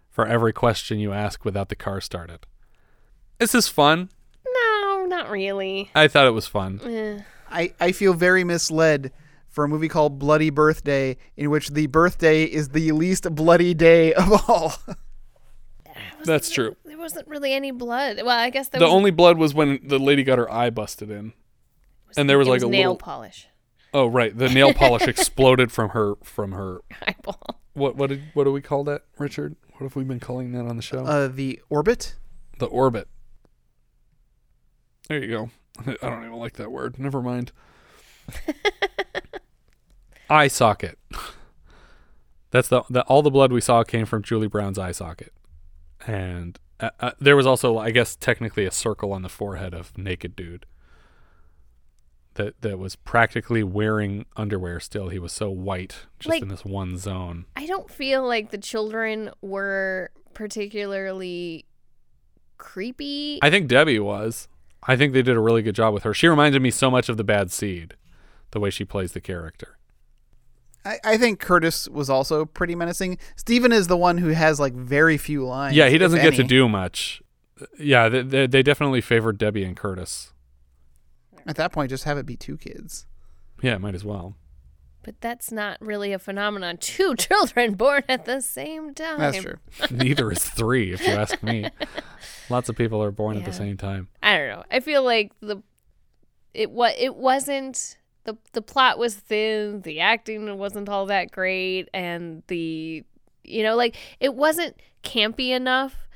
for 0.09 0.27
every 0.27 0.53
question 0.53 0.99
you 0.99 1.11
ask 1.11 1.43
without 1.43 1.69
the 1.69 1.75
car 1.75 2.01
started. 2.01 2.45
Is 3.39 3.51
this 3.51 3.55
is 3.65 3.67
fun. 3.67 4.09
No, 4.45 5.05
not 5.07 5.29
really. 5.29 5.89
I 5.95 6.07
thought 6.07 6.27
it 6.27 6.31
was 6.31 6.47
fun. 6.47 6.81
Eh. 6.83 7.19
I, 7.49 7.73
I 7.79 7.91
feel 7.91 8.13
very 8.13 8.43
misled 8.43 9.11
for 9.57 9.63
a 9.63 9.67
movie 9.67 9.87
called 9.87 10.19
Bloody 10.19 10.51
Birthday, 10.51 11.17
in 11.35 11.49
which 11.49 11.69
the 11.69 11.87
birthday 11.87 12.43
is 12.43 12.69
the 12.69 12.91
least 12.91 13.33
bloody 13.33 13.73
day 13.73 14.13
of 14.13 14.47
all. 14.47 14.75
That's 16.25 16.51
true. 16.51 16.75
There 16.85 16.95
wasn't 16.95 17.27
really 17.27 17.53
any 17.53 17.71
blood. 17.71 18.17
Well, 18.17 18.37
I 18.37 18.51
guess 18.51 18.67
there 18.67 18.77
The 18.77 18.85
was 18.85 18.93
only 18.93 19.09
blood 19.09 19.39
was 19.39 19.55
when 19.55 19.79
the 19.81 19.97
lady 19.97 20.23
got 20.23 20.37
her 20.37 20.47
eye 20.51 20.69
busted 20.69 21.09
in. 21.09 21.33
And 22.15 22.29
there 22.29 22.37
was 22.37 22.47
it 22.47 22.51
like 22.51 22.61
a 22.61 22.67
nail 22.67 22.91
little 22.91 22.97
polish. 22.97 23.47
Oh 23.95 24.05
right, 24.05 24.37
the 24.37 24.47
nail 24.47 24.75
polish 24.75 25.07
exploded 25.07 25.71
from 25.71 25.89
her 25.89 26.13
from 26.21 26.51
her 26.51 26.81
eyeball. 27.07 27.59
What 27.73 27.95
what 27.95 28.09
did 28.11 28.21
what 28.35 28.43
do 28.43 28.51
we 28.51 28.61
call 28.61 28.83
that, 28.83 29.05
Richard? 29.17 29.55
What 29.71 29.81
have 29.81 29.95
we 29.95 30.03
been 30.03 30.19
calling 30.19 30.51
that 30.51 30.67
on 30.67 30.75
the 30.75 30.83
show? 30.83 31.03
Uh, 31.03 31.29
the 31.29 31.59
orbit. 31.71 32.13
the 32.59 32.67
orbit. 32.67 33.07
There 35.09 35.17
you 35.23 35.27
go. 35.31 35.49
I 36.03 36.09
don't 36.11 36.25
even 36.25 36.37
like 36.37 36.57
that 36.57 36.71
word. 36.71 36.99
Never 36.99 37.23
mind. 37.23 37.51
Eye 40.29 40.47
socket. 40.47 40.97
That's 42.51 42.69
the, 42.69 42.83
the 42.89 43.03
all 43.03 43.21
the 43.21 43.29
blood 43.31 43.51
we 43.51 43.61
saw 43.61 43.83
came 43.83 44.05
from 44.05 44.23
Julie 44.23 44.47
Brown's 44.47 44.79
eye 44.79 44.91
socket, 44.93 45.33
and 46.05 46.57
uh, 46.79 46.89
uh, 46.99 47.11
there 47.19 47.35
was 47.35 47.45
also, 47.45 47.77
I 47.77 47.91
guess, 47.91 48.15
technically 48.15 48.65
a 48.65 48.71
circle 48.71 49.11
on 49.11 49.21
the 49.21 49.29
forehead 49.29 49.73
of 49.73 49.97
naked 49.97 50.35
dude. 50.35 50.65
That 52.35 52.61
that 52.61 52.77
was 52.79 52.95
practically 52.95 53.63
wearing 53.63 54.25
underwear. 54.37 54.79
Still, 54.79 55.09
he 55.09 55.19
was 55.19 55.33
so 55.33 55.49
white, 55.49 56.05
just 56.19 56.29
Like- 56.29 56.41
in 56.43 56.47
this 56.49 56.63
one 56.63 56.97
zone. 56.97 57.45
I 57.55 57.65
don't 57.65 57.89
feel 57.89 58.25
like 58.25 58.51
the 58.51 58.57
children 58.59 59.31
were 59.41 60.11
particularly 60.33 61.65
creepy. 62.57 63.39
I 63.41 63.49
think 63.49 63.67
Debbie 63.67 63.99
was. 63.99 64.47
I 64.83 64.95
think 64.95 65.11
they 65.13 65.21
did 65.23 65.35
a 65.35 65.39
really 65.39 65.63
good 65.63 65.75
job 65.75 65.93
with 65.93 66.03
her. 66.03 66.13
She 66.13 66.27
reminded 66.27 66.61
me 66.61 66.69
so 66.71 66.89
much 66.89 67.09
of 67.09 67.17
the 67.17 67.23
Bad 67.23 67.51
Seed, 67.51 67.95
the 68.51 68.59
way 68.59 68.69
she 68.69 68.85
plays 68.85 69.11
the 69.11 69.19
character. 69.19 69.76
I, 70.87 70.99
I 71.03 71.17
think 71.17 71.39
Curtis 71.39 71.89
was 71.89 72.09
also 72.09 72.45
pretty 72.45 72.75
menacing. 72.75 73.17
Steven 73.35 73.73
is 73.73 73.87
the 73.87 73.97
one 73.97 74.17
who 74.17 74.29
has 74.29 74.59
like 74.59 74.73
very 74.73 75.17
few 75.17 75.45
lines. 75.45 75.75
yeah, 75.75 75.89
he 75.89 75.97
doesn't 75.97 76.21
get 76.21 76.35
to 76.35 76.43
do 76.43 76.69
much. 76.69 77.21
Yeah, 77.77 78.07
they, 78.07 78.21
they, 78.21 78.47
they 78.47 78.63
definitely 78.63 79.01
favored 79.01 79.37
Debbie 79.37 79.63
and 79.63 79.75
Curtis. 79.75 80.31
At 81.45 81.55
that 81.57 81.71
point, 81.71 81.89
just 81.89 82.03
have 82.05 82.17
it 82.17 82.25
be 82.25 82.37
two 82.37 82.57
kids. 82.57 83.05
Yeah, 83.61 83.77
might 83.77 83.95
as 83.95 84.05
well. 84.05 84.35
But 85.03 85.21
that's 85.21 85.51
not 85.51 85.77
really 85.81 86.11
a 86.13 86.19
phenomenon. 86.19 86.77
Two 86.81 87.15
children 87.15 87.75
born 87.75 88.03
at 88.09 88.25
the 88.25 88.41
same 88.41 88.93
time. 88.93 89.19
That's 89.19 89.41
true. 89.41 89.55
Neither 89.91 90.31
is 90.31 90.43
three, 90.43 90.91
if 90.91 91.01
you 91.01 91.13
ask 91.13 91.41
me. 91.41 91.69
Lots 92.49 92.67
of 92.67 92.75
people 92.75 93.01
are 93.01 93.11
born 93.11 93.37
at 93.37 93.45
the 93.45 93.53
same 93.53 93.77
time. 93.77 94.09
I 94.21 94.37
don't 94.37 94.49
know. 94.49 94.63
I 94.69 94.81
feel 94.81 95.03
like 95.03 95.31
the 95.39 95.63
it 96.53 96.71
what 96.71 96.97
it 96.97 97.15
wasn't 97.15 97.96
the 98.27 98.37
the 98.53 98.61
plot 98.61 98.99
was 98.99 99.15
thin, 99.15 99.81
the 99.81 99.99
acting 100.01 100.57
wasn't 100.59 100.87
all 100.89 101.07
that 101.07 101.31
great, 101.31 101.89
and 101.93 102.43
the 102.47 103.03
you 103.43 103.63
know 103.63 103.75
like 103.75 103.95
it 104.19 104.35
wasn't 104.35 104.79
campy 105.03 105.49
enough, 105.49 106.07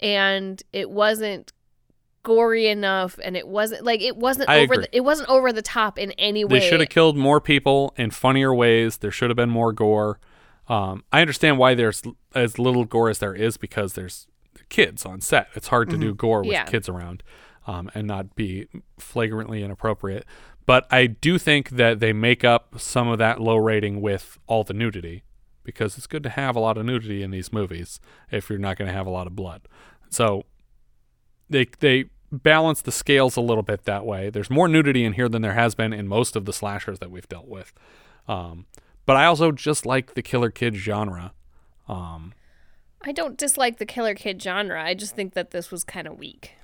and 0.00 0.62
it 0.72 0.88
wasn't 0.88 1.52
gory 2.22 2.66
enough, 2.68 3.18
and 3.22 3.36
it 3.36 3.46
wasn't 3.46 3.84
like 3.84 4.00
it 4.00 4.16
wasn't 4.16 4.48
I 4.48 4.60
over 4.60 4.74
agree. 4.74 4.86
the, 4.86 4.96
it 4.96 5.00
wasn't 5.00 5.28
over 5.28 5.52
the 5.52 5.62
top 5.62 5.98
in 5.98 6.12
any 6.12 6.44
way. 6.44 6.60
They 6.60 6.68
should 6.68 6.80
have 6.80 6.88
killed 6.88 7.16
more 7.16 7.40
people 7.40 7.92
in 7.98 8.10
funnier 8.10 8.54
ways. 8.54 8.98
There 8.98 9.10
should 9.10 9.28
have 9.30 9.36
been 9.36 9.50
more 9.50 9.72
gore. 9.72 10.18
Um, 10.68 11.04
I 11.12 11.20
understand 11.20 11.58
why 11.58 11.74
there's 11.74 12.02
as 12.34 12.58
little 12.58 12.84
gore 12.84 13.08
as 13.10 13.18
there 13.18 13.34
is 13.34 13.56
because 13.56 13.92
there's 13.92 14.26
kids 14.68 15.04
on 15.06 15.20
set. 15.20 15.48
It's 15.54 15.68
hard 15.68 15.90
to 15.90 15.96
do 15.98 16.12
Mhm. 16.12 16.16
gore 16.16 16.40
with 16.42 16.50
Yeah. 16.52 16.64
kids 16.64 16.88
around 16.88 17.22
um, 17.68 17.88
and 17.94 18.06
not 18.08 18.34
be 18.34 18.66
flagrantly 18.98 19.62
inappropriate. 19.62 20.24
But 20.66 20.86
I 20.90 21.06
do 21.06 21.38
think 21.38 21.70
that 21.70 22.00
they 22.00 22.12
make 22.12 22.44
up 22.44 22.80
some 22.80 23.08
of 23.08 23.18
that 23.18 23.40
low 23.40 23.56
rating 23.56 24.00
with 24.00 24.38
all 24.46 24.64
the 24.64 24.74
nudity 24.74 25.22
because 25.62 25.96
it's 25.96 26.06
good 26.06 26.24
to 26.24 26.28
have 26.28 26.56
a 26.56 26.60
lot 26.60 26.76
of 26.76 26.84
nudity 26.84 27.22
in 27.22 27.30
these 27.30 27.52
movies 27.52 28.00
if 28.30 28.50
you're 28.50 28.58
not 28.58 28.76
going 28.76 28.88
to 28.88 28.94
have 28.94 29.06
a 29.06 29.10
lot 29.10 29.26
of 29.26 29.36
blood. 29.36 29.62
So 30.10 30.44
they 31.48 31.66
they 31.78 32.06
balance 32.32 32.82
the 32.82 32.92
scales 32.92 33.36
a 33.36 33.40
little 33.40 33.62
bit 33.62 33.84
that 33.84 34.04
way. 34.04 34.30
There's 34.30 34.50
more 34.50 34.66
nudity 34.68 35.04
in 35.04 35.12
here 35.12 35.28
than 35.28 35.42
there 35.42 35.54
has 35.54 35.74
been 35.74 35.92
in 35.92 36.08
most 36.08 36.34
of 36.34 36.44
the 36.44 36.52
slashers 36.52 36.98
that 36.98 37.10
we've 37.10 37.28
dealt 37.28 37.46
with. 37.46 37.72
Um, 38.26 38.66
but 39.04 39.16
I 39.16 39.26
also 39.26 39.52
just 39.52 39.86
like 39.86 40.14
the 40.14 40.22
killer 40.22 40.50
kid 40.50 40.74
genre. 40.74 41.32
Um, 41.88 42.34
I 43.02 43.12
don't 43.12 43.38
dislike 43.38 43.78
the 43.78 43.86
killer 43.86 44.14
kid 44.14 44.42
genre. 44.42 44.82
I 44.82 44.94
just 44.94 45.14
think 45.14 45.34
that 45.34 45.52
this 45.52 45.70
was 45.70 45.84
kind 45.84 46.08
of 46.08 46.18
weak. 46.18 46.55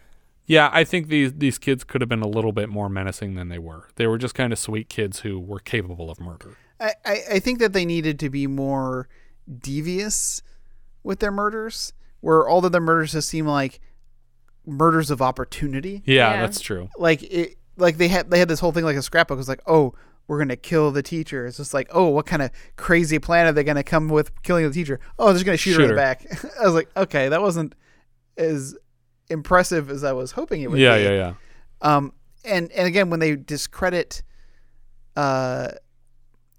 Yeah, 0.46 0.70
I 0.72 0.84
think 0.84 1.08
these 1.08 1.34
these 1.34 1.58
kids 1.58 1.84
could 1.84 2.00
have 2.00 2.08
been 2.08 2.22
a 2.22 2.28
little 2.28 2.52
bit 2.52 2.68
more 2.68 2.88
menacing 2.88 3.34
than 3.34 3.48
they 3.48 3.58
were. 3.58 3.88
They 3.96 4.06
were 4.06 4.18
just 4.18 4.34
kind 4.34 4.52
of 4.52 4.58
sweet 4.58 4.88
kids 4.88 5.20
who 5.20 5.38
were 5.38 5.60
capable 5.60 6.10
of 6.10 6.20
murder. 6.20 6.56
I, 6.80 6.92
I, 7.04 7.20
I 7.32 7.38
think 7.38 7.60
that 7.60 7.72
they 7.72 7.84
needed 7.84 8.18
to 8.20 8.30
be 8.30 8.46
more 8.46 9.08
devious 9.60 10.42
with 11.04 11.20
their 11.20 11.30
murders, 11.30 11.92
where 12.20 12.48
all 12.48 12.64
of 12.64 12.72
their 12.72 12.80
murders 12.80 13.12
just 13.12 13.28
seem 13.28 13.46
like 13.46 13.80
murders 14.66 15.10
of 15.10 15.22
opportunity. 15.22 16.02
Yeah, 16.04 16.40
that's 16.40 16.60
true. 16.60 16.88
Like 16.96 17.22
it, 17.22 17.56
like 17.76 17.98
they 17.98 18.08
had 18.08 18.30
they 18.30 18.38
had 18.38 18.48
this 18.48 18.60
whole 18.60 18.72
thing 18.72 18.84
like 18.84 18.96
a 18.96 19.02
scrapbook. 19.02 19.36
It 19.36 19.38
was 19.38 19.48
like, 19.48 19.62
oh, 19.66 19.94
we're 20.26 20.38
gonna 20.38 20.56
kill 20.56 20.90
the 20.90 21.02
teacher. 21.02 21.46
It's 21.46 21.56
just 21.56 21.72
like, 21.72 21.88
oh, 21.92 22.08
what 22.08 22.26
kind 22.26 22.42
of 22.42 22.50
crazy 22.76 23.18
plan 23.18 23.46
are 23.46 23.52
they 23.52 23.64
gonna 23.64 23.82
come 23.84 24.08
with 24.08 24.42
killing 24.42 24.66
the 24.66 24.72
teacher? 24.72 25.00
Oh, 25.18 25.26
they're 25.26 25.34
just 25.34 25.44
gonna 25.44 25.56
shoot, 25.56 25.76
her 25.76 25.82
in 25.82 25.88
the 25.88 25.94
back. 25.94 26.26
I 26.60 26.64
was 26.64 26.74
like, 26.74 26.88
okay, 26.96 27.28
that 27.28 27.40
wasn't 27.40 27.74
as 28.36 28.76
impressive 29.32 29.90
as 29.90 30.04
I 30.04 30.12
was 30.12 30.30
hoping 30.32 30.62
it 30.62 30.70
would 30.70 30.78
Yeah, 30.78 30.96
be. 30.96 31.02
yeah, 31.04 31.10
yeah. 31.10 31.16
Yeah. 31.82 31.96
Um, 31.96 32.12
and 32.44 32.70
and 32.72 32.86
again, 32.86 33.10
when 33.10 33.18
they 33.20 33.34
discredit, 33.36 34.22
uh, 35.16 35.68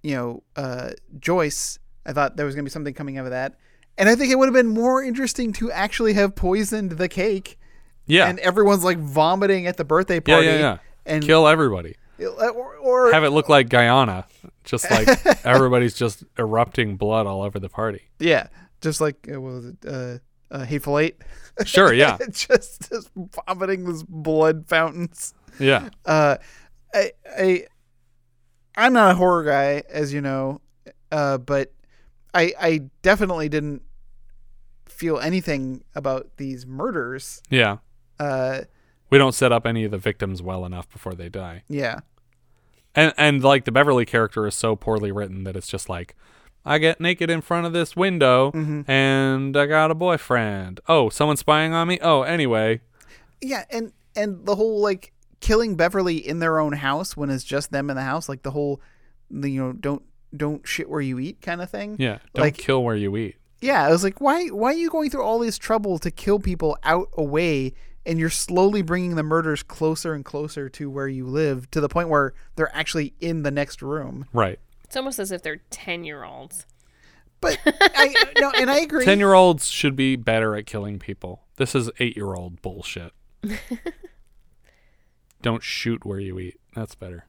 you 0.02 0.16
know, 0.16 0.44
uh, 0.56 0.92
Joyce, 1.20 1.80
I 2.06 2.14
thought 2.14 2.36
there 2.36 2.46
was 2.46 2.56
gonna 2.56 2.64
be 2.66 2.70
something 2.70 2.94
coming 2.94 3.18
out 3.18 3.26
of 3.26 3.32
that, 3.32 3.56
and 3.98 4.10
I 4.10 4.16
think 4.16 4.32
it 4.32 4.36
would 4.38 4.48
have 4.48 4.54
been 4.54 4.68
more 4.68 5.02
interesting 5.04 5.54
to 5.54 5.72
actually 5.72 6.14
have 6.14 6.36
poisoned 6.36 6.92
the 6.94 7.08
cake. 7.08 7.58
Yeah. 8.06 8.28
and 8.28 8.38
everyone's 8.40 8.84
like 8.84 8.98
vomiting 8.98 9.66
at 9.66 9.78
the 9.78 9.86
birthday 9.86 10.16
Yeah, 10.16 10.20
party. 10.36 10.48
yeah, 10.48 10.58
yeah. 10.58 10.78
And 11.06 11.24
Kill 11.24 11.48
everybody. 11.48 11.96
or, 12.20 12.76
or 12.76 13.14
Have 13.14 13.24
it 13.24 13.30
look 13.30 13.48
like 13.48 13.70
Guyana, 13.70 14.26
just 14.66 14.92
like 14.92 15.08
everybody's 15.46 15.94
just 15.94 16.26
erupting 16.38 16.98
blood 16.98 17.28
all 17.28 17.44
over 17.44 17.60
the 17.60 17.70
party. 17.70 18.02
yeah, 18.20 18.48
just 18.82 19.00
like 19.00 19.26
uh, 19.34 19.40
what 19.40 19.54
was 19.54 19.66
it? 19.68 19.78
Uh, 19.88 20.18
uh, 20.52 20.66
Hateful 20.66 21.00
Eight. 21.00 21.22
Sure, 21.66 21.94
yeah. 21.94 22.18
just, 22.32 22.90
just 22.90 23.10
vomiting 23.48 23.86
this 23.86 24.04
blood 24.04 24.66
fountains. 24.68 25.34
Yeah. 25.60 25.90
Uh, 26.06 26.38
I, 26.94 27.12
I, 27.38 27.66
I'm 28.76 28.94
not 28.94 29.12
a 29.12 29.16
horror 29.16 29.44
guy, 29.44 29.84
as 29.90 30.14
you 30.14 30.22
know, 30.22 30.62
uh, 31.12 31.38
but 31.38 31.72
I, 32.34 32.54
I 32.60 32.82
definitely 33.04 33.50
didn't 33.50 33.84
feel 34.88 35.20
anything 35.20 35.84
about 35.96 36.38
these 36.38 36.66
murders. 36.66 37.42
Yeah. 37.50 37.78
Uh, 38.20 38.62
We 39.12 39.18
don't 39.20 39.34
set 39.34 39.52
up 39.52 39.66
any 39.68 39.84
of 39.84 39.92
the 39.92 39.98
victims 40.00 40.42
well 40.42 40.66
enough 40.66 40.90
before 40.90 41.14
they 41.14 41.30
die. 41.30 41.64
yeah, 41.68 42.00
And 42.96 43.14
and 43.18 43.44
like 43.44 43.66
the 43.66 43.72
Beverly 43.72 44.06
character 44.06 44.48
is 44.48 44.56
so 44.56 44.76
poorly 44.76 45.12
written 45.12 45.44
that 45.44 45.56
it's 45.56 45.68
just 45.68 45.90
like 45.90 46.16
I 46.66 46.78
get 46.78 47.02
naked 47.02 47.30
in 47.30 47.42
front 47.42 47.66
of 47.66 47.74
this 47.74 47.96
window 47.96 48.52
Mhm. 48.52 48.88
and 48.88 49.56
I 49.58 49.66
got 49.66 49.92
a 49.92 49.96
boyfriend. 49.96 50.80
Oh, 50.88 51.10
someone's 51.10 51.42
spying 51.42 51.74
on 51.74 51.88
me? 51.88 52.00
Oh, 52.02 52.22
anyway. 52.24 52.82
yeah, 53.42 53.66
and 53.70 53.92
and 54.16 54.46
the 54.46 54.56
whole 54.56 54.80
like 54.82 55.12
killing 55.42 55.76
Beverly 55.76 56.16
in 56.18 56.40
their 56.40 56.60
own 56.60 56.74
house 56.74 57.18
when 57.18 57.30
it's 57.30 57.44
just 57.44 57.72
them 57.72 57.90
in 57.90 57.96
the 57.98 58.04
house, 58.04 58.30
like 58.30 58.44
the 58.44 58.52
whole, 58.52 58.80
the, 59.30 59.50
you 59.50 59.62
know, 59.62 59.74
don't 59.74 60.04
don't 60.36 60.66
shit 60.68 60.90
where 60.90 61.02
you 61.02 61.20
eat 61.20 61.42
kind 61.42 61.62
of 61.62 61.70
thing. 61.70 61.96
Yeah. 62.00 62.20
Don't 62.34 62.46
like 62.46 62.58
kill 62.58 62.84
where 62.84 62.96
you 62.96 63.16
eat. 63.18 63.36
Yeah, 63.60 63.86
I 63.86 63.90
was 63.92 64.04
like, 64.04 64.22
why 64.22 64.48
why 64.48 64.70
are 64.70 64.78
you 64.78 64.90
going 64.90 65.10
through 65.10 65.24
all 65.24 65.40
this 65.40 65.58
trouble 65.58 66.00
to 66.00 66.10
kill 66.12 66.40
people 66.40 66.78
out 66.84 67.10
away 67.18 67.74
and 68.06 68.20
you're 68.20 68.30
slowly 68.30 68.82
bringing 68.82 69.16
the 69.16 69.24
murders 69.24 69.64
closer 69.64 70.14
and 70.14 70.24
closer 70.26 70.68
to 70.70 70.90
where 70.90 71.08
you 71.08 71.26
live 71.26 71.70
to 71.72 71.80
the 71.82 71.88
point 71.90 72.10
where 72.10 72.34
they're 72.56 72.74
actually 72.76 73.14
in 73.20 73.44
the 73.44 73.52
next 73.52 73.82
room. 73.82 74.26
Right. 74.34 74.60
It's 74.94 74.98
almost 75.00 75.18
as 75.18 75.32
if 75.32 75.42
they're 75.42 75.60
10 75.72 76.04
year 76.04 76.24
olds. 76.24 76.68
But 77.42 77.58
I 77.66 78.14
no, 78.40 78.52
and 78.52 78.70
I 78.70 78.82
agree. 78.82 79.04
10 79.04 79.18
year 79.18 79.34
olds 79.34 79.68
should 79.68 79.96
be 79.96 80.16
better 80.16 80.56
at 80.56 80.68
killing 80.68 81.00
people. 81.00 81.42
This 81.56 81.74
is 81.74 81.90
eight 81.98 82.16
year 82.16 82.36
old 82.36 82.62
bullshit. 82.62 83.12
Don't 85.42 85.64
shoot 85.64 86.06
where 86.06 86.20
you 86.20 86.38
eat. 86.38 86.60
That's 86.76 86.94
better. 86.94 87.26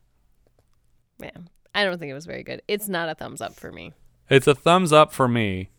Man, 1.18 1.48
I 1.74 1.84
don't 1.84 1.98
think 1.98 2.10
it 2.10 2.14
was 2.14 2.26
very 2.26 2.42
good. 2.42 2.60
It's 2.68 2.86
not 2.86 3.08
a 3.08 3.14
thumbs 3.14 3.40
up 3.40 3.54
for 3.54 3.72
me. 3.72 3.94
It's 4.28 4.46
a 4.46 4.54
thumbs 4.54 4.92
up 4.92 5.10
for 5.10 5.26
me. 5.26 5.70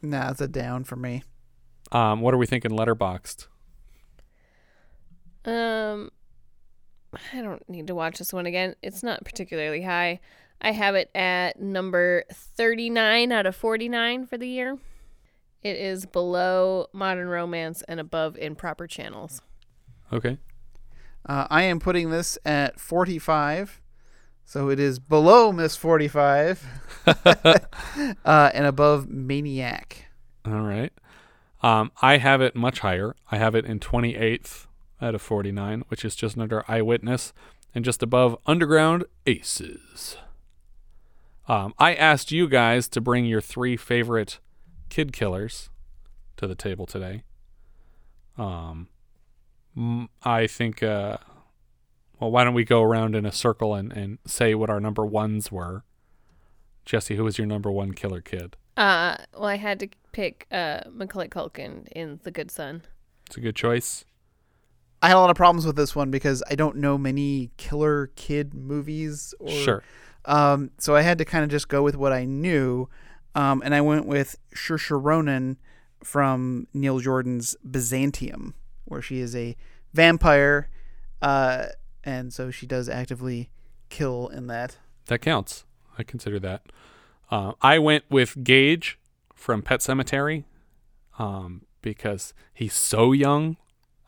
Nah, 0.00 0.30
it's 0.30 0.40
a 0.40 0.46
down 0.46 0.84
for 0.84 0.94
me. 0.94 1.24
Um, 1.90 2.20
what 2.20 2.34
are 2.34 2.38
we 2.38 2.46
thinking 2.46 2.70
Letterboxd? 2.70 3.48
Um, 5.44 6.12
I 7.34 7.42
don't 7.42 7.68
need 7.68 7.88
to 7.88 7.96
watch 7.96 8.18
this 8.18 8.32
one 8.32 8.46
again. 8.46 8.76
It's 8.80 9.02
not 9.02 9.24
particularly 9.24 9.82
high. 9.82 10.20
I 10.62 10.70
have 10.70 10.94
it 10.94 11.10
at 11.14 11.60
number 11.60 12.24
39 12.32 13.32
out 13.32 13.46
of 13.46 13.56
49 13.56 14.26
for 14.26 14.38
the 14.38 14.46
year. 14.46 14.78
It 15.60 15.76
is 15.76 16.06
below 16.06 16.86
Modern 16.92 17.26
Romance 17.26 17.82
and 17.88 17.98
above 17.98 18.36
Improper 18.36 18.86
Channels. 18.86 19.42
Okay. 20.12 20.38
Uh, 21.26 21.48
I 21.50 21.62
am 21.62 21.80
putting 21.80 22.10
this 22.10 22.38
at 22.44 22.80
45. 22.80 23.80
So 24.44 24.68
it 24.68 24.78
is 24.78 25.00
below 25.00 25.50
Miss 25.50 25.76
45 25.76 26.64
uh, 28.24 28.50
and 28.54 28.66
above 28.66 29.08
Maniac. 29.08 30.06
All 30.44 30.60
right. 30.60 30.92
Um, 31.60 31.90
I 32.00 32.18
have 32.18 32.40
it 32.40 32.54
much 32.54 32.80
higher. 32.80 33.16
I 33.30 33.38
have 33.38 33.54
it 33.56 33.64
in 33.64 33.80
28th 33.80 34.66
out 35.00 35.14
of 35.16 35.22
49, 35.22 35.84
which 35.88 36.04
is 36.04 36.14
just 36.14 36.38
under 36.38 36.64
Eyewitness 36.70 37.32
and 37.74 37.84
just 37.84 38.02
above 38.02 38.36
Underground 38.46 39.04
Aces. 39.26 40.16
Um, 41.48 41.74
I 41.78 41.94
asked 41.94 42.30
you 42.30 42.48
guys 42.48 42.88
to 42.88 43.00
bring 43.00 43.24
your 43.26 43.40
three 43.40 43.76
favorite 43.76 44.38
kid 44.88 45.12
killers 45.12 45.70
to 46.36 46.46
the 46.46 46.54
table 46.54 46.86
today. 46.86 47.24
Um, 48.38 48.88
I 50.22 50.46
think, 50.46 50.82
uh, 50.82 51.18
well, 52.20 52.30
why 52.30 52.44
don't 52.44 52.54
we 52.54 52.64
go 52.64 52.82
around 52.82 53.16
in 53.16 53.26
a 53.26 53.32
circle 53.32 53.74
and, 53.74 53.92
and 53.92 54.18
say 54.26 54.54
what 54.54 54.70
our 54.70 54.80
number 54.80 55.04
ones 55.04 55.50
were? 55.50 55.84
Jesse, 56.84 57.16
who 57.16 57.24
was 57.24 57.38
your 57.38 57.46
number 57.46 57.70
one 57.70 57.92
killer 57.92 58.20
kid? 58.20 58.56
Uh, 58.76 59.16
well, 59.34 59.44
I 59.44 59.56
had 59.56 59.80
to 59.80 59.88
pick 60.12 60.46
uh 60.50 60.80
Macaulay 60.90 61.28
Culkin 61.28 61.86
in 61.92 62.20
The 62.22 62.30
Good 62.30 62.50
Son. 62.50 62.82
It's 63.26 63.36
a 63.36 63.40
good 63.40 63.56
choice. 63.56 64.04
I 65.00 65.08
had 65.08 65.16
a 65.16 65.20
lot 65.20 65.30
of 65.30 65.36
problems 65.36 65.66
with 65.66 65.76
this 65.76 65.96
one 65.96 66.10
because 66.10 66.42
I 66.48 66.54
don't 66.54 66.76
know 66.76 66.96
many 66.96 67.50
killer 67.56 68.10
kid 68.14 68.54
movies. 68.54 69.34
Or, 69.40 69.50
Sure. 69.50 69.82
Um, 70.24 70.70
so 70.78 70.94
I 70.94 71.02
had 71.02 71.18
to 71.18 71.24
kind 71.24 71.44
of 71.44 71.50
just 71.50 71.68
go 71.68 71.82
with 71.82 71.96
what 71.96 72.12
I 72.12 72.24
knew. 72.24 72.88
Um, 73.34 73.62
and 73.64 73.74
I 73.74 73.80
went 73.80 74.06
with 74.06 74.36
Saoirse 74.54 75.02
Ronan 75.02 75.58
from 76.04 76.66
Neil 76.74 76.98
Jordan's 76.98 77.56
Byzantium, 77.68 78.54
where 78.84 79.02
she 79.02 79.20
is 79.20 79.34
a 79.34 79.56
vampire. 79.94 80.68
Uh, 81.20 81.66
and 82.04 82.32
so 82.32 82.50
she 82.50 82.66
does 82.66 82.88
actively 82.88 83.50
kill 83.88 84.28
in 84.28 84.48
that. 84.48 84.78
That 85.06 85.20
counts. 85.20 85.64
I 85.98 86.02
consider 86.02 86.38
that. 86.40 86.62
Uh, 87.30 87.52
I 87.62 87.78
went 87.78 88.04
with 88.10 88.44
Gage 88.44 88.98
from 89.34 89.62
Pet 89.62 89.80
Sematary 89.80 90.44
um, 91.18 91.62
because 91.80 92.34
he's 92.52 92.74
so 92.74 93.12
young. 93.12 93.56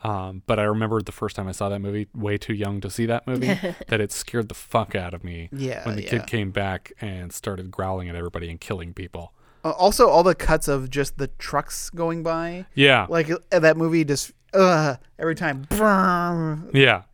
Um, 0.05 0.43
but 0.47 0.59
I 0.59 0.65
remember 0.65 1.01
the 1.01 1.13
first 1.13 1.35
time 1.35 1.49
I 1.49 1.53
saw 1.53 1.71
that 1.71 1.81
movie, 1.81 2.09
way 2.15 2.37
too 2.37 2.53
young 2.53 2.81
to 2.83 2.91
see 2.91 3.07
that 3.07 3.27
movie, 3.27 3.47
that 3.89 4.01
it 4.03 4.13
scared 4.13 4.49
the 4.49 4.55
fuck 4.55 4.95
out 4.95 5.15
of 5.15 5.25
me. 5.25 5.49
Yeah, 5.51 5.85
when 5.87 5.97
the 5.97 6.03
yeah. 6.03 6.11
kid 6.11 6.27
came 6.27 6.51
back 6.51 6.93
and 7.01 7.33
started 7.33 7.71
growling 7.71 8.11
at 8.11 8.15
everybody 8.15 8.51
and 8.51 8.61
killing 8.61 8.93
people. 8.93 9.33
Uh, 9.65 9.71
also, 9.71 10.11
all 10.11 10.23
the 10.23 10.35
cuts 10.35 10.69
of 10.69 10.91
just 10.91 11.17
the 11.17 11.29
trucks 11.39 11.89
going 11.89 12.23
by. 12.23 12.67
Yeah. 12.75 13.07
Like 13.09 13.31
uh, 13.31 13.59
that 13.59 13.79
movie 13.79 14.05
just, 14.05 14.33
uh, 14.53 14.97
every 15.19 15.35
time. 15.35 15.67
Yeah, 15.71 17.05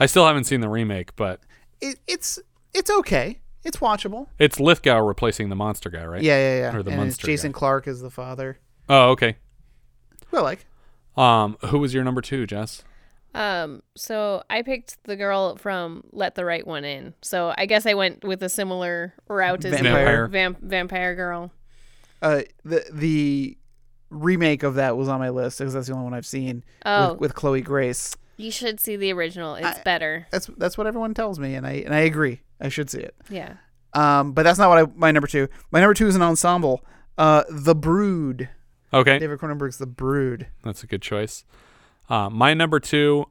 I 0.00 0.06
still 0.06 0.26
haven't 0.26 0.44
seen 0.44 0.60
the 0.60 0.68
remake, 0.68 1.14
but 1.14 1.40
It, 1.80 2.00
it's 2.08 2.40
it's 2.74 2.90
okay. 2.90 3.38
It's 3.62 3.76
watchable. 3.76 4.26
it's 4.38 4.58
Lithgow 4.58 4.98
replacing 5.06 5.50
the 5.50 5.56
monster 5.56 5.90
guy, 5.90 6.04
right? 6.04 6.22
Yeah, 6.22 6.36
yeah, 6.36 6.58
yeah. 6.58 6.76
Or 6.76 6.82
the 6.82 6.90
and 6.90 7.00
it's 7.02 7.10
monster 7.10 7.26
Jason 7.26 7.52
guy. 7.52 7.58
Clark 7.58 7.86
is 7.86 8.00
the 8.00 8.10
father. 8.10 8.58
Oh, 8.88 9.10
okay. 9.10 9.36
Who 10.28 10.38
I 10.38 10.40
like. 10.40 10.66
Um, 11.20 11.56
who 11.66 11.78
was 11.78 11.92
your 11.94 12.04
number 12.04 12.20
two, 12.20 12.46
Jess? 12.46 12.82
Um, 13.34 13.82
so 13.96 14.42
I 14.50 14.62
picked 14.62 15.02
the 15.04 15.14
girl 15.16 15.56
from 15.56 16.02
Let 16.12 16.34
the 16.34 16.44
Right 16.44 16.66
One 16.66 16.84
In. 16.84 17.14
So 17.22 17.54
I 17.56 17.66
guess 17.66 17.86
I 17.86 17.94
went 17.94 18.24
with 18.24 18.42
a 18.42 18.48
similar 18.48 19.14
route 19.28 19.64
as 19.64 19.74
Vampire. 19.80 20.26
vamp- 20.26 20.60
vampire 20.60 21.14
girl. 21.14 21.52
Uh, 22.22 22.42
the 22.64 22.84
the 22.92 23.56
remake 24.10 24.62
of 24.64 24.74
that 24.74 24.96
was 24.96 25.08
on 25.08 25.20
my 25.20 25.30
list 25.30 25.58
because 25.58 25.72
that's 25.72 25.86
the 25.86 25.92
only 25.92 26.04
one 26.04 26.14
I've 26.14 26.26
seen 26.26 26.64
Oh. 26.84 27.12
with, 27.12 27.20
with 27.20 27.34
Chloe 27.34 27.60
Grace. 27.62 28.16
You 28.36 28.50
should 28.50 28.80
see 28.80 28.96
the 28.96 29.12
original. 29.12 29.54
It's 29.54 29.78
I- 29.78 29.82
better. 29.84 30.26
That's 30.30 30.46
that's 30.56 30.76
what 30.76 30.86
everyone 30.86 31.14
tells 31.14 31.38
me, 31.38 31.54
and 31.54 31.66
I 31.66 31.72
and 31.84 31.94
I 31.94 32.00
agree. 32.00 32.40
I 32.60 32.68
should 32.68 32.90
see 32.90 33.00
it. 33.00 33.14
Yeah. 33.30 33.54
Um, 33.92 34.32
but 34.32 34.42
that's 34.42 34.58
not 34.58 34.68
what 34.70 34.78
I 34.78 34.90
my 34.96 35.12
number 35.12 35.26
two. 35.28 35.48
My 35.70 35.80
number 35.80 35.94
two 35.94 36.06
is 36.08 36.16
an 36.16 36.22
ensemble. 36.22 36.84
Uh, 37.16 37.44
The 37.48 37.74
Brood. 37.74 38.48
Okay. 38.92 39.18
David 39.18 39.38
Cronenberg's 39.38 39.78
The 39.78 39.86
Brood. 39.86 40.48
That's 40.64 40.82
a 40.82 40.86
good 40.86 41.02
choice. 41.02 41.44
Uh, 42.08 42.28
my 42.28 42.54
number 42.54 42.80
two, 42.80 43.26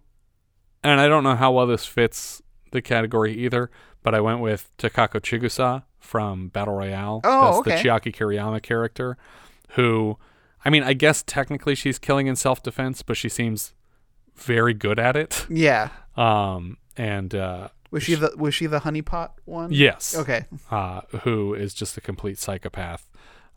and 0.83 1.01
I 1.01 1.07
don't 1.07 1.23
know 1.23 1.35
how 1.35 1.51
well 1.51 1.67
this 1.67 1.85
fits 1.85 2.41
the 2.71 2.81
category 2.81 3.33
either, 3.33 3.69
but 4.03 4.15
I 4.15 4.21
went 4.21 4.39
with 4.39 4.69
Takako 4.77 5.19
Chigusa 5.19 5.83
from 5.99 6.47
Battle 6.47 6.75
Royale. 6.75 7.19
Oh, 7.25 7.45
That's 7.45 7.57
okay. 7.57 7.83
the 7.83 7.89
Chiaki 7.89 8.15
Kuriyama 8.15 8.61
character, 8.63 9.17
who, 9.71 10.17
I 10.63 10.69
mean, 10.69 10.83
I 10.83 10.93
guess 10.93 11.23
technically 11.23 11.75
she's 11.75 11.99
killing 11.99 12.27
in 12.27 12.35
self 12.37 12.63
defense, 12.63 13.01
but 13.01 13.17
she 13.17 13.27
seems 13.27 13.73
very 14.35 14.73
good 14.73 14.97
at 14.97 15.17
it. 15.17 15.45
Yeah. 15.49 15.89
Um, 16.15 16.77
and 16.95 17.35
uh, 17.35 17.67
Was 17.91 18.03
she 18.03 18.15
the 18.15 18.31
was 18.37 18.55
she 18.55 18.65
the 18.65 18.79
honeypot 18.79 19.31
one? 19.43 19.71
Yes. 19.73 20.15
Okay. 20.15 20.45
Uh, 20.71 21.01
who 21.23 21.53
is 21.53 21.73
just 21.73 21.97
a 21.97 22.01
complete 22.01 22.37
psychopath. 22.37 23.08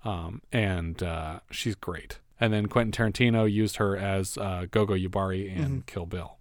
Um, 0.05 0.43
and 0.53 1.03
uh, 1.03 1.41
she's 1.51 1.75
great. 1.75 2.19
And 2.41 2.53
then 2.53 2.67
Quentin 2.67 2.91
Tarantino 2.93 3.51
used 3.51 3.77
her 3.77 3.97
as 3.97 4.37
uh, 4.37 4.67
Gogo 4.71 4.95
Yubari 4.95 5.47
in 5.55 5.83
Mhm. 5.83 5.87
Kill 5.87 6.07
Bill. 6.07 6.39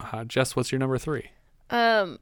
Uh, 0.00 0.24
Jess, 0.24 0.54
what's 0.56 0.70
your 0.72 0.78
number 0.78 0.98
three? 0.98 1.30
Um, 1.70 2.18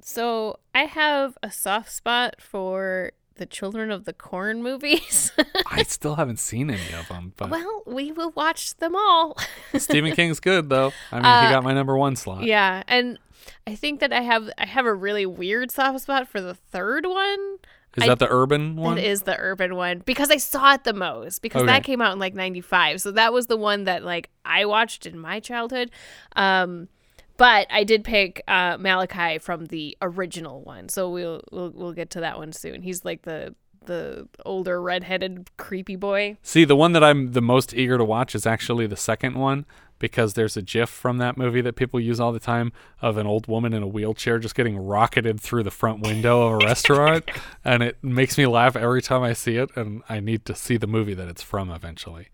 so 0.00 0.60
I 0.74 0.84
have 0.84 1.36
a 1.42 1.50
soft 1.50 1.90
spot 1.90 2.36
for 2.40 3.12
the 3.36 3.46
Children 3.46 3.90
of 3.90 4.04
the 4.04 4.12
Corn 4.12 4.62
movies. 4.62 5.32
I 5.66 5.82
still 5.82 6.14
haven't 6.14 6.38
seen 6.38 6.70
any 6.70 6.92
of 6.96 7.08
them, 7.08 7.32
but 7.36 7.50
well, 7.50 7.82
we 7.86 8.12
will 8.12 8.30
watch 8.36 8.76
them 8.76 8.94
all. 8.94 9.36
Stephen 9.76 10.12
King's 10.14 10.38
good 10.38 10.68
though. 10.68 10.92
I 11.10 11.16
mean, 11.16 11.24
Uh, 11.24 11.46
he 11.48 11.52
got 11.52 11.64
my 11.64 11.72
number 11.74 11.96
one 11.96 12.14
slot. 12.14 12.44
Yeah, 12.44 12.84
and 12.86 13.18
I 13.66 13.74
think 13.74 13.98
that 14.00 14.12
I 14.12 14.20
have 14.20 14.48
I 14.56 14.66
have 14.66 14.86
a 14.86 14.94
really 14.94 15.26
weird 15.26 15.72
soft 15.72 16.00
spot 16.02 16.28
for 16.28 16.40
the 16.40 16.54
third 16.54 17.06
one. 17.06 17.56
Is 17.96 18.02
I- 18.04 18.06
that 18.08 18.18
the 18.18 18.28
urban 18.30 18.76
one? 18.76 18.96
That 18.96 19.04
is 19.04 19.22
the 19.22 19.36
urban 19.38 19.74
one 19.76 19.98
because 20.04 20.30
I 20.30 20.36
saw 20.38 20.74
it 20.74 20.84
the 20.84 20.92
most 20.92 21.42
because 21.42 21.62
Okay. 21.62 21.72
that 21.72 21.84
came 21.84 22.00
out 22.00 22.12
in 22.12 22.18
like 22.18 22.34
95. 22.34 23.00
So 23.00 23.10
that 23.12 23.32
was 23.32 23.46
the 23.46 23.56
one 23.56 23.84
that 23.84 24.04
like 24.04 24.30
I 24.44 24.64
watched 24.64 25.06
in 25.06 25.18
my 25.18 25.40
childhood. 25.40 25.90
Um 26.36 26.88
But 27.36 27.66
I 27.70 27.82
did 27.82 28.04
pick 28.04 28.42
uh, 28.46 28.76
Malachi 28.78 29.38
from 29.38 29.66
the 29.66 29.96
original 30.00 30.62
one, 30.62 30.88
so 30.88 31.10
we'll 31.10 31.42
we'll 31.50 31.70
we'll 31.74 31.92
get 31.92 32.10
to 32.10 32.20
that 32.20 32.38
one 32.38 32.52
soon. 32.52 32.82
He's 32.82 33.04
like 33.04 33.22
the 33.22 33.54
the 33.86 34.26
older 34.46 34.80
redheaded 34.80 35.50
creepy 35.58 35.96
boy. 35.96 36.38
See, 36.42 36.64
the 36.64 36.76
one 36.76 36.92
that 36.92 37.02
I'm 37.04 37.32
the 37.32 37.42
most 37.42 37.74
eager 37.74 37.98
to 37.98 38.04
watch 38.04 38.34
is 38.34 38.46
actually 38.46 38.86
the 38.86 38.96
second 38.96 39.34
one 39.34 39.66
because 40.04 40.34
there's 40.34 40.54
a 40.54 40.60
GIF 40.60 40.90
from 40.90 41.16
that 41.16 41.38
movie 41.38 41.62
that 41.62 41.76
people 41.76 41.98
use 41.98 42.20
all 42.20 42.30
the 42.30 42.38
time 42.38 42.72
of 43.00 43.16
an 43.16 43.26
old 43.26 43.46
woman 43.46 43.72
in 43.72 43.82
a 43.82 43.86
wheelchair 43.86 44.38
just 44.38 44.54
getting 44.54 44.76
rocketed 44.76 45.40
through 45.40 45.62
the 45.62 45.70
front 45.70 46.02
window 46.02 46.42
of 46.42 46.52
a 46.52 46.66
restaurant, 46.66 47.30
and 47.64 47.82
it 47.82 47.96
makes 48.04 48.36
me 48.36 48.46
laugh 48.46 48.76
every 48.76 49.00
time 49.00 49.22
I 49.22 49.32
see 49.32 49.56
it. 49.56 49.74
And 49.74 50.02
I 50.06 50.20
need 50.20 50.44
to 50.44 50.54
see 50.54 50.76
the 50.76 50.86
movie 50.86 51.14
that 51.14 51.26
it's 51.26 51.40
from 51.40 51.70
eventually. 51.70 52.28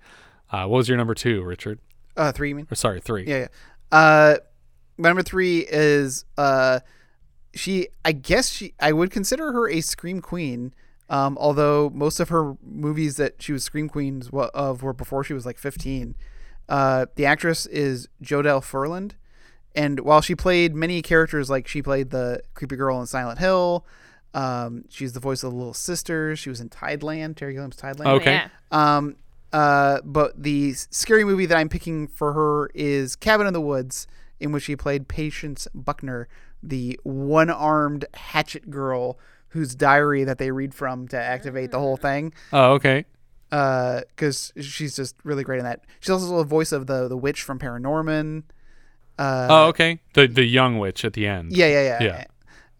Uh, 0.50 0.66
what 0.66 0.78
was 0.78 0.88
your 0.88 0.98
number 0.98 1.14
two, 1.14 1.44
Richard? 1.44 1.78
Uh, 2.16 2.32
three, 2.32 2.48
you 2.48 2.56
mean? 2.56 2.66
Or 2.68 2.74
sorry, 2.74 3.00
three. 3.00 3.24
Yeah, 3.24 3.46
yeah. 3.92 3.96
Uh, 3.96 4.36
my 4.98 5.10
number 5.10 5.22
three 5.22 5.64
is 5.70 6.24
uh, 6.36 6.80
she. 7.54 7.86
I 8.04 8.10
guess 8.10 8.48
she. 8.48 8.74
I 8.80 8.90
would 8.90 9.12
consider 9.12 9.52
her 9.52 9.70
a 9.70 9.80
scream 9.80 10.20
queen. 10.20 10.74
Um, 11.08 11.38
although 11.40 11.88
most 11.94 12.18
of 12.18 12.30
her 12.30 12.56
movies 12.64 13.16
that 13.16 13.40
she 13.40 13.52
was 13.52 13.62
scream 13.62 13.88
queens 13.88 14.28
of 14.32 14.82
were 14.82 14.92
before 14.92 15.22
she 15.22 15.34
was 15.34 15.46
like 15.46 15.58
15. 15.58 16.16
Uh, 16.70 17.06
the 17.16 17.26
actress 17.26 17.66
is 17.66 18.08
Jodelle 18.22 18.62
Ferland, 18.62 19.16
and 19.74 20.00
while 20.00 20.20
she 20.20 20.34
played 20.34 20.74
many 20.74 21.02
characters, 21.02 21.50
like 21.50 21.66
she 21.66 21.82
played 21.82 22.10
the 22.10 22.40
creepy 22.54 22.76
girl 22.76 23.00
in 23.00 23.06
Silent 23.06 23.40
Hill, 23.40 23.84
um, 24.34 24.84
she's 24.88 25.12
the 25.12 25.20
voice 25.20 25.42
of 25.42 25.50
the 25.50 25.56
Little 25.56 25.74
Sisters. 25.74 26.38
She 26.38 26.48
was 26.48 26.60
in 26.60 26.68
Tideland, 26.68 27.36
Terry 27.36 27.54
Gilliam's 27.54 27.76
Tideland. 27.76 28.06
Okay. 28.06 28.44
Um, 28.70 29.16
uh, 29.52 30.00
but 30.04 30.40
the 30.40 30.72
scary 30.74 31.24
movie 31.24 31.46
that 31.46 31.58
I'm 31.58 31.68
picking 31.68 32.06
for 32.06 32.32
her 32.34 32.70
is 32.72 33.16
Cabin 33.16 33.48
in 33.48 33.52
the 33.52 33.60
Woods, 33.60 34.06
in 34.38 34.52
which 34.52 34.64
she 34.64 34.76
played 34.76 35.08
Patience 35.08 35.66
Buckner, 35.74 36.28
the 36.62 37.00
one-armed 37.02 38.04
hatchet 38.14 38.70
girl 38.70 39.18
whose 39.48 39.74
diary 39.74 40.22
that 40.22 40.38
they 40.38 40.52
read 40.52 40.72
from 40.72 41.08
to 41.08 41.20
activate 41.20 41.72
the 41.72 41.78
whole 41.80 41.96
thing. 41.96 42.32
Oh, 42.52 42.74
okay. 42.74 43.04
Because 43.50 44.52
she's 44.60 44.94
just 44.96 45.16
really 45.24 45.42
great 45.44 45.58
in 45.58 45.64
that. 45.64 45.84
She's 46.00 46.10
also 46.10 46.38
the 46.38 46.44
voice 46.44 46.72
of 46.72 46.86
the 46.86 47.08
the 47.08 47.16
witch 47.16 47.42
from 47.42 47.58
Paranorman. 47.58 48.44
Uh, 49.18 49.46
oh, 49.50 49.66
okay. 49.68 50.00
The 50.14 50.26
the 50.26 50.44
young 50.44 50.78
witch 50.78 51.04
at 51.04 51.12
the 51.14 51.26
end. 51.26 51.52
yeah, 51.52 51.66
yeah, 51.66 51.82
yeah. 51.82 52.02
Yeah. 52.02 52.24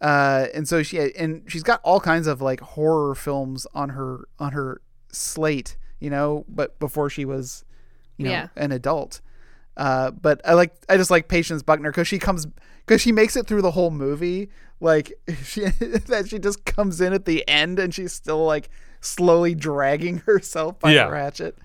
Uh, 0.01 0.47
and 0.55 0.67
so 0.67 0.83
she 0.83 0.99
and 1.15 1.43
she's 1.49 1.63
got 1.63 1.81
all 1.83 2.01
kinds 2.01 2.27
of 2.27 2.41
like 2.41 2.61
horror 2.61 3.15
films 3.15 3.67
on 3.75 3.91
her 3.91 4.29
on 4.39 4.53
her 4.53 4.81
slate, 5.13 5.77
you 5.99 6.09
know, 6.09 6.45
but 6.49 6.79
before 6.79 7.11
she 7.11 7.25
was, 7.25 7.65
you 8.17 8.25
know, 8.27 8.31
Yeah. 8.31 8.49
an 8.57 8.73
adult. 8.73 9.21
Uh, 9.77 10.11
but 10.11 10.41
I 10.47 10.55
like 10.55 10.73
I 10.89 10.97
just 10.97 11.11
like 11.11 11.29
Patience 11.29 11.63
Buckner 11.63 11.91
because 11.91 12.09
she 12.09 12.19
comes 12.19 12.47
because 12.87 13.01
she 13.03 13.13
makes 13.13 13.37
it 13.37 13.47
through 13.47 13.63
the 13.63 13.73
whole 13.73 13.91
movie. 13.91 14.49
Like 14.81 15.13
she 15.45 15.63
that 15.81 16.29
she 16.29 16.39
just 16.39 16.65
comes 16.65 17.01
in 17.03 17.13
at 17.13 17.25
the 17.27 17.47
end 17.49 17.79
and 17.79 17.93
she's 17.95 18.13
still 18.15 18.45
like 18.47 18.71
slowly 19.01 19.55
dragging 19.55 20.19
herself 20.27 20.79
by 20.81 20.93
Yeah. 20.93 21.07
the 21.07 21.13
ratchet. 21.13 21.59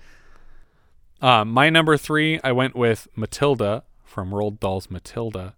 Uh, 1.20 1.44
my 1.44 1.70
number 1.70 1.96
three, 1.96 2.38
I 2.44 2.52
went 2.52 2.76
with 2.76 3.08
Matilda 3.16 3.84
from 4.04 4.30
Roald 4.30 4.60
Dahl's 4.60 4.90
Matilda. 4.90 5.54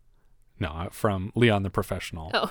No, 0.61 0.69
uh, 0.69 0.89
from 0.91 1.33
Leon 1.35 1.63
the 1.63 1.71
Professional. 1.71 2.31
Oh. 2.35 2.51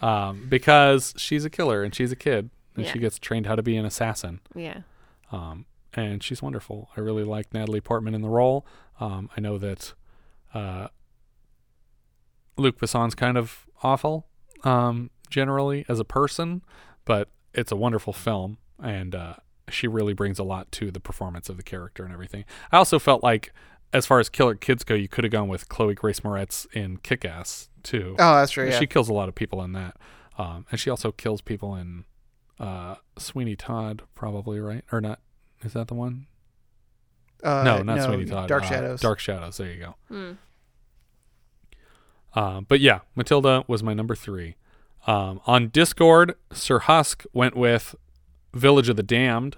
um, 0.06 0.46
because 0.48 1.14
she's 1.16 1.44
a 1.44 1.50
killer 1.50 1.82
and 1.82 1.94
she's 1.94 2.12
a 2.12 2.16
kid 2.16 2.50
and 2.74 2.84
Yeah. 2.84 2.92
she 2.92 2.98
gets 2.98 3.18
trained 3.18 3.46
how 3.46 3.54
to 3.56 3.62
be 3.62 3.76
an 3.76 3.84
assassin. 3.86 4.40
Yeah. 4.54 4.80
Um, 5.32 5.66
and 5.94 6.22
she's 6.22 6.42
wonderful. 6.42 6.90
I 6.96 7.00
really 7.00 7.24
like 7.24 7.52
Natalie 7.54 7.80
Portman 7.80 8.14
in 8.14 8.20
the 8.22 8.28
role. 8.28 8.66
Um, 9.00 9.30
I 9.36 9.40
know 9.40 9.56
that 9.58 9.94
uh, 10.54 10.88
Luc 12.56 12.78
Besson's 12.78 13.14
kind 13.14 13.36
of 13.36 13.66
awful 13.82 14.26
um, 14.64 15.10
generally 15.30 15.84
as 15.88 15.98
a 16.00 16.04
person, 16.04 16.62
but 17.04 17.28
it's 17.56 17.72
a 17.72 17.76
wonderful 17.76 18.12
film, 18.12 18.58
and 18.82 19.14
uh, 19.14 19.34
she 19.68 19.88
really 19.88 20.12
brings 20.12 20.38
a 20.38 20.44
lot 20.44 20.70
to 20.72 20.90
the 20.90 21.00
performance 21.00 21.48
of 21.48 21.56
the 21.56 21.62
character 21.62 22.04
and 22.04 22.12
everything. 22.12 22.44
I 22.70 22.76
also 22.76 22.98
felt 22.98 23.22
like, 23.22 23.52
as 23.92 24.06
far 24.06 24.20
as 24.20 24.28
killer 24.28 24.54
kids 24.54 24.84
go, 24.84 24.94
you 24.94 25.08
could 25.08 25.24
have 25.24 25.32
gone 25.32 25.48
with 25.48 25.68
Chloe 25.68 25.94
Grace 25.94 26.20
Moretz 26.20 26.66
in 26.72 26.98
Kick 26.98 27.24
Ass 27.24 27.68
too. 27.82 28.14
Oh, 28.18 28.34
that's 28.36 28.52
true, 28.52 28.68
yeah. 28.68 28.78
She 28.78 28.86
kills 28.86 29.08
a 29.08 29.12
lot 29.14 29.28
of 29.28 29.34
people 29.34 29.62
in 29.62 29.72
that, 29.72 29.96
um, 30.38 30.66
and 30.70 30.78
she 30.78 30.90
also 30.90 31.12
kills 31.12 31.40
people 31.40 31.74
in 31.74 32.04
uh, 32.58 32.96
Sweeney 33.18 33.56
Todd, 33.56 34.02
probably 34.14 34.60
right 34.60 34.84
or 34.92 35.00
not? 35.00 35.20
Is 35.62 35.72
that 35.72 35.88
the 35.88 35.94
one? 35.94 36.26
Uh, 37.42 37.62
no, 37.62 37.82
not 37.82 37.96
no, 37.96 38.06
Sweeney 38.06 38.24
Todd. 38.24 38.48
Dark 38.48 38.64
uh, 38.64 38.68
Shadows. 38.68 39.00
Dark 39.00 39.18
Shadows. 39.18 39.56
There 39.56 39.70
you 39.70 39.80
go. 39.80 39.94
Hmm. 40.08 40.32
Uh, 42.34 42.60
but 42.60 42.80
yeah, 42.80 43.00
Matilda 43.14 43.64
was 43.66 43.82
my 43.82 43.94
number 43.94 44.14
three. 44.14 44.56
Um, 45.06 45.40
on 45.46 45.68
Discord, 45.68 46.34
Sir 46.52 46.80
Husk 46.80 47.24
went 47.32 47.56
with 47.56 47.94
Village 48.52 48.88
of 48.88 48.96
the 48.96 49.02
Damned 49.02 49.56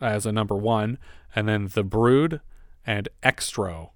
as 0.00 0.26
a 0.26 0.32
number 0.32 0.56
one, 0.56 0.98
and 1.34 1.48
then 1.48 1.68
The 1.72 1.82
Brood 1.82 2.40
and 2.86 3.08
Xtro 3.22 3.90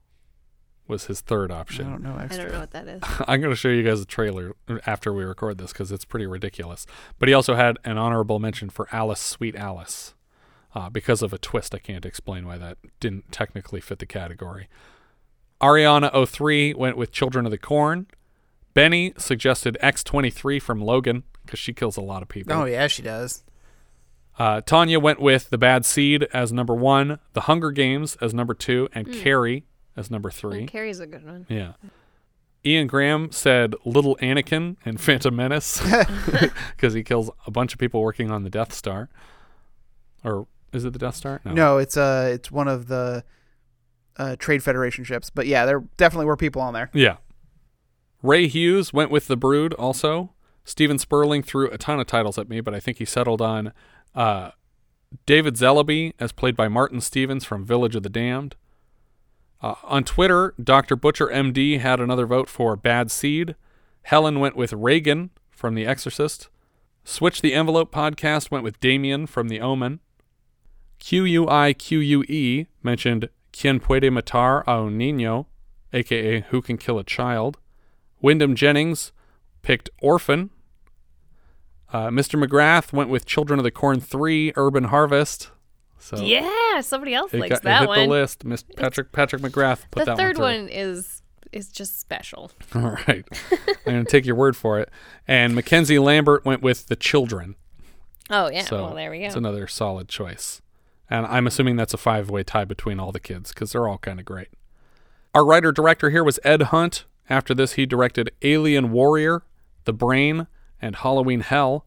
was 0.89 1.07
his 1.07 1.21
third 1.21 1.51
option. 1.51 1.87
I 1.87 1.91
don't 1.91 2.03
know. 2.03 2.17
I 2.17 2.27
don't 2.27 2.53
know 2.53 2.61
what 2.61 2.71
that 2.71 2.87
is. 2.89 3.03
I'm 3.29 3.41
going 3.41 3.53
to 3.53 3.57
show 3.57 3.69
you 3.69 3.83
guys 3.83 4.01
a 4.01 4.07
trailer 4.07 4.55
after 4.87 5.13
we 5.13 5.25
record 5.25 5.59
this 5.59 5.73
because 5.73 5.91
it's 5.91 6.05
pretty 6.05 6.27
ridiculous. 6.27 6.87
But 7.19 7.29
he 7.29 7.35
also 7.35 7.55
had 7.57 7.79
an 7.85 7.99
honorable 7.99 8.39
mention 8.39 8.71
for 8.71 8.89
Alice, 8.93 9.21
Sweet 9.21 9.57
Alice, 9.57 10.15
uh, 10.75 10.89
because 10.89 11.23
of 11.23 11.33
a 11.33 11.39
twist. 11.39 11.75
I 11.75 11.79
can't 11.79 12.07
explain 12.07 12.47
why 12.47 12.57
that 12.59 12.79
didn't 13.01 13.33
technically 13.33 13.81
fit 13.81 13.99
the 13.99 14.07
category. 14.07 14.69
Ariana03 15.61 16.77
went 16.77 16.97
with 16.97 17.11
Children 17.13 17.47
of 17.47 17.51
the 17.51 17.59
Corn. 17.59 18.07
Benny 18.77 19.15
suggested 19.17 19.79
X23 19.83 20.61
from 20.61 20.83
Logan 20.83 21.23
because 21.45 21.59
she 21.59 21.73
kills 21.73 21.97
a 21.97 22.03
lot 22.03 22.21
of 22.21 22.29
people. 22.29 22.53
Oh 22.53 22.67
yeah, 22.67 22.87
she 22.89 23.01
does. 23.01 23.43
Uh, 24.39 24.61
Tanya 24.61 25.01
went 25.01 25.19
with 25.19 25.49
The 25.49 25.57
Bad 25.57 25.87
Seed 25.87 26.25
as 26.35 26.53
number 26.53 26.75
one, 26.75 27.19
The 27.33 27.41
Hunger 27.43 27.71
Games 27.71 28.19
as 28.21 28.35
number 28.35 28.53
two, 28.53 28.87
and 28.93 29.07
Mm. 29.07 29.23
Carrie 29.23 29.65
as 29.97 30.11
number 30.11 30.31
three. 30.31 30.67
Carrie's 30.67 31.01
a 31.01 31.07
good 31.07 31.25
one. 31.25 31.47
Yeah. 31.49 31.73
Ian 32.67 32.87
Graham 32.87 33.33
said 33.33 33.75
Little 33.87 34.15
Anakin 34.17 34.77
and 34.85 35.01
Phantom 35.01 35.35
Menace 35.35 35.81
because 36.77 36.93
he 36.93 37.03
kills 37.03 37.31
a 37.47 37.51
bunch 37.51 37.73
of 37.73 37.79
people 37.79 38.03
working 38.03 38.31
on 38.31 38.43
the 38.43 38.51
Death 38.51 38.75
Star. 38.75 39.09
Or 40.23 40.49
is 40.75 40.85
it 40.85 40.93
the 40.93 40.99
Death 40.99 41.15
Star? 41.17 41.41
No, 41.47 41.79
it's 41.79 41.97
uh, 41.97 42.31
it's 42.31 42.51
one 42.53 42.69
of 42.69 42.89
the 42.89 43.25
uh, 44.19 44.37
Trade 44.39 44.63
Federation 44.63 45.03
ships. 45.05 45.31
But 45.31 45.47
yeah, 45.47 45.65
there 45.65 45.83
definitely 45.97 46.27
were 46.27 46.37
people 46.37 46.61
on 46.61 46.75
there. 46.75 46.91
Yeah. 46.93 47.17
Ray 48.23 48.47
Hughes 48.49 48.93
went 48.93 49.11
with 49.11 49.27
The 49.27 49.37
Brood 49.37 49.73
also. 49.75 50.33
Steven 50.65 50.99
Sperling 50.99 51.43
threw 51.43 51.71
a 51.71 51.79
ton 51.79 52.01
of 52.01 52.07
titles 52.07 52.39
at 52.39 52.49
me, 52.49 52.61
but 52.61 52.75
I 52.75 52.81
think 52.81 52.99
he 52.99 53.05
settled 53.05 53.41
on 53.41 53.73
uh, 54.15 54.51
David 55.25 55.55
Zellaby, 55.55 56.13
as 56.19 56.33
played 56.33 56.57
by 56.57 56.69
Martin 56.69 57.01
Stevens 57.01 57.45
from 57.45 57.65
Village 57.65 57.95
of 57.95 58.03
the 58.03 58.09
Damned. 58.09 58.57
Uh, 59.63 59.75
on 59.85 60.05
Twitter, 60.05 60.55
Dr. 60.63 60.97
Butcher 60.97 61.29
MD 61.29 61.81
had 61.81 62.01
another 62.01 62.27
vote 62.27 62.49
for 62.49 62.77
Bad 62.77 63.11
Seed. 63.11 63.55
Helen 64.03 64.41
went 64.41 64.57
with 64.57 64.73
Reagan 64.73 65.31
from 65.51 65.75
The 65.75 65.87
Exorcist. 65.87 66.49
Switch 67.05 67.41
the 67.41 67.55
Envelope 67.55 67.93
podcast 67.93 68.51
went 68.51 68.65
with 68.65 68.81
Damien 68.81 69.27
from 69.27 69.49
The 69.49 69.61
Omen. 69.61 70.01
QUIQUE 70.99 72.67
mentioned 72.83 73.29
Quien 73.53 73.81
Puede 73.81 74.11
Matar 74.11 74.63
a 74.67 74.83
un 74.83 74.99
Niño, 74.99 75.47
aka 75.93 76.41
Who 76.51 76.61
Can 76.61 76.77
Kill 76.77 76.99
a 76.99 77.05
Child. 77.05 77.59
Wyndham 78.27 78.57
Jennings 78.57 79.13
picked 79.63 79.89
Orphan. 80.03 80.51
Uh, 81.93 82.09
Mr. 82.09 82.43
McGrath 82.45 82.93
went 82.93 83.09
with 83.09 83.25
Children 83.25 83.61
of 83.61 83.63
the 83.63 83.71
Corn 83.71 84.01
3 84.01 84.53
Urban 84.57 84.85
Harvest. 84.85 85.51
So 86.01 86.17
yeah, 86.17 86.81
somebody 86.81 87.15
else 87.15 87.33
likes 87.33 87.51
got- 87.51 87.59
it 87.59 87.63
that 87.63 87.81
hit 87.83 87.89
one. 87.89 87.99
the 88.01 88.07
list. 88.09 88.45
Miss 88.45 88.65
Patrick 88.65 89.13
Patrick 89.13 89.43
McGrath 89.43 89.85
put 89.93 90.07
that 90.07 90.09
one 90.09 90.09
on. 90.09 90.17
the 90.17 90.17
that 90.17 90.17
third 90.17 90.39
one. 90.39 90.61
one 90.63 90.69
is 90.69 91.23
is 91.53 91.69
just 91.69 92.01
special. 92.01 92.49
through. 92.49 92.83
All 92.85 92.97
right. 93.07 93.25
I'm 93.87 93.93
going 93.93 94.05
to 94.05 94.11
take 94.11 94.27
your 94.27 94.35
word 94.35 94.57
for 94.57 94.81
it. 94.81 94.91
And 95.29 95.55
Mackenzie 95.55 96.01
Lambert 96.01 96.45
went 96.45 96.63
with 96.63 96.89
The 96.89 96.97
Children. 96.97 97.55
Oh 98.29 98.51
yeah, 98.51 98.63
So 98.65 98.83
well 98.87 98.95
there 98.97 99.13
we 99.13 99.21
go. 99.21 99.27
It's 99.27 99.37
another 99.37 99.69
solid 99.69 100.09
choice. 100.09 100.61
And 101.09 101.27
I'm 101.27 101.47
assuming 101.47 101.77
that's 101.77 101.95
a 101.95 101.99
five 101.99 102.29
way 102.29 102.43
tie 102.43 102.65
between 102.65 102.99
all 102.99 103.13
the 103.13 103.21
kids 103.21 103.53
because 103.53 103.71
they're 103.71 103.87
all 103.87 103.99
kind 103.99 104.19
of 104.19 104.27
great. 104.27 104.49
Our 105.33 105.45
writer 105.47 105.71
director 105.71 106.11
here 106.11 106.25
was 106.25 106.41
Ed 106.43 106.63
Hunt. 106.63 107.05
After 107.29 107.55
this, 107.55 107.73
he 107.73 107.87
directed 107.87 108.31
Alien 108.43 108.93
Warrior, 108.93 109.43
The 109.85 109.93
Brain, 109.93 110.47
and 110.81 110.97
Halloween 110.97 111.41
Hell. 111.41 111.85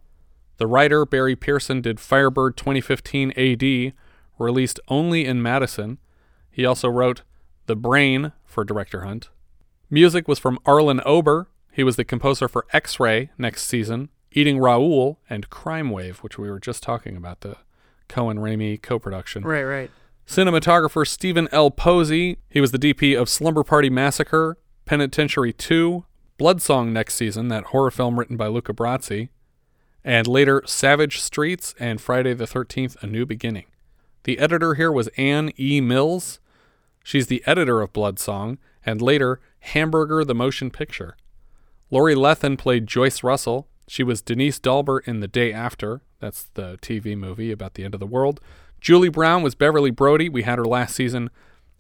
The 0.58 0.68
writer, 0.68 1.06
Barry 1.06 1.36
Pearson, 1.36 1.82
did 1.82 2.00
Firebird 2.00 2.58
2015 2.58 3.32
AD, 3.32 3.94
released 4.38 4.80
only 4.88 5.26
in 5.26 5.42
Madison. 5.42 5.98
He 6.52 6.66
also 6.66 6.90
wrote 6.90 7.22
The 7.68 7.76
Brain 7.76 8.34
for 8.46 8.66
Director 8.66 9.02
Hunt. 9.02 9.30
Music 9.90 10.28
was 10.28 10.40
from 10.40 10.60
Arlon 10.66 11.02
Ober. 11.06 11.50
He 11.72 11.84
was 11.84 11.96
the 11.96 12.04
composer 12.04 12.48
for 12.48 12.66
X 12.74 13.00
Ray 13.00 13.30
next 13.38 13.64
season, 13.64 14.10
Eating 14.32 14.60
Raoul, 14.60 15.20
and 15.30 15.50
Crime 15.50 15.90
Wave, 15.90 16.20
which 16.20 16.38
we 16.38 16.50
were 16.50 16.60
just 16.60 16.84
talking 16.84 17.16
about, 17.16 17.42
the 17.42 17.56
Coen 18.10 18.40
Raimi 18.40 18.82
co 18.82 19.00
production. 19.00 19.44
Right, 19.44 19.64
right. 19.64 19.92
Cinematographer 20.28 21.08
Stephen 21.08 21.48
L. 21.52 21.72
Posey. 21.72 22.38
He 22.50 22.60
was 22.62 22.72
the 22.72 22.78
DP 22.78 23.20
of 23.20 23.30
Slumber 23.30 23.64
Party 23.64 23.90
Massacre, 23.90 24.58
Penitentiary 24.90 25.54
2, 25.54 26.04
Bloodsong 26.40 26.88
next 26.88 27.14
season, 27.14 27.48
that 27.50 27.66
horror 27.66 27.92
film 27.92 28.18
written 28.18 28.38
by 28.38 28.48
Luca 28.48 28.74
Brasi, 28.74 29.30
and 30.04 30.26
later 30.26 30.64
Savage 30.66 31.22
Streets 31.22 31.76
and 31.80 32.02
Friday 32.02 32.34
the 32.34 32.48
13th, 32.48 32.96
A 33.04 33.06
New 33.06 33.24
Beginning. 33.24 33.66
The 34.24 34.40
editor 34.40 34.74
here 34.74 34.92
was 34.92 35.08
Anne 35.10 35.52
E. 35.60 35.80
Mills. 35.80 36.40
She's 37.04 37.28
the 37.28 37.44
editor 37.46 37.82
of 37.82 37.94
Bloodsong, 37.94 38.58
and 38.84 39.00
later 39.00 39.40
Hamburger 39.60 40.26
the 40.26 40.34
Motion 40.34 40.72
Picture. 40.72 41.16
Lori 41.92 42.16
Lethin 42.16 42.58
played 42.58 42.88
Joyce 42.88 43.22
Russell. 43.22 43.68
She 43.88 44.02
was 44.02 44.24
Denise 44.24 44.60
Dalbert 44.60 45.08
in 45.08 45.20
The 45.20 45.28
Day 45.28 45.54
After. 45.54 46.02
That's 46.20 46.46
the 46.56 46.80
TV 46.82 47.16
movie 47.16 47.52
about 47.52 47.76
the 47.76 47.84
end 47.84 47.94
of 47.94 48.00
the 48.00 48.08
world. 48.08 48.42
Julie 48.82 49.10
Brown 49.10 49.44
was 49.44 49.54
Beverly 49.54 49.92
Brody. 49.92 50.30
We 50.30 50.42
had 50.42 50.58
her 50.58 50.66
last 50.66 50.96
season 50.96 51.30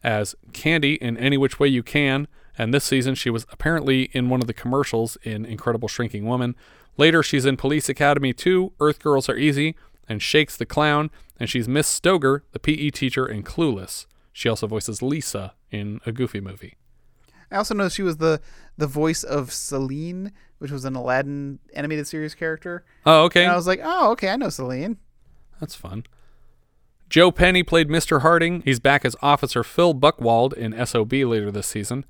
as 0.03 0.35
Candy 0.53 0.93
in 0.93 1.17
Any 1.17 1.37
Which 1.37 1.59
Way 1.59 1.69
You 1.69 1.81
Can, 1.81 2.27
and 2.59 2.73
this 2.73 2.83
season 2.83 3.15
she 3.15 3.29
was 3.29 3.47
apparently 3.49 4.09
in 4.11 4.29
one 4.29 4.41
of 4.41 4.47
the 4.47 4.53
commercials 4.53 5.17
in 5.23 5.45
Incredible 5.45 5.87
Shrinking 5.87 6.25
Woman. 6.25 6.55
Later, 6.97 7.23
she's 7.23 7.45
in 7.45 7.55
Police 7.55 7.87
Academy 7.87 8.33
2, 8.33 8.73
Earth 8.81 8.99
Girls 8.99 9.29
Are 9.29 9.37
Easy, 9.37 9.75
and 10.09 10.21
Shakes 10.21 10.57
the 10.57 10.65
Clown, 10.65 11.09
and 11.39 11.49
she's 11.49 11.69
Miss 11.69 11.87
Stoeger, 11.87 12.41
the 12.51 12.59
PE 12.59 12.89
teacher 12.89 13.25
in 13.25 13.43
Clueless. 13.43 14.05
She 14.33 14.49
also 14.49 14.67
voices 14.67 15.01
Lisa 15.01 15.53
in 15.71 16.01
a 16.05 16.11
Goofy 16.11 16.41
movie. 16.41 16.75
I 17.49 17.55
also 17.55 17.73
know 17.73 17.87
she 17.87 18.03
was 18.03 18.17
the 18.17 18.41
the 18.77 18.87
voice 18.87 19.23
of 19.23 19.51
Celine, 19.51 20.33
which 20.59 20.71
was 20.71 20.83
an 20.85 20.95
Aladdin 20.95 21.59
animated 21.73 22.07
series 22.07 22.35
character. 22.35 22.83
Oh, 23.05 23.23
okay. 23.23 23.43
And 23.43 23.53
I 23.53 23.55
was 23.55 23.67
like, 23.67 23.79
oh, 23.81 24.11
okay, 24.11 24.29
I 24.29 24.35
know 24.35 24.49
Celine. 24.49 24.97
That's 25.59 25.75
fun. 25.75 26.03
Joe 27.09 27.31
Penny 27.31 27.63
played 27.63 27.87
Mr. 27.87 28.21
Harding. 28.21 28.61
He's 28.61 28.79
back 28.79 29.03
as 29.03 29.15
Officer 29.21 29.63
Phil 29.63 29.95
Buckwald 29.95 30.53
in 30.53 30.85
SOB 30.85 31.13
later 31.13 31.51
this 31.51 31.65
season. 31.65 32.05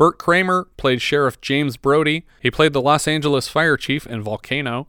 Bert 0.00 0.16
Kramer 0.18 0.66
played 0.78 1.02
Sheriff 1.02 1.42
James 1.42 1.76
Brody. 1.76 2.24
He 2.40 2.50
played 2.50 2.72
the 2.72 2.80
Los 2.80 3.06
Angeles 3.06 3.48
Fire 3.48 3.76
Chief 3.76 4.06
in 4.06 4.22
Volcano. 4.22 4.88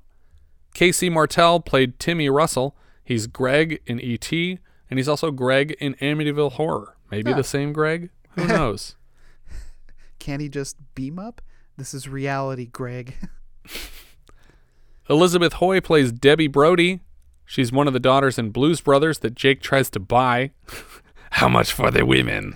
K.C. 0.73 1.09
Martel 1.09 1.59
played 1.59 1.99
Timmy 1.99 2.29
Russell. 2.29 2.77
He's 3.03 3.27
Greg 3.27 3.81
in 3.85 3.99
E.T., 3.99 4.57
and 4.89 4.97
he's 4.97 5.09
also 5.09 5.29
Greg 5.29 5.75
in 5.81 5.95
Amityville 5.95 6.53
Horror. 6.53 6.95
Maybe 7.11 7.31
Huh. 7.31 7.35
the 7.39 7.43
same 7.43 7.73
Greg? 7.73 8.09
Who 8.37 8.47
knows? 8.47 8.95
Can't 10.19 10.41
he 10.41 10.47
just 10.47 10.77
beam 10.95 11.19
up? 11.19 11.41
This 11.75 11.93
is 11.93 12.07
reality, 12.07 12.67
Greg. 12.67 13.15
Elizabeth 15.09 15.53
Hoy 15.55 15.81
plays 15.81 16.13
Debbie 16.13 16.47
Brody. 16.47 17.01
She's 17.45 17.73
one 17.73 17.87
of 17.87 17.91
the 17.93 17.99
daughters 17.99 18.39
in 18.39 18.51
Blues 18.51 18.79
Brothers 18.79 19.19
that 19.19 19.35
Jake 19.35 19.61
tries 19.61 19.89
to 19.89 19.99
buy. 19.99 20.51
How 21.31 21.49
much 21.49 21.73
for 21.73 21.91
the 21.91 22.05
women? 22.05 22.55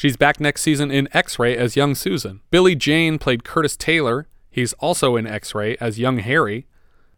She's 0.00 0.16
back 0.16 0.40
next 0.40 0.62
season 0.62 0.90
in 0.90 1.10
X 1.12 1.38
Ray 1.38 1.54
as 1.54 1.76
young 1.76 1.94
Susan. 1.94 2.40
Billy 2.50 2.74
Jayne 2.74 3.18
played 3.18 3.44
Curtis 3.44 3.76
Taylor. 3.76 4.28
He's 4.50 4.72
also 4.78 5.14
in 5.14 5.26
X 5.26 5.54
Ray 5.54 5.76
as 5.76 5.98
young 5.98 6.20
Harry. 6.20 6.66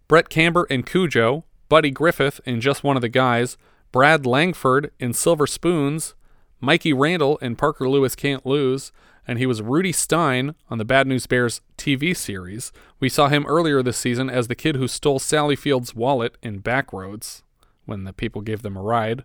Brett 0.09 0.29
Camber 0.29 0.65
in 0.65 0.83
Cujo. 0.83 1.45
Buddy 1.69 1.93
Griffith 1.93 2.41
in 2.45 2.61
Just 2.61 2.83
One 2.83 2.97
of 2.97 3.01
the 3.01 3.09
Guys. 3.09 3.57
Brad 3.93 4.27
Langford 4.27 4.91
in 4.99 5.13
Silver 5.13 5.47
Spoons. 5.47 6.15
Mikey 6.61 6.93
Randall 6.93 7.37
in 7.37 7.55
Parker 7.55 7.89
Lewis 7.89 8.17
Can't 8.17 8.45
Lose. 8.45 8.91
And 9.29 9.39
he 9.39 9.47
was 9.47 9.63
Rudy 9.63 9.93
Stein 9.93 10.57
on 10.69 10.79
the 10.79 10.85
Bad 10.85 11.07
News 11.07 11.29
Bears 11.29 11.61
TV 11.79 12.17
series. 12.17 12.73
We 12.99 13.09
saw 13.09 13.29
him 13.29 13.47
earlier 13.47 13.85
this 13.85 13.99
season 13.99 14.29
as 14.29 14.49
the 14.49 14.57
kid 14.57 14.75
who 14.75 14.89
stole 14.89 15.21
Sally 15.21 15.55
Field's 15.55 15.95
wallet 15.95 16.37
in 16.43 16.59
Backroads 16.59 17.43
when 17.85 18.03
the 18.03 18.13
people 18.13 18.43
gave 18.43 18.63
them 18.63 18.77
a 18.77 18.83
ride. 18.83 19.23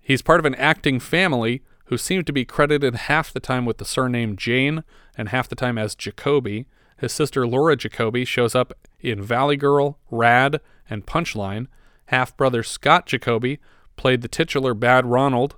He's 0.00 0.22
part 0.22 0.40
of 0.40 0.46
an 0.46 0.54
acting 0.54 0.98
family 0.98 1.60
who 1.90 1.98
seem 1.98 2.22
to 2.22 2.32
be 2.32 2.44
credited 2.44 2.94
half 2.94 3.32
the 3.32 3.40
time 3.40 3.64
with 3.64 3.78
the 3.78 3.84
surname 3.84 4.36
Jayne 4.36 4.84
and 5.16 5.28
half 5.30 5.48
the 5.48 5.56
time 5.56 5.76
as 5.76 5.96
Jacoby. 5.96 6.66
His 6.96 7.12
sister 7.12 7.48
Laura 7.48 7.74
Jacoby 7.74 8.24
shows 8.24 8.54
up 8.54 8.72
in 9.00 9.20
Valley 9.20 9.56
Girl, 9.56 9.98
Rad, 10.08 10.60
and 10.88 11.04
Punchline. 11.04 11.66
Half 12.06 12.36
brother 12.36 12.62
Scott 12.62 13.06
Jacoby 13.06 13.58
played 13.96 14.22
the 14.22 14.28
titular 14.28 14.72
Bad 14.72 15.04
Ronald 15.04 15.56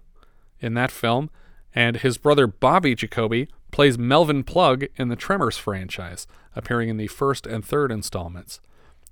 in 0.58 0.72
that 0.72 0.90
film, 0.90 1.28
and 1.74 1.98
his 1.98 2.16
brother 2.16 2.46
Bobby 2.46 2.94
Jacoby 2.94 3.48
plays 3.70 3.98
Melvin 3.98 4.42
Plug 4.42 4.86
in 4.96 5.08
the 5.08 5.16
Tremors 5.16 5.58
franchise, 5.58 6.26
appearing 6.56 6.88
in 6.88 6.96
the 6.96 7.08
first 7.08 7.46
and 7.46 7.62
third 7.62 7.92
installments. 7.92 8.58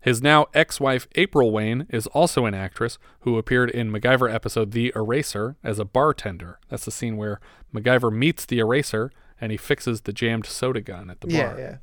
His 0.01 0.23
now 0.23 0.47
ex 0.55 0.81
wife 0.81 1.07
April 1.15 1.51
Wayne 1.51 1.87
is 1.91 2.07
also 2.09 2.47
an 2.47 2.55
actress 2.55 2.99
who 3.21 3.37
appeared 3.37 3.71
in 3.71 3.91
MacGyver 3.93 4.33
episode 4.33 4.73
The 4.73 4.93
Eraser 4.97 5.57
as 5.63 5.79
a 5.79 5.85
bartender. 5.85 6.59
That's 6.69 6.87
the 6.87 6.91
scene 6.91 7.17
where 7.19 7.39
MacGyver 7.75 8.11
meets 8.13 8.47
the 8.47 8.59
eraser 8.61 9.13
and 9.41 9.53
he 9.53 9.59
fixes 9.59 10.03
the 10.03 10.13
jammed 10.13 10.47
soda 10.47 10.81
gun 10.81 11.11
at 11.11 11.21
the 11.21 11.29
Yeah, 11.31 11.49
bar. 11.53 11.59
yeah. 11.61 11.77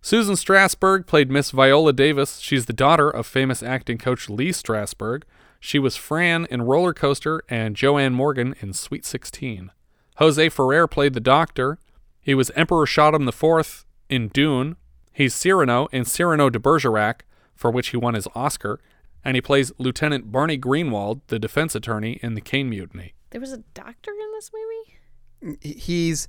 Susan 0.00 0.34
Strasberg 0.36 1.06
played 1.06 1.30
Miss 1.30 1.50
Viola 1.50 1.92
Davis. 1.92 2.38
She's 2.38 2.66
the 2.66 2.72
daughter 2.72 3.10
of 3.10 3.26
famous 3.26 3.62
acting 3.62 3.98
coach 3.98 4.30
Lee 4.30 4.50
Strasberg. 4.50 5.22
She 5.58 5.78
was 5.78 5.96
Fran 5.96 6.46
in 6.50 6.62
Roller 6.62 6.94
Coaster 6.94 7.42
and 7.48 7.74
Joanne 7.76 8.12
Morgan 8.14 8.54
in 8.60 8.72
Sweet 8.72 9.04
16. 9.04 9.72
Jose 10.18 10.48
Ferrer 10.48 10.86
played 10.86 11.12
the 11.14 11.20
Doctor. 11.20 11.78
He 12.20 12.34
was 12.34 12.50
Emperor 12.54 12.86
Shaddam 12.86 13.26
IV 13.28 13.84
in 14.08 14.28
Dune. 14.28 14.76
He's 15.16 15.34
Cyrano 15.34 15.86
in 15.92 16.04
Cyrano 16.04 16.50
de 16.50 16.58
Bergerac, 16.58 17.24
for 17.54 17.70
which 17.70 17.88
he 17.88 17.96
won 17.96 18.12
his 18.12 18.28
Oscar. 18.34 18.78
And 19.24 19.34
he 19.34 19.40
plays 19.40 19.72
Lieutenant 19.78 20.30
Barney 20.30 20.58
Greenwald, 20.58 21.22
the 21.28 21.38
defense 21.38 21.74
attorney 21.74 22.20
in 22.22 22.34
the 22.34 22.42
Caine 22.42 22.68
Mutiny. 22.68 23.14
There 23.30 23.40
was 23.40 23.50
a 23.50 23.64
doctor 23.72 24.10
in 24.10 24.32
this 24.34 24.50
movie? 24.52 25.58
He's 25.62 26.28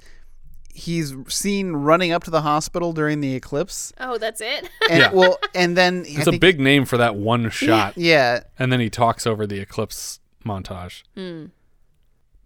he's 0.73 1.13
seen 1.27 1.73
running 1.73 2.13
up 2.13 2.23
to 2.23 2.31
the 2.31 2.43
hospital 2.43 2.93
during 2.93 3.19
the 3.19 3.35
eclipse. 3.35 3.91
Oh, 3.99 4.17
that's 4.17 4.39
it? 4.39 4.69
And, 4.89 4.99
Yeah. 4.99 5.11
Well, 5.11 5.37
and 5.53 5.75
then 5.75 6.05
I 6.07 6.19
It's 6.19 6.27
a 6.27 6.39
big 6.39 6.61
name 6.61 6.85
for 6.85 6.95
that 6.95 7.17
one 7.17 7.49
shot. 7.49 7.97
Yeah. 7.97 8.43
And 8.57 8.71
then 8.71 8.79
he 8.79 8.89
talks 8.89 9.27
over 9.27 9.45
the 9.45 9.59
eclipse 9.59 10.21
montage. 10.45 11.03
Hmm. 11.13 11.47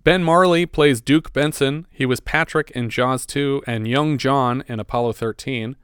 Ben 0.03 0.23
Marley 0.23 0.65
plays 0.65 1.01
Duke 1.01 1.34
Benson. 1.34 1.85
He 1.91 2.07
was 2.07 2.19
Patrick 2.19 2.72
in 2.72 2.89
Jaws 2.89 3.27
2 3.27 3.61
and 3.68 3.88
Young 3.88 4.18
John 4.18 4.63
in 4.68 4.80
Apollo 4.80 5.13
13. 5.13 5.76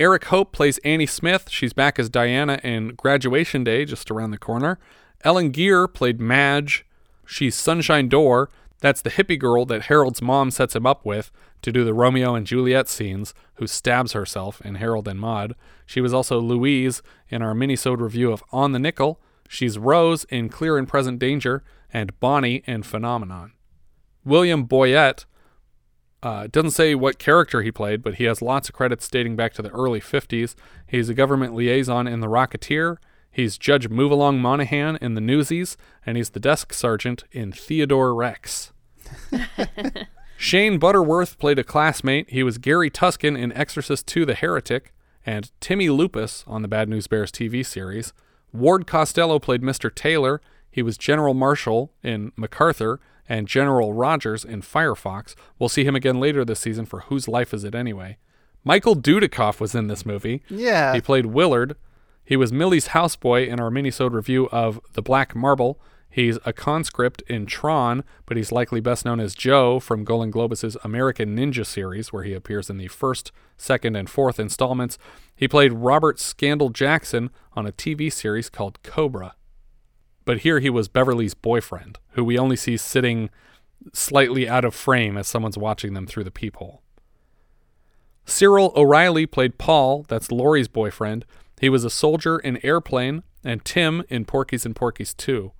Eric 0.00 0.24
Hope 0.24 0.52
plays 0.52 0.78
Annie 0.78 1.04
Smith. 1.04 1.50
She's 1.50 1.74
back 1.74 1.98
as 1.98 2.08
Diana 2.08 2.58
in 2.64 2.94
Graduation 2.94 3.62
Day, 3.62 3.84
just 3.84 4.10
around 4.10 4.30
the 4.30 4.38
corner. 4.38 4.78
Ellen 5.24 5.50
Geer 5.50 5.86
played 5.86 6.18
Madge. 6.18 6.86
She's 7.26 7.54
Sunshine 7.54 8.08
Doré. 8.08 8.46
That's 8.80 9.02
the 9.02 9.10
hippie 9.10 9.38
girl 9.38 9.66
that 9.66 9.82
Harold's 9.82 10.22
mom 10.22 10.50
sets 10.52 10.74
him 10.74 10.86
up 10.86 11.04
with 11.04 11.30
to 11.60 11.70
do 11.70 11.84
the 11.84 11.92
Romeo 11.92 12.34
and 12.34 12.46
Juliet 12.46 12.88
scenes, 12.88 13.34
who 13.56 13.66
stabs 13.66 14.12
herself 14.12 14.62
in 14.62 14.76
Harold 14.76 15.06
and 15.06 15.20
Maude. 15.20 15.54
She 15.84 16.00
was 16.00 16.14
also 16.14 16.40
Louise 16.40 17.02
in 17.28 17.42
our 17.42 17.52
minisode 17.52 18.00
review 18.00 18.32
of 18.32 18.42
On 18.52 18.72
the 18.72 18.78
Nickel. 18.78 19.20
She's 19.50 19.76
Rose 19.76 20.24
in 20.30 20.48
Clear 20.48 20.78
and 20.78 20.88
Present 20.88 21.18
Danger, 21.18 21.62
and 21.92 22.18
Bonnie 22.20 22.62
in 22.66 22.84
Phenomenon. 22.84 23.52
William 24.24 24.66
Boyett 24.66 25.26
uh, 26.22 26.48
doesn't 26.50 26.72
say 26.72 26.94
what 26.94 27.18
character 27.18 27.62
he 27.62 27.72
played, 27.72 28.02
but 28.02 28.16
he 28.16 28.24
has 28.24 28.42
lots 28.42 28.68
of 28.68 28.74
credits 28.74 29.08
dating 29.08 29.36
back 29.36 29.54
to 29.54 29.62
the 29.62 29.70
early 29.70 30.00
50s. 30.00 30.54
He's 30.86 31.08
a 31.08 31.14
government 31.14 31.54
liaison 31.54 32.06
in 32.06 32.20
The 32.20 32.26
Rocketeer. 32.28 32.98
He's 33.30 33.56
Judge 33.56 33.88
Move 33.88 34.10
Along 34.10 34.40
Monahan 34.40 34.98
in 35.00 35.14
The 35.14 35.20
Newsies, 35.20 35.76
and 36.04 36.16
he's 36.16 36.30
the 36.30 36.40
desk 36.40 36.72
sergeant 36.72 37.24
in 37.32 37.52
Theodore 37.52 38.14
Rex. 38.14 38.72
Shane 40.36 40.78
Butterworth 40.78 41.38
played 41.38 41.58
a 41.58 41.64
classmate. 41.64 42.30
He 42.30 42.42
was 42.42 42.58
Gary 42.58 42.90
Tuskin 42.90 43.38
in 43.38 43.52
Exorcist 43.52 44.14
II 44.14 44.24
The 44.24 44.34
Heretic, 44.34 44.92
and 45.24 45.50
Timmy 45.60 45.88
Lupus 45.88 46.44
on 46.46 46.62
the 46.62 46.68
Bad 46.68 46.88
News 46.88 47.06
Bears 47.06 47.30
TV 47.30 47.64
series. 47.64 48.12
Ward 48.52 48.86
Costello 48.86 49.38
played 49.38 49.62
Mr. 49.62 49.94
Taylor. 49.94 50.40
He 50.70 50.82
was 50.82 50.98
General 50.98 51.34
Marshall 51.34 51.92
in 52.02 52.32
MacArthur 52.36 53.00
and 53.30 53.46
General 53.46 53.94
Rogers 53.94 54.44
in 54.44 54.60
Firefox. 54.60 55.36
We'll 55.56 55.68
see 55.68 55.84
him 55.84 55.94
again 55.94 56.18
later 56.18 56.44
this 56.44 56.58
season 56.58 56.84
for 56.84 57.02
Whose 57.02 57.28
Life 57.28 57.54
Is 57.54 57.62
It 57.62 57.76
Anyway? 57.76 58.18
Michael 58.64 58.96
Dudikoff 58.96 59.60
was 59.60 59.72
in 59.72 59.86
this 59.86 60.04
movie. 60.04 60.42
Yeah. 60.50 60.92
He 60.92 61.00
played 61.00 61.26
Willard. 61.26 61.76
He 62.24 62.36
was 62.36 62.52
Millie's 62.52 62.88
houseboy 62.88 63.46
in 63.46 63.60
our 63.60 63.70
minisode 63.70 64.12
review 64.12 64.48
of 64.50 64.80
The 64.94 65.00
Black 65.00 65.36
Marble. 65.36 65.80
He's 66.10 66.38
a 66.44 66.52
conscript 66.52 67.22
in 67.28 67.46
Tron, 67.46 68.02
but 68.26 68.36
he's 68.36 68.50
likely 68.50 68.80
best 68.80 69.04
known 69.04 69.20
as 69.20 69.36
Joe 69.36 69.78
from 69.78 70.02
Golan 70.02 70.32
Globus's 70.32 70.76
American 70.82 71.36
Ninja 71.36 71.64
series, 71.64 72.12
where 72.12 72.24
he 72.24 72.34
appears 72.34 72.68
in 72.68 72.78
the 72.78 72.88
first, 72.88 73.30
second, 73.56 73.94
and 73.94 74.10
fourth 74.10 74.40
installments. 74.40 74.98
He 75.36 75.46
played 75.46 75.72
Robert 75.72 76.18
Scandal 76.18 76.70
Jackson 76.70 77.30
on 77.52 77.64
a 77.64 77.72
TV 77.72 78.12
series 78.12 78.50
called 78.50 78.82
Cobra. 78.82 79.36
But 80.30 80.42
here 80.42 80.60
he 80.60 80.70
was 80.70 80.86
Beverly's 80.86 81.34
boyfriend, 81.34 81.98
who 82.10 82.22
we 82.22 82.38
only 82.38 82.54
see 82.54 82.76
sitting 82.76 83.30
slightly 83.92 84.48
out 84.48 84.64
of 84.64 84.76
frame 84.76 85.16
as 85.16 85.26
someone's 85.26 85.58
watching 85.58 85.92
them 85.92 86.06
through 86.06 86.22
the 86.22 86.30
peephole. 86.30 86.82
Cyril 88.26 88.72
O'Reilly 88.76 89.26
played 89.26 89.58
Paul, 89.58 90.06
that's 90.06 90.30
Laurie's 90.30 90.68
boyfriend. 90.68 91.24
He 91.60 91.68
was 91.68 91.82
a 91.82 91.90
soldier 91.90 92.38
in 92.38 92.64
Airplane 92.64 93.24
and 93.42 93.64
Tim 93.64 94.04
in 94.08 94.24
Porky's 94.24 94.64
and 94.64 94.76
Porky's 94.76 95.14
2. 95.14 95.50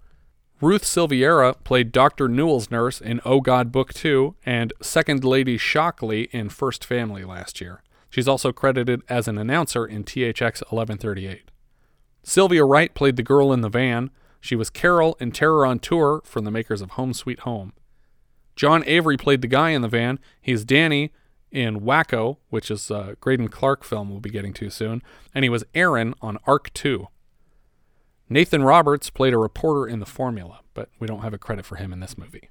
Ruth 0.60 0.84
Silveira 0.84 1.54
played 1.64 1.90
Dr. 1.90 2.28
Newell's 2.28 2.70
nurse 2.70 3.00
in 3.00 3.20
Oh 3.24 3.40
God 3.40 3.72
Book 3.72 3.92
2 3.92 4.36
and 4.46 4.72
Second 4.80 5.24
Lady 5.24 5.58
Shockley 5.58 6.28
in 6.30 6.48
First 6.48 6.84
Family 6.84 7.24
last 7.24 7.60
year. 7.60 7.82
She's 8.08 8.28
also 8.28 8.52
credited 8.52 9.02
as 9.08 9.26
an 9.26 9.36
announcer 9.36 9.84
in 9.84 10.04
THX 10.04 10.62
1138. 10.70 11.50
Sylvia 12.22 12.64
Wright 12.64 12.94
played 12.94 13.16
the 13.16 13.24
girl 13.24 13.52
in 13.52 13.62
the 13.62 13.68
van. 13.68 14.10
She 14.40 14.56
was 14.56 14.70
Carol 14.70 15.16
in 15.20 15.32
Terror 15.32 15.66
on 15.66 15.78
Tour 15.78 16.22
from 16.24 16.44
the 16.44 16.50
makers 16.50 16.80
of 16.80 16.92
Home 16.92 17.12
Sweet 17.12 17.40
Home. 17.40 17.72
John 18.56 18.82
Avery 18.86 19.16
played 19.16 19.42
the 19.42 19.48
guy 19.48 19.70
in 19.70 19.82
the 19.82 19.88
van. 19.88 20.18
He's 20.40 20.64
Danny 20.64 21.12
in 21.50 21.80
Wacko, 21.80 22.38
which 22.48 22.70
is 22.70 22.90
a 22.90 23.16
Greydon 23.20 23.50
Clark 23.50 23.84
film 23.84 24.10
we'll 24.10 24.20
be 24.20 24.30
getting 24.30 24.52
to 24.54 24.70
soon, 24.70 25.02
and 25.34 25.44
he 25.44 25.48
was 25.48 25.64
Aaron 25.74 26.14
on 26.20 26.38
Ark 26.46 26.72
2. 26.72 27.08
Nathan 28.28 28.62
Roberts 28.62 29.10
played 29.10 29.34
a 29.34 29.38
reporter 29.38 29.88
in 29.88 29.98
The 29.98 30.06
Formula, 30.06 30.60
but 30.72 30.88
we 31.00 31.06
don't 31.06 31.22
have 31.22 31.34
a 31.34 31.38
credit 31.38 31.66
for 31.66 31.76
him 31.76 31.92
in 31.92 32.00
this 32.00 32.16
movie. 32.16 32.48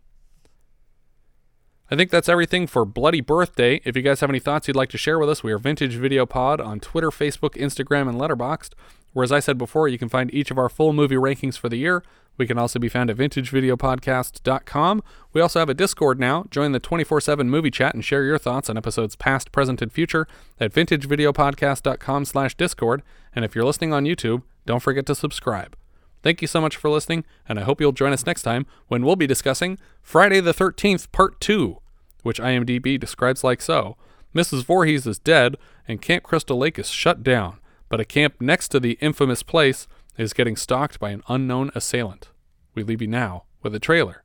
I 1.91 1.95
think 1.95 2.11
that's 2.11 2.29
everything 2.29 2.67
for 2.67 2.85
Bloody 2.85 3.21
Birthday. 3.21 3.81
If 3.83 3.95
you 3.95 4.03
guys 4.03 4.19
have 4.19 4.29
any 4.29 4.39
thoughts 4.39 4.67
you'd 4.67 4.77
like 4.77 4.89
to 4.89 4.97
share 4.97 5.17
with 5.17 5.29
us, 5.29 5.41
we 5.41 5.51
are 5.51 5.57
Vintage 5.57 5.95
Video 5.95 6.25
Pod 6.25 6.61
on 6.61 6.79
Twitter, 6.79 7.09
Facebook, 7.09 7.55
Instagram, 7.55 8.07
and 8.07 8.19
Letterboxd. 8.19 8.73
Where, 9.13 9.23
as 9.23 9.31
I 9.31 9.39
said 9.39 9.57
before, 9.57 9.87
you 9.87 9.97
can 9.97 10.09
find 10.09 10.33
each 10.33 10.51
of 10.51 10.57
our 10.57 10.69
full 10.69 10.93
movie 10.93 11.15
rankings 11.15 11.57
for 11.57 11.69
the 11.69 11.77
year. 11.77 12.03
We 12.37 12.47
can 12.47 12.57
also 12.57 12.79
be 12.79 12.89
found 12.89 13.09
at 13.09 13.17
vintagevideopodcast.com. 13.17 15.03
We 15.33 15.41
also 15.41 15.59
have 15.59 15.69
a 15.69 15.73
Discord 15.73 16.19
now. 16.19 16.45
Join 16.49 16.71
the 16.71 16.79
24 16.79 17.19
7 17.21 17.49
movie 17.49 17.71
chat 17.71 17.93
and 17.93 18.05
share 18.05 18.23
your 18.23 18.37
thoughts 18.37 18.69
on 18.69 18.77
episodes 18.77 19.15
past, 19.15 19.51
present, 19.51 19.81
and 19.81 19.91
future 19.91 20.27
at 20.59 20.73
vintagevideopodcast.com 20.73 22.25
slash 22.25 22.55
Discord. 22.55 23.03
And 23.35 23.43
if 23.43 23.55
you're 23.55 23.65
listening 23.65 23.93
on 23.93 24.05
YouTube, 24.05 24.43
don't 24.65 24.81
forget 24.81 25.05
to 25.07 25.15
subscribe. 25.15 25.75
Thank 26.21 26.41
you 26.41 26.47
so 26.47 26.59
much 26.59 26.75
for 26.75 26.89
listening, 26.89 27.23
and 27.47 27.59
I 27.59 27.63
hope 27.63 27.79
you'll 27.79 27.91
join 27.93 28.13
us 28.13 28.25
next 28.25 28.43
time 28.43 28.65
when 28.87 29.05
we'll 29.05 29.15
be 29.15 29.27
discussing 29.27 29.77
Friday 30.01 30.41
the 30.41 30.53
13th, 30.53 31.11
Part 31.11 31.39
2, 31.39 31.77
which 32.23 32.41
IMDb 32.41 32.99
describes 32.99 33.43
like 33.43 33.61
so 33.61 33.95
Mrs. 34.35 34.63
Voorhees 34.63 35.07
is 35.07 35.17
dead, 35.17 35.55
and 35.87 36.01
Camp 36.01 36.23
Crystal 36.23 36.57
Lake 36.57 36.77
is 36.77 36.89
shut 36.89 37.23
down, 37.23 37.59
but 37.89 37.99
a 37.99 38.05
camp 38.05 38.35
next 38.39 38.69
to 38.69 38.79
the 38.79 38.97
infamous 39.01 39.43
place 39.43 39.87
is 40.17 40.33
getting 40.33 40.55
stalked 40.55 40.99
by 40.99 41.09
an 41.09 41.23
unknown 41.27 41.71
assailant. 41.75 42.29
We 42.75 42.83
leave 42.83 43.01
you 43.01 43.07
now 43.07 43.43
with 43.61 43.75
a 43.75 43.79
trailer 43.79 44.23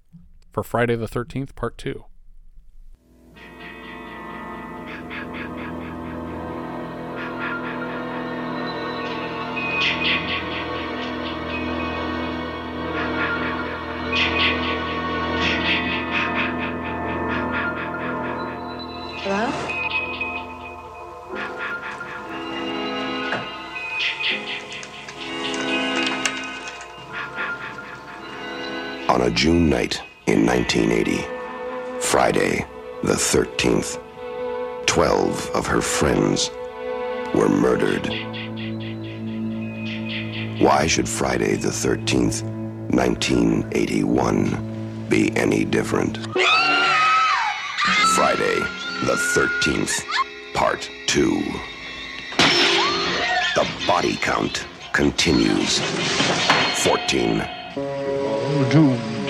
for 0.52 0.62
Friday 0.62 0.96
the 0.96 1.06
13th, 1.06 1.54
Part 1.54 1.76
2. 1.78 2.04
On 29.14 29.22
a 29.22 29.30
June 29.30 29.70
night 29.70 30.02
in 30.26 30.44
1980, 30.44 31.24
Friday 32.00 32.66
the 33.04 33.12
13th, 33.12 34.00
12 34.86 35.50
of 35.54 35.68
her 35.68 35.80
friends 35.80 36.50
were 37.32 37.48
murdered. 37.48 38.08
Why 40.60 40.88
should 40.88 41.08
Friday 41.08 41.54
the 41.54 41.68
13th, 41.68 42.42
1981 42.90 45.06
be 45.08 45.30
any 45.36 45.64
different? 45.64 46.18
Friday 48.16 48.58
the 49.06 49.14
13th, 49.36 50.02
Part 50.54 50.90
2. 51.06 51.30
The 53.54 53.64
body 53.86 54.16
count 54.16 54.66
continues. 54.92 55.78
14. 56.82 57.63
All 58.54 58.64
doomed. 58.70 59.28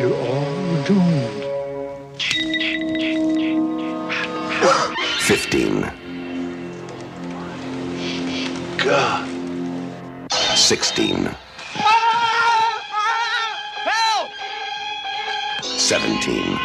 You're 0.00 0.14
all 0.14 0.82
doomed. 0.84 1.44
15. 5.20 5.92
God. 8.78 9.28
16. 10.56 11.36
Help! 13.84 14.30
17. 15.62 16.58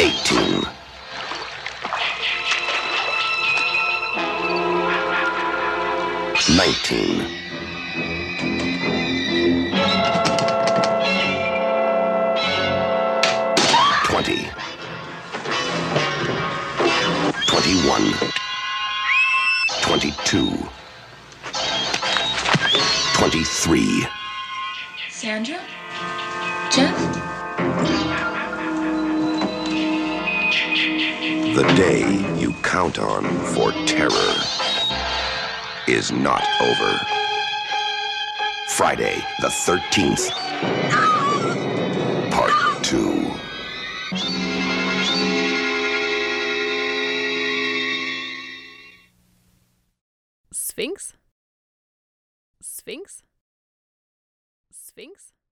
18. 0.00 0.77
19. 6.56 7.26
20. 14.04 14.48
21. 17.46 18.12
22. 19.82 20.68
23. 23.14 24.06
Sandra? 25.10 25.60
Jeff? 26.70 26.96
The 31.54 31.74
day 31.76 32.40
you 32.40 32.54
count 32.62 32.98
on 32.98 33.24
for 33.52 33.72
terror 33.86 34.57
is 35.88 36.12
not 36.12 36.44
over. 36.60 37.00
Friday, 38.68 39.16
the 39.40 39.48
13th, 39.48 40.30
Part 42.30 42.84
2. 42.84 43.30
Sphinx? 50.52 51.14
Sphinx? 52.60 53.22
Sphinx? 54.70 55.27